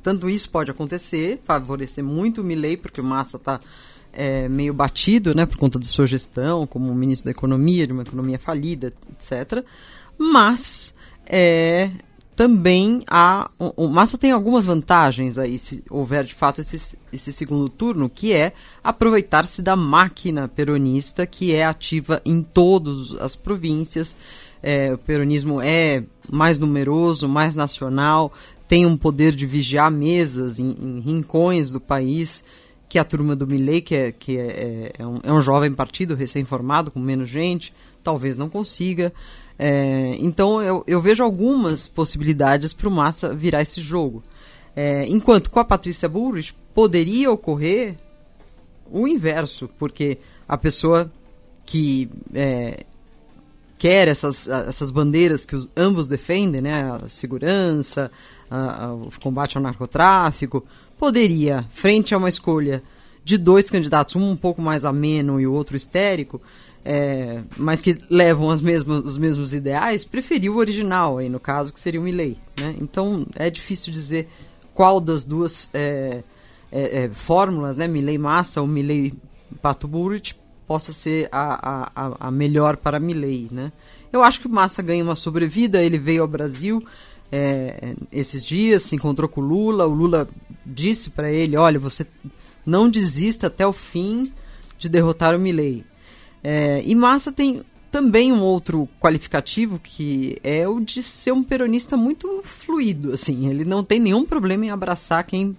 [0.04, 3.62] tanto isso pode acontecer, favorecer muito o Milley, porque o Massa está
[4.16, 8.04] é, meio batido, né, por conta de sua gestão como ministro da Economia, de uma
[8.04, 9.64] economia falida, etc.
[10.18, 10.94] Mas
[11.26, 11.92] é,
[12.36, 13.50] também há.
[13.58, 18.10] O, o Massa tem algumas vantagens aí, se houver de fato esse, esse segundo turno,
[18.10, 24.18] que é aproveitar-se da máquina peronista que é ativa em todas as províncias.
[24.62, 28.34] É, o peronismo é mais numeroso, mais nacional,
[28.68, 32.44] tem um poder de vigiar mesas em, em rincões do país
[32.96, 35.42] que é a turma do Milley, que, é, que é, é, é, um, é um
[35.42, 39.12] jovem partido recém-formado, com menos gente, talvez não consiga.
[39.60, 44.24] É, então eu, eu, vejo algumas possibilidades para o Massa virar esse jogo.
[44.74, 47.98] É, enquanto com a Patrícia Bullrich poderia ocorrer
[48.90, 50.18] o inverso, porque
[50.48, 51.12] a pessoa
[51.66, 52.86] que é,
[53.78, 58.10] quer essas, essas bandeiras que os, ambos defendem, né, a segurança,
[58.50, 60.64] a, a, o combate ao narcotráfico,
[60.98, 62.82] poderia, frente a uma escolha
[63.24, 66.42] de dois candidatos, um um pouco mais ameno e o outro histérico,
[66.84, 71.74] é, mas que levam as mesmas, os mesmos ideais, preferir o original, aí, no caso,
[71.74, 72.38] que seria o Milley.
[72.56, 72.76] Né?
[72.80, 74.30] Então, é difícil dizer
[74.72, 76.24] qual das duas é,
[76.72, 79.14] é, é fórmulas, né, Milley Massa ou Milley
[79.62, 80.36] Pato Burrit,
[80.68, 83.48] possa ser a, a, a melhor para Milley.
[83.52, 83.72] Né?
[84.14, 86.84] Eu acho que o Massa ganha uma sobrevida, ele veio ao Brasil
[87.32, 90.28] é, esses dias, se encontrou com o Lula, o Lula
[90.66, 92.06] disse para ele, olha, você
[92.66, 94.32] não desista até o fim
[94.78, 95.84] de derrotar o Milley.
[96.44, 97.62] É, e Massa tem
[97.92, 103.64] também um outro qualificativo que é o de ser um peronista muito fluido, assim, ele
[103.64, 105.58] não tem nenhum problema em abraçar quem,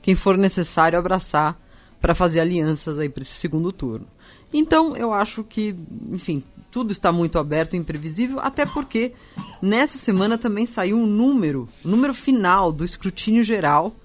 [0.00, 1.60] quem for necessário abraçar
[2.00, 4.06] para fazer alianças aí para esse segundo turno.
[4.52, 5.74] Então, eu acho que,
[6.10, 6.42] enfim,
[6.76, 9.14] tudo está muito aberto e imprevisível, até porque
[9.62, 13.96] nessa semana também saiu um número, número final do escrutínio geral,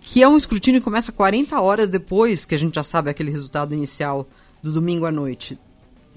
[0.00, 3.30] que é um escrutínio que começa 40 horas depois que a gente já sabe aquele
[3.30, 4.26] resultado inicial
[4.60, 5.56] do domingo à noite.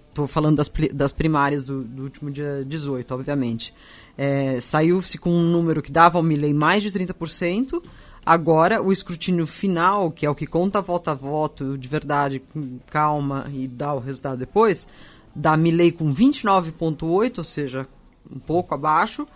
[0.09, 3.71] Estou falando das, das primárias do, do, último dia 18, obviamente.
[4.17, 7.79] É, Saiu-se com um número que dava ao Milley mais de 30%,
[8.25, 12.79] Agora, o escrutínio final, que é o que conta voto a voto de verdade, com
[12.87, 14.87] calma e dá o resultado depois,
[15.35, 17.87] dá Milley com 29,8, ou seja,
[18.33, 19.27] um pouco abaixo.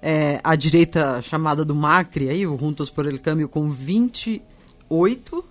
[0.00, 5.44] É, a direita chamada do Macri, aí, o Juntos por el Cambio, com 28.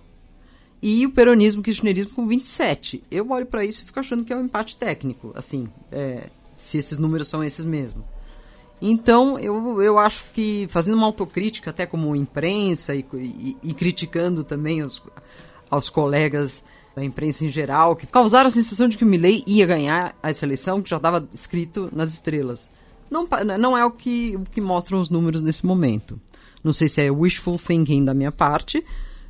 [0.82, 3.02] E o peronismo kirchnerismo com 27.
[3.10, 6.76] Eu olho para isso e fico achando que é um empate técnico, assim, é, se
[6.76, 8.04] esses números são esses mesmo.
[8.84, 14.42] Então, eu, eu acho que, fazendo uma autocrítica, até como imprensa, e, e, e criticando
[14.42, 15.00] também os,
[15.70, 16.64] aos colegas
[16.94, 20.44] da imprensa em geral, que causaram a sensação de que o Milley ia ganhar essa
[20.44, 22.70] eleição, que já estava escrito nas estrelas.
[23.10, 23.28] Não,
[23.58, 26.18] não é o que, o que mostram os números nesse momento.
[26.62, 28.84] Não sei se é wishful thinking da minha parte,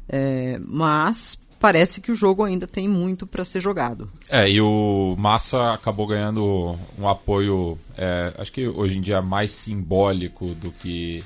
[0.08, 4.10] é, mas parece que o jogo ainda tem muito para ser jogado.
[4.28, 9.52] É, e o Massa acabou ganhando um apoio, é, acho que hoje em dia mais
[9.52, 11.24] simbólico do que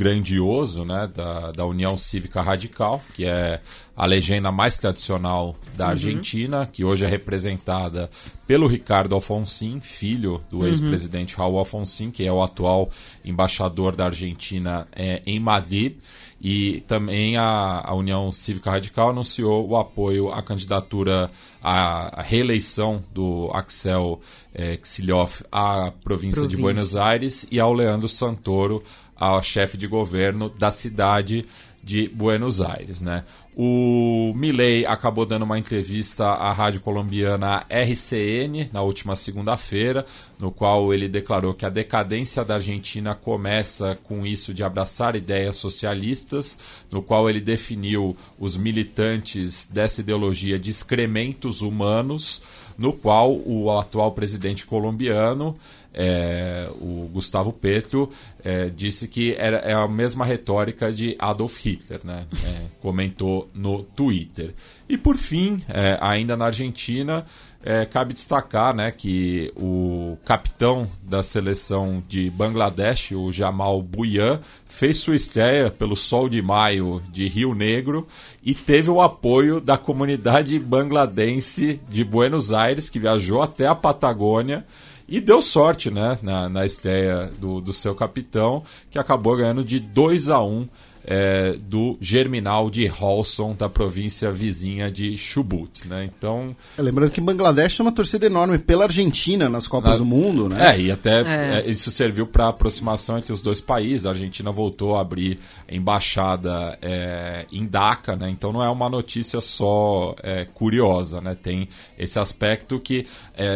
[0.00, 3.60] grandioso, né, da, da União Cívica Radical, que é
[3.94, 5.90] a legenda mais tradicional da uhum.
[5.90, 8.08] Argentina, que hoje é representada
[8.46, 10.66] pelo Ricardo Alfonsin, filho do uhum.
[10.66, 12.88] ex-presidente Raul Alfonsin, que é o atual
[13.22, 15.98] embaixador da Argentina é, em Madrid.
[16.40, 21.30] E também a, a, União Cívica Radical anunciou o apoio à candidatura
[21.62, 24.18] à, à reeleição do Axel
[24.54, 28.82] é, Xilhoff à província, província de Buenos Aires e ao Leandro Santoro,
[29.20, 31.44] ao chefe de governo da cidade
[31.82, 33.24] de Buenos Aires, né?
[33.56, 40.06] O Milley acabou dando uma entrevista à rádio colombiana RCN na última segunda-feira,
[40.38, 45.56] no qual ele declarou que a decadência da Argentina começa com isso de abraçar ideias
[45.56, 46.58] socialistas,
[46.92, 52.42] no qual ele definiu os militantes dessa ideologia de excrementos humanos,
[52.78, 55.54] no qual o atual presidente colombiano
[55.92, 58.10] é, o Gustavo Petro
[58.44, 62.26] é, disse que era, é a mesma retórica de Adolf Hitler, né?
[62.44, 64.54] É, comentou no Twitter.
[64.88, 67.26] E por fim, é, ainda na Argentina,
[67.62, 74.98] é, cabe destacar né, que o capitão da seleção de Bangladesh, o Jamal Buyan, fez
[74.98, 78.08] sua estreia pelo Sol de Maio de Rio Negro
[78.42, 84.64] e teve o apoio da comunidade bangladense de Buenos Aires, que viajou até a Patagônia
[85.10, 89.80] e deu sorte, né, na, na estreia do, do seu capitão, que acabou ganhando de
[89.80, 90.68] 2 a 1
[91.04, 95.86] é, do Germinal de Holson, da província vizinha de Chubut.
[95.88, 96.04] Né?
[96.04, 100.04] Então, é, lembrando que Bangladesh é uma torcida enorme pela Argentina nas Copas na, do
[100.04, 100.48] Mundo.
[100.48, 100.74] Né?
[100.74, 101.60] É, e até é.
[101.60, 104.06] é isso serviu para aproximação entre os dois países.
[104.06, 108.30] A Argentina voltou a abrir embaixada é, em Dhaka, né?
[108.30, 111.20] então não é uma notícia só é, curiosa.
[111.20, 111.36] Né?
[111.40, 111.68] Tem
[111.98, 113.06] esse aspecto que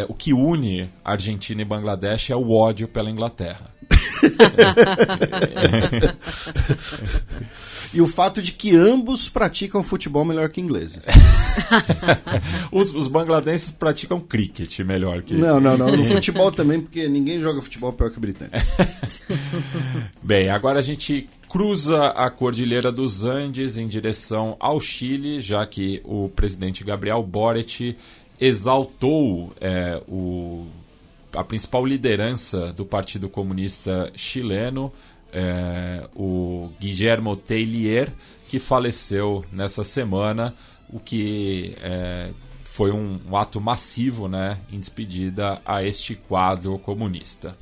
[0.08, 3.74] o que une Argentina e Bangladesh é o ódio pela Inglaterra.
[7.92, 11.04] e o fato de que ambos praticam futebol melhor que ingleses.
[12.72, 15.34] os, os bangladeses praticam cricket melhor que.
[15.34, 15.96] Não, não, não.
[15.96, 18.56] No futebol também, porque ninguém joga futebol pior que o britânico.
[20.22, 26.00] Bem, agora a gente cruza a Cordilheira dos Andes em direção ao Chile, já que
[26.04, 27.96] o presidente Gabriel Boric
[28.40, 30.66] exaltou é, o
[31.36, 34.92] a principal liderança do Partido Comunista Chileno,
[35.34, 38.10] é, o Guillermo Teillier,
[38.48, 40.54] que faleceu nessa semana,
[40.88, 42.30] o que é,
[42.64, 47.58] foi um, um, ato massivo né, em despedida a este quadro comunista.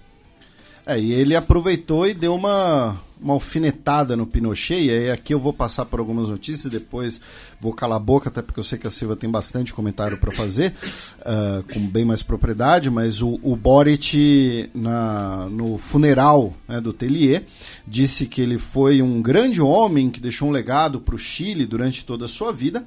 [0.87, 5.53] É, e ele aproveitou e deu uma, uma alfinetada no Pinochet, e aqui eu vou
[5.53, 7.21] passar por algumas notícias, depois
[7.61, 10.33] vou calar a boca, até porque eu sei que a Silva tem bastante comentário para
[10.33, 10.75] fazer,
[11.21, 17.45] uh, com bem mais propriedade, mas o, o Boric, na, no funeral né, do Tellier,
[17.87, 22.05] disse que ele foi um grande homem que deixou um legado para o Chile durante
[22.05, 22.85] toda a sua vida,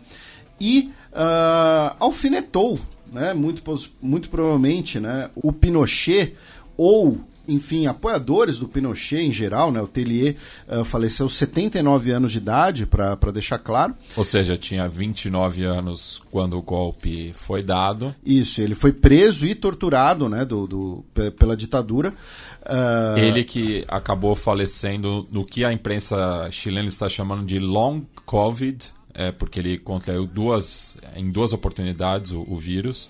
[0.60, 2.80] e uh, alfinetou,
[3.12, 3.64] né, muito,
[4.02, 6.34] muito provavelmente, né, o Pinochet
[6.78, 9.82] ou enfim, apoiadores do Pinochet em geral, né?
[9.82, 10.36] O Tellier
[10.68, 13.96] uh, faleceu aos 79 anos de idade, para deixar claro.
[14.16, 18.16] Ou seja, tinha 29 anos quando o golpe foi dado.
[18.26, 21.06] Isso, ele foi preso e torturado, né, do, do
[21.38, 22.14] pela ditadura.
[22.66, 23.18] Uh...
[23.18, 29.32] Ele que acabou falecendo no que a imprensa chilena está chamando de long covid, é,
[29.32, 33.10] porque ele contraiu duas, em duas oportunidades o, o vírus.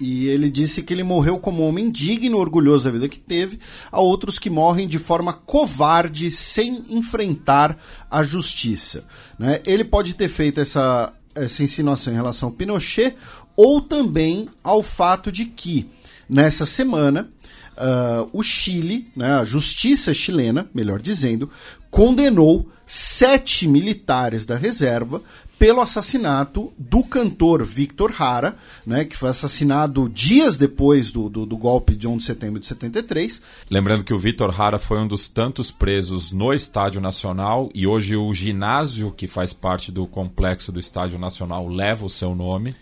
[0.00, 3.58] E ele disse que ele morreu como homem digno, orgulhoso da vida que teve,
[3.90, 7.76] a outros que morrem de forma covarde, sem enfrentar
[8.10, 9.04] a justiça.
[9.38, 9.60] Né?
[9.66, 13.16] Ele pode ter feito essa, essa insinuação em relação ao Pinochet,
[13.56, 15.88] ou também ao fato de que,
[16.28, 17.28] nessa semana,
[17.76, 21.50] uh, o Chile, né, a justiça chilena, melhor dizendo,
[21.90, 25.22] condenou sete militares da reserva
[25.58, 28.56] pelo assassinato do cantor Victor Hara,
[28.86, 32.66] né, que foi assassinado dias depois do, do, do, golpe de 11 de setembro de
[32.66, 33.42] 73.
[33.68, 38.16] Lembrando que o Victor Hara foi um dos tantos presos no Estádio Nacional e hoje
[38.16, 42.76] o ginásio que faz parte do complexo do Estádio Nacional leva o seu nome.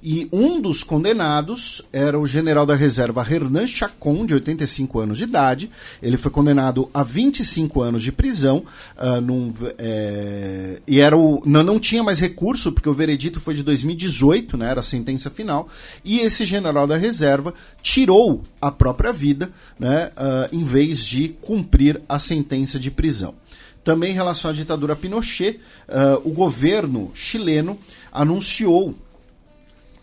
[0.00, 5.24] E um dos condenados era o general da reserva Hernan Chacon, de 85 anos de
[5.24, 5.70] idade.
[6.00, 8.64] Ele foi condenado a 25 anos de prisão.
[8.96, 13.54] Uh, num, é, e era o, não, não tinha mais recurso, porque o veredito foi
[13.54, 15.68] de 2018, né, era a sentença final.
[16.04, 17.52] E esse general da reserva
[17.82, 19.50] tirou a própria vida,
[19.80, 23.34] né, uh, em vez de cumprir a sentença de prisão.
[23.82, 25.58] Também em relação à ditadura Pinochet,
[25.88, 27.76] uh, o governo chileno
[28.12, 28.94] anunciou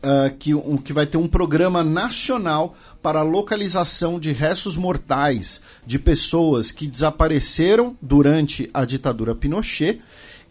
[0.06, 5.62] uh, que, um, que vai ter um programa nacional para a localização de restos mortais
[5.86, 10.00] de pessoas que desapareceram durante a ditadura Pinochet.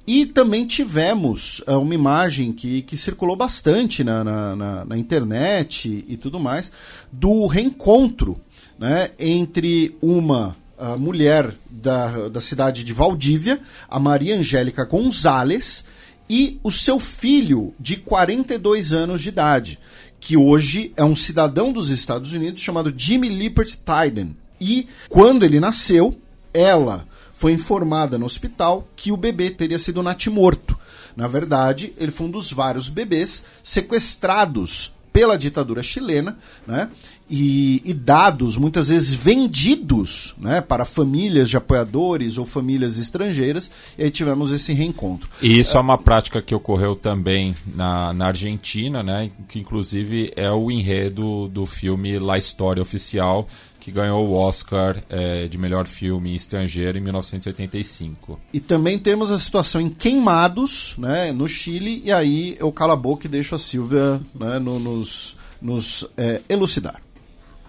[0.07, 6.05] E também tivemos uh, uma imagem que, que circulou bastante na, na, na, na internet
[6.07, 6.71] e tudo mais,
[7.11, 8.39] do reencontro
[8.79, 15.87] né, entre uma uh, mulher da, da cidade de Valdívia, a Maria Angélica Gonzalez,
[16.29, 19.79] e o seu filho de 42 anos de idade,
[20.19, 24.37] que hoje é um cidadão dos Estados Unidos chamado Jimmy Lippert Tyden.
[24.61, 26.19] E quando ele nasceu,
[26.53, 30.79] ela foi informada no hospital que o bebê teria sido natimorto.
[31.17, 36.37] Na verdade, ele foi um dos vários bebês sequestrados pela ditadura chilena,
[36.67, 36.91] né?
[37.29, 44.05] E, e, dados muitas vezes vendidos né, para famílias de apoiadores ou famílias estrangeiras, e
[44.05, 45.31] aí tivemos esse reencontro.
[45.41, 50.33] E isso é, é uma prática que ocorreu também na, na Argentina, né, que inclusive
[50.37, 53.49] é o enredo do filme La História Oficial,
[53.85, 58.41] que ganhou o Oscar é, de melhor filme estrangeiro em 1985.
[58.51, 62.97] E também temos a situação em Queimados, né, no Chile, e aí eu calo a
[62.97, 67.04] boca e deixo a Silvia né, no, nos, nos é, elucidar.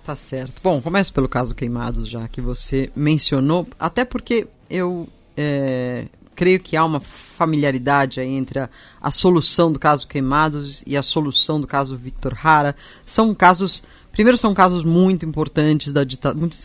[0.06, 0.61] Tá certo.
[0.64, 6.06] Bom, começo pelo caso Queimados, já que você mencionou, até porque eu é,
[6.36, 8.69] creio que há uma familiaridade entre a,
[9.02, 12.76] a, solução do caso Queimados e a solução do caso Victor Hara.
[13.03, 16.56] São casos Primeiro, são casos muito importantes, da muito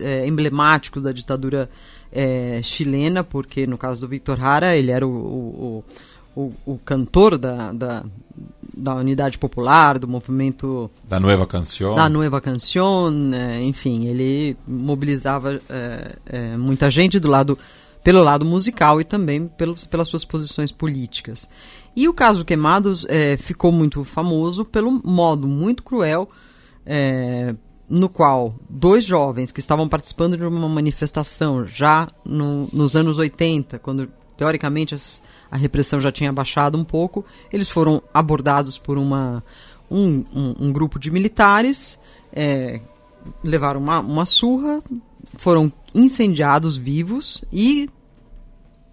[0.00, 1.68] é, emblemáticos da ditadura
[2.10, 5.84] é, chilena, porque no caso do Victor Hara, ele era o, o,
[6.34, 8.04] o, o cantor da, da,
[8.78, 10.90] da, Unidade Popular, do movimento...
[11.08, 11.94] Da Nueva Canción.
[11.94, 17.58] Da Nueva Canción, é, enfim, ele mobilizava é, é, muita gente do lado
[18.02, 21.48] pelo lado musical e também pelos, pelas suas posições políticas.
[21.94, 26.28] E o caso Queimados é, ficou muito famoso pelo modo muito cruel
[26.86, 27.54] é,
[27.88, 33.78] no qual dois jovens que estavam participando de uma manifestação já no, nos anos 80,
[33.78, 34.08] quando
[34.38, 39.44] teoricamente as, a repressão já tinha baixado um pouco, eles foram abordados por uma,
[39.90, 41.98] um, um, um grupo de militares,
[42.32, 42.80] é,
[43.42, 44.80] levaram uma, uma surra,
[45.36, 47.90] foram incendiados vivos e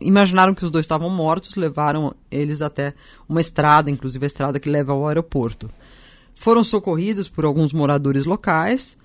[0.01, 2.95] imaginaram que os dois estavam mortos, levaram eles até
[3.30, 5.69] uma estrada, inclusive a estrada que leva ao aeroporto.
[6.34, 8.97] Foram socorridos por alguns moradores locais,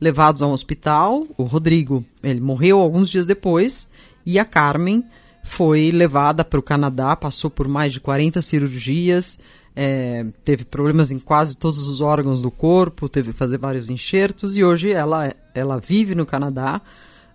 [0.00, 1.24] levados a um hospital.
[1.38, 3.88] O Rodrigo, ele morreu alguns dias depois
[4.26, 5.04] e a Carmen
[5.46, 9.38] foi levada para o Canadá, passou por mais de 40 cirurgias,
[9.76, 14.56] é, teve problemas em quase todos os órgãos do corpo, teve que fazer vários enxertos
[14.56, 16.80] e hoje ela, ela vive no Canadá,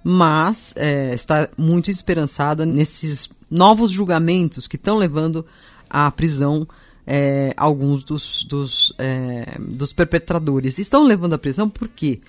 [0.04, 5.46] mas é, está muito esperançada nesses novos julgamentos que estão levando
[5.88, 6.68] à prisão
[7.12, 10.78] é, alguns dos, dos, é, dos perpetradores.
[10.78, 12.22] Estão levando à prisão porque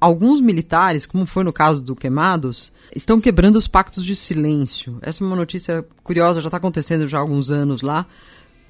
[0.00, 4.96] alguns militares, como foi no caso do Queimados, estão quebrando os pactos de silêncio.
[5.02, 8.06] Essa é uma notícia curiosa, já está acontecendo já há alguns anos lá.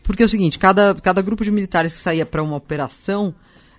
[0.02, 3.34] Porque é o seguinte, cada, cada grupo de militares que saía para uma operação,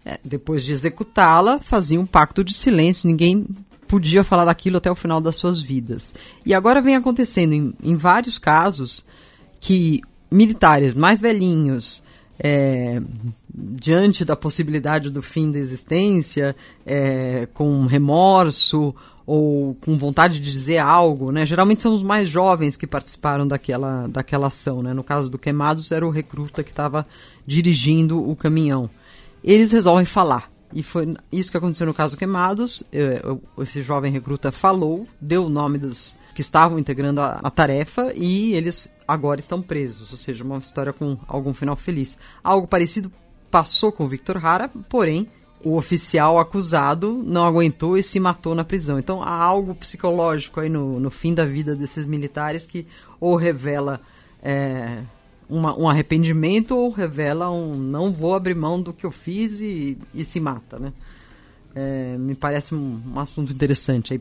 [0.05, 3.47] é, depois de executá-la, fazia um pacto de silêncio, ninguém
[3.87, 6.13] podia falar daquilo até o final das suas vidas.
[6.45, 9.03] E agora vem acontecendo em, em vários casos
[9.59, 10.01] que
[10.33, 12.03] militares mais velhinhos,
[12.39, 12.99] é,
[13.53, 16.55] diante da possibilidade do fim da existência,
[16.85, 18.93] é, com remorso
[19.25, 21.45] ou com vontade de dizer algo, né?
[21.45, 24.93] Geralmente são os mais jovens que participaram daquela, daquela ação, né?
[24.93, 27.05] No caso do Queimados era o recruta que estava
[27.45, 28.89] dirigindo o caminhão.
[29.43, 30.51] Eles resolvem falar.
[30.73, 32.83] E foi isso que aconteceu no caso Queimados.
[32.91, 33.21] É,
[33.59, 38.53] esse jovem recruta falou, deu o nome dos que estavam integrando a, a, tarefa e
[38.53, 40.11] eles agora estão presos.
[40.11, 42.17] Ou seja, uma história com algum final feliz.
[42.43, 43.11] Algo parecido
[43.49, 45.29] passou com Victor Hara, porém
[45.63, 48.99] o oficial acusado não aguentou e se matou na prisão.
[48.99, 52.85] Então há algo psicológico aí no, no fim da vida desses militares que
[53.19, 54.01] ou revela
[54.41, 55.03] é,
[55.49, 59.97] uma, um arrependimento ou revela um não vou abrir mão do que eu fiz e,
[60.13, 60.91] e se mata, né?
[61.75, 64.19] É, me parece um, um, assunto interessante aí,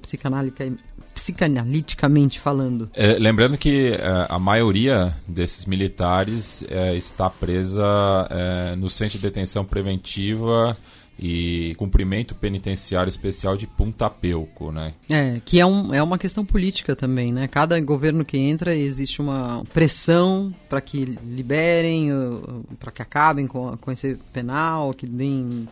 [1.15, 2.91] psicanaliticamente falando.
[2.95, 7.85] É, lembrando que é, a maioria desses militares é, está presa
[8.31, 10.77] é, no centro de detenção preventiva
[11.19, 14.95] e cumprimento penitenciário especial de Punta Peuco, né?
[15.09, 17.47] É, que é, um, é uma questão política também, né?
[17.47, 22.09] Cada governo que entra existe uma pressão para que liberem,
[22.81, 25.69] para que acabem com, com esse penal, que deem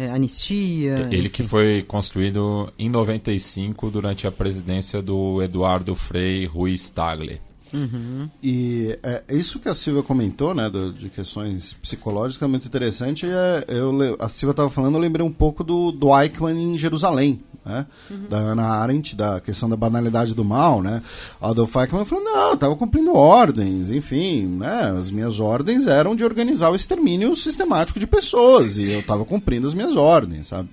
[0.00, 1.08] é, anistia.
[1.10, 1.28] Ele enfim.
[1.28, 7.38] que foi construído em 95 durante a presidência do Eduardo Frei Ruiz Tagle.
[7.72, 8.28] Uhum.
[8.42, 13.26] E é, isso que a Silvia comentou, né, do, de questões psicológicas, é muito interessante.
[13.26, 17.40] É, eu, a Silvia estava falando, eu lembrei um pouco do, do Eichmann em Jerusalém,
[17.64, 18.26] né, uhum.
[18.28, 21.02] da Ana Arendt, da questão da banalidade do mal, né.
[21.40, 26.70] Adolf Eichmann falou, não, estava cumprindo ordens, enfim, né, as minhas ordens eram de organizar
[26.70, 30.68] o extermínio sistemático de pessoas, e eu estava cumprindo as minhas ordens, sabe.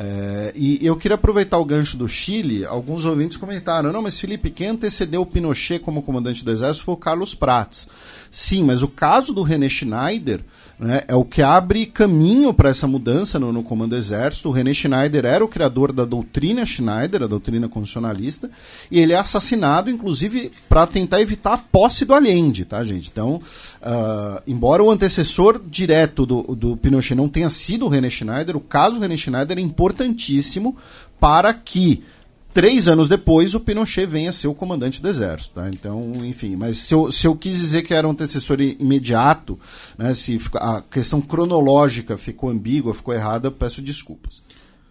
[0.00, 2.64] É, e eu queria aproveitar o gancho do Chile.
[2.64, 6.94] Alguns ouvintes comentaram: não, mas Felipe, quem antecedeu o Pinochet como comandante do exército foi
[6.94, 7.88] o Carlos Prats.
[8.30, 10.40] Sim, mas o caso do René Schneider
[10.78, 14.48] né, é o que abre caminho para essa mudança no, no, comando do exército.
[14.48, 18.48] O René Schneider era o criador da doutrina Schneider, a doutrina constitucionalista,
[18.90, 23.10] e ele é assassinado, inclusive, para tentar evitar a posse do Allende, tá, gente?
[23.10, 23.42] Então,
[23.82, 28.60] uh, embora o antecessor direto do, do Pinochet não tenha sido o René Schneider, o
[28.60, 30.76] caso René Schneider é importantíssimo
[31.18, 32.04] para que
[32.52, 35.54] três anos depois, o Pinochet vem a ser o comandante do exército.
[35.54, 35.68] Tá?
[35.68, 39.58] Então, enfim, mas se eu, se eu quis dizer que era um antecessor imediato,
[39.96, 44.42] né, se a questão cronológica ficou ambígua, ficou errada, peço desculpas.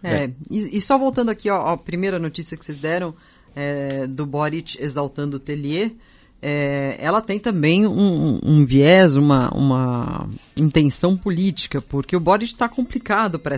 [0.03, 0.31] É, é.
[0.49, 3.15] E, e, só voltando aqui ó, a primeira notícia que vocês deram,
[3.55, 5.91] é, do Boric exaltando o Tellier,
[6.39, 12.69] é, ela tem também um, um, viés, uma, uma intenção política, porque o Boric está
[12.69, 13.55] complicado para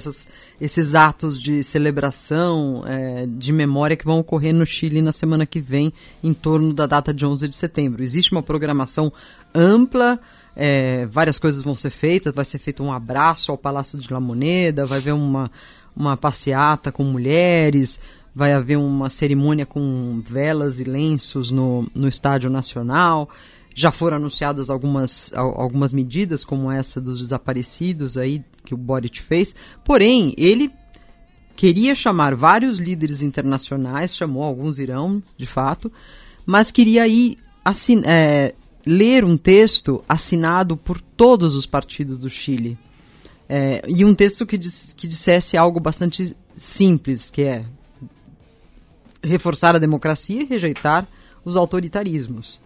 [0.61, 5.59] esses atos de celebração, é, de memória que vão ocorrer no Chile na semana que
[5.59, 5.91] vem,
[6.23, 8.01] em torno da data de 11 de setembro.
[8.01, 9.11] Existe uma programação
[9.53, 10.17] ampla,
[10.55, 14.21] é, várias coisas vão ser feitas, vai ser feito um abraço ao Palácio de La
[14.21, 15.51] Moneda, vai haver uma,
[15.95, 17.99] uma passeata com mulheres,
[18.39, 23.29] vai haver uma cerimônia com velas e lenços no, no Estádio Nacional.
[23.75, 29.53] Já foram anunciadas algumas, algumas medidas, como essa dos desaparecidos aí, que o Boric fez.
[29.83, 30.71] Porém, ele
[31.53, 35.91] queria chamar vários líderes internacionais, chamou, alguns irão, de fato,
[36.45, 38.55] mas queria ir assin é,
[38.85, 42.77] ler um texto assinado por todos os partidos do Chile.
[43.49, 47.65] É, e um texto que, dis que dissesse algo bastante simples, que é
[49.23, 51.07] reforçar a democracia e rejeitar
[51.43, 52.59] os autoritarismos,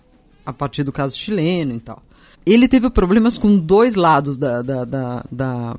[0.46, 2.02] a partir do caso chileno e tal.
[2.46, 5.78] Ele teve problemas com dois lados da, da, da, da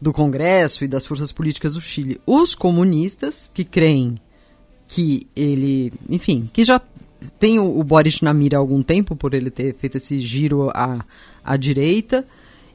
[0.00, 2.20] do Congresso e das forças políticas do Chile.
[2.26, 4.18] Os comunistas, que creem
[4.86, 6.80] que ele, enfim, que já
[7.38, 10.70] tem o, o Boris na mira há algum tempo, por ele ter feito esse giro
[10.70, 11.04] à,
[11.42, 12.24] à direita,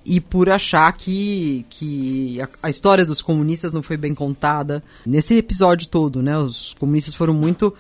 [0.06, 5.36] e por achar que, que a, a, história dos comunistas não foi bem contada nesse
[5.36, 6.38] episódio todo, né?
[6.38, 7.73] Os comunistas foram muito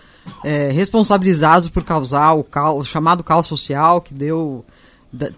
[0.43, 2.45] é, responsabilizados por causar o,
[2.77, 4.63] o chamado caos social que deu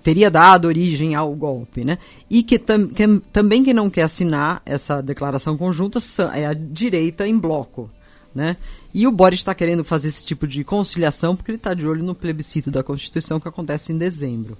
[0.04, 1.98] teria dado origem ao golpe, né?
[2.30, 6.00] E que, tam, que, também que não quer assinar essa declaração conjunta
[6.36, 7.90] é a direita em bloco,
[8.36, 8.56] né?
[8.94, 12.04] E o Boris está querendo fazer esse tipo de conciliação porque ele está de olho
[12.04, 14.56] no plebiscito da Constituição que acontece em dezembro.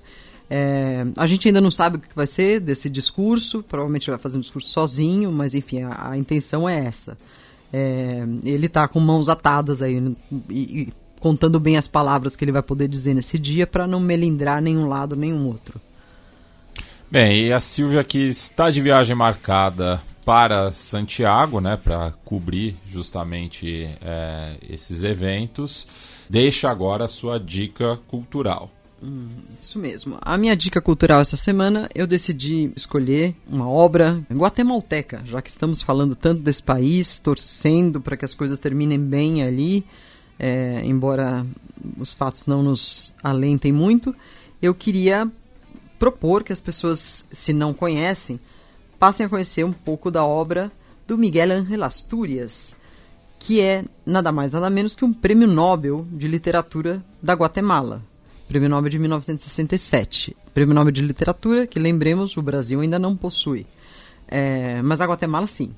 [0.56, 4.38] É, a gente ainda não sabe o que vai ser desse discurso, provavelmente vai fazer
[4.38, 7.18] um discurso sozinho, mas enfim, a, a intenção é essa.
[7.74, 10.16] É, ele está com mãos atadas aí
[10.52, 14.00] e, e, contando bem as palavras que ele vai poder dizer nesse dia para não
[14.00, 15.82] melindrar nenhum lado nenhum outro.
[17.10, 23.90] Bem, e a Silvia que está de viagem marcada para Santiago, né, para cobrir justamente
[24.00, 25.88] é, esses eventos,
[26.30, 28.70] deixa agora a sua dica cultural.
[29.04, 30.18] Hum, isso mesmo.
[30.22, 35.82] A minha dica cultural essa semana, eu decidi escolher uma obra guatemalteca, já que estamos
[35.82, 39.86] falando tanto desse país, torcendo para que as coisas terminem bem ali,
[40.40, 41.46] é, embora
[41.98, 44.16] os fatos não nos alentem muito.
[44.62, 45.30] Eu queria
[46.00, 48.40] propor que as pessoas, se não conhecem,
[48.98, 50.72] passem a conhecer um pouco da obra
[51.06, 52.78] do Miguel Ángel Asturias,
[53.38, 58.02] que é nada mais nada menos que um prêmio Nobel de literatura da Guatemala.
[58.48, 60.36] Prêmio Nobel de 1967.
[60.54, 63.66] Prêmio Nobel de Literatura, que lembremos, o Brasil ainda não possui.
[64.28, 65.74] é, mas a Guatemala sim.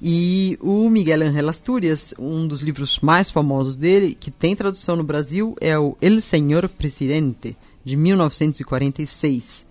[0.00, 5.02] E o Miguel Ángel Asturias, um dos livros mais famosos dele, que tem tradução no
[5.02, 9.66] Brasil, é o El Senhor Presidente, de 1946,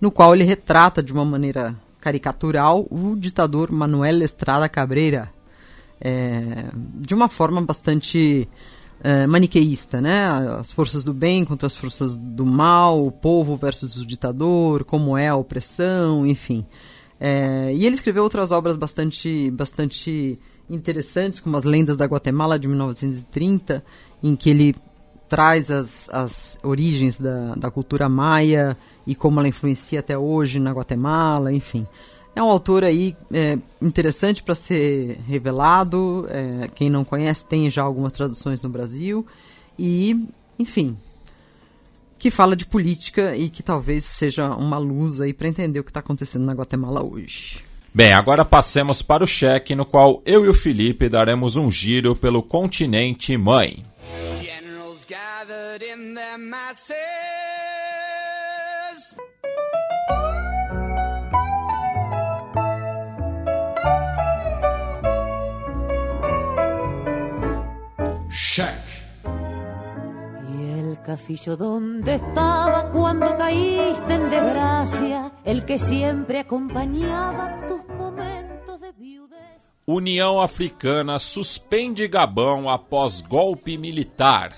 [0.00, 5.32] no qual ele retrata de uma maneira caricatural o ditador Manuel Estrada Cabreira,
[6.00, 8.48] é, de uma forma bastante
[9.02, 10.28] é, maniqueísta, né?
[10.58, 15.16] As forças do bem contra as forças do mal, o povo versus o ditador, como
[15.16, 16.66] é a opressão, enfim.
[17.20, 20.38] É, e ele escreveu outras obras bastante, bastante
[20.68, 23.84] interessantes, como As Lendas da Guatemala, de 1930,
[24.22, 24.74] em que ele
[25.28, 28.76] traz as, as origens da, da cultura maia
[29.06, 31.86] e como ela influencia até hoje na Guatemala, enfim.
[32.38, 36.24] É um autor aí é, interessante para ser revelado.
[36.30, 39.26] É, quem não conhece tem já algumas traduções no Brasil.
[39.76, 40.24] E,
[40.56, 40.96] enfim,
[42.16, 45.90] que fala de política e que talvez seja uma luz aí para entender o que
[45.90, 47.58] está acontecendo na Guatemala hoje.
[47.92, 52.14] Bem, agora passemos para o cheque, no qual eu e o Felipe daremos um giro
[52.14, 53.84] pelo continente mãe.
[68.30, 69.08] Cheque.
[71.08, 75.32] Cafillo, ¿dónde estaba cuando caíste en desgracia?
[75.42, 79.72] El que siempre acompañaba tus momentos de viudez.
[79.86, 84.52] União Africana suspende Gabão após golpe militar.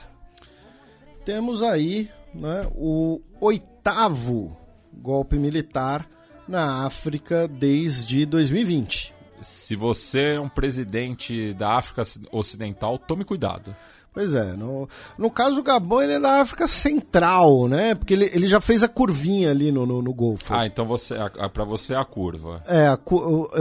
[1.24, 4.56] Temos aí né, o oitavo
[4.92, 6.04] golpe militar
[6.48, 9.19] na África desde 2020.
[9.40, 12.02] Se você é um presidente da África
[12.32, 13.74] Ocidental, tome cuidado.
[14.12, 17.94] Pois é, no, no caso do Gabão ele é da África Central, né?
[17.94, 20.52] Porque ele, ele já fez a curvinha ali no, no, no Golfo.
[20.52, 21.14] Ah, então você,
[21.52, 22.60] para você é a curva.
[22.66, 22.98] É, a,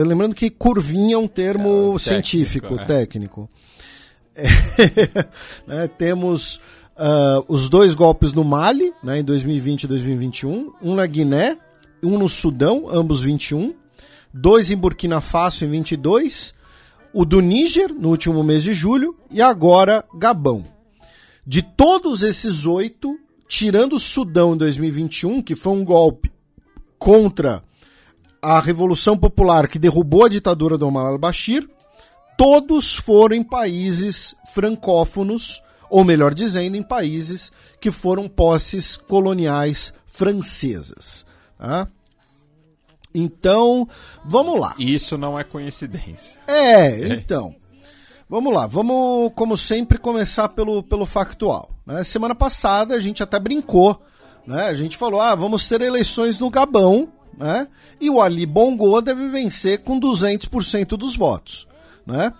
[0.04, 3.48] lembrando que curvinha é um termo é, científico, técnico.
[4.36, 4.48] É.
[5.68, 6.60] né, temos
[6.98, 11.60] uh, os dois golpes no Mali, né, em 2020 e 2021, um na Guiné,
[12.02, 13.76] um no Sudão, ambos 21,
[14.34, 16.54] dois em Burkina Faso em 22
[17.14, 20.66] o do Níger no último mês de julho e agora Gabão.
[21.46, 26.32] De todos esses oito, tirando o Sudão em 2021, que foi um golpe
[26.98, 27.64] contra
[28.42, 31.68] a Revolução Popular que derrubou a ditadura do Omar al-Bashir,
[32.38, 37.52] todos foram em países francófonos, ou melhor dizendo, em países
[37.82, 41.26] que foram posses coloniais francesas.
[41.58, 41.88] Tá?
[43.14, 43.88] Então,
[44.24, 44.76] vamos lá.
[44.78, 46.40] Isso não é coincidência.
[46.48, 47.56] É, então.
[48.30, 51.72] Vamos lá, vamos, como sempre, começar pelo, pelo factual.
[51.84, 52.04] Né?
[52.04, 54.00] Semana passada a gente até brincou,
[54.46, 54.66] né?
[54.66, 57.68] A gente falou, ah, vamos ter eleições no Gabão, né?
[58.00, 61.68] E o Ali Bongo deve vencer com 200% dos votos,
[62.06, 62.32] né?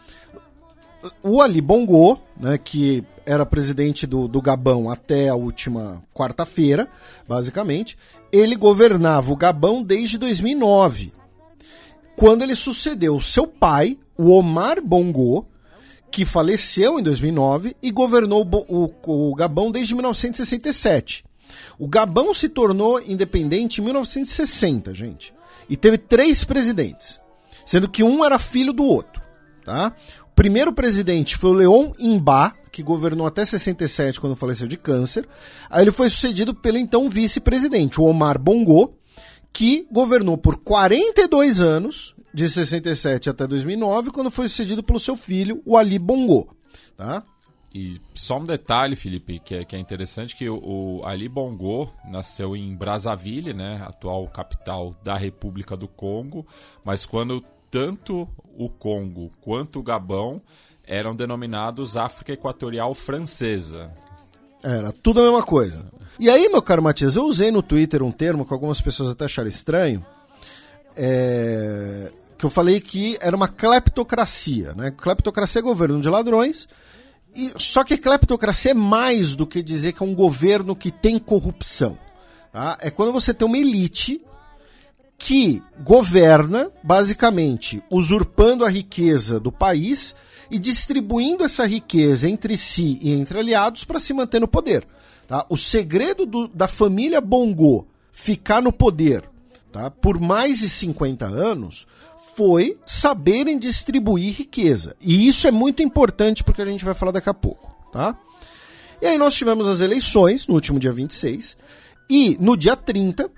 [1.24, 6.88] O Ali Bongo, né, que era presidente do, do Gabão até a última quarta-feira,
[7.28, 7.98] basicamente,
[8.32, 11.12] ele governava o Gabão desde 2009,
[12.16, 15.48] quando ele sucedeu seu pai, o Omar Bongo,
[16.12, 21.24] que faleceu em 2009 e governou o, o, o Gabão desde 1967.
[21.78, 25.34] O Gabão se tornou independente em 1960, gente.
[25.70, 27.22] E teve três presidentes,
[27.66, 29.22] sendo que um era filho do outro.
[29.64, 29.96] Tá?
[30.40, 35.28] Primeiro presidente foi o Leon Imba, que governou até 67 quando faleceu de câncer.
[35.70, 38.98] Aí ele foi sucedido pelo então vice-presidente, o Omar Bongo,
[39.52, 45.62] que governou por 42 anos, de 67 até 2009, quando foi sucedido pelo seu filho,
[45.66, 46.56] o Ali Bongo.
[46.96, 47.22] Tá?
[47.76, 51.94] E só um detalhe, Felipe, que é, que é interessante, que o, o, Ali Bongo
[52.10, 56.48] nasceu em Brazzaville, né, atual capital da República do Congo,
[56.82, 58.28] mas quando tanto
[58.58, 60.42] o Congo quanto o Gabão
[60.86, 63.92] eram denominados África Equatorial Francesa.
[64.64, 65.86] Era tudo a mesma coisa.
[66.20, 69.26] E aí, meu caro Matias, eu usei no Twitter um termo que algumas pessoas até
[69.26, 70.06] acharam estranho,
[70.96, 72.12] é...
[72.38, 74.74] que eu falei que era uma cleptocracia.
[74.74, 74.92] Né?
[74.92, 76.68] Cleptocracia é governo de ladrões,
[77.34, 77.54] e...
[77.56, 81.98] só que cleptocracia é mais do que dizer que é um governo que tem corrupção.
[82.52, 82.78] Tá?
[82.82, 84.22] É quando você tem uma elite
[85.20, 90.16] que governa, basicamente, usurpando a riqueza do país
[90.50, 94.88] e distribuindo essa riqueza entre si e entre aliados para se manter no poder.
[95.28, 95.46] Tá?
[95.50, 99.30] O segredo do, da família Bongo ficar no poder
[99.72, 99.92] tá?
[99.92, 101.86] por mais de 50 anos
[102.36, 104.96] foi saberem distribuir riqueza.
[105.02, 107.76] E isso é muito importante porque a gente vai falar daqui a pouco.
[107.92, 108.18] Tá?
[109.02, 111.58] E aí nós tivemos as eleições no último dia 26
[112.10, 113.30] e no dia 30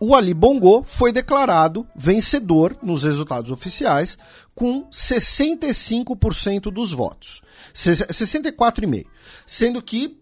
[0.00, 4.18] o Ali Bongo foi declarado vencedor nos resultados oficiais
[4.54, 7.42] com 65% dos votos.
[7.74, 9.06] 64,5%.
[9.46, 10.18] Sendo que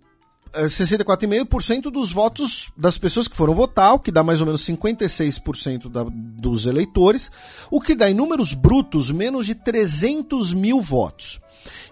[0.53, 5.91] 64,5% dos votos das pessoas que foram votar, o que dá mais ou menos 56%
[5.91, 7.31] da, dos eleitores,
[7.71, 11.41] o que dá em números brutos menos de 300 mil votos.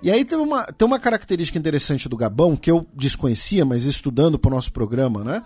[0.02, 4.39] E aí tem uma, tem uma característica interessante do Gabão, que eu desconhecia, mas estudando
[4.39, 5.43] para o nosso programa, né?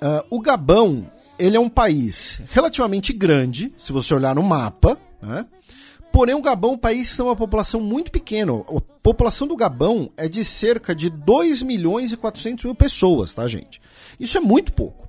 [0.00, 5.46] Uh, o Gabão, ele é um país relativamente grande, se você olhar no mapa, né?
[6.12, 8.52] Porém, o Gabão, o país, tem uma população muito pequena.
[8.52, 13.46] A população do Gabão é de cerca de 2 milhões e 400 mil pessoas, tá,
[13.46, 13.80] gente?
[14.18, 15.06] Isso é muito pouco.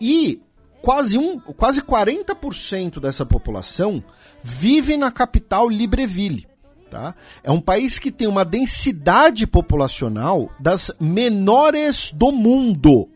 [0.00, 0.42] E
[0.82, 4.02] quase, um, quase 40% dessa população
[4.42, 6.46] vive na capital Libreville.
[6.90, 7.14] Tá?
[7.42, 13.08] É um país que tem uma densidade populacional das menores do mundo.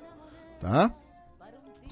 [0.60, 0.92] Tá?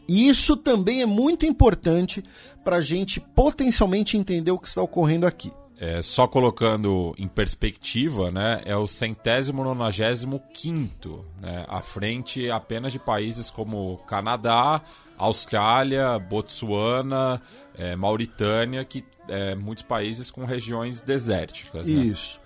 [0.09, 2.23] E isso também é muito importante
[2.65, 5.53] para a gente potencialmente entender o que está ocorrendo aqui.
[5.79, 12.95] É, só colocando em perspectiva, né, é o centésimo nonagésimo quinto, né, à frente apenas
[12.95, 14.81] de países como Canadá,
[15.19, 17.43] Austrália, Botsuana,
[17.77, 21.87] é, Mauritânia, que é, muitos países com regiões desérticas.
[21.87, 22.05] Né?
[22.05, 22.41] Isso.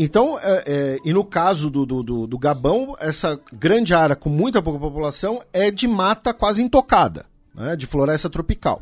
[0.00, 4.62] Então, é, é, e no caso do, do, do, Gabão, essa grande área com muita
[4.62, 8.80] pouca população é de mata quase intocada, né, de floresta tropical.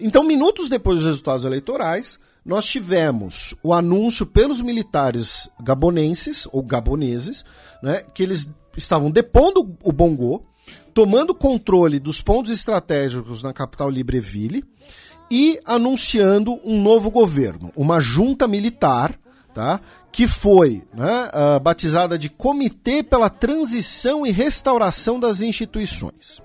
[0.00, 7.44] Então, minutos depois dos resultados eleitorais, nós tivemos o anúncio pelos militares gabonenses, ou gaboneses,
[7.80, 10.44] né, que eles estavam depondo o Bongo,
[10.92, 14.64] tomando controle dos pontos estratégicos na capital Libreville
[15.30, 19.16] e anunciando um novo governo, uma junta militar,
[19.54, 19.80] tá,
[20.10, 26.40] que foi né, uh, batizada de Comitê pela Transição e Restauração das Instituições.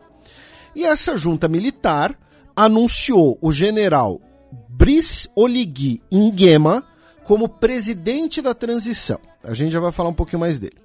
[0.76, 2.18] E essa junta militar
[2.56, 4.22] anunciou o general
[4.70, 6.84] Brice Oligui Nguema
[7.24, 9.20] como presidente da transição.
[9.44, 10.78] A gente já vai falar um pouquinho mais dele.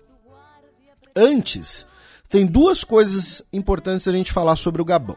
[1.14, 1.86] Antes,
[2.28, 5.16] tem duas coisas importantes a gente falar sobre o Gabão.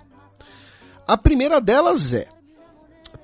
[1.08, 2.28] A primeira delas é.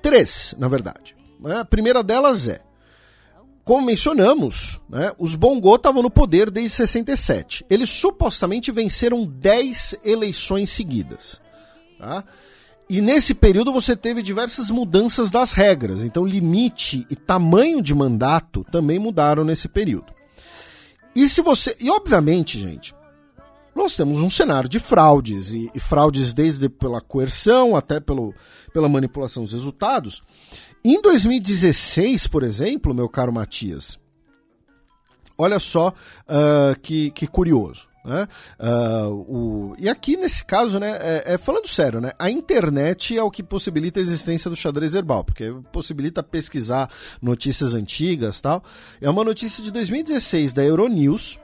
[0.00, 1.14] Três, na verdade.
[1.38, 1.58] Né?
[1.58, 2.60] A primeira delas é.
[3.64, 7.64] Como mencionamos, né, os Bongo estavam no poder desde 67.
[7.70, 11.40] Eles supostamente venceram 10 eleições seguidas.
[11.98, 12.24] Tá?
[12.90, 16.02] E nesse período você teve diversas mudanças das regras.
[16.02, 20.12] Então, limite e tamanho de mandato também mudaram nesse período.
[21.14, 21.76] E se você.
[21.78, 22.94] E obviamente, gente,
[23.74, 28.34] nós temos um cenário de fraudes, e, e fraudes desde pela coerção até pelo,
[28.72, 30.22] pela manipulação dos resultados.
[30.84, 34.00] Em 2016, por exemplo, meu caro Matias,
[35.38, 37.88] olha só uh, que, que curioso.
[38.04, 38.26] Né?
[38.58, 39.76] Uh, o...
[39.78, 43.44] E aqui nesse caso, né, é, é, falando sério, né, a internet é o que
[43.44, 46.90] possibilita a existência do xadrez herbal, porque possibilita pesquisar
[47.20, 48.64] notícias antigas tal.
[49.00, 51.38] É uma notícia de 2016 da Euronews,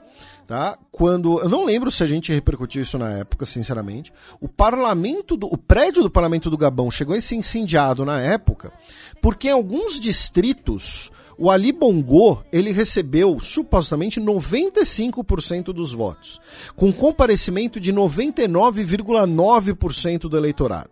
[0.49, 0.77] tá?
[0.91, 4.11] Quando eu não lembro se a gente repercutiu isso na época, sinceramente.
[4.41, 8.73] O parlamento do, o prédio do parlamento do Gabão chegou a ser incendiado na época,
[9.20, 16.41] porque em alguns distritos o Ali Bongo, ele recebeu supostamente 95% dos votos,
[16.75, 20.91] com comparecimento de 99,9% do eleitorado.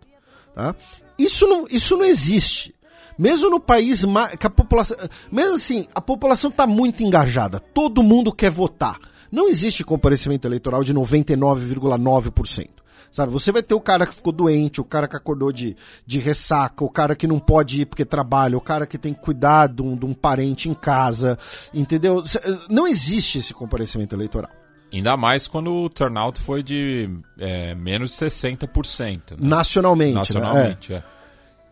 [0.55, 0.73] Tá?
[1.17, 2.73] Isso, não, isso não existe.
[3.17, 4.05] Mesmo no país
[4.39, 4.95] que a população,
[5.31, 8.99] mesmo assim, a população está muito engajada, todo mundo quer votar.
[9.31, 12.69] Não existe comparecimento eleitoral de 99,9%.
[13.09, 15.75] Sabe, você vai ter o cara que ficou doente, o cara que acordou de,
[16.05, 19.21] de ressaca, o cara que não pode ir porque trabalha, o cara que tem que
[19.21, 21.37] cuidar de um, de um parente em casa,
[21.73, 22.21] entendeu?
[22.69, 24.51] Não existe esse comparecimento eleitoral.
[24.91, 29.31] Ainda mais quando o turnout foi de é, menos de 60%.
[29.31, 29.37] Né?
[29.39, 30.15] Nacionalmente.
[30.15, 30.97] Nacionalmente, né?
[30.99, 31.17] é.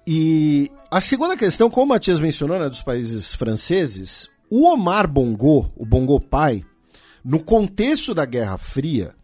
[0.07, 5.71] E a segunda questão, como o Matias mencionou, né, dos países franceses, o Omar Bongo,
[5.75, 6.63] o Bongo pai,
[7.25, 9.15] no contexto da Guerra Fria,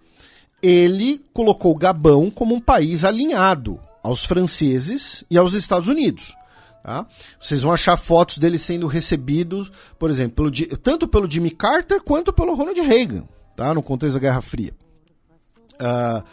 [0.59, 6.35] ele colocou o Gabão como um país alinhado aos franceses e aos Estados Unidos.
[6.83, 7.05] Tá?
[7.39, 12.33] Vocês vão achar fotos dele sendo recebidos, por exemplo, pelo, tanto pelo Jimmy Carter quanto
[12.33, 13.23] pelo Ronald Reagan,
[13.55, 13.71] tá?
[13.71, 14.73] no contexto da Guerra Fria.
[15.73, 16.23] Uh,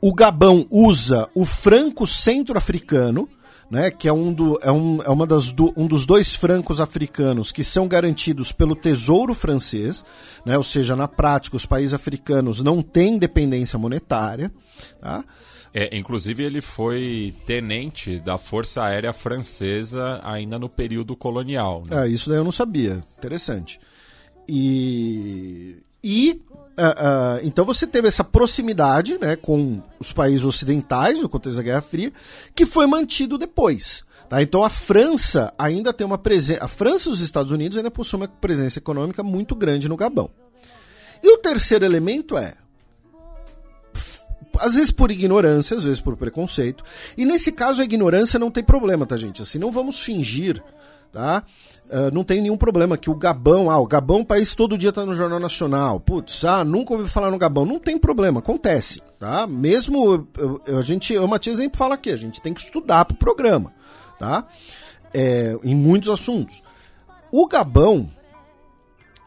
[0.00, 3.28] o Gabão usa o franco centro-africano,
[3.70, 6.80] né, que é, um, do, é, um, é uma das do, um dos dois francos
[6.80, 10.04] africanos que são garantidos pelo Tesouro Francês,
[10.44, 14.52] né, ou seja, na prática, os países africanos não têm dependência monetária.
[15.00, 15.24] Tá?
[15.74, 21.82] É, inclusive, ele foi tenente da Força Aérea Francesa ainda no período colonial.
[21.88, 22.06] Né?
[22.06, 23.04] É, isso daí eu não sabia.
[23.18, 23.78] Interessante.
[24.48, 26.40] E, E
[26.78, 31.82] uh, então você teve essa proximidade né, com os países ocidentais no contexto da Guerra
[31.82, 32.12] Fria,
[32.54, 34.04] que foi mantido depois.
[34.28, 34.42] Tá?
[34.42, 36.64] Então a França ainda tem uma presença.
[36.64, 40.30] A França e os Estados Unidos ainda possuem uma presença econômica muito grande no Gabão.
[41.22, 42.54] E o terceiro elemento é.
[44.58, 46.82] Às vezes por ignorância, às vezes por preconceito.
[47.16, 49.42] E nesse caso a ignorância não tem problema, tá, gente?
[49.42, 50.62] Assim, não vamos fingir,
[51.12, 51.44] tá?
[51.88, 54.92] Uh, não tem nenhum problema que o Gabão, ah, o Gabão, o país todo dia
[54.92, 56.00] tá no Jornal Nacional.
[56.00, 57.64] Putz, ah, nunca ouvi falar no Gabão.
[57.64, 59.46] Não tem problema, acontece, tá?
[59.46, 63.04] Mesmo, eu, eu, a gente, o Matias sempre fala aqui, a gente tem que estudar
[63.04, 63.72] pro programa,
[64.18, 64.44] tá?
[65.14, 66.60] É, em muitos assuntos.
[67.30, 68.10] O Gabão,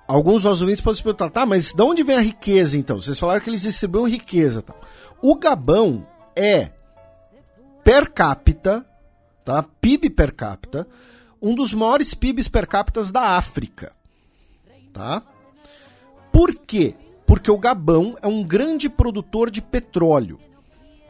[0.06, 3.00] alguns nossos ouvintes podem se perguntar, tá, mas de onde vem a riqueza então?
[3.00, 4.76] Vocês falaram que eles distribuem riqueza, tá?
[5.22, 6.06] O Gabão
[6.36, 6.72] é
[7.86, 8.86] per capita,
[9.46, 9.64] tá?
[9.64, 10.86] PIB per capita,
[11.42, 13.92] um dos maiores PIBs per capita da África.
[14.94, 15.22] Tá?
[16.32, 16.96] Por quê?
[17.26, 20.40] Porque o Gabão é um grande produtor de petróleo.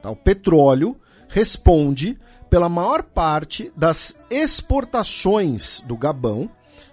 [0.01, 0.10] Tá?
[0.10, 0.95] O petróleo
[1.27, 2.18] responde
[2.49, 6.49] pela maior parte das exportações do Gabão.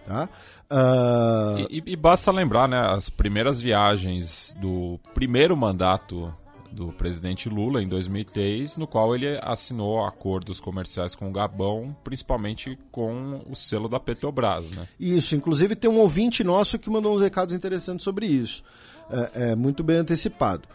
[0.07, 0.29] Tá?
[0.71, 1.67] Uh...
[1.71, 6.33] E, e, basta lembrar, né, as primeiras viagens do primeiro mandato
[6.73, 12.79] do presidente Lula em 2003, no qual ele assinou acordos comerciais com o Gabão, principalmente
[12.91, 14.71] com o selo da Petrobras.
[14.71, 14.87] Né?
[14.99, 18.63] Isso, inclusive tem um ouvinte nosso que mandou uns recados interessantes sobre isso.
[19.11, 20.69] É, é muito bem antecipado.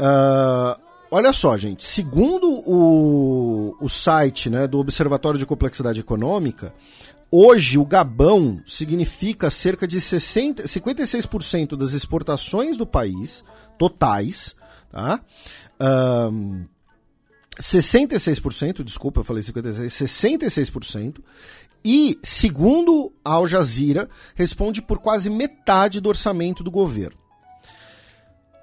[0.00, 0.80] Uh,
[1.10, 6.72] olha só, gente, segundo o, o site né, do Observatório de Complexidade Econômica,
[7.30, 13.44] Hoje, o Gabão significa cerca de 60, 56% das exportações do país,
[13.76, 14.56] totais,
[14.90, 15.20] Tá?
[15.80, 16.64] Um,
[17.60, 21.18] 66%, desculpa, eu falei 56%, 66%.
[21.84, 27.16] E, segundo a Al Jazeera, responde por quase metade do orçamento do governo.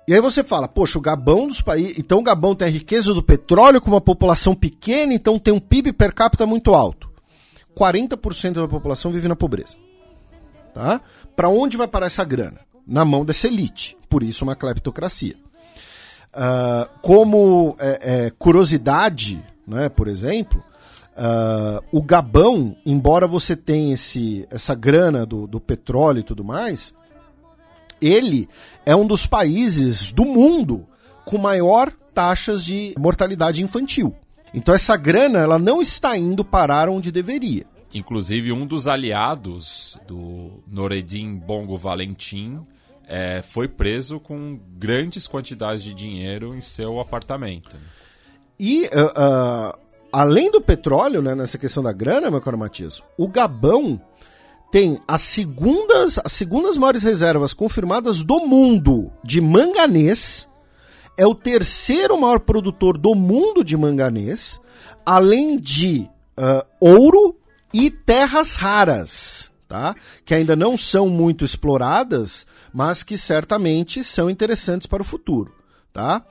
[0.07, 1.97] E aí você fala, poxa, o Gabão dos países.
[1.97, 5.59] Então o Gabão tem a riqueza do petróleo com uma população pequena, então tem um
[5.59, 7.09] PIB per capita muito alto.
[7.75, 9.75] 40% da população vive na pobreza.
[10.73, 11.01] Tá?
[11.35, 12.59] Para onde vai parar essa grana?
[12.85, 13.97] Na mão dessa elite.
[14.07, 15.35] Por isso uma cleptocracia.
[16.35, 20.61] Uh, como é, é, curiosidade, né, por exemplo,
[21.15, 26.93] uh, o Gabão, embora você tenha esse, essa grana do, do petróleo e tudo mais,
[28.01, 28.49] ele
[28.85, 30.85] é um dos países do mundo
[31.23, 34.13] com maior taxas de mortalidade infantil.
[34.53, 37.65] Então essa grana ela não está indo parar onde deveria.
[37.93, 42.59] Inclusive um dos aliados do Noreddin Bongo Valentim
[43.07, 47.77] é, foi preso com grandes quantidades de dinheiro em seu apartamento.
[48.59, 49.79] E, uh, uh,
[50.11, 53.99] além do petróleo, né, nessa questão da grana, meu caro Matias, o Gabão
[54.71, 60.47] tem as segundas, as segundas maiores reservas confirmadas do mundo de manganês,
[61.17, 64.59] é o terceiro maior produtor do mundo de manganês,
[65.05, 67.37] além de uh, ouro
[67.73, 69.95] e terras raras, tá?
[70.25, 72.45] que ainda não são muito exploradas,
[72.75, 75.55] mas que certamente são interessantes para o futuro.
[75.93, 76.21] Tá?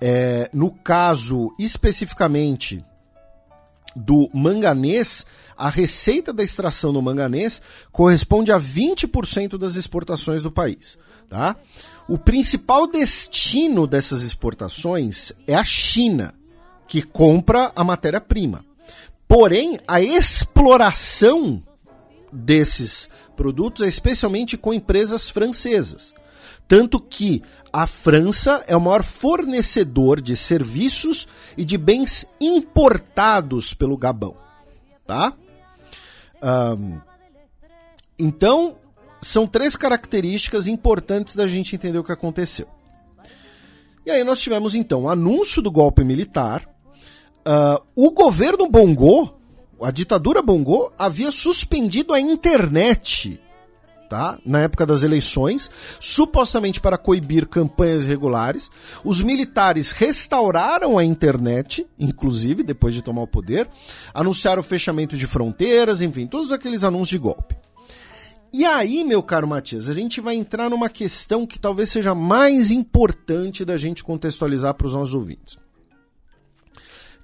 [0.00, 2.82] É, no caso especificamente
[3.94, 7.60] do manganês, a receita da extração do manganês
[7.92, 10.96] corresponde a 20% das exportações do país.
[11.28, 11.54] Tá?
[12.08, 16.34] O principal destino dessas exportações é a China,
[16.88, 18.64] que compra a matéria-prima.
[19.28, 21.62] Porém, a exploração
[22.32, 23.08] desses
[23.40, 26.12] produtos especialmente com empresas francesas.
[26.68, 27.42] Tanto que
[27.72, 31.26] a França é o maior fornecedor de serviços
[31.56, 34.36] e de bens importados pelo Gabão.
[35.06, 35.32] Tá?
[36.42, 37.00] Um,
[38.18, 38.76] então,
[39.22, 42.68] são três características importantes da gente entender o que aconteceu.
[44.04, 46.68] E aí nós tivemos então o anúncio do golpe militar.
[47.38, 49.39] Uh, o governo Bongo
[49.84, 53.40] a ditadura Bongo havia suspendido a internet
[54.10, 54.36] tá?
[54.44, 55.70] na época das eleições,
[56.00, 58.68] supostamente para coibir campanhas irregulares.
[59.04, 63.68] Os militares restauraram a internet, inclusive, depois de tomar o poder,
[64.12, 67.56] anunciaram o fechamento de fronteiras, enfim, todos aqueles anúncios de golpe.
[68.52, 72.72] E aí, meu caro Matias, a gente vai entrar numa questão que talvez seja mais
[72.72, 75.56] importante da gente contextualizar para os nossos ouvintes.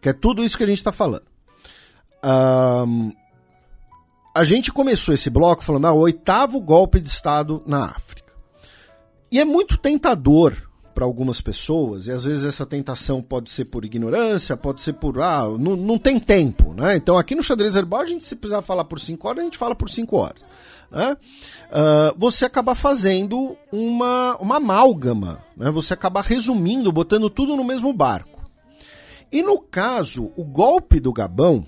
[0.00, 1.35] Que é tudo isso que a gente está falando.
[2.26, 3.12] Um,
[4.34, 8.32] a gente começou esse bloco falando, ah, o oitavo golpe de Estado na África.
[9.30, 10.56] E é muito tentador
[10.94, 15.20] para algumas pessoas, e às vezes essa tentação pode ser por ignorância, pode ser por.
[15.20, 16.96] Ah, não, não tem tempo, né?
[16.96, 19.58] Então aqui no xadrez herbal, a gente, se precisar falar por 5 horas, a gente
[19.58, 20.48] fala por 5 horas.
[20.90, 21.16] Né?
[21.66, 25.70] Uh, você acaba fazendo uma, uma amálgama, né?
[25.70, 28.42] você acaba resumindo, botando tudo no mesmo barco.
[29.30, 31.66] E no caso, o golpe do Gabão,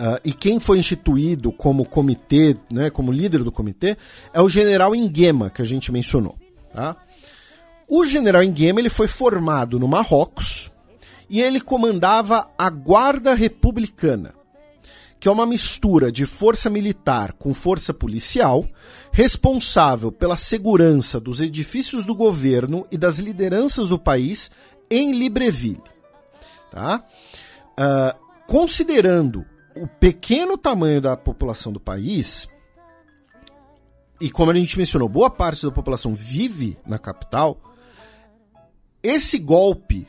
[0.00, 3.96] Uh, e quem foi instituído como comitê, né, como líder do comitê,
[4.32, 6.36] é o general Nguema, que a gente mencionou.
[6.72, 6.96] Tá?
[7.88, 10.70] O general Nguema ele foi formado no Marrocos
[11.28, 14.34] e ele comandava a Guarda Republicana,
[15.18, 18.68] que é uma mistura de força militar com força policial,
[19.10, 24.48] responsável pela segurança dos edifícios do governo e das lideranças do país
[24.88, 25.82] em Libreville.
[26.70, 27.02] Tá?
[27.72, 29.44] Uh, considerando
[29.82, 32.48] o pequeno tamanho da população do país,
[34.20, 37.58] e como a gente mencionou, boa parte da população vive na capital,
[39.02, 40.06] esse golpe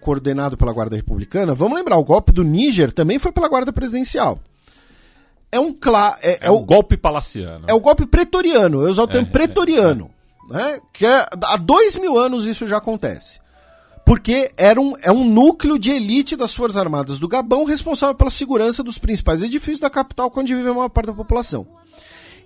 [0.00, 4.38] coordenado pela Guarda Republicana, vamos lembrar, o golpe do Níger também foi pela Guarda Presidencial.
[5.50, 7.64] É um clá, é, é, é o golpe palaciano.
[7.68, 10.10] É o golpe pretoriano, eu uso o termo é, pretoriano,
[10.50, 10.54] é.
[10.54, 10.80] né?
[10.92, 13.43] Que é, há dois mil anos isso já acontece
[14.04, 18.30] porque era um, é um núcleo de elite das Forças Armadas do Gabão responsável pela
[18.30, 21.66] segurança dos principais edifícios da capital, onde vive a maior parte da população.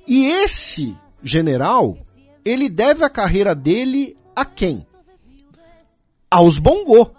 [0.07, 1.99] E esse general,
[2.45, 4.87] ele deve a carreira dele a quem?
[6.31, 7.11] Aos Bongô.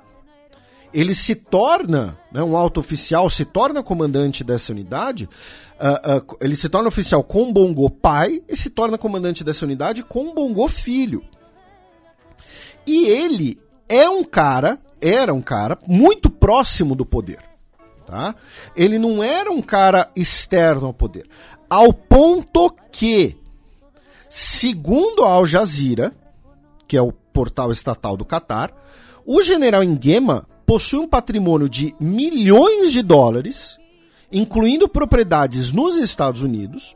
[0.91, 5.29] Ele se torna, né, um alto oficial, se torna comandante dessa unidade,
[5.79, 10.01] uh, uh, ele se torna oficial com Bongô pai e se torna comandante dessa unidade
[10.01, 11.23] com Bongô filho.
[12.87, 13.59] E ele
[13.89, 17.39] é um cara, era um cara muito próximo do poder.
[18.05, 18.35] Tá?
[18.75, 21.27] Ele não era um cara externo ao poder.
[21.69, 23.35] Ao ponto que,
[24.29, 26.13] segundo a Al Jazeera,
[26.87, 28.73] que é o portal estatal do Catar,
[29.25, 33.77] o general Nguema possui um patrimônio de milhões de dólares,
[34.31, 36.95] incluindo propriedades nos Estados Unidos,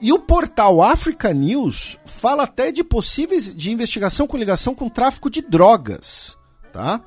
[0.00, 5.28] e o portal Africa News fala até de possíveis de investigação com ligação com tráfico
[5.28, 6.36] de drogas,
[6.72, 7.00] tá?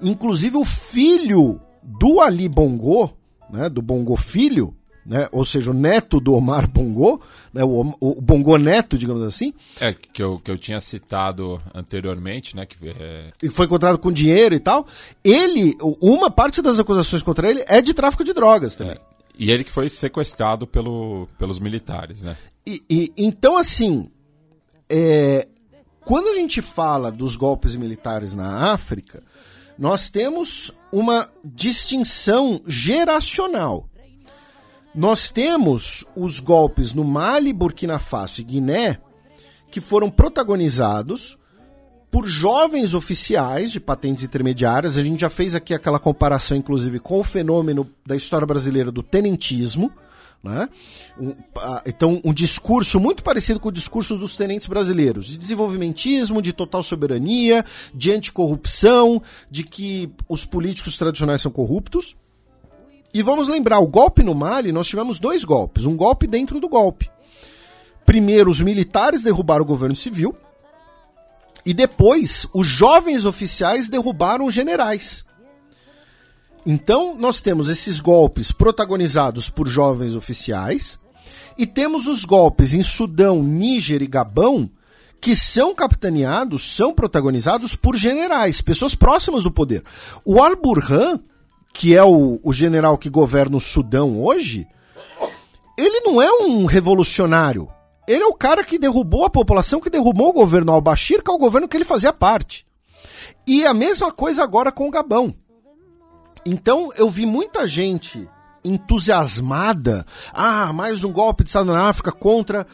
[0.00, 3.16] Inclusive o filho do Ali Bongo,
[3.50, 4.74] né, do Bongo filho,
[5.06, 7.20] né, ou seja, o neto do Omar Bongo,
[7.52, 9.54] né, o, o Bongo neto, digamos assim.
[9.80, 13.30] É, que eu, que eu tinha citado anteriormente, né, que é...
[13.42, 14.86] E foi encontrado com dinheiro e tal.
[15.24, 18.96] Ele, uma parte das acusações contra ele é de tráfico de drogas também.
[18.96, 19.17] É.
[19.38, 22.36] E ele que foi sequestrado pelo, pelos militares, né?
[22.66, 24.10] E, e então, assim,
[24.90, 25.46] é,
[26.04, 29.22] quando a gente fala dos golpes militares na África,
[29.78, 33.88] nós temos uma distinção geracional.
[34.92, 38.98] Nós temos os golpes no Mali, Burkina Faso e Guiné,
[39.70, 41.38] que foram protagonizados
[42.10, 44.96] por jovens oficiais de patentes intermediárias.
[44.96, 49.02] A gente já fez aqui aquela comparação, inclusive, com o fenômeno da história brasileira do
[49.02, 49.92] tenentismo.
[50.42, 50.68] Né?
[51.18, 51.34] Um,
[51.84, 56.82] então, um discurso muito parecido com o discurso dos tenentes brasileiros, de desenvolvimentismo, de total
[56.82, 62.16] soberania, de anticorrupção, de que os políticos tradicionais são corruptos.
[63.12, 66.68] E vamos lembrar, o golpe no Mali, nós tivemos dois golpes, um golpe dentro do
[66.68, 67.10] golpe.
[68.06, 70.34] Primeiro, os militares derrubaram o governo civil,
[71.64, 75.24] e depois, os jovens oficiais derrubaram os generais.
[76.64, 80.98] Então, nós temos esses golpes protagonizados por jovens oficiais
[81.56, 84.70] e temos os golpes em Sudão, Níger e Gabão
[85.20, 89.82] que são capitaneados, são protagonizados por generais, pessoas próximas do poder.
[90.24, 91.20] O Al-Burhan,
[91.72, 94.66] que é o, o general que governa o Sudão hoje,
[95.76, 97.68] ele não é um revolucionário.
[98.08, 101.34] Ele é o cara que derrubou a população, que derrubou o governo al-Bashir, que é
[101.34, 102.66] o governo que ele fazia parte.
[103.46, 105.34] E a mesma coisa agora com o Gabão.
[106.46, 108.26] Então eu vi muita gente
[108.64, 110.06] entusiasmada.
[110.32, 112.66] Ah, mais um golpe de Estado na África contra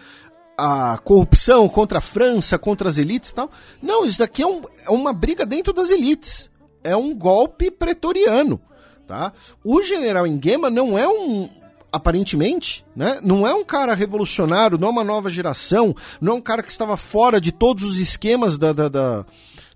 [0.57, 3.51] a corrupção, contra a França, contra as elites e tal.
[3.83, 6.49] Não, isso daqui é, um, é uma briga dentro das elites.
[6.85, 8.61] É um golpe pretoriano.
[9.05, 9.33] Tá?
[9.65, 11.49] O general Nguema não é um,
[11.95, 13.21] aparentemente, né?
[13.23, 16.71] Não é um cara revolucionário, não é uma nova geração, não é um cara que
[16.71, 19.27] estava fora de todos os esquemas da, da, da,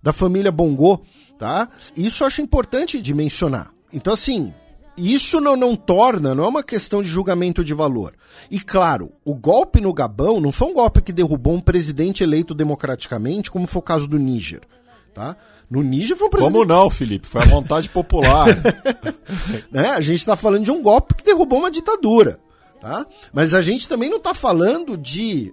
[0.02, 1.02] da família Bongo,
[1.38, 1.68] tá?
[1.97, 3.70] Isso eu acho importante de mencionar.
[3.92, 4.52] Então, assim,
[4.97, 8.14] isso não, não torna, não é uma questão de julgamento de valor.
[8.50, 12.52] E claro, o golpe no Gabão não foi um golpe que derrubou um presidente eleito
[12.52, 14.62] democraticamente, como foi o caso do Níger.
[15.15, 15.37] Tá?
[15.70, 16.53] No Níger foi um presidente.
[16.53, 17.27] Como não, Felipe?
[17.27, 18.47] Foi a vontade popular.
[19.70, 19.91] né?
[19.91, 22.39] A gente está falando de um golpe que derrubou uma ditadura.
[22.81, 23.05] Tá?
[23.33, 25.53] Mas a gente também não está falando de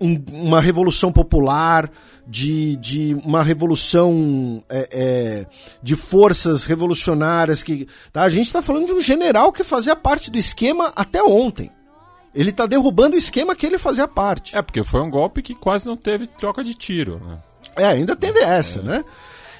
[0.00, 1.90] um- uma revolução popular,
[2.26, 5.46] de, de uma revolução é, é,
[5.82, 7.86] de forças revolucionárias que.
[8.12, 8.22] tá?
[8.22, 11.70] A gente está falando de um general que fazia parte do esquema até ontem.
[12.34, 14.56] Ele está derrubando o esquema que ele fazia parte.
[14.56, 17.20] É, porque foi um golpe que quase não teve troca de tiro.
[17.22, 17.38] Né?
[17.76, 19.04] É, ainda teve essa, né?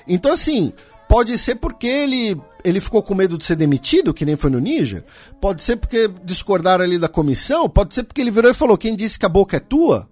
[0.06, 0.72] Então, assim,
[1.08, 4.58] pode ser porque ele, ele ficou com medo de ser demitido, que nem foi no
[4.58, 5.04] Níger.
[5.40, 7.68] Pode ser porque discordaram ali da comissão.
[7.68, 10.08] Pode ser porque ele virou e falou: quem disse que a boca é tua,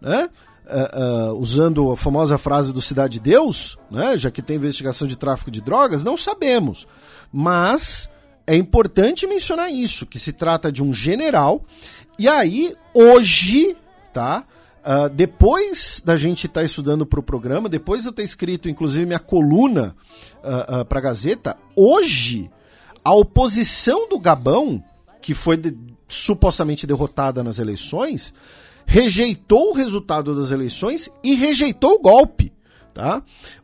[0.00, 0.28] né?
[0.66, 4.16] Ah, ah, usando a famosa frase do Cidade de Deus, né?
[4.16, 6.86] Já que tem investigação de tráfico de drogas, não sabemos.
[7.32, 8.08] Mas
[8.46, 11.64] é importante mencionar isso, que se trata de um general.
[12.18, 13.76] E aí, hoje,
[14.12, 14.44] tá?
[14.84, 19.06] Ah, depois da gente estar estudando para o programa, depois de eu ter escrito, inclusive,
[19.06, 19.96] minha coluna
[20.88, 22.50] para a Gazeta, hoje,
[23.02, 24.82] a oposição do Gabão,
[25.22, 25.74] que foi de-
[26.06, 28.34] supostamente derrotada nas eleições,
[28.84, 32.52] rejeitou o resultado das eleições e rejeitou o golpe.
[32.92, 33.22] Tá?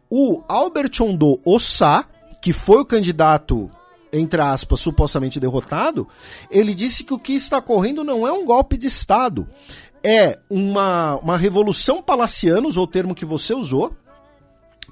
[0.08, 2.06] O Albert Ondo Ossá,
[2.40, 3.70] que foi o candidato
[4.12, 6.08] entre aspas, supostamente derrotado,
[6.50, 9.46] ele disse que o que está ocorrendo não é um golpe de Estado,
[10.02, 13.94] é uma, uma revolução palaciana, usou o termo que você usou,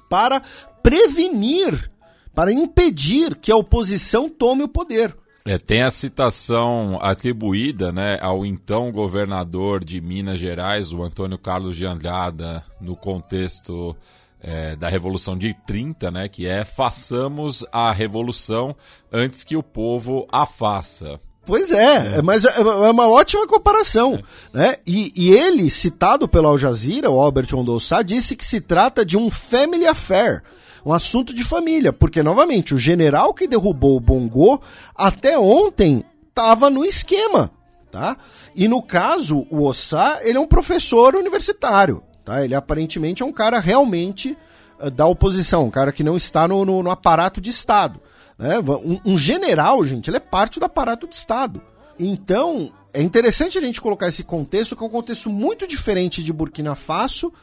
[0.09, 0.41] para
[0.81, 1.91] prevenir,
[2.33, 5.15] para impedir que a oposição tome o poder.
[5.45, 11.75] É, tem a citação atribuída né, ao então governador de Minas Gerais, o Antônio Carlos
[11.75, 13.95] de Andrada, no contexto
[14.41, 18.75] é, da Revolução de 30, né, que é façamos a revolução
[19.11, 21.19] antes que o povo a faça.
[21.49, 24.21] Pois é, é, mas é é uma ótima comparação.
[24.53, 24.75] Né?
[24.85, 29.17] E, e ele, citado pelo Al Jazeera, o Albert Ondossá, disse que se trata de
[29.17, 30.43] um family affair,
[30.85, 34.61] um assunto de família, porque, novamente, o general que derrubou o Bongo
[34.95, 37.49] até ontem estava no esquema.
[37.91, 38.15] Tá?
[38.55, 42.03] E no caso, o Ossá, ele é um professor universitário.
[42.23, 42.45] Tá?
[42.45, 44.37] Ele aparentemente é um cara realmente
[44.79, 47.99] eh, da oposição, um cara que não está no, no- no aparato de Estado.
[48.39, 48.57] Né?
[48.59, 51.61] Um, um general, gente, ele é parte do aparato de Estado.
[51.99, 56.31] Então, é interessante a gente colocar esse contexto, que é um contexto muito diferente de
[56.31, 57.33] Burkina Faso,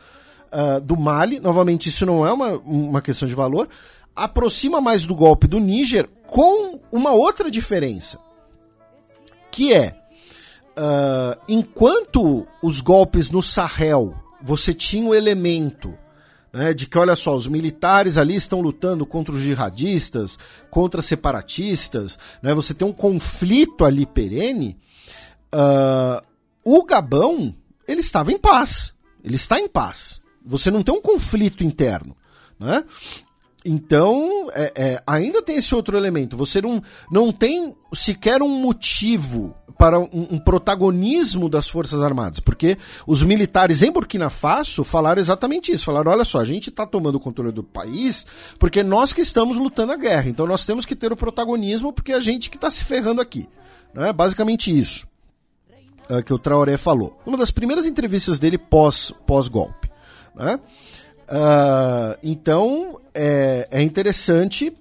[0.50, 1.39] ah, do Mali.
[1.39, 3.68] Novamente, isso não é uma, uma questão de valor.
[4.15, 8.18] Aproxima mais do golpe do Níger com uma outra diferença.
[9.50, 9.94] Que é,
[10.78, 15.92] ah, enquanto os golpes no Sahel, você tinha o elemento
[16.57, 20.39] né, de que, olha só, os militares ali estão lutando contra os jihadistas,
[20.70, 24.75] contra separatistas, né, você tem um conflito ali perene,
[25.52, 26.25] ah,
[26.65, 27.55] o Gabão,
[27.86, 30.23] ele estava em paz, ele está em paz.
[30.44, 32.17] Você não tem um conflito interno,
[32.59, 32.85] né?
[33.67, 36.36] Então, é, é, ainda tem esse outro elemento.
[36.36, 42.78] Você não, não tem sequer um motivo para um, um protagonismo das Forças Armadas, porque
[43.07, 45.85] os militares em Burkina Faso falaram exatamente isso.
[45.85, 48.27] Falaram: olha só, a gente está tomando o controle do país
[48.59, 50.28] porque nós que estamos lutando a guerra.
[50.28, 53.49] Então nós temos que ter o protagonismo porque a gente que está se ferrando aqui.
[53.95, 55.07] É basicamente isso
[56.09, 57.19] é, que o Traoré falou.
[57.27, 59.91] Uma das primeiras entrevistas dele pós, pós-golpe.
[60.35, 60.59] Né?
[61.28, 64.72] Ah, então é, é interessante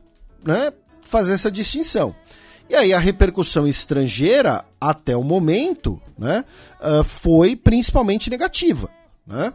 [0.43, 0.71] né,
[1.03, 2.15] fazer essa distinção.
[2.69, 6.43] E aí a repercussão estrangeira, até o momento, né,
[6.81, 8.89] ah, foi principalmente negativa.
[9.25, 9.53] Né?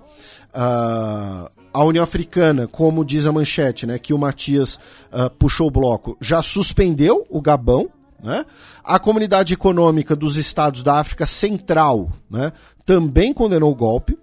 [0.52, 4.78] Ah, a União Africana, como diz a manchete, né, que o Matias
[5.12, 7.88] ah, puxou o bloco, já suspendeu o Gabão.
[8.22, 8.44] Né?
[8.84, 12.52] A Comunidade Econômica dos Estados da África Central né,
[12.84, 14.18] também condenou o golpe.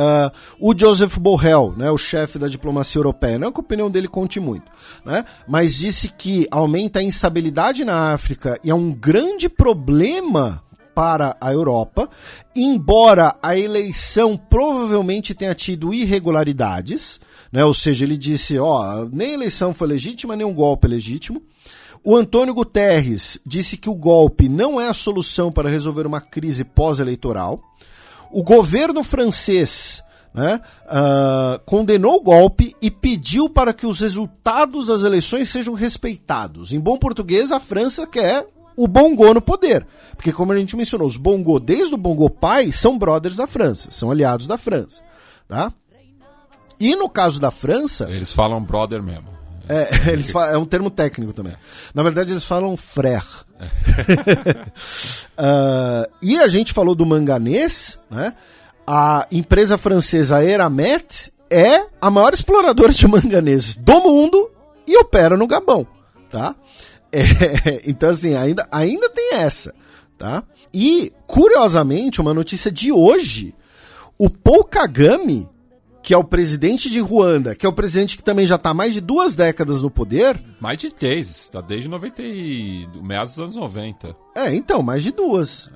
[0.00, 4.06] Ah, o Joseph Borrell, né, o chefe da diplomacia europeia, não que a opinião dele
[4.06, 4.70] conte muito,
[5.04, 10.62] né, mas disse que aumenta a instabilidade na África e é um grande problema
[10.94, 12.08] para a Europa,
[12.54, 17.20] embora a eleição provavelmente tenha tido irregularidades,
[17.50, 20.90] né, ou seja, ele disse, ó, nem a eleição foi legítima, nem um golpe é
[20.90, 21.42] legítimo.
[22.04, 26.62] O Antônio Guterres disse que o golpe não é a solução para resolver uma crise
[26.62, 27.60] pós-eleitoral.
[28.30, 35.02] O governo francês né, ah, condenou o golpe e pediu para que os resultados das
[35.02, 36.72] eleições sejam respeitados.
[36.72, 39.86] Em bom português, a França quer o Bongo no poder.
[40.14, 43.90] Porque, como a gente mencionou, os Bongo, desde o Bongo pai, são brothers da França,
[43.90, 45.02] são aliados da França.
[45.48, 45.72] Tá?
[46.78, 49.37] E no caso da França, Eles falam brother mesmo.
[49.68, 51.54] É, eles fa- é um termo técnico também.
[51.94, 53.24] Na verdade, eles falam frère.
[55.36, 58.32] Ah, e a gente falou do manganês, né?
[58.86, 64.50] A empresa francesa Eramet é a maior exploradora de manganês do mundo
[64.86, 65.86] e opera no Gabão,
[66.30, 66.54] tá?
[67.12, 69.74] É, então, assim, ainda, ainda tem essa,
[70.18, 70.42] tá?
[70.72, 73.54] E, curiosamente, uma notícia de hoje,
[74.18, 74.64] o Paul
[76.08, 78.94] que é o presidente de Ruanda, que é o presidente que também já está mais
[78.94, 80.42] de duas décadas no poder.
[80.58, 82.88] Mais de três, está desde 90 e...
[83.02, 84.16] meados dos anos 90.
[84.34, 85.68] É, então, mais de duas.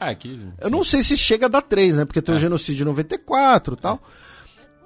[0.00, 0.44] É, que...
[0.60, 2.04] Eu não sei se chega a dar três, né?
[2.04, 4.02] Porque tem o genocídio em 94 e tal.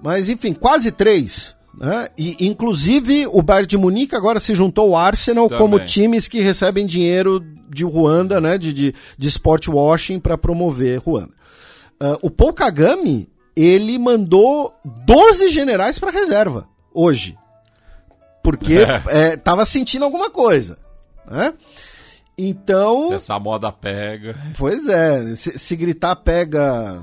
[0.03, 1.55] Mas, enfim, quase três.
[1.75, 2.09] Né?
[2.19, 5.63] E, inclusive, o Bayern de Munique agora se juntou ao Arsenal Também.
[5.63, 8.59] como times que recebem dinheiro de Ruanda, né?
[8.59, 11.33] De, de, de sport washing para promover Ruanda.
[11.99, 17.37] Ah, o Paul Kagame, ele mandou 12 generais para reserva hoje.
[18.43, 20.79] Porque é, tava sentindo alguma coisa.
[21.31, 21.53] Né?
[22.39, 23.09] Então.
[23.09, 24.35] Se essa moda pega.
[24.57, 27.03] Pois é, se, se gritar pega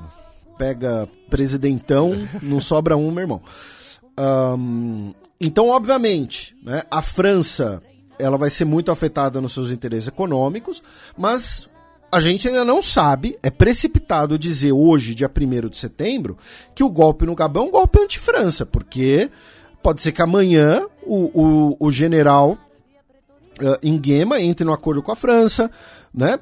[0.58, 3.42] pega presidentão, não sobra um, meu irmão.
[4.16, 7.80] Ahn, então, obviamente, né, a França
[8.18, 10.82] ela vai ser muito afetada nos seus interesses econômicos,
[11.16, 11.68] mas
[12.10, 16.38] a gente ainda não sabe, é precipitado dizer hoje, dia 1 de setembro,
[16.74, 19.30] que o golpe no Gabão é um golpe anti-França, porque
[19.82, 22.58] pode ser que amanhã o, o, o general
[23.60, 25.70] uh, Nguema entre no acordo com a França,
[26.12, 26.38] né?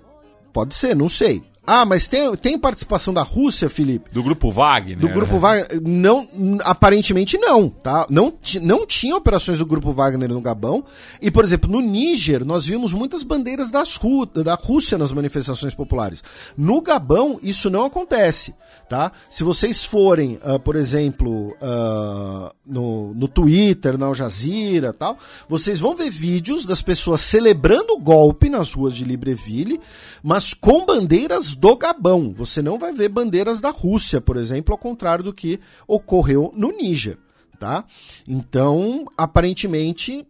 [0.53, 1.43] Pode ser, não sei.
[1.67, 4.11] Ah, mas tem, tem participação da Rússia, Felipe?
[4.13, 4.99] Do grupo Wagner.
[4.99, 6.29] Do grupo Wagner, não,
[6.63, 8.07] aparentemente não, tá?
[8.09, 10.85] Não, não tinha operações do grupo Wagner no Gabão.
[11.21, 15.75] E, por exemplo, no Níger, nós vimos muitas bandeiras das Ru- da Rússia nas manifestações
[15.75, 16.23] populares.
[16.57, 18.55] No Gabão, isso não acontece,
[18.89, 19.11] tá?
[19.29, 25.81] Se vocês forem, ah, por exemplo, ah, no, no Twitter, na Al Jazeera tal, vocês
[25.81, 29.81] vão ver vídeos das pessoas celebrando o golpe nas ruas de Libreville,
[30.23, 32.33] mas com bandeiras do Gabão.
[32.35, 36.71] Você não vai ver bandeiras da Rússia, por exemplo, ao contrário do que ocorreu no
[36.71, 37.19] Níger,
[37.59, 37.85] tá?
[38.29, 40.27] Então, aparentemente,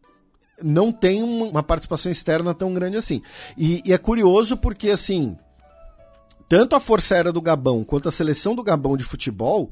[0.63, 3.21] não tem um- uma participação externa tão grande assim.
[3.59, 5.37] E, e é curioso porque, assim,
[6.49, 9.71] tanto a Força Aérea do Gabão quanto a seleção do Gabão de futebol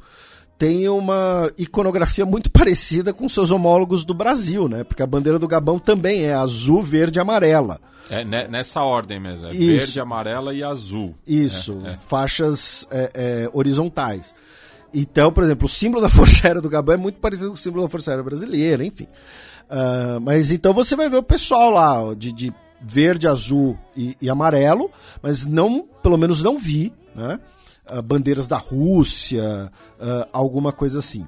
[0.58, 4.84] tem uma iconografia muito parecida com seus homólogos do Brasil, né?
[4.84, 7.80] Porque a bandeira do Gabão também é azul, verde e amarela.
[8.10, 9.46] É ne- nessa ordem mesmo.
[9.48, 9.66] É Isso.
[9.78, 11.14] verde, amarela e azul.
[11.26, 11.96] Isso, É, é.
[11.96, 14.34] faixas é, é, horizontais.
[14.92, 17.58] Então, por exemplo, o símbolo da Força Aérea do Gabão é muito parecido com o
[17.58, 19.08] símbolo da Força Aérea Brasileira, enfim.
[19.68, 24.28] Ah, mas então você vai ver o pessoal lá de, de verde, azul e, e
[24.28, 24.90] amarelo,
[25.22, 27.40] mas não, pelo menos não vi, né?
[27.86, 31.26] ah, bandeiras da Rússia, ah, alguma coisa assim.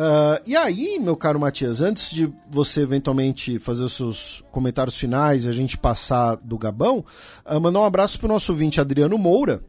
[0.00, 5.44] Ah, e aí, meu caro Matias, antes de você eventualmente fazer os seus comentários finais
[5.44, 7.04] e a gente passar do Gabão,
[7.44, 9.60] ah, mandar um abraço pro nosso ouvinte Adriano Moura,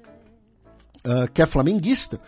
[1.03, 2.22] ah, que é flamenguista.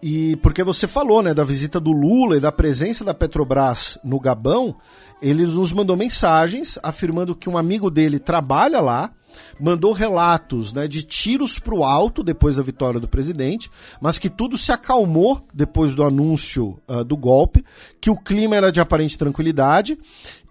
[0.00, 4.20] E porque você falou, né, da visita do Lula e da presença da Petrobras no
[4.20, 4.76] Gabão,
[5.20, 9.10] ele nos mandou mensagens afirmando que um amigo dele trabalha lá,
[9.58, 14.30] mandou relatos né, de tiros para o alto depois da vitória do presidente, mas que
[14.30, 17.64] tudo se acalmou depois do anúncio ah, do golpe,
[18.00, 19.98] que o clima era de aparente tranquilidade.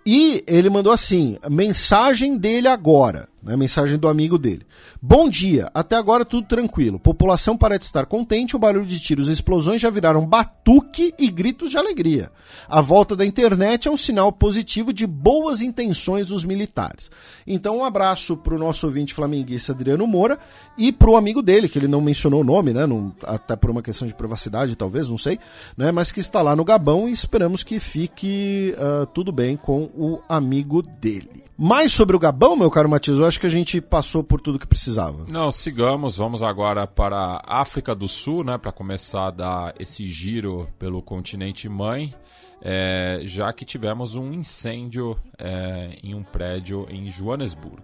[0.06, 4.66] E ele mandou assim: mensagem dele agora, né, mensagem do amigo dele.
[5.02, 7.00] Bom dia, até agora tudo tranquilo.
[7.00, 11.72] População parece estar contente, o barulho de tiros e explosões já viraram batuque e gritos
[11.72, 12.32] de alegria.
[12.68, 17.10] A volta da internet é um sinal positivo de boas intenções dos militares.
[17.48, 20.38] Então, um abraço para o nosso ouvinte flamenguista Adriano Moura
[20.78, 22.86] e para o amigo dele, que ele não mencionou o nome, né?
[22.86, 25.40] não- até por uma questão de privacidade, talvez, não sei,
[25.78, 25.92] né?
[25.92, 30.20] mas que está lá no Gabão e esperamos que fique ah, tudo bem com o
[30.28, 31.49] amigo dele.
[31.62, 34.58] Mais sobre o Gabão, meu caro Matias, eu acho que a gente passou por tudo
[34.58, 35.26] que precisava.
[35.28, 36.16] Não, sigamos.
[36.16, 38.58] Vamos agora para a África do Sul, né?
[38.58, 42.16] Para começar a dar esse giro pelo continente mãe.
[42.62, 47.84] É, já que tivemos um incêndio é, em um prédio em Joanesburgo.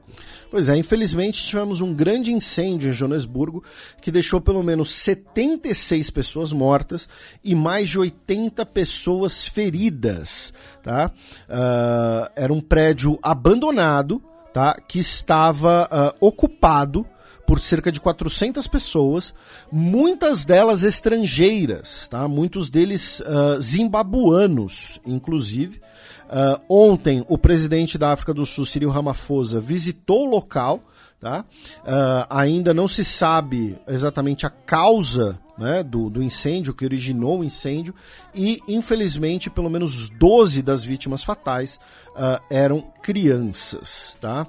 [0.51, 3.63] Pois é, infelizmente tivemos um grande incêndio em Joanesburgo
[4.01, 7.07] que deixou pelo menos 76 pessoas mortas
[7.43, 11.11] e mais de 80 pessoas feridas, tá?
[11.49, 14.21] Ah, era um prédio abandonado,
[14.53, 14.75] tá?
[14.87, 17.05] Que estava ah, ocupado
[17.45, 19.33] por cerca de 400 pessoas,
[19.71, 22.27] muitas delas estrangeiras, tá?
[22.27, 25.81] Muitos deles ah, zimbabuanos, inclusive.
[26.29, 30.81] Ah, ontem, o presidente da África do Sul, Cyril Ramaphosa, visitou o local.
[31.19, 31.45] Tá?
[31.87, 37.43] Ah, ainda não se sabe exatamente a causa né, do, do incêndio, que originou o
[37.43, 37.95] incêndio,
[38.33, 41.79] e infelizmente pelo menos 12 das vítimas fatais
[42.15, 44.17] ah, eram crianças.
[44.21, 44.45] Tá?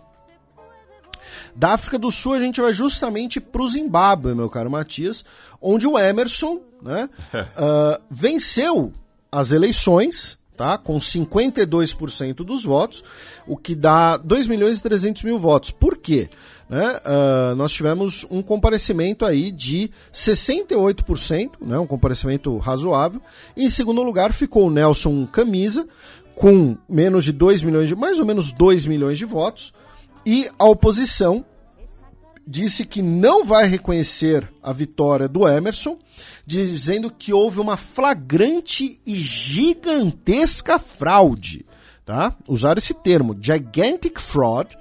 [1.56, 5.24] Da África do Sul, a gente vai justamente para o Zimbábue, meu caro Matias,
[5.60, 7.08] onde o Emerson né,
[7.56, 8.92] ah, venceu
[9.32, 10.78] as eleições, tá?
[10.78, 13.02] Com 52% dos votos,
[13.46, 15.70] o que dá 2 milhões e 300 mil votos.
[15.70, 16.28] Por quê?
[16.68, 17.00] Né?
[17.04, 21.78] Uh, nós tivemos um comparecimento aí de 68%, né?
[21.78, 23.20] um comparecimento razoável.
[23.56, 25.86] Em segundo lugar ficou o Nelson Camisa,
[26.34, 29.72] com menos de 2 milhões de, mais ou menos 2 milhões de votos.
[30.26, 31.44] E a oposição
[32.44, 35.96] disse que não vai reconhecer a vitória do Emerson,
[36.44, 41.64] dizendo que houve uma flagrante e gigantesca fraude,
[42.04, 42.34] tá?
[42.48, 44.76] Usaram esse termo, gigantic fraud.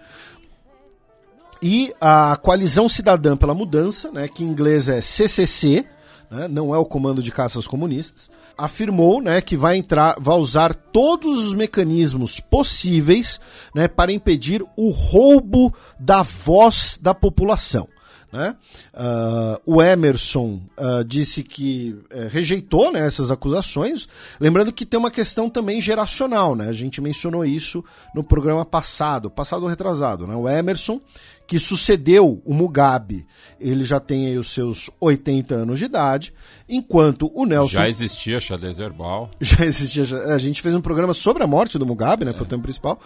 [1.62, 5.86] E a Coalizão Cidadã pela Mudança, né, que em inglês é CCC,
[6.30, 10.74] né, não é o Comando de Caças Comunistas, afirmou né, que vai entrar, vai usar
[10.74, 13.40] todos os mecanismos possíveis
[13.74, 17.88] né, para impedir o roubo da voz da população.
[18.36, 18.54] Né?
[18.94, 24.10] Uh, o Emerson uh, disse que uh, rejeitou né, essas acusações,
[24.42, 26.68] lembrando que tem uma questão também geracional, né?
[26.68, 27.82] a gente mencionou isso
[28.14, 30.28] no programa passado, passado retrasado.
[30.28, 30.36] Né?
[30.36, 31.00] O Emerson,
[31.48, 33.26] que sucedeu o Mugabe,
[33.58, 36.34] ele já tem aí os seus 80 anos de idade,
[36.68, 37.72] enquanto o Nelson.
[37.72, 39.32] Já existia xadrez verbal.
[39.40, 40.04] Já existia.
[40.26, 42.34] A gente fez um programa sobre a morte do Mugabe, né?
[42.34, 43.00] Foi o tema principal.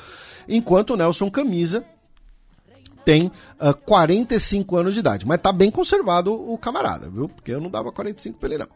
[0.47, 1.85] Enquanto o Nelson Camisa
[3.05, 5.25] tem uh, 45 anos de idade.
[5.25, 7.27] Mas tá bem conservado o camarada, viu?
[7.29, 8.67] Porque eu não dava 45 pra ele, não.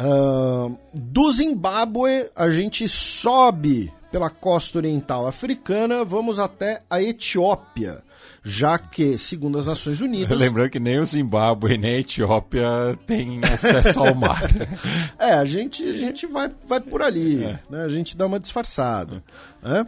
[0.00, 8.02] Uh, do Zimbábue, a gente sobe pela costa oriental africana, vamos até a Etiópia,
[8.42, 10.38] já que, segundo as Nações Unidas.
[10.38, 12.66] Lembrando que nem o Zimbábue nem a Etiópia
[13.06, 14.42] tem acesso ao mar.
[15.18, 17.58] é, a gente, a gente vai, vai por ali, é.
[17.68, 17.84] né?
[17.84, 19.22] a gente dá uma disfarçada.
[19.60, 19.86] Né?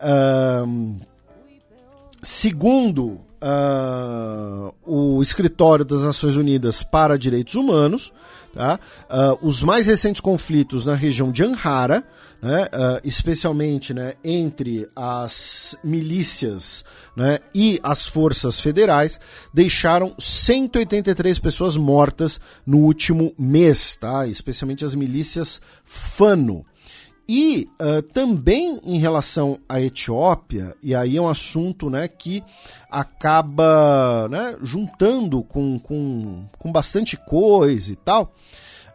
[0.00, 0.96] Uh,
[2.24, 8.12] Segundo uh, o Escritório das Nações Unidas para Direitos Humanos,
[8.54, 8.80] tá?
[9.10, 12.02] Uh, os mais recentes conflitos na região de Anhara,
[12.40, 19.20] né, uh, especialmente né, entre as milícias né, e as forças federais,
[19.52, 24.26] deixaram 183 pessoas mortas no último mês, tá?
[24.26, 26.64] especialmente as milícias Fano.
[27.26, 32.44] E uh, também em relação à Etiópia, e aí é um assunto né, que
[32.90, 38.34] acaba né, juntando com, com, com bastante coisa e tal,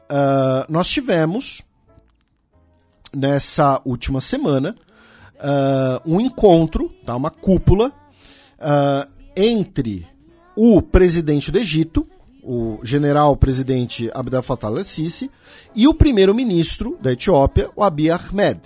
[0.10, 1.64] uh, nós tivemos
[3.12, 4.76] nessa última semana
[5.36, 7.92] uh, um encontro, tá, uma cúpula,
[9.38, 10.06] entre
[10.54, 12.06] o presidente do Egito,
[12.44, 15.30] o general presidente Abdel Fattah al-Sisi,
[15.76, 18.60] e o primeiro-ministro da Etiópia, o Abiy Ahmed,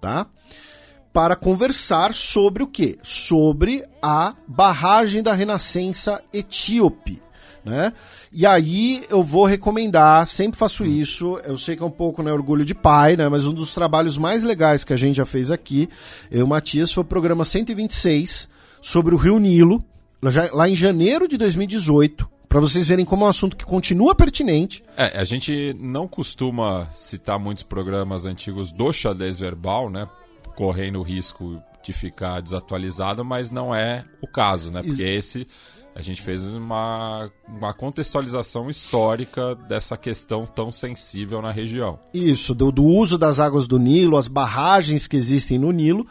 [0.00, 0.26] tá?
[1.12, 2.98] Para conversar sobre o quê?
[3.02, 7.22] Sobre a barragem da Renascença etíope,
[7.64, 7.92] né?
[8.32, 12.32] E aí eu vou recomendar, sempre faço isso, eu sei que é um pouco né,
[12.32, 13.28] orgulho de pai, né?
[13.28, 15.88] Mas um dos trabalhos mais legais que a gente já fez aqui,
[16.30, 18.48] eu e o Matias, foi o programa 126
[18.82, 19.82] sobre o Rio Nilo,
[20.52, 24.80] lá em janeiro de 2018, para vocês verem como é um assunto que continua pertinente.
[24.96, 30.08] É, a gente não costuma citar muitos programas antigos do xadrez verbal, né?
[30.54, 34.84] Correndo o risco de ficar desatualizado, mas não é o caso, né?
[34.84, 35.48] Porque esse
[35.96, 41.98] a gente fez uma, uma contextualização histórica dessa questão tão sensível na região.
[42.14, 46.06] Isso, do, do uso das águas do Nilo, as barragens que existem no Nilo.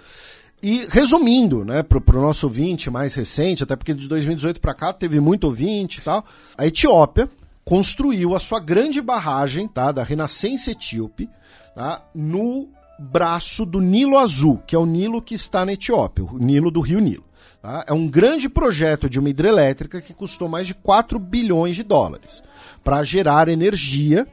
[0.64, 5.20] E resumindo, né, pro, nosso ouvinte mais recente, até porque de 2018 para cá teve
[5.20, 6.24] muito ouvinte e tal,
[6.58, 7.30] a Etiópia
[7.66, 11.30] construiu a sua grande barragem, tá, da Renascença Etíope,
[11.76, 16.38] tá, no braço do Nilo Azul, que é o Nilo que está na Etiópia, o
[16.38, 17.26] Nilo do Rio Nilo.
[17.62, 17.84] Tá?
[17.86, 22.42] É um grande projeto de uma hidrelétrica que custou mais de 4 bilhões de dólares
[22.86, 24.26] para gerar energia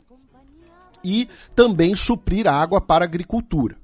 [1.03, 3.75] e também suprir água para a agricultura.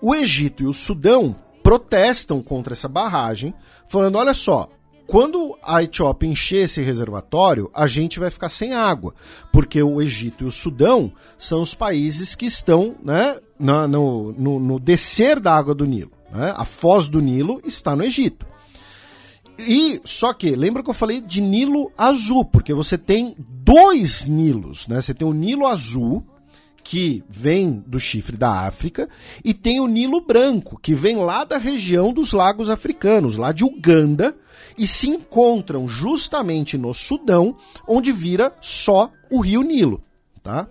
[0.00, 1.36] O Egito e o Sudão
[1.72, 3.54] protestam contra essa barragem,
[3.88, 4.68] falando: olha só,
[5.06, 9.14] quando a Etiópia encher esse reservatório, a gente vai ficar sem água,
[9.50, 14.78] porque o Egito e o Sudão são os países que estão né, no, no, no,
[14.78, 16.12] descer da água do Nilo.
[16.30, 16.52] Né?
[16.54, 18.46] A foz do Nilo está no Egito.
[19.58, 24.86] E só que, lembra que eu falei de Nilo azul, porque você tem dois Nilos,
[24.88, 25.00] né?
[25.00, 26.26] Você tem o Nilo azul,
[26.84, 29.08] que vem do chifre da África,
[29.44, 33.64] e tem o Nilo Branco, que vem lá da região dos lagos africanos, lá de
[33.64, 34.36] Uganda,
[34.76, 40.02] e se encontram justamente no Sudão, onde vira só o rio Nilo,
[40.42, 40.68] tá?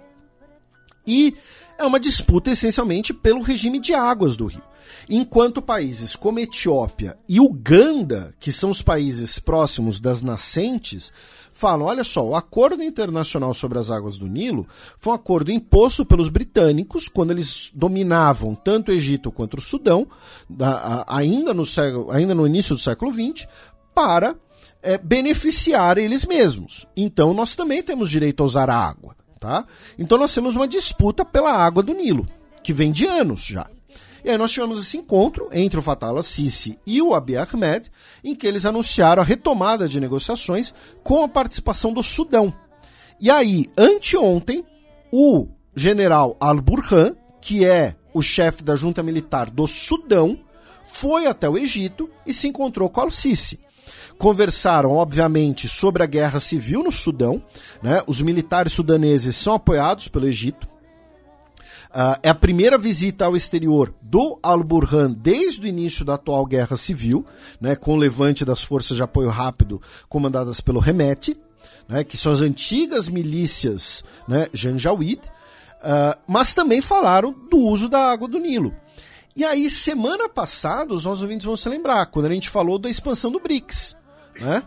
[1.06, 1.36] E
[1.78, 4.62] é uma disputa essencialmente pelo regime de águas do rio.
[5.10, 11.12] Enquanto países como Etiópia e Uganda, que são os países próximos das nascentes,
[11.62, 14.68] falam: olha só, o acordo internacional sobre as águas do Nilo
[14.98, 20.08] foi um acordo imposto pelos britânicos quando eles dominavam tanto o Egito quanto o Sudão,
[21.06, 23.48] ainda no, século, ainda no início do século XX,
[23.94, 24.36] para
[24.82, 26.88] é, beneficiar eles mesmos.
[26.98, 29.16] Então nós também temos direito a usar a água.
[29.40, 29.66] Tá?
[29.98, 32.28] Então nós temos uma disputa pela água do Nilo,
[32.64, 33.68] que vem de anos já.
[34.24, 37.92] E aí nós tivemos esse encontro entre o Fatal al-Sisi e o Abiy Ahmed,
[38.24, 42.54] em que eles anunciaram a retomada de negociações com a participação do Sudão.
[43.20, 44.64] E aí, anteontem,
[45.12, 50.38] o general al-Burhan, que é o chefe da junta militar do Sudão,
[50.84, 53.60] foi até o Egito e se encontrou com al-Sisi
[54.22, 57.42] conversaram, obviamente, sobre a guerra civil no Sudão.
[57.82, 58.04] Né?
[58.06, 60.68] Os militares sudaneses são apoiados pelo Egito.
[61.92, 66.78] Uh, é a primeira visita ao exterior do Al-Burhan desde o início da atual guerra
[66.78, 67.26] civil,
[67.60, 71.38] né, com o levante das forças de apoio rápido comandadas pelo Remete,
[71.90, 78.10] né, que são as antigas milícias né, Janjaweed, uh, mas também falaram do uso da
[78.10, 78.74] água do Nilo.
[79.36, 82.90] E aí, semana passada, os nossos ouvintes vão se lembrar, quando a gente falou da
[82.90, 83.98] expansão do BRICS.
[84.40, 84.64] Né?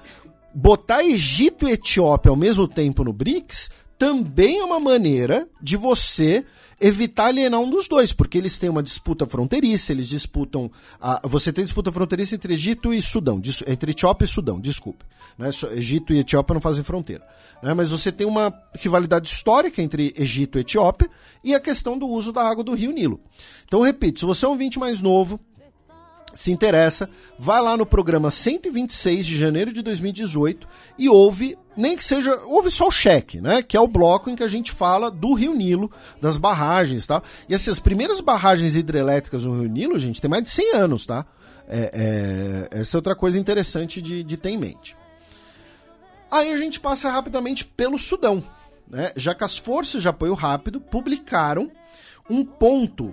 [0.54, 6.44] Botar Egito e Etiópia ao mesmo tempo no BRICS também é uma maneira de você
[6.86, 10.70] evitar alienar um dos dois, porque eles têm uma disputa fronteiriça, eles disputam.
[11.00, 15.02] A, você tem disputa fronteiriça entre Egito e Sudão, entre Etiópia e Sudão, desculpe.
[15.38, 15.48] Né?
[15.72, 17.26] Egito e Etiópia não fazem fronteira.
[17.62, 17.72] Né?
[17.72, 21.08] Mas você tem uma rivalidade histórica entre Egito e Etiópia
[21.42, 23.18] e a questão do uso da água do rio Nilo.
[23.64, 25.40] Então, repito, se você é um ouvinte mais novo,
[26.34, 32.04] se interessa, vai lá no programa 126 de janeiro de 2018 e ouve, nem que
[32.04, 33.62] seja, ouve só o cheque, né?
[33.62, 37.22] Que é o bloco em que a gente fala do Rio Nilo, das barragens tal.
[37.48, 41.06] E assim, as primeiras barragens hidrelétricas no Rio Nilo, gente, tem mais de 100 anos,
[41.06, 41.26] tá?
[41.68, 44.96] É, é, essa é outra coisa interessante de, de ter em mente.
[46.30, 48.42] Aí a gente passa rapidamente pelo Sudão,
[48.88, 49.12] né?
[49.16, 51.70] Já que as forças de apoio rápido publicaram
[52.28, 53.12] um ponto,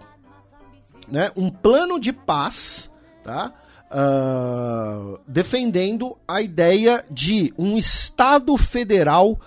[1.07, 1.31] né?
[1.35, 2.91] Um plano de paz
[3.23, 3.53] tá?
[3.93, 9.37] Uh, defendendo a ideia de um Estado federal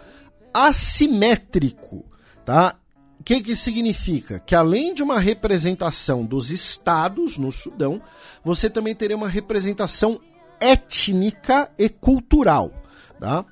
[0.52, 2.04] assimétrico,
[2.44, 2.76] tá?
[3.18, 4.38] O que, que significa?
[4.38, 8.02] Que além de uma representação dos estados no Sudão,
[8.44, 10.20] você também teria uma representação
[10.60, 12.70] étnica e cultural,
[13.18, 13.46] tá?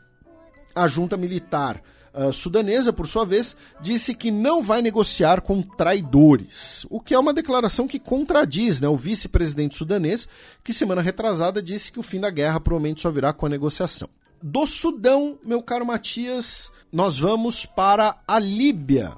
[0.74, 1.82] A junta militar
[2.14, 7.18] uh, sudanesa, por sua vez, disse que não vai negociar com traidores, o que é
[7.18, 10.28] uma declaração que contradiz né, o vice-presidente sudanês,
[10.62, 14.08] que semana retrasada disse que o fim da guerra provavelmente só virá com a negociação.
[14.42, 19.12] Do Sudão, meu caro Matias, nós vamos para a Líbia,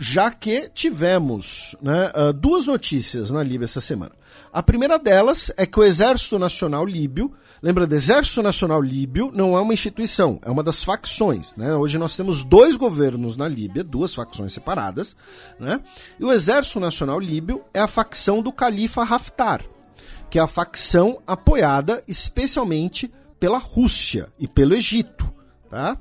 [0.00, 4.12] já que tivemos né, uh, duas notícias na Líbia essa semana.
[4.54, 7.34] A primeira delas é que o Exército Nacional Líbio
[7.64, 11.56] Lembrando, Exército Nacional Líbio não é uma instituição, é uma das facções.
[11.56, 11.74] Né?
[11.74, 15.16] Hoje nós temos dois governos na Líbia, duas facções separadas.
[15.58, 15.80] Né?
[16.20, 19.64] E o Exército Nacional Líbio é a facção do Califa Haftar,
[20.28, 23.10] que é a facção apoiada especialmente
[23.40, 25.32] pela Rússia e pelo Egito.
[25.70, 25.96] Tá?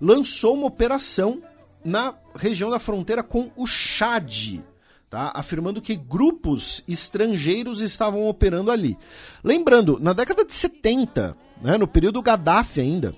[0.00, 1.40] Lançou uma operação
[1.84, 4.64] na região da fronteira com o Chad,
[5.14, 5.30] tá?
[5.32, 8.98] afirmando que grupos estrangeiros estavam operando ali.
[9.44, 13.14] Lembrando, na década de 70, né, no período Gaddafi ainda,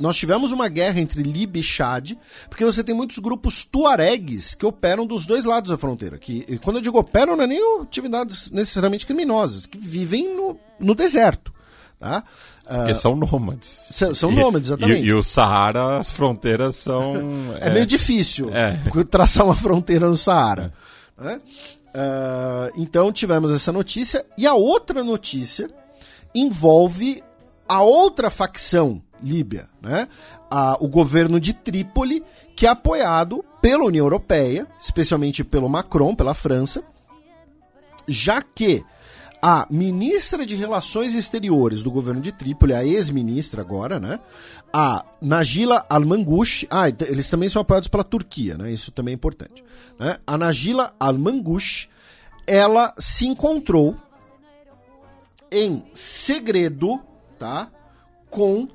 [0.00, 2.14] nós tivemos uma guerra entre Líbia e Chad,
[2.48, 6.18] porque você tem muitos grupos tuaregues que operam dos dois lados da fronteira.
[6.18, 10.96] Que, quando eu digo operam, não é nem atividades necessariamente criminosas, que vivem no, no
[10.96, 11.52] deserto.
[11.96, 12.24] Tá?
[12.64, 13.86] Porque uh, são nômades.
[13.90, 15.02] São, são nômades, exatamente.
[15.02, 17.14] E, e, o Saara, as fronteiras são.
[17.60, 18.78] é, é, meio difícil é.
[19.08, 20.72] traçar uma fronteira no Saara.
[21.18, 21.38] Né?
[21.88, 24.24] Uh, então tivemos essa notícia.
[24.36, 25.70] E a outra notícia
[26.34, 27.22] envolve
[27.68, 30.08] a outra facção líbia, né?
[30.80, 32.24] O governo de Trípoli,
[32.56, 36.82] que é apoiado pela União Europeia, especialmente pelo Macron, pela França,
[38.06, 38.82] já que
[39.42, 44.18] a ministra de Relações Exteriores do governo de Trípoli, a ex-ministra agora, né?
[44.72, 46.66] A Najila Al-Mangush.
[46.70, 48.72] Ah, eles também são apoiados pela Turquia, né?
[48.72, 49.64] Isso também é importante.
[49.98, 50.18] Né?
[50.26, 51.88] A Najila Al-Mangush,
[52.46, 53.96] ela se encontrou
[55.50, 57.00] em segredo,
[57.38, 57.70] tá?
[58.30, 58.68] Com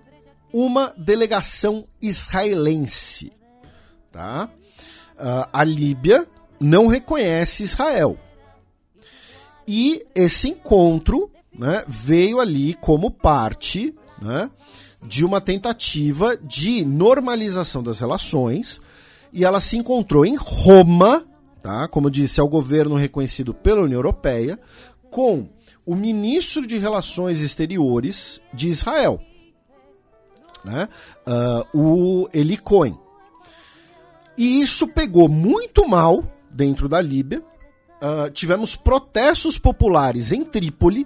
[0.52, 3.32] uma delegação israelense,
[4.12, 4.50] tá?
[5.16, 6.28] Uh, a Líbia
[6.60, 8.18] não reconhece Israel.
[9.68, 14.50] E esse encontro né, veio ali como parte né,
[15.06, 18.82] de uma tentativa de normalização das relações
[19.32, 21.26] e ela se encontrou em Roma,
[21.62, 21.88] tá?
[21.88, 24.60] Como disse, é o governo reconhecido pela União Europeia,
[25.10, 25.48] com
[25.86, 29.20] o ministro de Relações Exteriores de Israel,
[30.64, 30.88] né?
[31.28, 32.98] Uh, o Eli Cohen.
[34.38, 37.44] E isso pegou muito mal dentro da Líbia.
[38.02, 41.06] Uh, tivemos protestos populares em Trípoli.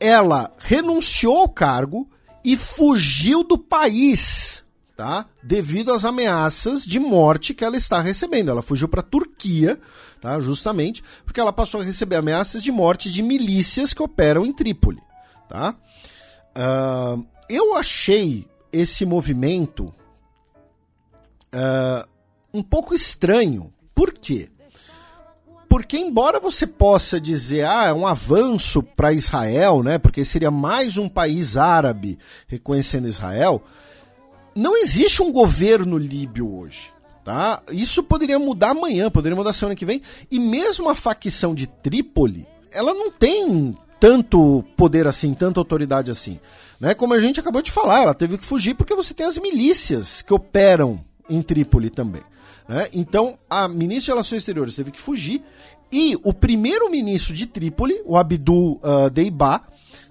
[0.00, 2.08] Ela renunciou ao cargo
[2.44, 4.64] e fugiu do país,
[4.96, 5.26] tá?
[5.42, 8.50] Devido às ameaças de morte que ela está recebendo.
[8.50, 9.78] Ela fugiu para a Turquia,
[10.20, 10.40] tá?
[10.40, 15.00] Justamente porque ela passou a receber ameaças de morte de milícias que operam em Trípoli,
[15.48, 15.74] tá?
[16.56, 19.92] Uh, eu achei esse movimento
[21.54, 22.08] uh,
[22.52, 23.72] um pouco estranho.
[23.94, 24.50] Por quê?
[25.78, 29.96] Porque embora você possa dizer, ah, é um avanço para Israel, né?
[29.96, 33.62] Porque seria mais um país árabe reconhecendo Israel,
[34.56, 36.90] não existe um governo líbio hoje.
[37.24, 37.62] Tá?
[37.70, 40.02] Isso poderia mudar amanhã, poderia mudar semana que vem.
[40.28, 46.40] E mesmo a facção de Trípoli, ela não tem tanto poder assim, tanta autoridade assim.
[46.80, 46.92] Né?
[46.92, 50.22] Como a gente acabou de falar, ela teve que fugir porque você tem as milícias
[50.22, 51.00] que operam
[51.30, 52.22] em Trípoli também.
[52.68, 52.88] Né?
[52.92, 55.42] Então, a ministra de Relações Exteriores teve que fugir
[55.90, 59.64] e o primeiro-ministro de Trípoli, o Abdul uh, Deiba,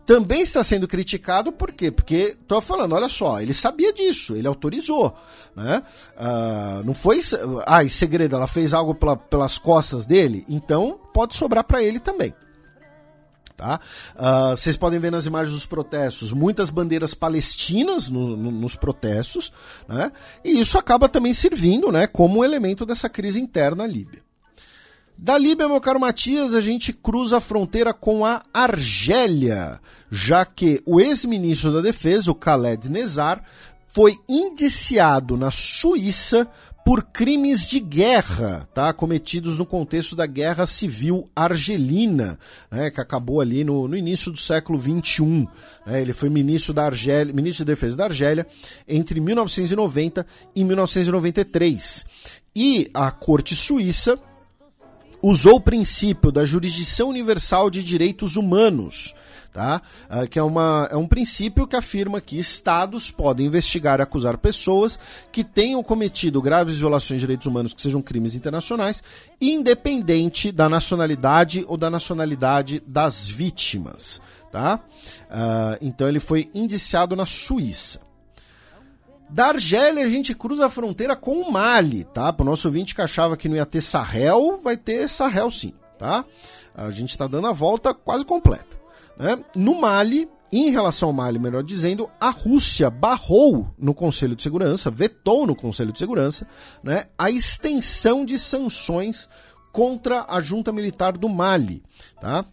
[0.07, 1.91] também está sendo criticado, por quê?
[1.91, 5.13] Porque, estou falando, olha só, ele sabia disso, ele autorizou,
[5.53, 5.83] né?
[6.17, 7.19] Uh, não foi,
[7.65, 11.99] ah, em segredo, ela fez algo pela, pelas costas dele, então pode sobrar para ele
[11.99, 12.33] também.
[13.57, 13.79] Tá?
[14.15, 19.51] Uh, vocês podem ver nas imagens dos protestos muitas bandeiras palestinas no, no, nos protestos,
[19.87, 20.11] né?
[20.45, 24.21] e isso acaba também servindo né, como elemento dessa crise interna à Líbia.
[25.17, 30.79] Da Líbia, meu caro Matias, a gente cruza a fronteira com a Argélia, já que
[30.85, 33.43] o ex-ministro da Defesa, o Khaled Nezar,
[33.87, 36.47] foi indiciado na Suíça
[36.87, 38.93] por crimes de guerra, tá?
[38.93, 42.39] Cometidos no contexto da Guerra Civil Argelina,
[42.71, 42.89] né?
[42.89, 45.49] Que acabou ali no, no início do século XXI.
[45.85, 46.01] Né?
[46.01, 48.47] Ele foi ministro da Argélia, ministro de Defesa da Argélia
[48.87, 50.25] entre 1990
[50.55, 52.05] e 1993.
[52.55, 54.17] E a Corte Suíça
[55.21, 59.13] usou o princípio da jurisdição universal de direitos humanos
[59.57, 59.81] tá?
[60.07, 64.37] Uh, que é, uma, é um princípio que afirma que estados podem investigar e acusar
[64.37, 64.99] pessoas
[65.31, 69.01] que tenham cometido graves violações de direitos humanos que sejam crimes internacionais,
[69.41, 74.21] independente da nacionalidade ou da nacionalidade das vítimas.
[74.51, 74.79] Tá?
[75.23, 78.01] Uh, então ele foi indiciado na Suíça.
[79.27, 82.31] Da Argélia a gente cruza a fronteira com o Mali, tá?
[82.31, 85.73] Para o nosso ouvinte que achava que não ia ter Sahel, vai ter Sahel sim,
[85.97, 86.23] tá?
[86.75, 88.77] A gente está dando a volta quase completa.
[89.17, 89.43] Né?
[89.55, 94.89] No Mali, em relação ao Mali, melhor dizendo, a Rússia barrou no Conselho de Segurança,
[94.89, 96.47] vetou no Conselho de Segurança,
[96.81, 99.27] né, a extensão de sanções
[99.73, 101.83] contra a junta militar do Mali.
[102.21, 102.45] Tá?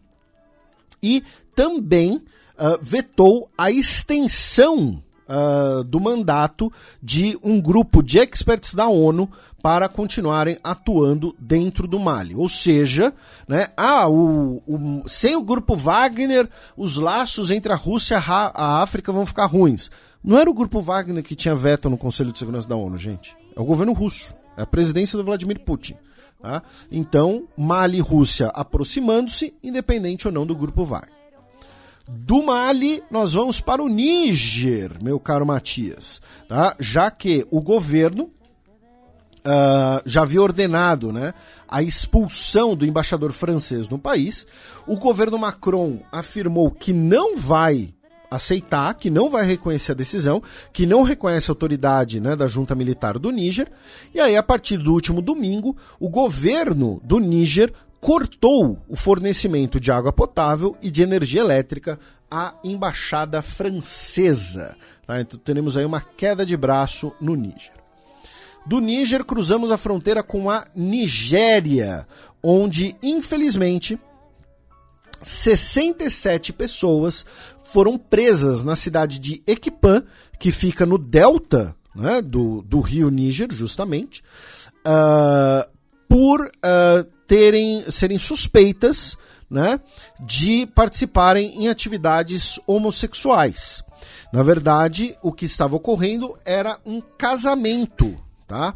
[1.02, 1.22] E
[1.54, 6.72] também uh, vetou a extensão uh, do mandato
[7.02, 9.30] de um grupo de experts da ONU
[9.62, 12.34] para continuarem atuando dentro do Mali.
[12.34, 13.14] Ou seja,
[13.48, 18.82] né, ah, o, o, sem o grupo Wagner, os laços entre a Rússia e a
[18.82, 19.90] África vão ficar ruins.
[20.22, 23.36] Não era o grupo Wagner que tinha veto no Conselho de Segurança da ONU, gente.
[23.56, 24.34] É o governo russo.
[24.56, 25.96] É a presidência do Vladimir Putin.
[26.40, 26.62] Tá?
[26.90, 31.23] Então, Mali e Rússia aproximando-se, independente ou não do grupo Wagner.
[32.06, 36.76] Do Mali, nós vamos para o Níger, meu caro Matias, tá?
[36.78, 38.24] já que o governo
[39.44, 41.32] uh, já havia ordenado né,
[41.66, 44.46] a expulsão do embaixador francês no país.
[44.86, 47.94] O governo Macron afirmou que não vai
[48.30, 50.42] aceitar, que não vai reconhecer a decisão,
[50.72, 53.70] que não reconhece a autoridade né, da junta militar do Níger.
[54.12, 57.72] E aí, a partir do último domingo, o governo do Níger
[58.04, 61.98] cortou o fornecimento de água potável e de energia elétrica
[62.30, 64.76] à embaixada francesa.
[65.06, 65.22] Tá?
[65.22, 67.72] Então teremos aí uma queda de braço no Níger.
[68.66, 72.06] Do Níger cruzamos a fronteira com a Nigéria,
[72.42, 73.98] onde infelizmente
[75.22, 77.24] 67 pessoas
[77.64, 80.02] foram presas na cidade de Equipan,
[80.38, 84.22] que fica no delta né, do, do rio Níger, justamente,
[84.86, 85.66] uh,
[86.06, 89.18] por uh, terem serem suspeitas
[89.50, 89.80] né,
[90.24, 93.82] de participarem em atividades homossexuais.
[94.32, 98.74] Na verdade, o que estava ocorrendo era um casamento, tá?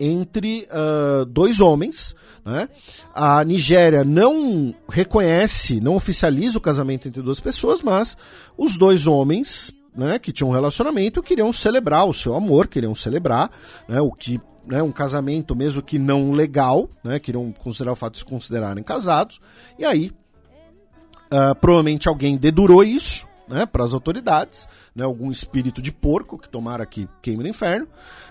[0.00, 2.14] Entre uh, dois homens.
[2.46, 2.66] Né?
[3.14, 8.16] A Nigéria não reconhece, não oficializa o casamento entre duas pessoas, mas
[8.56, 13.50] os dois homens né, que tinham um relacionamento queriam celebrar o seu amor, queriam celebrar
[13.86, 18.12] né, o que né, um casamento mesmo que não legal, né, queriam considerar o fato
[18.12, 19.40] de se considerarem casados,
[19.78, 20.12] e aí
[21.32, 26.48] uh, provavelmente alguém dedurou isso né, para as autoridades, né, algum espírito de porco que
[26.48, 27.86] tomara que queime no inferno,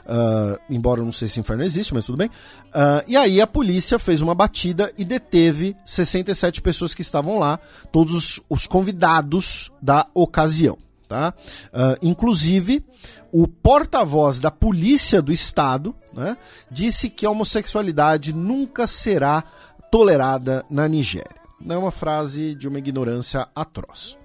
[0.05, 2.27] uh, embora eu não sei se inferno existe, mas tudo bem.
[2.27, 7.59] Uh, e aí a polícia fez uma batida e deteve 67 pessoas que estavam lá,
[7.91, 10.77] todos os, os convidados da ocasião.
[11.07, 11.33] Tá?
[11.67, 12.83] Uh, inclusive,
[13.31, 16.35] o porta-voz da polícia do estado né,
[16.69, 19.41] disse que a homossexualidade nunca será
[19.89, 21.37] tolerada na Nigéria.
[21.67, 24.17] É uma frase de uma ignorância atroz.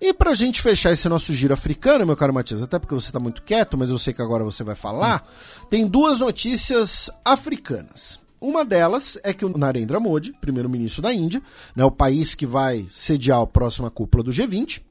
[0.00, 3.18] E pra gente fechar esse nosso giro africano, meu caro Matias, até porque você tá
[3.18, 5.26] muito quieto, mas eu sei que agora você vai falar,
[5.70, 8.20] tem duas notícias africanas.
[8.38, 11.42] Uma delas é que o Narendra Modi, primeiro-ministro da Índia,
[11.74, 14.82] né, o país que vai sediar a próxima cúpula do G20,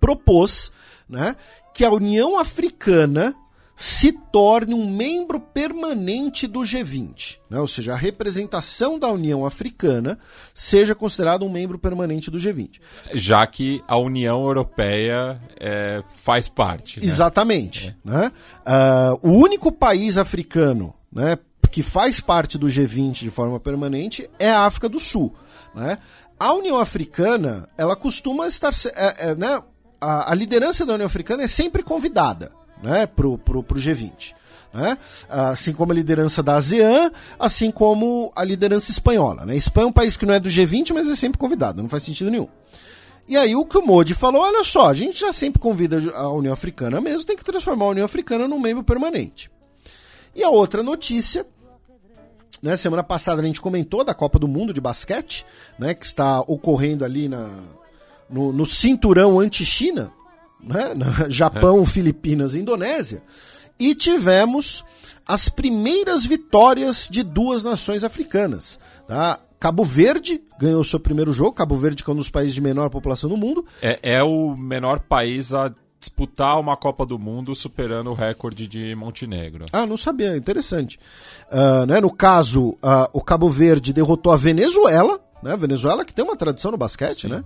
[0.00, 0.72] propôs
[1.08, 1.36] né,
[1.74, 3.34] que a União Africana
[3.78, 7.60] se torne um membro permanente do G20, né?
[7.60, 10.18] ou seja, a representação da União Africana
[10.52, 12.80] seja considerada um membro permanente do G20.
[13.14, 16.98] Já que a União Europeia é, faz parte.
[16.98, 17.06] Né?
[17.06, 17.96] Exatamente.
[18.04, 18.10] É.
[18.10, 18.32] Né?
[18.66, 21.38] Uh, o único país africano né,
[21.70, 25.32] que faz parte do G20 de forma permanente é a África do Sul.
[25.72, 25.98] Né?
[26.40, 28.72] A União Africana, ela costuma estar.
[28.96, 29.62] É, é, né,
[30.00, 32.50] a, a liderança da União Africana é sempre convidada
[32.82, 34.34] né, pro, pro G20.
[34.72, 34.98] Né?
[35.28, 39.44] Assim como a liderança da ASEAN, assim como a liderança espanhola.
[39.44, 39.56] Né?
[39.56, 42.02] Espanha é um país que não é do G20, mas é sempre convidado, não faz
[42.02, 42.48] sentido nenhum.
[43.26, 46.30] E aí o que o Modi falou, olha só, a gente já sempre convida a
[46.30, 49.50] União Africana mesmo, tem que transformar a União Africana num membro permanente.
[50.34, 51.46] E a outra notícia,
[52.62, 55.44] né, semana passada a gente comentou da Copa do Mundo de basquete,
[55.78, 57.50] né, que está ocorrendo ali na,
[58.30, 60.12] no, no cinturão anti-China,
[60.62, 60.94] né?
[61.28, 61.86] Japão, é.
[61.86, 63.22] Filipinas e Indonésia.
[63.78, 64.84] E tivemos
[65.26, 68.78] as primeiras vitórias de duas nações africanas.
[69.06, 69.38] Tá?
[69.60, 71.52] Cabo Verde ganhou seu primeiro jogo.
[71.52, 73.64] Cabo Verde, que é um dos países de menor população do mundo.
[73.82, 78.94] É, é o menor país a disputar uma Copa do Mundo superando o recorde de
[78.94, 79.66] Montenegro.
[79.72, 80.98] Ah, não sabia, interessante.
[81.50, 85.56] Uh, né, no caso, uh, o Cabo Verde derrotou a Venezuela, né?
[85.56, 87.28] Venezuela que tem uma tradição no basquete, Sim.
[87.28, 87.44] né?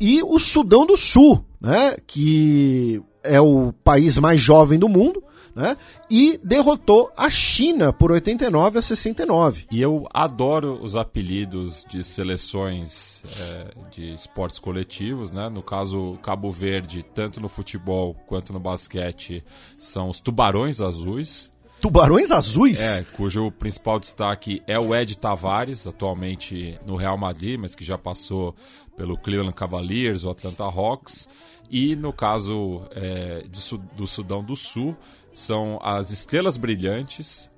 [0.00, 1.96] E o Sudão do Sul, né?
[2.06, 5.22] Que é o país mais jovem do mundo,
[5.54, 5.76] né?
[6.08, 9.66] E derrotou a China por 89 a 69.
[9.72, 15.48] E eu adoro os apelidos de seleções é, de esportes coletivos, né?
[15.48, 19.44] No caso, Cabo Verde, tanto no futebol quanto no basquete,
[19.76, 21.50] são os Tubarões Azuis.
[21.80, 22.80] Tubarões Azuis?
[22.80, 27.96] É, cujo principal destaque é o Ed Tavares, atualmente no Real Madrid, mas que já
[27.96, 28.54] passou
[28.96, 31.28] pelo Cleveland Cavaliers, o Atlanta Hawks.
[31.70, 34.96] E no caso é, de, do Sudão do Sul,
[35.32, 37.50] são as Estrelas Brilhantes.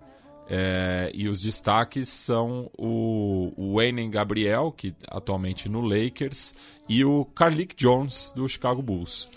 [0.53, 6.53] É, e os destaques são o, o Wayne Gabriel, que atualmente no Lakers,
[6.89, 9.29] e o Carlick Jones, do Chicago Bulls.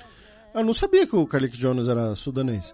[0.56, 2.74] Eu não sabia que o Carlick Jones era sudanês.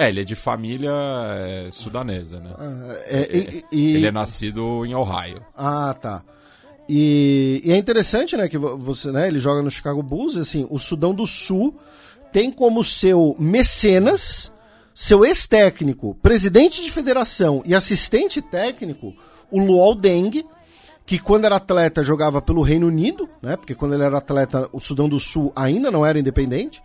[0.00, 2.50] É, ele é de família é, sudanesa, né?
[2.58, 3.96] Ah, é, e, e...
[3.96, 5.44] Ele é nascido em Ohio.
[5.54, 6.22] Ah, tá.
[6.88, 10.78] E, e, é interessante, né, que você, né, ele joga no Chicago Bulls, assim, o
[10.78, 11.76] Sudão do Sul
[12.32, 14.50] tem como seu mecenas,
[14.94, 19.14] seu ex-técnico, presidente de federação e assistente técnico,
[19.50, 20.46] o Luol Deng,
[21.04, 24.80] que quando era atleta jogava pelo Reino Unido, né, porque quando ele era atleta o
[24.80, 26.80] Sudão do Sul ainda não era independente.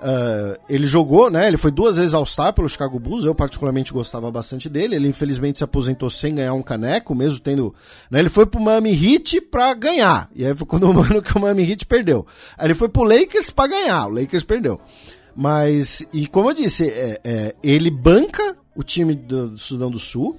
[0.00, 1.48] Uh, ele jogou, né?
[1.48, 3.24] Ele foi duas vezes All-Star pelo Chicago Bulls.
[3.24, 4.94] Eu, particularmente, gostava bastante dele.
[4.94, 7.74] Ele, infelizmente, se aposentou sem ganhar um caneco, mesmo tendo.
[8.10, 8.20] Né?
[8.20, 10.30] Ele foi pro Miami Heat pra ganhar.
[10.34, 12.26] E aí foi quando o ano que o Miami Heat perdeu.
[12.56, 14.06] Aí ele foi pro Lakers pra ganhar.
[14.06, 14.80] O Lakers perdeu.
[15.34, 19.98] Mas, e como eu disse, é, é, ele banca o time do, do Sudão do
[19.98, 20.38] Sul.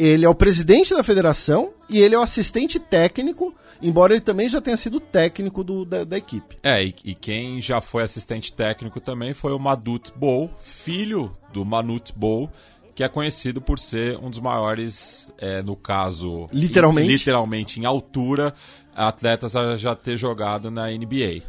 [0.00, 4.48] Ele é o presidente da federação e ele é o assistente técnico embora ele também
[4.48, 6.58] já tenha sido técnico do, da, da, equipe.
[6.62, 11.64] É, e, e, quem já foi assistente técnico também foi o Madut Bowl, filho do
[11.64, 12.50] Manut Bowl,
[12.94, 17.86] que é conhecido por ser um dos maiores, é, no caso, literalmente, em, literalmente em
[17.86, 18.52] altura,
[18.94, 21.42] atletas a já ter jogado na NBA.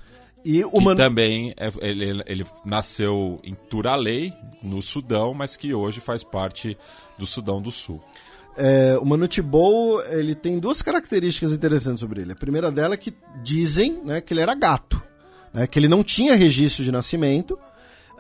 [0.44, 0.96] E o que Man...
[0.96, 6.78] também é, ele, ele nasceu em Turalei, no Sudão, mas que hoje faz parte
[7.18, 8.02] do Sudão do Sul.
[8.58, 12.34] É, o Manute Bowl, ele tem duas características interessantes sobre ele.
[12.34, 13.14] A primeira dela é que
[13.44, 15.02] dizem né, que ele era gato,
[15.54, 17.58] né, que ele não tinha registro de nascimento.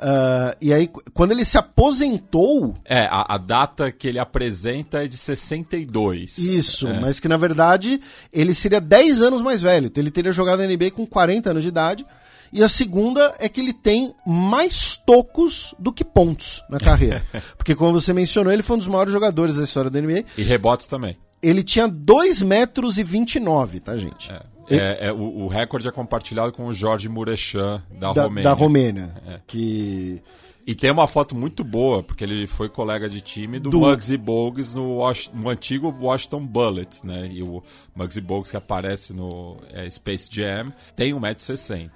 [0.02, 2.74] Uh, e aí, quando ele se aposentou.
[2.84, 6.40] É, a, a, data que ele apresenta é de 62.
[6.40, 7.00] Isso, é.
[7.00, 8.02] mas que na verdade
[8.34, 9.88] ele seria 10 anos mais velho.
[9.88, 12.06] Então ele teria jogado na NBA com 40 anos de idade.
[12.54, 17.24] E a segunda é que ele tem mais tocos do que pontos na carreira.
[17.58, 20.26] Porque, como você mencionou, ele foi um dos maiores jogadores da história da NBA.
[20.38, 21.18] E rebotes também.
[21.42, 24.32] Ele tinha 2 metros e 29, tá, gente?
[24.32, 24.42] É.
[24.70, 28.44] É, é, o, o, recorde é compartilhado com o Jorge Murechan, da, da Romênia.
[28.44, 29.14] Da Romênia.
[29.28, 29.40] É.
[29.46, 30.22] Que...
[30.66, 33.80] E tem uma foto muito boa, porque ele foi colega de time do, do...
[33.80, 35.00] Muggsy Bogues no,
[35.34, 37.28] no, antigo Washington Bullets, né?
[37.30, 37.64] E o
[37.96, 41.90] Muggsy Bogues que aparece no é, Space Jam tem 1,60m.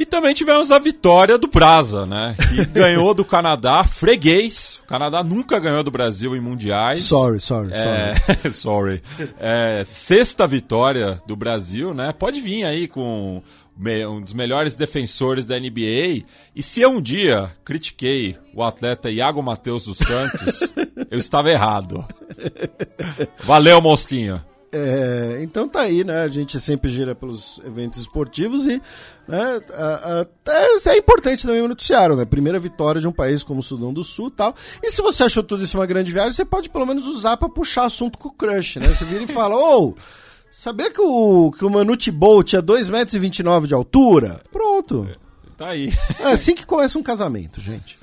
[0.00, 2.34] E também tivemos a vitória do Brasa, né?
[2.48, 4.80] Que ganhou do Canadá, freguês.
[4.82, 7.02] O Canadá nunca ganhou do Brasil em mundiais.
[7.02, 8.48] Sorry, sorry, é, sorry.
[8.54, 9.02] sorry.
[9.38, 12.14] É, sexta vitória do Brasil, né?
[12.14, 13.42] Pode vir aí com
[14.08, 16.24] um dos melhores defensores da NBA.
[16.56, 20.72] E se eu um dia critiquei o atleta Iago Matheus dos Santos,
[21.10, 22.02] eu estava errado.
[23.44, 24.42] Valeu, mosquinha.
[24.72, 26.22] É, então tá aí, né?
[26.22, 28.80] A gente sempre gira pelos eventos esportivos e
[29.26, 32.24] né, a, a, é, é, importante também o noticiário, né?
[32.24, 34.54] Primeira vitória de um país como o Sudão do Sul tal.
[34.80, 37.48] E se você achou tudo isso uma grande viagem, você pode pelo menos usar para
[37.48, 38.86] puxar assunto com o crush, né?
[38.86, 39.94] Você vira e fala, ô,
[40.48, 44.40] sabia que o, que o Manute Bolt tinha 2,29 metros de altura?
[44.52, 45.08] Pronto.
[45.60, 45.90] Tá aí.
[46.20, 47.98] É assim que começa um casamento, gente.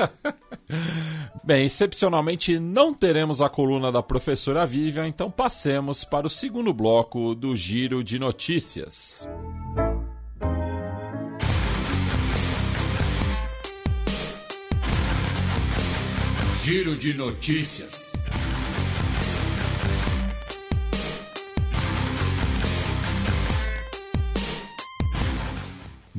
[1.44, 7.34] Bem, excepcionalmente não teremos a coluna da professora Vivian, então passemos para o segundo bloco
[7.34, 9.28] do Giro de Notícias.
[16.64, 18.07] Giro de Notícias.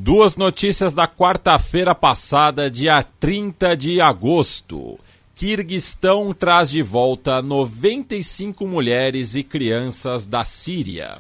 [0.08, 4.98] Duas notícias da quarta-feira passada, dia 30 de agosto.
[5.34, 11.18] Kirguistão traz de volta 95 mulheres e crianças da Síria.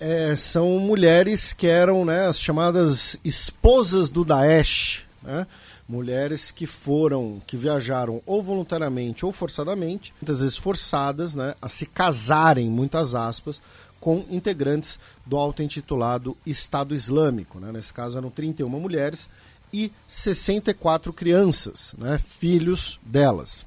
[0.00, 5.02] É, são mulheres que eram né, as chamadas esposas do Daesh.
[5.22, 5.46] Né?
[5.86, 11.84] Mulheres que foram, que viajaram ou voluntariamente ou forçadamente, muitas vezes forçadas né, a se
[11.84, 13.60] casarem, muitas aspas,
[14.06, 17.58] com integrantes do auto-intitulado Estado Islâmico.
[17.58, 17.72] Né?
[17.72, 19.28] Nesse caso eram 31 mulheres
[19.72, 22.16] e 64 crianças, né?
[22.16, 23.62] filhos delas.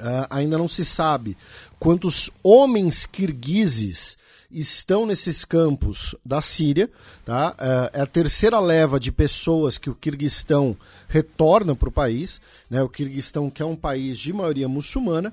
[0.00, 1.36] Uh, ainda não se sabe
[1.78, 4.18] quantos homens kirguizes
[4.50, 6.90] estão nesses campos da Síria.
[7.24, 7.50] Tá?
[7.52, 10.76] Uh, é a terceira leva de pessoas que o Kirguistão
[11.06, 12.40] retorna para o país.
[12.68, 12.82] Né?
[12.82, 15.32] O Kirguistão, que é um país de maioria muçulmana,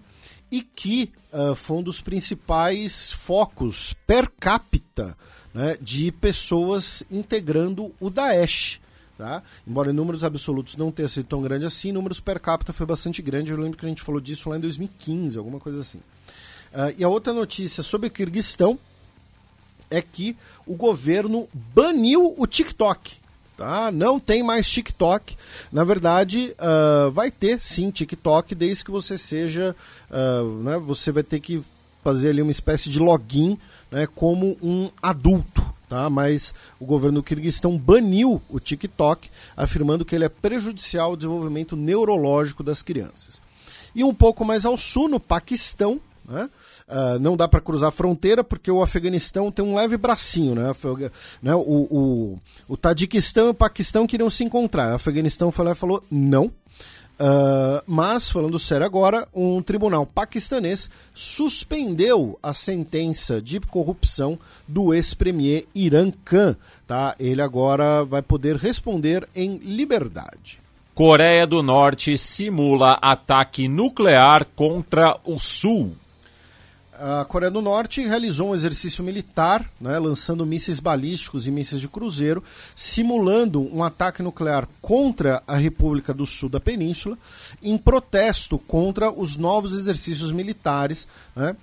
[0.53, 5.17] e que uh, foi um dos principais focos per capita
[5.51, 8.79] né, de pessoas integrando o Daesh.
[9.17, 9.41] Tá?
[9.65, 13.19] Embora em números absolutos não tenha sido tão grande assim, números per capita foi bastante
[13.19, 13.49] grande.
[13.49, 15.97] Eu lembro que a gente falou disso lá em 2015, alguma coisa assim.
[15.97, 18.77] Uh, e a outra notícia sobre o Kirguistão
[19.89, 23.22] é que o governo baniu o TikTok.
[23.55, 23.91] Tá?
[23.91, 25.35] Não tem mais TikTok.
[25.71, 29.75] Na verdade, uh, vai ter sim TikTok, desde que você seja.
[30.09, 31.63] Uh, né, você vai ter que
[32.03, 33.57] fazer ali uma espécie de login
[33.91, 35.63] né, como um adulto.
[35.87, 36.09] Tá?
[36.09, 41.75] Mas o governo do Kirguistão baniu o TikTok, afirmando que ele é prejudicial ao desenvolvimento
[41.75, 43.39] neurológico das crianças.
[43.93, 46.49] E um pouco mais ao sul, no Paquistão, né,
[46.87, 50.73] Uh, não dá para cruzar a fronteira porque o Afeganistão tem um leve bracinho, né?
[51.41, 51.55] né?
[51.55, 54.91] O, o, o Tadiquistão e o Paquistão queriam se encontrar.
[54.91, 56.51] O Afeganistão falou, falou não.
[57.13, 64.37] Uh, mas, falando sério agora, um tribunal paquistanês suspendeu a sentença de corrupção
[64.67, 66.57] do ex-premier Iran Khan.
[66.85, 67.15] Tá?
[67.17, 70.59] Ele agora vai poder responder em liberdade.
[70.93, 75.95] Coreia do Norte simula ataque nuclear contra o Sul
[76.99, 81.87] a Coreia do Norte realizou um exercício militar, né, lançando mísseis balísticos e mísseis de
[81.87, 82.43] cruzeiro,
[82.75, 87.17] simulando um ataque nuclear contra a República do Sul da Península,
[87.61, 91.55] em protesto contra os novos exercícios militares né,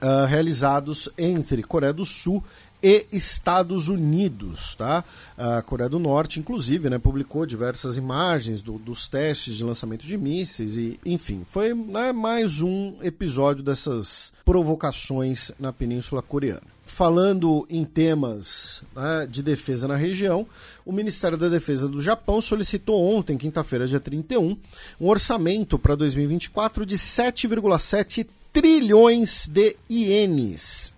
[0.00, 2.42] uh, realizados entre Coreia do Sul
[2.86, 4.76] e Estados Unidos.
[4.76, 5.02] Tá?
[5.36, 10.16] A Coreia do Norte, inclusive, né, publicou diversas imagens do, dos testes de lançamento de
[10.16, 16.62] mísseis e, enfim, foi né, mais um episódio dessas provocações na Península Coreana.
[16.84, 20.46] Falando em temas né, de defesa na região,
[20.84, 24.56] o Ministério da Defesa do Japão solicitou ontem, quinta-feira, dia 31,
[25.00, 30.94] um orçamento para 2024 de 7,7 trilhões de ienes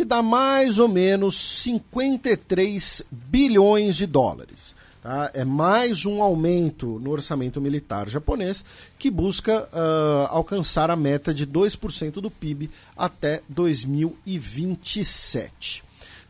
[0.00, 4.74] que dá mais ou menos 53 bilhões de dólares.
[5.02, 5.30] Tá?
[5.34, 8.64] É mais um aumento no orçamento militar japonês
[8.98, 15.84] que busca uh, alcançar a meta de 2% do PIB até 2027.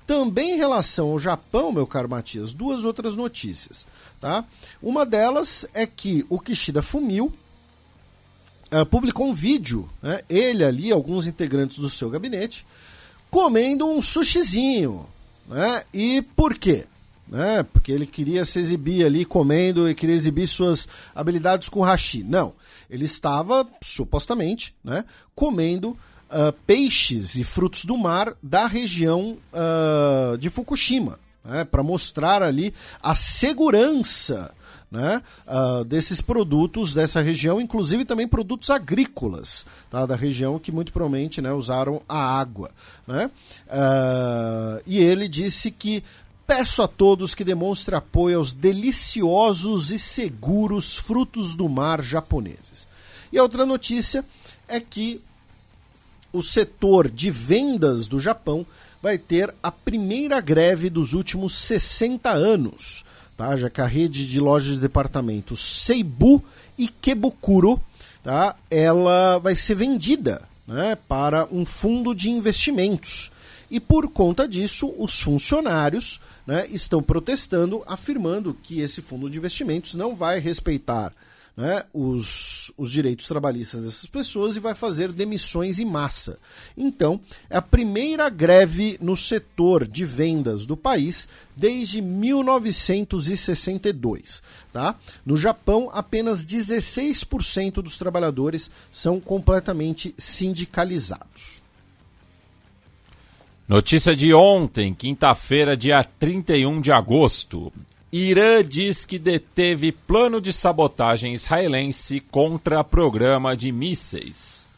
[0.05, 3.86] Também em relação ao Japão, meu caro Matias, duas outras notícias.
[4.20, 4.44] Tá?
[4.82, 7.32] Uma delas é que o Kishida Fumio
[8.73, 12.66] uh, publicou um vídeo, né, ele ali, alguns integrantes do seu gabinete,
[13.31, 15.07] comendo um sushizinho.
[15.49, 15.83] Né?
[15.92, 16.86] E por quê?
[17.28, 17.62] Né?
[17.62, 22.25] Porque ele queria se exibir ali comendo e queria exibir suas habilidades com hashi.
[22.25, 22.52] Não.
[22.91, 30.50] Ele estava, supostamente, né, comendo uh, peixes e frutos do mar da região uh, de
[30.50, 34.52] Fukushima, né, para mostrar ali a segurança
[34.90, 40.92] né, uh, desses produtos dessa região, inclusive também produtos agrícolas tá, da região que muito
[40.92, 42.70] provavelmente né, usaram a água.
[43.06, 43.30] Né?
[43.66, 46.02] Uh, e ele disse que
[46.46, 52.88] peço a todos que demonstrem apoio aos deliciosos e seguros frutos do mar japoneses.
[53.32, 54.24] E a outra notícia
[54.66, 55.20] é que
[56.32, 58.66] o setor de vendas do Japão
[59.00, 63.04] vai ter a primeira greve dos últimos 60 anos
[63.40, 63.56] tá?
[63.56, 66.44] já que a rede de lojas de departamentos Seibu
[66.78, 67.80] Ikebukuro
[68.22, 68.54] tá?
[68.70, 70.94] ela vai ser vendida né?
[71.08, 73.32] para um fundo de investimentos.
[73.70, 79.94] E por conta disso, os funcionários né, estão protestando, afirmando que esse fundo de investimentos
[79.94, 81.12] não vai respeitar
[81.60, 86.39] né, os, os direitos trabalhistas dessas pessoas e vai fazer demissões em massa.
[86.74, 94.42] Então, é a primeira greve no setor de vendas do país desde 1962.
[94.72, 94.98] Tá?
[95.24, 101.62] No Japão, apenas 16% dos trabalhadores são completamente sindicalizados.
[103.68, 107.70] Notícia de ontem, quinta-feira, dia 31 de agosto.
[108.12, 114.68] Irã diz que deteve plano de sabotagem israelense contra programa de mísseis.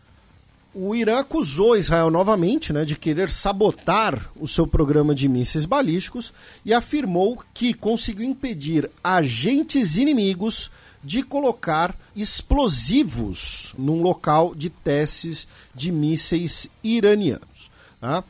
[0.75, 6.31] O Irã acusou Israel novamente né, de querer sabotar o seu programa de mísseis balísticos
[6.63, 10.71] e afirmou que conseguiu impedir agentes inimigos
[11.03, 17.71] de colocar explosivos num local de testes de mísseis iranianos.
[17.99, 18.23] Tá?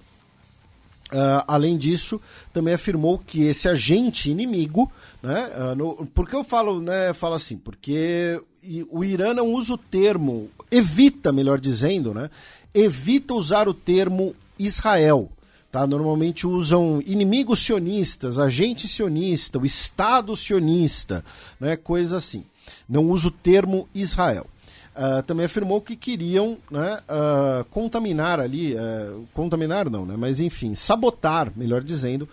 [1.12, 2.18] Uh, além disso,
[2.54, 4.90] também afirmou que esse agente inimigo,
[5.22, 7.58] né, uh, no, por que eu falo, né, falo assim?
[7.58, 8.42] Porque
[8.90, 12.30] o Irã não usa o termo, evita, melhor dizendo, né,
[12.72, 15.30] evita usar o termo Israel.
[15.70, 15.86] Tá?
[15.86, 21.24] Normalmente usam inimigos sionistas, agente sionista, o Estado sionista,
[21.60, 22.44] né, coisa assim.
[22.88, 24.46] Não usa o termo Israel.
[24.94, 30.74] Uh, também afirmou que queriam né, uh, contaminar ali, uh, contaminar não, né, mas enfim,
[30.74, 32.28] sabotar, melhor dizendo,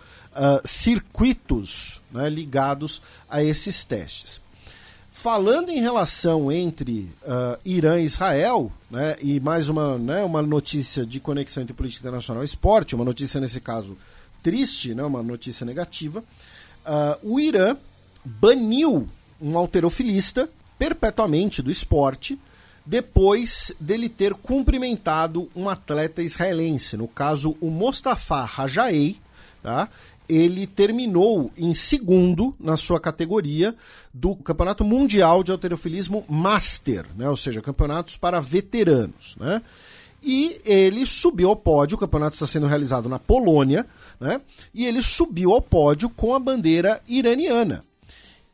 [0.64, 4.42] circuitos né, ligados a esses testes.
[5.10, 7.10] Falando em relação entre
[7.64, 12.44] Irã e Israel, né, e mais uma, né, uma notícia de conexão entre política internacional
[12.44, 13.98] e esporte, uma notícia nesse caso
[14.42, 16.22] triste, né, uma notícia negativa,
[17.22, 17.76] o Irã
[18.24, 19.08] baniu
[19.40, 20.48] um alterofilista
[20.78, 22.38] perpetuamente do esporte
[22.84, 29.18] depois dele ter cumprimentado um atleta israelense, no caso o Mostafa Rajaei,
[29.62, 29.88] tá?
[30.30, 33.74] ele terminou em segundo na sua categoria
[34.14, 37.28] do Campeonato Mundial de Alterofilismo Master, né?
[37.28, 39.34] ou seja, campeonatos para veteranos.
[39.38, 39.60] Né?
[40.22, 43.84] E ele subiu ao pódio, o campeonato está sendo realizado na Polônia,
[44.20, 44.40] né?
[44.72, 47.84] e ele subiu ao pódio com a bandeira iraniana.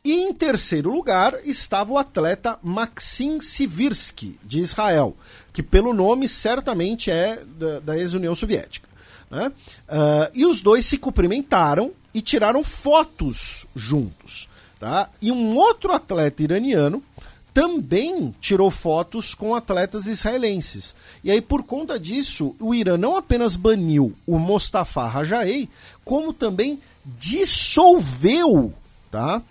[0.07, 5.17] E em terceiro lugar estava o atleta Maxim Sivirsky, de Israel,
[5.51, 8.87] que pelo nome certamente é da, da ex-União Soviética.
[9.29, 9.51] Né?
[9.89, 14.47] Uh, e os dois se cumprimentaram e tiraram fotos juntos.
[14.79, 15.09] Tá?
[15.21, 17.03] E um outro atleta iraniano
[17.53, 20.95] também tirou fotos com atletas israelenses.
[21.21, 25.67] E aí, por conta disso, o Irã não apenas baniu o Mostafa Rajaei,
[26.05, 28.73] como também dissolveu
[29.11, 29.41] tá?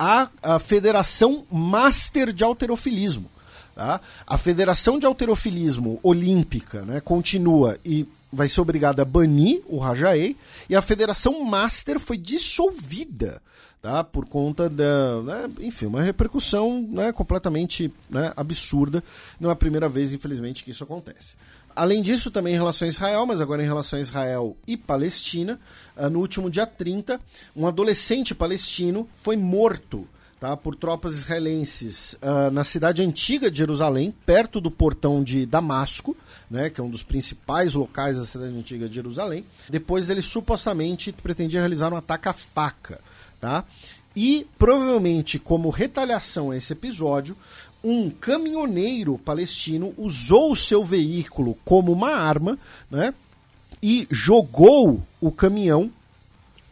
[0.00, 3.30] A, a Federação Master de Alterofilismo.
[3.74, 4.00] Tá?
[4.26, 10.36] A Federação de Alterofilismo Olímpica né, continua e vai ser obrigada a banir o Rajaei,
[10.70, 13.42] e a Federação Master foi dissolvida
[13.82, 14.02] tá?
[14.02, 15.20] por conta da.
[15.22, 19.04] Né, enfim, uma repercussão né, completamente né, absurda.
[19.38, 21.34] Não é a primeira vez, infelizmente, que isso acontece.
[21.74, 25.58] Além disso, também em relação a Israel, mas agora em relação a Israel e Palestina,
[25.96, 27.20] ah, no último dia 30,
[27.54, 30.06] um adolescente palestino foi morto
[30.40, 36.16] tá, por tropas israelenses uh, na cidade antiga de Jerusalém, perto do portão de Damasco,
[36.50, 39.44] né, que é um dos principais locais da cidade antiga de Jerusalém.
[39.68, 43.00] Depois ele supostamente pretendia realizar um ataque à faca.
[43.38, 43.64] Tá?
[44.14, 47.36] E provavelmente, como retaliação a esse episódio,
[47.82, 52.58] um caminhoneiro palestino usou o seu veículo como uma arma,
[52.90, 53.14] né?
[53.82, 55.90] e jogou o caminhão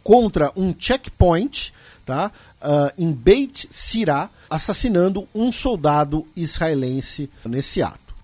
[0.02, 1.72] contra um checkpoint
[2.08, 2.32] tá?
[2.62, 8.14] Uh, em Beit Sirá, assassinando um soldado israelense nesse ato.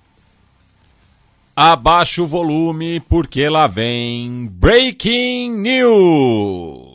[1.55, 6.94] Abaixa o volume porque lá vem Breaking News.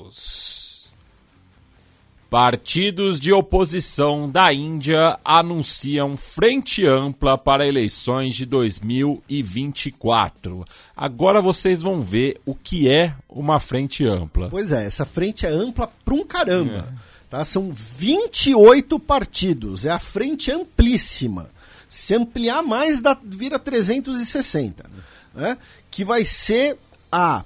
[2.30, 10.64] Partidos de oposição da Índia anunciam frente ampla para eleições de 2024.
[10.95, 14.48] Agora vocês vão ver o que é uma frente ampla.
[14.48, 16.93] Pois é, essa frente é ampla pra um caramba.
[16.95, 16.99] É.
[17.32, 17.43] Tá?
[17.43, 21.49] São 28 partidos, é a frente amplíssima.
[21.90, 24.88] Se ampliar mais, dá, vira 360.
[25.33, 25.58] Né?
[25.90, 26.77] Que vai ser
[27.11, 27.43] a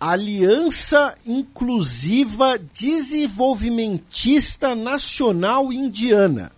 [0.00, 6.52] Aliança Inclusiva Desenvolvimentista Nacional Indiana.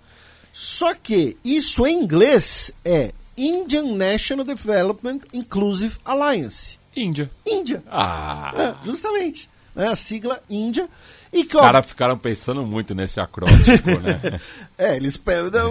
[0.52, 6.78] Só que isso em inglês é Indian National Development Inclusive Alliance.
[6.94, 7.30] Índia.
[7.46, 7.82] Índia.
[7.90, 8.52] Ah.
[8.56, 9.48] É, justamente.
[9.74, 10.88] É a sigla Índia.
[11.32, 14.40] E Os caras ficaram pensando muito nesse acróstico, né?
[14.76, 15.20] é, eles.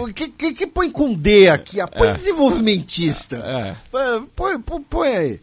[0.00, 1.80] O que, que, que, põe com D aqui?
[1.80, 2.14] Ah, põe é.
[2.14, 3.36] desenvolvimentista.
[3.36, 3.76] É.
[4.34, 5.40] Põe, põe, põe aí.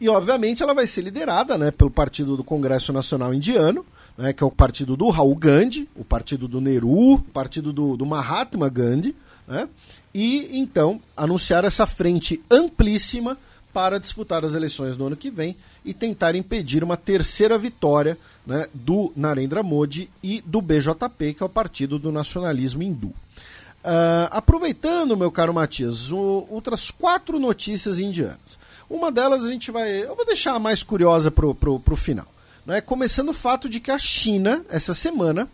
[0.00, 3.84] E, obviamente, ela vai ser liderada né, pelo Partido do Congresso Nacional Indiano,
[4.16, 7.96] né, que é o partido do Raul Gandhi, o partido do Nehru, o partido do,
[7.96, 9.14] do Mahatma Gandhi,
[9.46, 9.68] né,
[10.14, 13.38] e então anunciaram essa frente amplíssima
[13.72, 18.16] para disputar as eleições no ano que vem e tentar impedir uma terceira vitória
[18.46, 23.08] né, do Narendra Modi e do BJP, que é o Partido do Nacionalismo Hindu.
[23.08, 28.58] Uh, aproveitando, meu caro Matias, o, outras quatro notícias indianas.
[28.88, 30.04] Uma delas a gente vai.
[30.04, 32.26] Eu vou deixar a mais curiosa pro, pro, pro final.
[32.64, 32.80] Né?
[32.80, 35.48] Começando o fato de que a China, essa semana,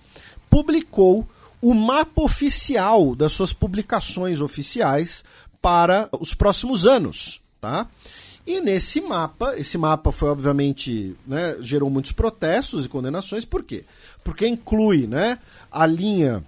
[0.50, 1.26] publicou
[1.60, 5.24] o mapa oficial das suas publicações oficiais
[5.60, 7.40] para os próximos anos.
[7.60, 7.86] Tá?
[8.44, 13.84] E nesse mapa, esse mapa foi obviamente, né, gerou muitos protestos e condenações, por quê?
[14.24, 15.38] Porque inclui né,
[15.70, 16.42] a linha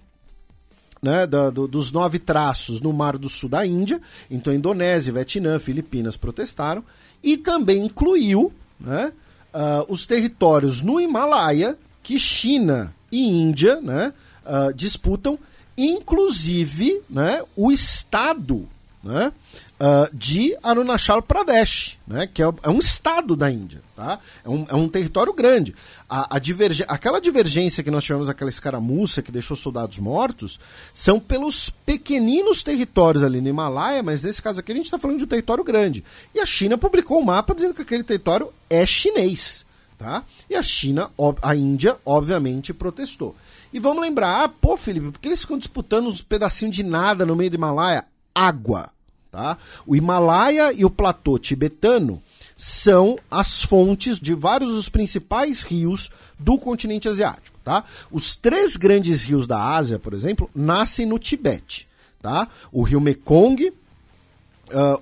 [1.05, 4.01] né, da, do, dos nove traços no Mar do Sul da Índia.
[4.31, 6.83] Então, Indonésia, Vietnã, Filipinas protestaram.
[7.23, 8.51] E também incluiu
[8.81, 9.13] né,
[9.53, 14.13] uh, os territórios no Himalaia que China e Índia né,
[14.45, 15.39] uh, disputam,
[15.77, 18.67] inclusive né, o estado
[19.05, 19.33] né,
[19.79, 24.19] uh, de Arunachal Pradesh, né, que é, é, um estado da Índia, tá?
[24.43, 25.75] é, um, é um território grande.
[26.09, 30.59] A, a diverge, aquela divergência que nós tivemos, aquela escaramuça que deixou soldados mortos,
[30.95, 35.19] são pelos pequeninos territórios ali no Himalaia, mas nesse caso aqui a gente está falando
[35.19, 36.03] de um território grande.
[36.35, 39.67] E a China publicou um mapa dizendo que aquele território é chinês.
[39.99, 40.25] Tá?
[40.51, 41.11] E a China,
[41.41, 43.35] a Índia, obviamente, protestou.
[43.73, 47.25] E vamos lembrar, ah, pô, Felipe, por que eles ficam disputando uns pedacinhos de nada
[47.25, 48.05] no meio do Himalaia?
[48.35, 48.91] Água.
[49.35, 49.59] Tá?
[49.85, 52.23] O Himalaia e o platô tibetano
[52.57, 57.59] são as fontes de vários dos principais rios do continente asiático.
[57.65, 57.83] Tá?
[58.13, 61.89] Os três grandes rios da Ásia, por exemplo, nascem no Tibete.
[62.23, 62.47] Tá?
[62.71, 63.75] O rio Mekong, uh,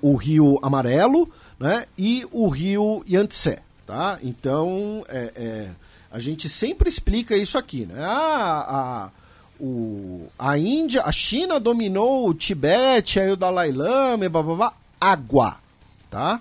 [0.01, 1.31] o rio Amarelo
[1.61, 1.85] né?
[1.99, 3.59] e o rio Yangtze.
[3.87, 4.19] Tá?
[4.23, 5.71] Então, é, é,
[6.11, 7.85] a gente sempre explica isso aqui.
[7.85, 8.03] Né?
[8.03, 9.11] Ah, a,
[9.63, 14.55] o, a Índia, a China dominou o Tibete, aí o Dalai Lama, e blá, blá,
[14.57, 15.57] blá, água,
[16.11, 16.41] tá?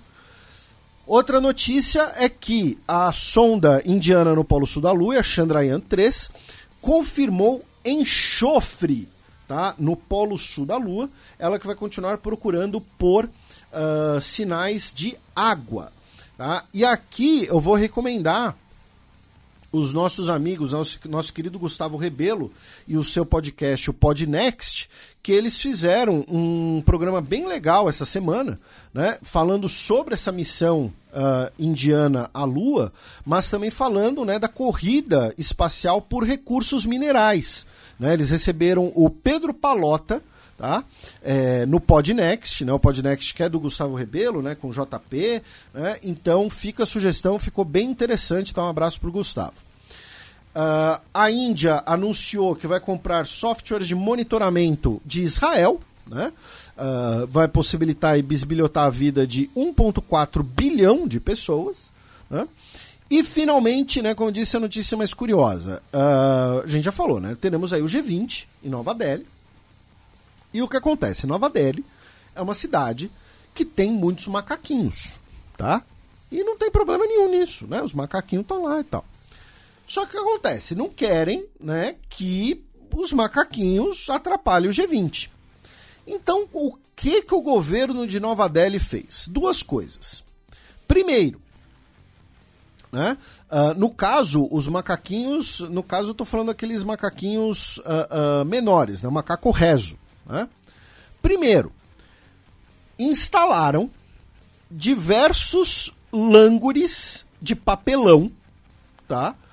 [1.06, 6.30] Outra notícia é que a sonda indiana no Polo Sul da Lua, a Chandrayaan 3,
[6.80, 9.08] confirmou enxofre
[9.46, 9.74] tá?
[9.78, 11.08] no Polo Sul da Lua.
[11.38, 15.92] Ela que vai continuar procurando por uh, sinais de água.
[16.36, 16.64] Tá?
[16.72, 18.56] E aqui eu vou recomendar
[19.72, 22.52] os nossos amigos, nosso, nosso querido Gustavo Rebelo
[22.86, 24.88] e o seu podcast, o Podnext,
[25.22, 28.60] que eles fizeram um programa bem legal essa semana,
[28.92, 32.92] né, falando sobre essa missão uh, indiana à Lua,
[33.24, 37.66] mas também falando né, da corrida espacial por recursos minerais.
[37.98, 40.22] Né, eles receberam o Pedro Palota,
[40.56, 40.84] tá?
[41.22, 42.72] É, no Podnext, né?
[42.72, 44.54] O Podnext que é do Gustavo Rebelo, né?
[44.54, 45.42] Com JP,
[45.74, 45.96] né?
[46.02, 48.52] Então fica a sugestão, ficou bem interessante.
[48.52, 49.54] Então um abraço para o Gustavo.
[50.54, 56.30] Uh, a Índia anunciou que vai comprar softwares de monitoramento de Israel, né?
[56.76, 61.90] Uh, vai possibilitar e bisbilhotar a vida de 1,4 bilhão de pessoas.
[62.28, 62.46] Né?
[63.10, 65.82] E finalmente, né, como eu disse, a notícia mais curiosa.
[65.92, 67.36] Uh, a gente já falou, né?
[67.40, 69.26] Teremos aí o G20 em Nova Delhi.
[70.52, 71.26] E o que acontece?
[71.26, 71.84] Nova Delhi
[72.34, 73.10] é uma cidade
[73.54, 75.20] que tem muitos macaquinhos,
[75.56, 75.82] tá?
[76.30, 77.82] E não tem problema nenhum nisso, né?
[77.82, 79.04] Os macaquinhos estão lá e tal.
[79.86, 80.74] Só que o que acontece?
[80.74, 82.64] Não querem né, que
[82.94, 85.28] os macaquinhos atrapalhem o G20.
[86.06, 89.28] Então, o que, que o governo de Nova Delhi fez?
[89.28, 90.24] Duas coisas.
[90.88, 91.40] Primeiro,
[92.90, 93.16] Né?
[93.50, 99.02] Ah, no caso, os macaquinhos, no caso eu tô falando daqueles macaquinhos ah, ah, menores,
[99.02, 99.08] né?
[99.08, 99.98] O macaco rezo.
[100.26, 100.48] Né?
[101.20, 101.72] Primeiro,
[102.98, 103.90] instalaram
[104.70, 108.30] diversos langures de papelão,
[109.08, 109.34] tá?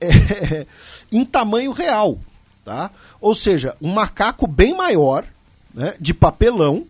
[0.00, 0.66] É,
[1.10, 2.18] em tamanho real,
[2.62, 2.90] tá?
[3.22, 5.24] Ou seja, um macaco bem maior,
[5.72, 6.86] né, de papelão,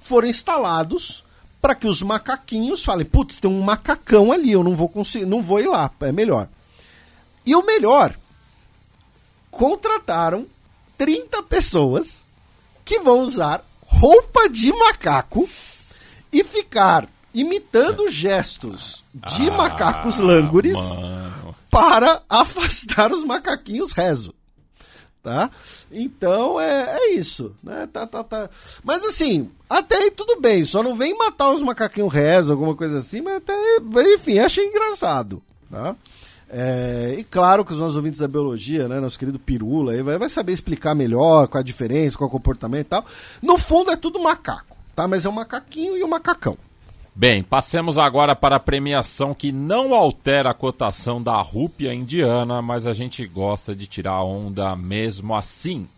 [0.00, 1.22] foram instalados
[1.60, 5.40] para que os macaquinhos falem, putz, tem um macacão ali, eu não vou conseguir, não
[5.40, 6.48] vou ir lá, é melhor.
[7.46, 8.18] E o melhor,
[9.50, 10.46] contrataram
[10.96, 12.26] 30 pessoas
[12.88, 15.46] que vão usar roupa de macaco
[16.32, 21.54] e ficar imitando gestos de macacos langures Mano.
[21.70, 24.34] para afastar os macaquinhos rezo.
[25.22, 25.50] Tá?
[25.92, 27.86] Então é, é isso, né?
[27.92, 28.48] Tá, tá, tá.
[28.82, 32.98] Mas assim, até aí tudo bem, só não vem matar os macaquinhos rezo, alguma coisa
[32.98, 33.54] assim, mas até,
[34.14, 35.94] enfim, achei engraçado, tá?
[36.50, 40.16] É, e claro que os nossos ouvintes da biologia, né, nosso querido Pirula, aí vai,
[40.16, 43.04] vai saber explicar melhor qual a diferença, qual é o comportamento e tal.
[43.42, 45.06] No fundo é tudo macaco, tá?
[45.06, 46.56] Mas é um macaquinho e um macacão.
[47.14, 52.86] Bem, passemos agora para a premiação que não altera a cotação da rúpia indiana, mas
[52.86, 55.88] a gente gosta de tirar a onda mesmo assim.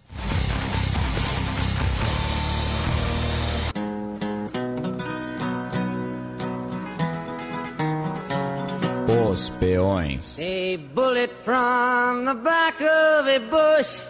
[9.31, 10.41] Os peões.
[10.41, 14.03] A bullet from the back of a bush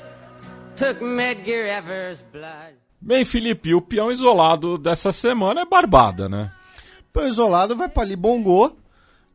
[0.77, 2.77] took Medgar Evers' blood.
[2.99, 6.51] Bem, Felipe, o peão isolado dessa semana é Barbada, né?
[7.13, 8.73] Pão isolado vai para ali Bongô,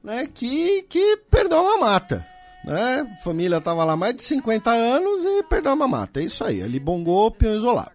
[0.03, 2.25] né, que, que perdeu uma mata.
[2.65, 3.07] Né?
[3.07, 6.19] A família tava lá mais de 50 anos e perdeu uma mata.
[6.19, 7.91] É isso aí, ali Bongô, peão isolado.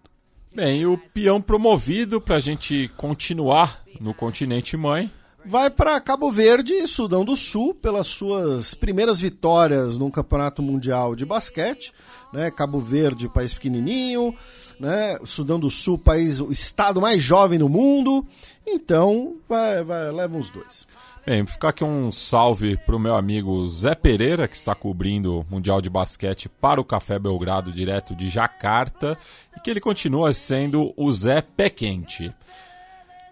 [0.55, 5.11] Bem, o peão promovido para a gente continuar no continente mãe.
[5.43, 11.15] Vai para Cabo Verde e Sudão do Sul pelas suas primeiras vitórias num campeonato mundial
[11.15, 11.91] de basquete.
[12.31, 12.51] Né?
[12.51, 14.33] Cabo Verde, país pequenininho,
[14.79, 15.17] né?
[15.25, 18.25] Sudão do Sul, país, o estado mais jovem do mundo.
[18.65, 20.87] Então, vai, vai, leva os dois.
[21.25, 25.81] Bem, ficar aqui um salve pro meu amigo Zé Pereira, que está cobrindo o Mundial
[25.81, 29.17] de Basquete para o Café Belgrado, direto de Jacarta,
[29.55, 32.33] e que ele continua sendo o Zé Pé Quente.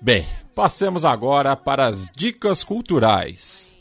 [0.01, 0.25] Bem,
[0.59, 3.73] passemos agora para as dicas culturais.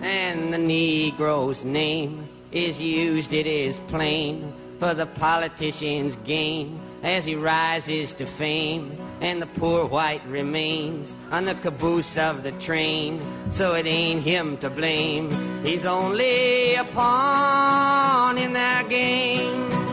[0.00, 7.34] And the Negro's name is used, it is plain, for the politician's gain as he
[7.34, 8.92] rises to fame.
[9.20, 14.58] And the poor white remains on the caboose of the train, so it ain't him
[14.58, 15.28] to blame.
[15.64, 19.91] He's only a pawn in their game.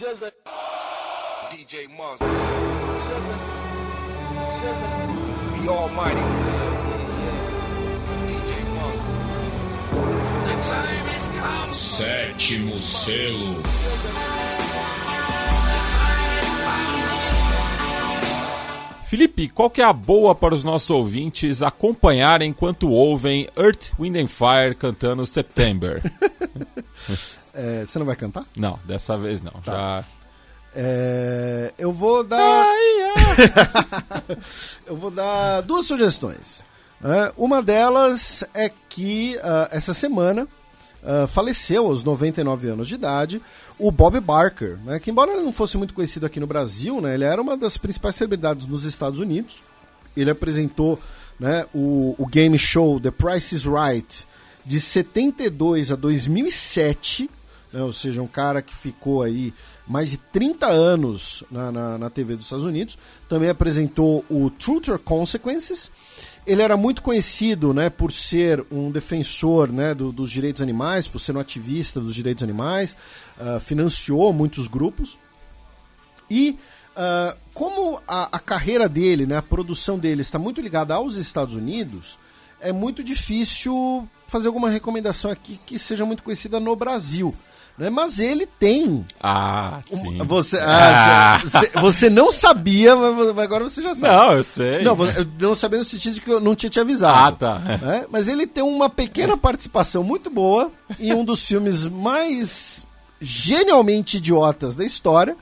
[0.00, 2.18] DJ Muzz.
[5.60, 6.22] The Almighty.
[8.26, 8.96] DJ Muzz.
[11.76, 13.62] Sétimo selo.
[19.04, 24.16] Felipe, qual que é a boa para os nossos ouvintes acompanharem enquanto ouvem Earth, Wind
[24.16, 26.02] and Fire cantando September?
[27.54, 28.44] É, você não vai cantar?
[28.56, 29.52] não, dessa vez não.
[29.64, 30.04] Já...
[30.74, 32.64] É, eu vou dar.
[34.86, 36.62] eu vou dar duas sugestões.
[37.00, 37.32] né?
[37.36, 40.46] Uma delas é que ah, essa semana
[41.02, 43.42] ah, faleceu aos 99 anos de idade
[43.78, 45.00] o Bob Barker, né?
[45.00, 47.14] que embora ele não fosse muito conhecido aqui no Brasil, né?
[47.14, 49.58] ele era uma das principais celebridades nos Estados Unidos.
[50.14, 51.00] Ele apresentou
[51.38, 54.26] né, o, o game show The Price is Right
[54.66, 57.30] de 72 a 2007,
[57.72, 57.82] né?
[57.82, 59.52] ou seja, um cara que ficou aí
[59.86, 62.96] mais de 30 anos na, na, na TV dos Estados Unidos.
[63.28, 65.90] Também apresentou o Truth or Consequences.
[66.46, 71.18] Ele era muito conhecido né, por ser um defensor né, do- dos direitos animais, por
[71.20, 72.96] ser um ativista dos direitos animais,
[73.38, 75.18] ah, financiou muitos grupos.
[76.30, 76.56] E
[76.96, 81.54] ah, como a, a carreira dele, né, a produção dele está muito ligada aos Estados
[81.54, 82.18] Unidos,
[82.60, 87.34] é muito difícil fazer alguma recomendação aqui que seja muito conhecida no Brasil.
[87.80, 87.88] Né?
[87.88, 89.06] Mas ele tem.
[89.18, 90.18] Ah, sim.
[90.18, 94.14] Você, ah, você, você não sabia, mas agora você já sabe.
[94.14, 94.82] Não, eu sei.
[94.82, 97.16] Não, eu não sabia no sentido de que eu não tinha te avisado.
[97.16, 97.58] Ah, tá.
[97.78, 98.04] né?
[98.10, 102.86] Mas ele tem uma pequena participação muito boa em um dos filmes mais
[103.18, 105.34] genialmente idiotas da história,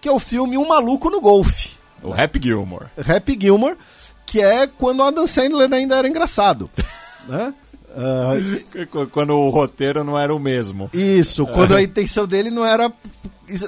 [0.00, 1.72] que é o filme Um Maluco no Golfe.
[2.02, 2.86] O Happy Gilmore.
[3.06, 3.76] Happy Gilmore,
[4.24, 6.70] que é quando o Adam Sandler ainda era engraçado.
[7.28, 7.52] né?
[7.96, 8.32] Ah,
[9.10, 10.90] Quando o roteiro não era o mesmo.
[10.92, 12.92] isso, quando a intenção dele não era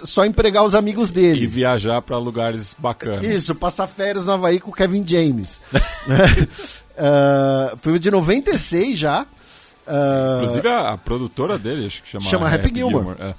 [0.04, 1.46] só empregar os amigos E dele.
[1.46, 3.24] viajar para lugares bacanas.
[3.24, 5.60] Isso, passar férias no Havaí com o Kevin James.
[6.06, 6.18] Né?
[7.00, 9.24] Ah, filme de 96 já.
[9.86, 13.16] Ah, Inclusive a, a produtora dele, acho que chama, Chama Happy Gilmore.
[13.20, 13.34] é.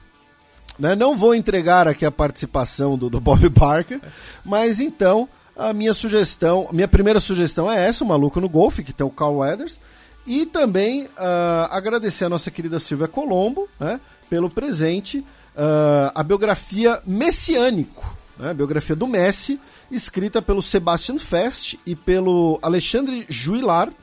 [0.79, 0.95] né?
[0.95, 3.99] Não vou entregar aqui a participação do, do Bob Barker,
[4.45, 5.27] mas então
[5.57, 9.09] a minha sugestão, minha primeira sugestão é essa, o Maluco no Golfe, que tem o
[9.09, 9.77] Carl Weathers,
[10.25, 13.99] e também ah, agradecer a nossa querida Silvia Colombo, né,
[14.29, 15.25] pelo presente,
[15.55, 19.59] ah, a biografia Messiânico, né, a biografia do Messi,
[19.91, 23.93] escrita pelo Sebastian Fest e pelo Alexandre Juillard,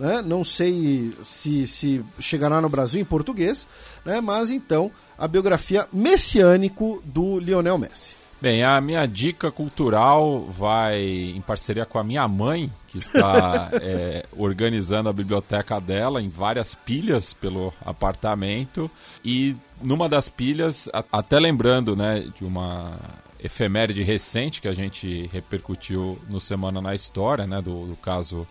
[0.00, 0.22] né?
[0.22, 3.68] Não sei se, se chegará no Brasil em português,
[4.02, 4.18] né?
[4.18, 8.16] mas então a biografia messiânico do Lionel Messi.
[8.40, 14.24] Bem, a minha dica cultural vai em parceria com a minha mãe, que está é,
[14.34, 18.90] organizando a biblioteca dela em várias pilhas pelo apartamento.
[19.22, 22.98] E numa das pilhas, até lembrando né, de uma
[23.44, 28.46] efeméride recente que a gente repercutiu no Semana na História, né, do, do caso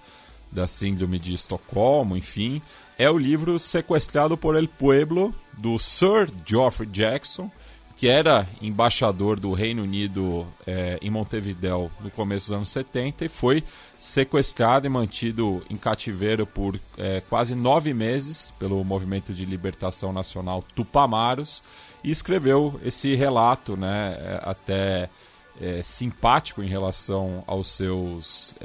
[0.51, 2.61] da Síndrome de Estocolmo, enfim,
[2.97, 7.51] é o livro Sequestrado por El Pueblo, do Sir Geoffrey Jackson,
[7.99, 13.29] que era embaixador do Reino Unido eh, em Montevideo no começo dos anos 70 e
[13.29, 13.61] foi
[13.99, 20.63] sequestrado e mantido em cativeiro por eh, quase nove meses pelo Movimento de Libertação Nacional
[20.73, 21.61] Tupamaros
[22.01, 25.09] e escreveu esse relato, né, eh, até
[25.59, 28.55] eh, simpático em relação aos seus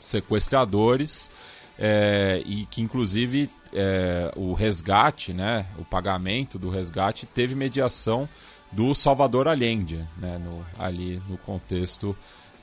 [0.00, 1.32] sequestradores
[1.80, 8.28] é, e que inclusive é, o resgate, né, o pagamento do resgate teve mediação
[8.72, 12.16] do Salvador Allende, né, no, ali no contexto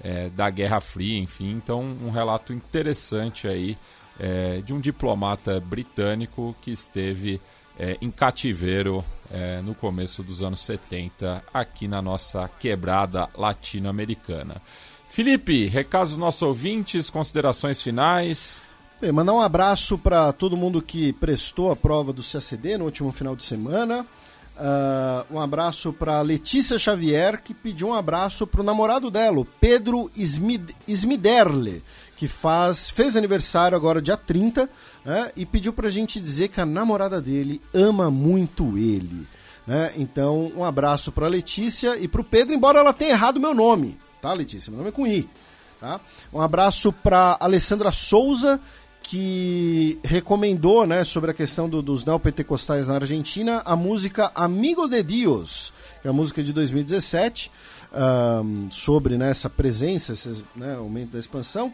[0.03, 3.77] é, da Guerra Fria, enfim, então um relato interessante aí
[4.19, 7.41] é, de um diplomata britânico que esteve
[7.77, 14.61] é, em cativeiro é, no começo dos anos 70 aqui na nossa quebrada latino-americana.
[15.09, 18.61] Felipe, recados dos nossos ouvintes, considerações finais.
[18.99, 23.11] Bem, mandar um abraço para todo mundo que prestou a prova do CACD no último
[23.11, 24.03] final de semana.
[24.57, 30.09] Ah, um abraço para Letícia Xavier, que pediu um abraço para o namorado dela, Pedro
[30.15, 31.83] Smid Smiderle,
[32.15, 34.67] que faz, fez aniversário agora dia 30,
[35.05, 39.27] né, e pediu para a gente dizer que a namorada dele ama muito ele.
[39.67, 39.93] Né?
[39.97, 43.95] Então, um abraço para Letícia e para o Pedro, embora ela tenha errado meu nome,
[44.19, 44.71] tá, Letícia?
[44.71, 45.29] Meu nome é com I.
[45.79, 46.01] Tá?
[46.33, 48.59] Um abraço para Alessandra Souza,
[49.09, 55.01] que recomendou né, sobre a questão do- dos neopentecostais na Argentina a música Amigo de
[55.01, 55.71] Dios,
[56.01, 57.49] que é a música de 2017,
[57.93, 61.71] ahm, sobre né, essa presença, esse né, aumento da expansão.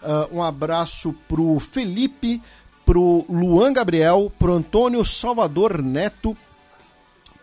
[0.00, 2.40] Ah, um abraço pro Felipe,
[2.84, 6.36] pro Luan Gabriel, pro Antônio Salvador Neto,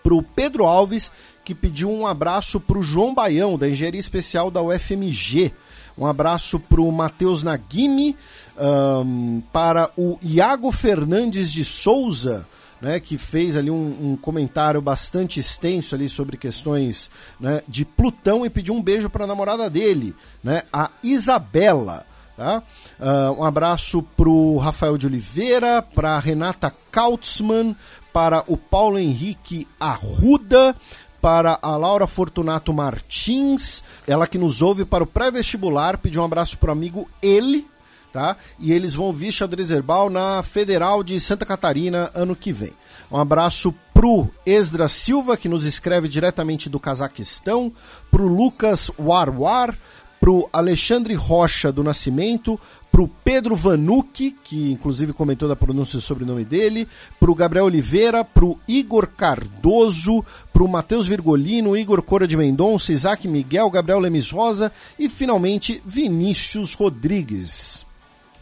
[0.02, 1.12] pro Pedro Alves,
[1.44, 5.52] que pediu um abraço pro João Baião, da Engenharia Especial da UFMG.
[5.98, 8.16] Um abraço pro Matheus Nagimi,
[8.58, 12.48] ahn, para o Iago Fernandes de Souza,
[12.82, 18.46] né, que fez ali um, um comentário bastante extenso ali sobre questões né, de Plutão
[18.46, 20.14] e pediu um beijo para a namorada dele,
[20.44, 22.06] né, a Isabela.
[22.36, 22.64] Tá?
[23.00, 27.76] Ah, um abraço pro Rafael de Oliveira, para Renata Kautzmann,
[28.12, 30.76] para o Paulo Henrique Arruda,
[31.24, 36.58] para a Laura Fortunato Martins, ela que nos ouve para o pré-vestibular, pediu um abraço
[36.58, 37.66] pro amigo ele,
[38.12, 38.36] tá?
[38.60, 42.74] E eles vão ouvir xadrez herbal na Federal de Santa Catarina ano que vem.
[43.10, 47.72] Um abraço pro Esdra Silva, que nos escreve diretamente do Cazaquistão,
[48.12, 49.78] pro Lucas Warwar,
[50.24, 52.58] pro Alexandre Rocha do Nascimento,
[52.90, 56.88] pro Pedro Vanucci, que inclusive comentou da pronúncia do sobrenome dele,
[57.20, 63.70] pro Gabriel Oliveira, pro Igor Cardoso, pro Matheus Virgolino, Igor Cora de Mendonça, Isaac Miguel,
[63.70, 67.86] Gabriel Lemes Rosa e finalmente Vinícius Rodrigues.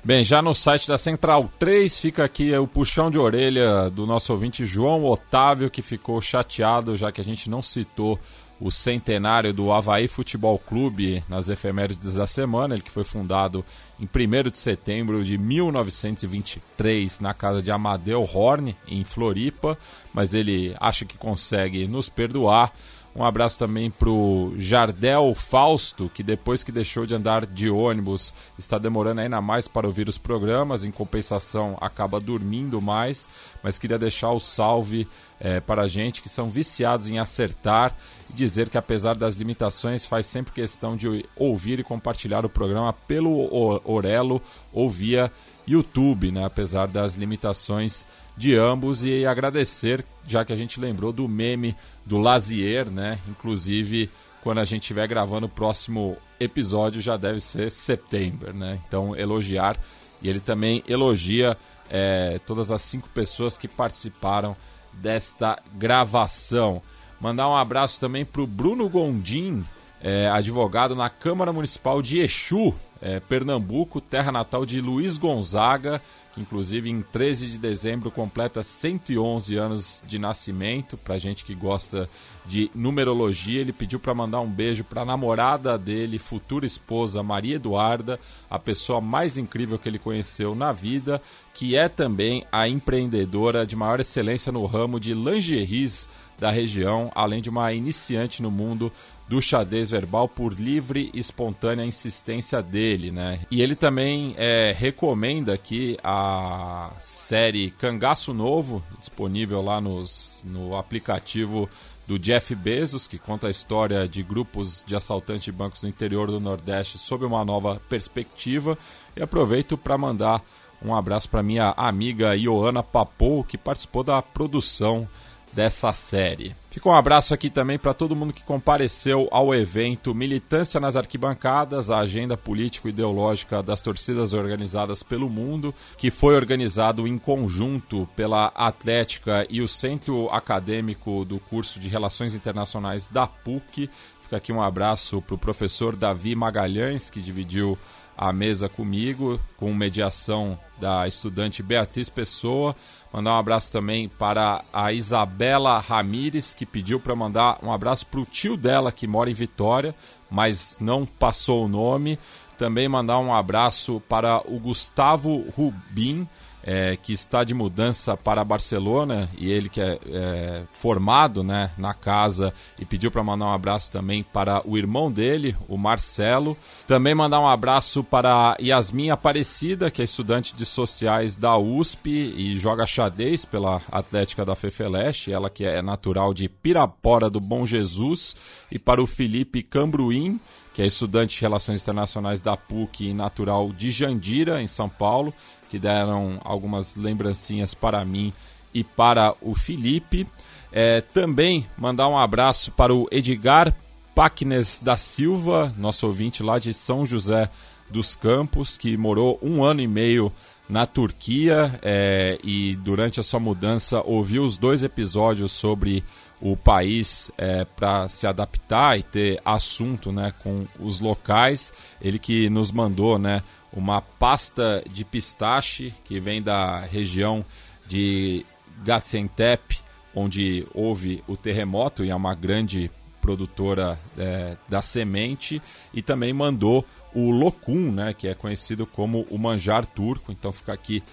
[0.03, 4.31] Bem, já no site da Central 3 fica aqui o puxão de orelha do nosso
[4.31, 8.19] ouvinte João Otávio, que ficou chateado já que a gente não citou
[8.61, 13.65] o centenário do Havaí Futebol Clube nas efemérides da semana, ele que foi fundado
[13.99, 19.75] em 1 de setembro de 1923 na casa de Amadeu Horn, em Floripa,
[20.13, 22.71] mas ele acha que consegue nos perdoar.
[23.13, 28.77] Um abraço também pro Jardel Fausto, que depois que deixou de andar de ônibus, está
[28.77, 33.27] demorando ainda mais para ouvir os programas, em compensação acaba dormindo mais,
[33.61, 35.05] mas queria deixar o salve
[35.41, 37.93] eh, para a gente que são viciados em acertar
[38.29, 42.93] e dizer que apesar das limitações faz sempre questão de ouvir e compartilhar o programa
[42.93, 43.49] pelo
[43.83, 44.41] Orelo
[44.71, 45.29] ou via
[45.67, 46.45] YouTube, né?
[46.45, 49.03] apesar das limitações de ambos.
[49.03, 51.75] E agradecer, já que a gente lembrou do meme
[52.05, 53.19] do Lazier, né?
[53.29, 54.09] inclusive
[54.41, 58.79] quando a gente estiver gravando o próximo episódio já deve ser setembro, né?
[58.87, 59.77] Então elogiar
[60.21, 61.55] e ele também elogia
[61.89, 64.55] é, todas as cinco pessoas que participaram
[64.93, 66.81] desta gravação.
[67.19, 69.63] Mandar um abraço também para o Bruno Gondim,
[70.03, 76.01] é, advogado na Câmara Municipal de Exu, é, Pernambuco, terra natal de Luiz Gonzaga,
[76.33, 80.97] que inclusive em 13 de dezembro completa 111 anos de nascimento.
[80.97, 82.09] Para gente que gosta
[82.45, 87.55] de numerologia, ele pediu para mandar um beijo para a namorada dele, futura esposa Maria
[87.55, 91.21] Eduarda, a pessoa mais incrível que ele conheceu na vida,
[91.53, 96.07] que é também a empreendedora de maior excelência no ramo de lingeries
[96.41, 98.91] da região, além de uma iniciante no mundo
[99.29, 103.41] do xadrez verbal por livre e espontânea insistência dele, né?
[103.51, 111.69] E ele também é, recomenda aqui a série Cangaço Novo, disponível lá nos, no aplicativo
[112.07, 116.25] do Jeff Bezos, que conta a história de grupos de assaltantes de bancos no interior
[116.31, 118.75] do Nordeste sob uma nova perspectiva.
[119.15, 120.43] E aproveito para mandar
[120.83, 125.07] um abraço para minha amiga Ioana Papou, que participou da produção
[125.53, 126.55] dessa série.
[126.69, 131.89] Fica um abraço aqui também para todo mundo que compareceu ao evento Militância nas Arquibancadas,
[131.89, 139.45] a agenda político-ideológica das torcidas organizadas pelo mundo, que foi organizado em conjunto pela Atlética
[139.49, 143.89] e o Centro Acadêmico do curso de Relações Internacionais da PUC.
[144.23, 147.77] Fica aqui um abraço para o professor Davi Magalhães, que dividiu
[148.17, 152.75] a mesa comigo, com mediação da estudante Beatriz Pessoa.
[153.13, 158.19] Mandar um abraço também para a Isabela Ramires, que pediu para mandar um abraço para
[158.19, 159.93] o tio dela, que mora em Vitória,
[160.29, 162.17] mas não passou o nome.
[162.57, 166.27] Também mandar um abraço para o Gustavo Rubim,
[166.63, 171.93] é, que está de mudança para Barcelona e ele que é, é formado né, na
[171.93, 176.57] casa e pediu para mandar um abraço também para o irmão dele, o Marcelo.
[176.87, 182.57] Também mandar um abraço para Yasmin Aparecida, que é estudante de sociais da USP e
[182.57, 188.35] joga xadrez pela Atlética da Fefeleste, ela que é natural de Pirapora do Bom Jesus,
[188.71, 190.39] e para o Felipe Cambruim
[190.73, 195.33] que é estudante de Relações Internacionais da PUC e natural de Jandira, em São Paulo,
[195.71, 198.33] que deram algumas lembrancinhas para mim
[198.73, 200.27] e para o Felipe.
[200.69, 203.73] É, também mandar um abraço para o Edgar
[204.13, 207.49] Pacnes da Silva, nosso ouvinte lá de São José
[207.89, 210.29] dos Campos, que morou um ano e meio
[210.67, 216.03] na Turquia é, e durante a sua mudança ouviu os dois episódios sobre
[216.41, 221.71] o país é, para se adaptar e ter assunto né, com os locais.
[222.01, 227.45] Ele que nos mandou né, uma pasta de pistache que vem da região
[227.87, 228.43] de
[228.83, 229.79] Gaziantep,
[230.15, 232.89] onde houve o terremoto e é uma grande
[233.21, 235.61] produtora é, da semente,
[235.93, 240.31] e também mandou o locum, né, que é conhecido como o manjar turco.
[240.31, 241.03] Então fica aqui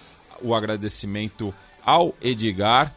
[0.41, 1.53] o agradecimento
[1.85, 2.95] ao Edgar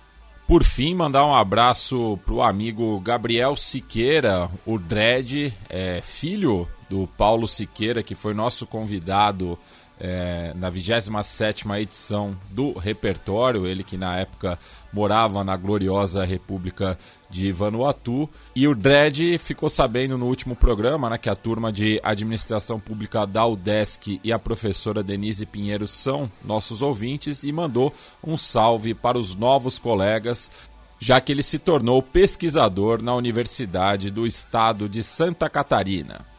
[0.53, 7.49] por fim, mandar um abraço pro amigo Gabriel Siqueira, o Dredd, é, filho do Paulo
[7.49, 9.59] Siqueira, que foi nosso convidado
[10.05, 14.59] é, na 27 edição do repertório, ele que na época
[14.93, 16.99] morava na gloriosa República
[17.31, 18.29] de Vanuatu.
[18.55, 23.25] E o Dredd ficou sabendo no último programa né, que a turma de administração pública
[23.25, 27.95] da UDESC e a professora Denise Pinheiro são nossos ouvintes e mandou
[28.27, 30.51] um salve para os novos colegas
[30.99, 36.32] já que ele se tornou pesquisador na Universidade do Estado de Santa Catarina.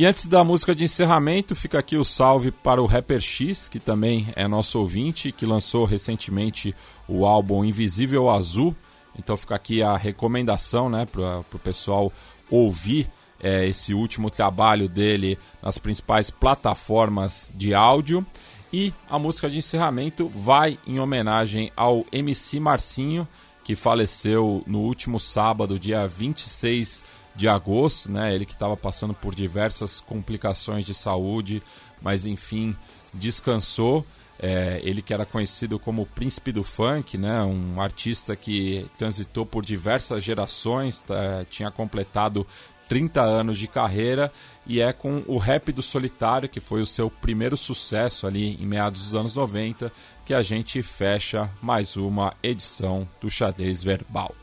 [0.00, 3.78] E antes da música de encerramento, fica aqui o salve para o Rapper X, que
[3.78, 6.74] também é nosso ouvinte, que lançou recentemente
[7.06, 8.74] o álbum Invisível Azul.
[9.18, 12.10] Então fica aqui a recomendação né, para o pessoal
[12.50, 18.24] ouvir é, esse último trabalho dele nas principais plataformas de áudio.
[18.72, 23.28] E a música de encerramento vai em homenagem ao MC Marcinho,
[23.62, 28.34] que faleceu no último sábado, dia 26 de de agosto, né?
[28.34, 31.62] Ele que estava passando por diversas complicações de saúde,
[32.00, 32.76] mas enfim
[33.12, 34.06] descansou.
[34.42, 37.42] É, ele que era conhecido como o príncipe do funk, né?
[37.42, 42.46] Um artista que transitou por diversas gerações, tá, tinha completado
[42.88, 44.32] 30 anos de carreira
[44.66, 48.66] e é com o Rap do Solitário, que foi o seu primeiro sucesso ali em
[48.66, 49.92] meados dos anos 90,
[50.24, 54.34] que a gente fecha mais uma edição do Xadrez Verbal.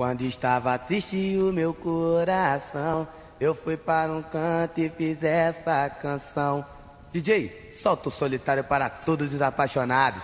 [0.00, 3.06] Quando estava triste o meu coração,
[3.38, 6.64] eu fui para um canto e fiz essa canção.
[7.12, 10.22] DJ, solta o solitário para todos os apaixonados.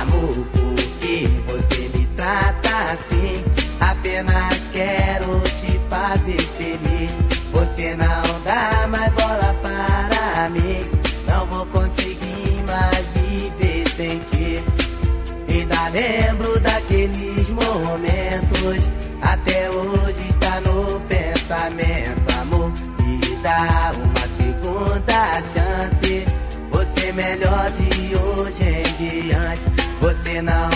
[0.00, 3.44] Amor, por que você me trata assim?
[3.80, 7.12] Apenas quero te fazer feliz.
[7.52, 10.80] Você não dá mais bola para mim.
[11.28, 14.64] Não vou conseguir mais viver sem ti.
[15.48, 16.51] Ainda lembro
[30.32, 30.70] Você não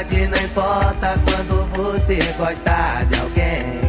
[0.00, 3.80] Idade não importa quando você gosta de alguém.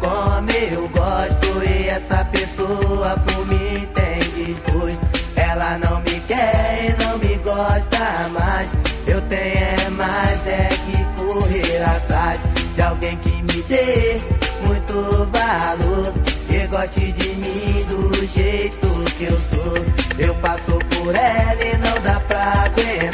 [0.00, 4.98] Como eu gosto e essa pessoa por mim tem desgosto.
[5.36, 8.68] Ela não me quer e não me gosta mais.
[9.06, 12.40] Eu tenho é mais é que correr atrás
[12.74, 14.20] de alguém que me dê
[14.66, 16.12] muito valor
[16.50, 19.74] e goste de mim do jeito que eu sou.
[20.18, 23.07] Eu passo por ela e não dá pra aguentar.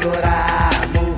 [0.00, 0.70] Chorar.
[0.84, 1.16] Amor.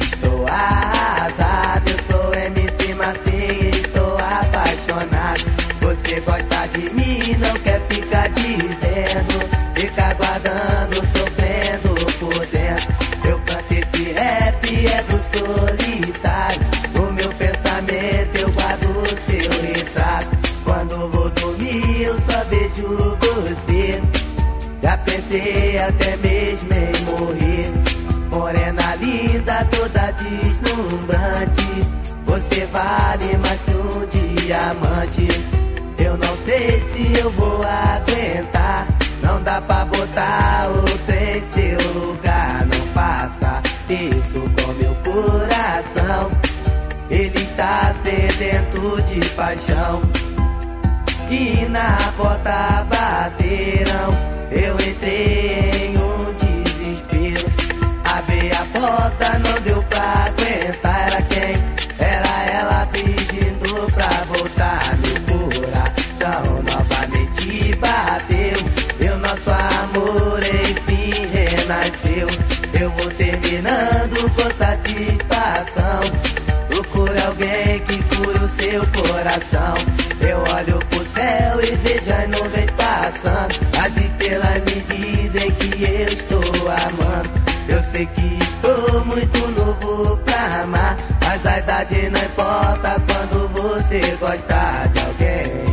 [0.00, 5.44] Estou arrasado, eu sou MC Marcinho, estou apaixonado.
[5.80, 9.34] Você gosta de mim, não quer ficar dizendo,
[9.74, 12.92] fica aguardando, sofrendo por dentro.
[13.28, 16.62] Eu canto esse rap, é do solitário.
[16.94, 20.28] No meu pensamento eu guardo seu retrato.
[20.64, 24.00] Quando vou dormir, eu só vejo você.
[24.82, 26.71] Já pensei até mesmo
[29.64, 31.88] toda deslumbrante.
[32.26, 35.28] Você vale mais que um diamante.
[35.98, 38.86] Eu não sei se eu vou aguentar.
[39.22, 42.66] Não dá pra botar outra em seu lugar.
[42.66, 46.30] Não faça isso com meu coração.
[47.10, 50.02] Ele está sedento de paixão.
[51.30, 54.32] E na porta bateram.
[54.50, 56.01] Eu entrei em.
[58.82, 61.06] Abri a porta, não deu pra aguentar.
[61.06, 61.54] Era quem?
[61.98, 64.82] Era ela pedindo pra voltar.
[64.98, 68.58] Meu coração novamente bateu.
[69.00, 72.28] E o nosso amor enfim renasceu.
[72.80, 76.02] Eu vou terminando com satisfação.
[76.68, 79.74] Procure alguém que cure o seu coração.
[80.20, 83.60] Eu olho pro céu e vejo as nuvens passando.
[83.78, 87.42] As estrelas me dizem que eu estou amando.
[87.68, 88.41] Eu sei que
[91.52, 95.64] a idade não importa quando você gosta de alguém.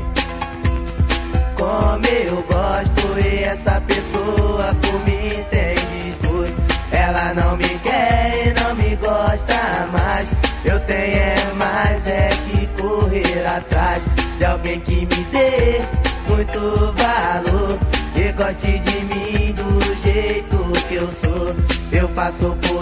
[1.56, 6.56] Como eu gosto e essa pessoa por mim tem desgosto.
[6.92, 10.28] Ela não me quer e não me gosta mais.
[10.66, 14.04] Eu tenho é mais é que correr atrás
[14.38, 15.82] de alguém que me dê
[16.28, 16.60] muito
[16.98, 17.80] valor
[18.16, 21.56] e goste de mim do jeito que eu sou.
[21.92, 22.79] Eu passo por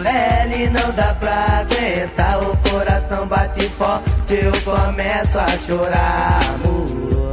[0.57, 2.39] e não dá pra aguentar.
[2.39, 7.31] O coração bate forte, eu começo a chorar, amor.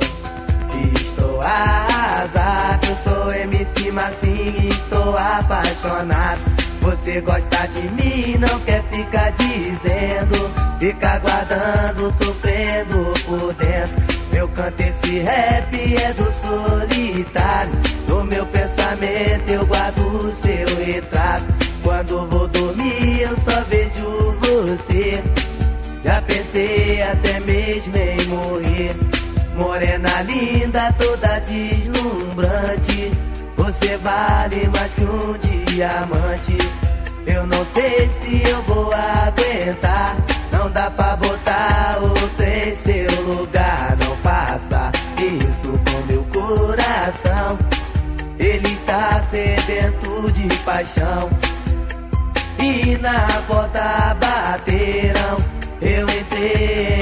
[0.95, 6.41] Estou arrasado, eu sou MC Massinho, estou apaixonado.
[6.83, 14.15] Você gosta de mim, não quer ficar dizendo, fica aguardando, sofrendo por dentro.
[14.37, 17.73] Eu canto esse rap, é do solitário.
[18.07, 21.54] No meu pensamento eu guardo o seu retrato.
[30.05, 33.11] Morena linda, toda deslumbrante.
[33.57, 36.59] Você vale mais que um diamante.
[37.27, 40.17] Eu não sei se eu vou aguentar.
[40.53, 43.97] Não dá pra botar outra em seu lugar.
[43.99, 47.59] Não faça isso com meu coração.
[48.39, 51.31] Ele está sedento de paixão.
[52.59, 55.39] E na porta bateram.
[55.81, 56.94] Eu entrei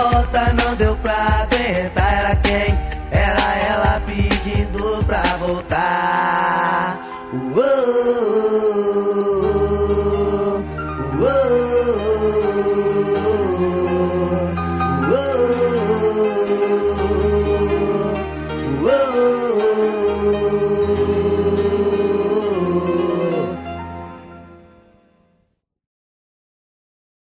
[0.00, 1.99] Abri a porta, não deu pra aguentar.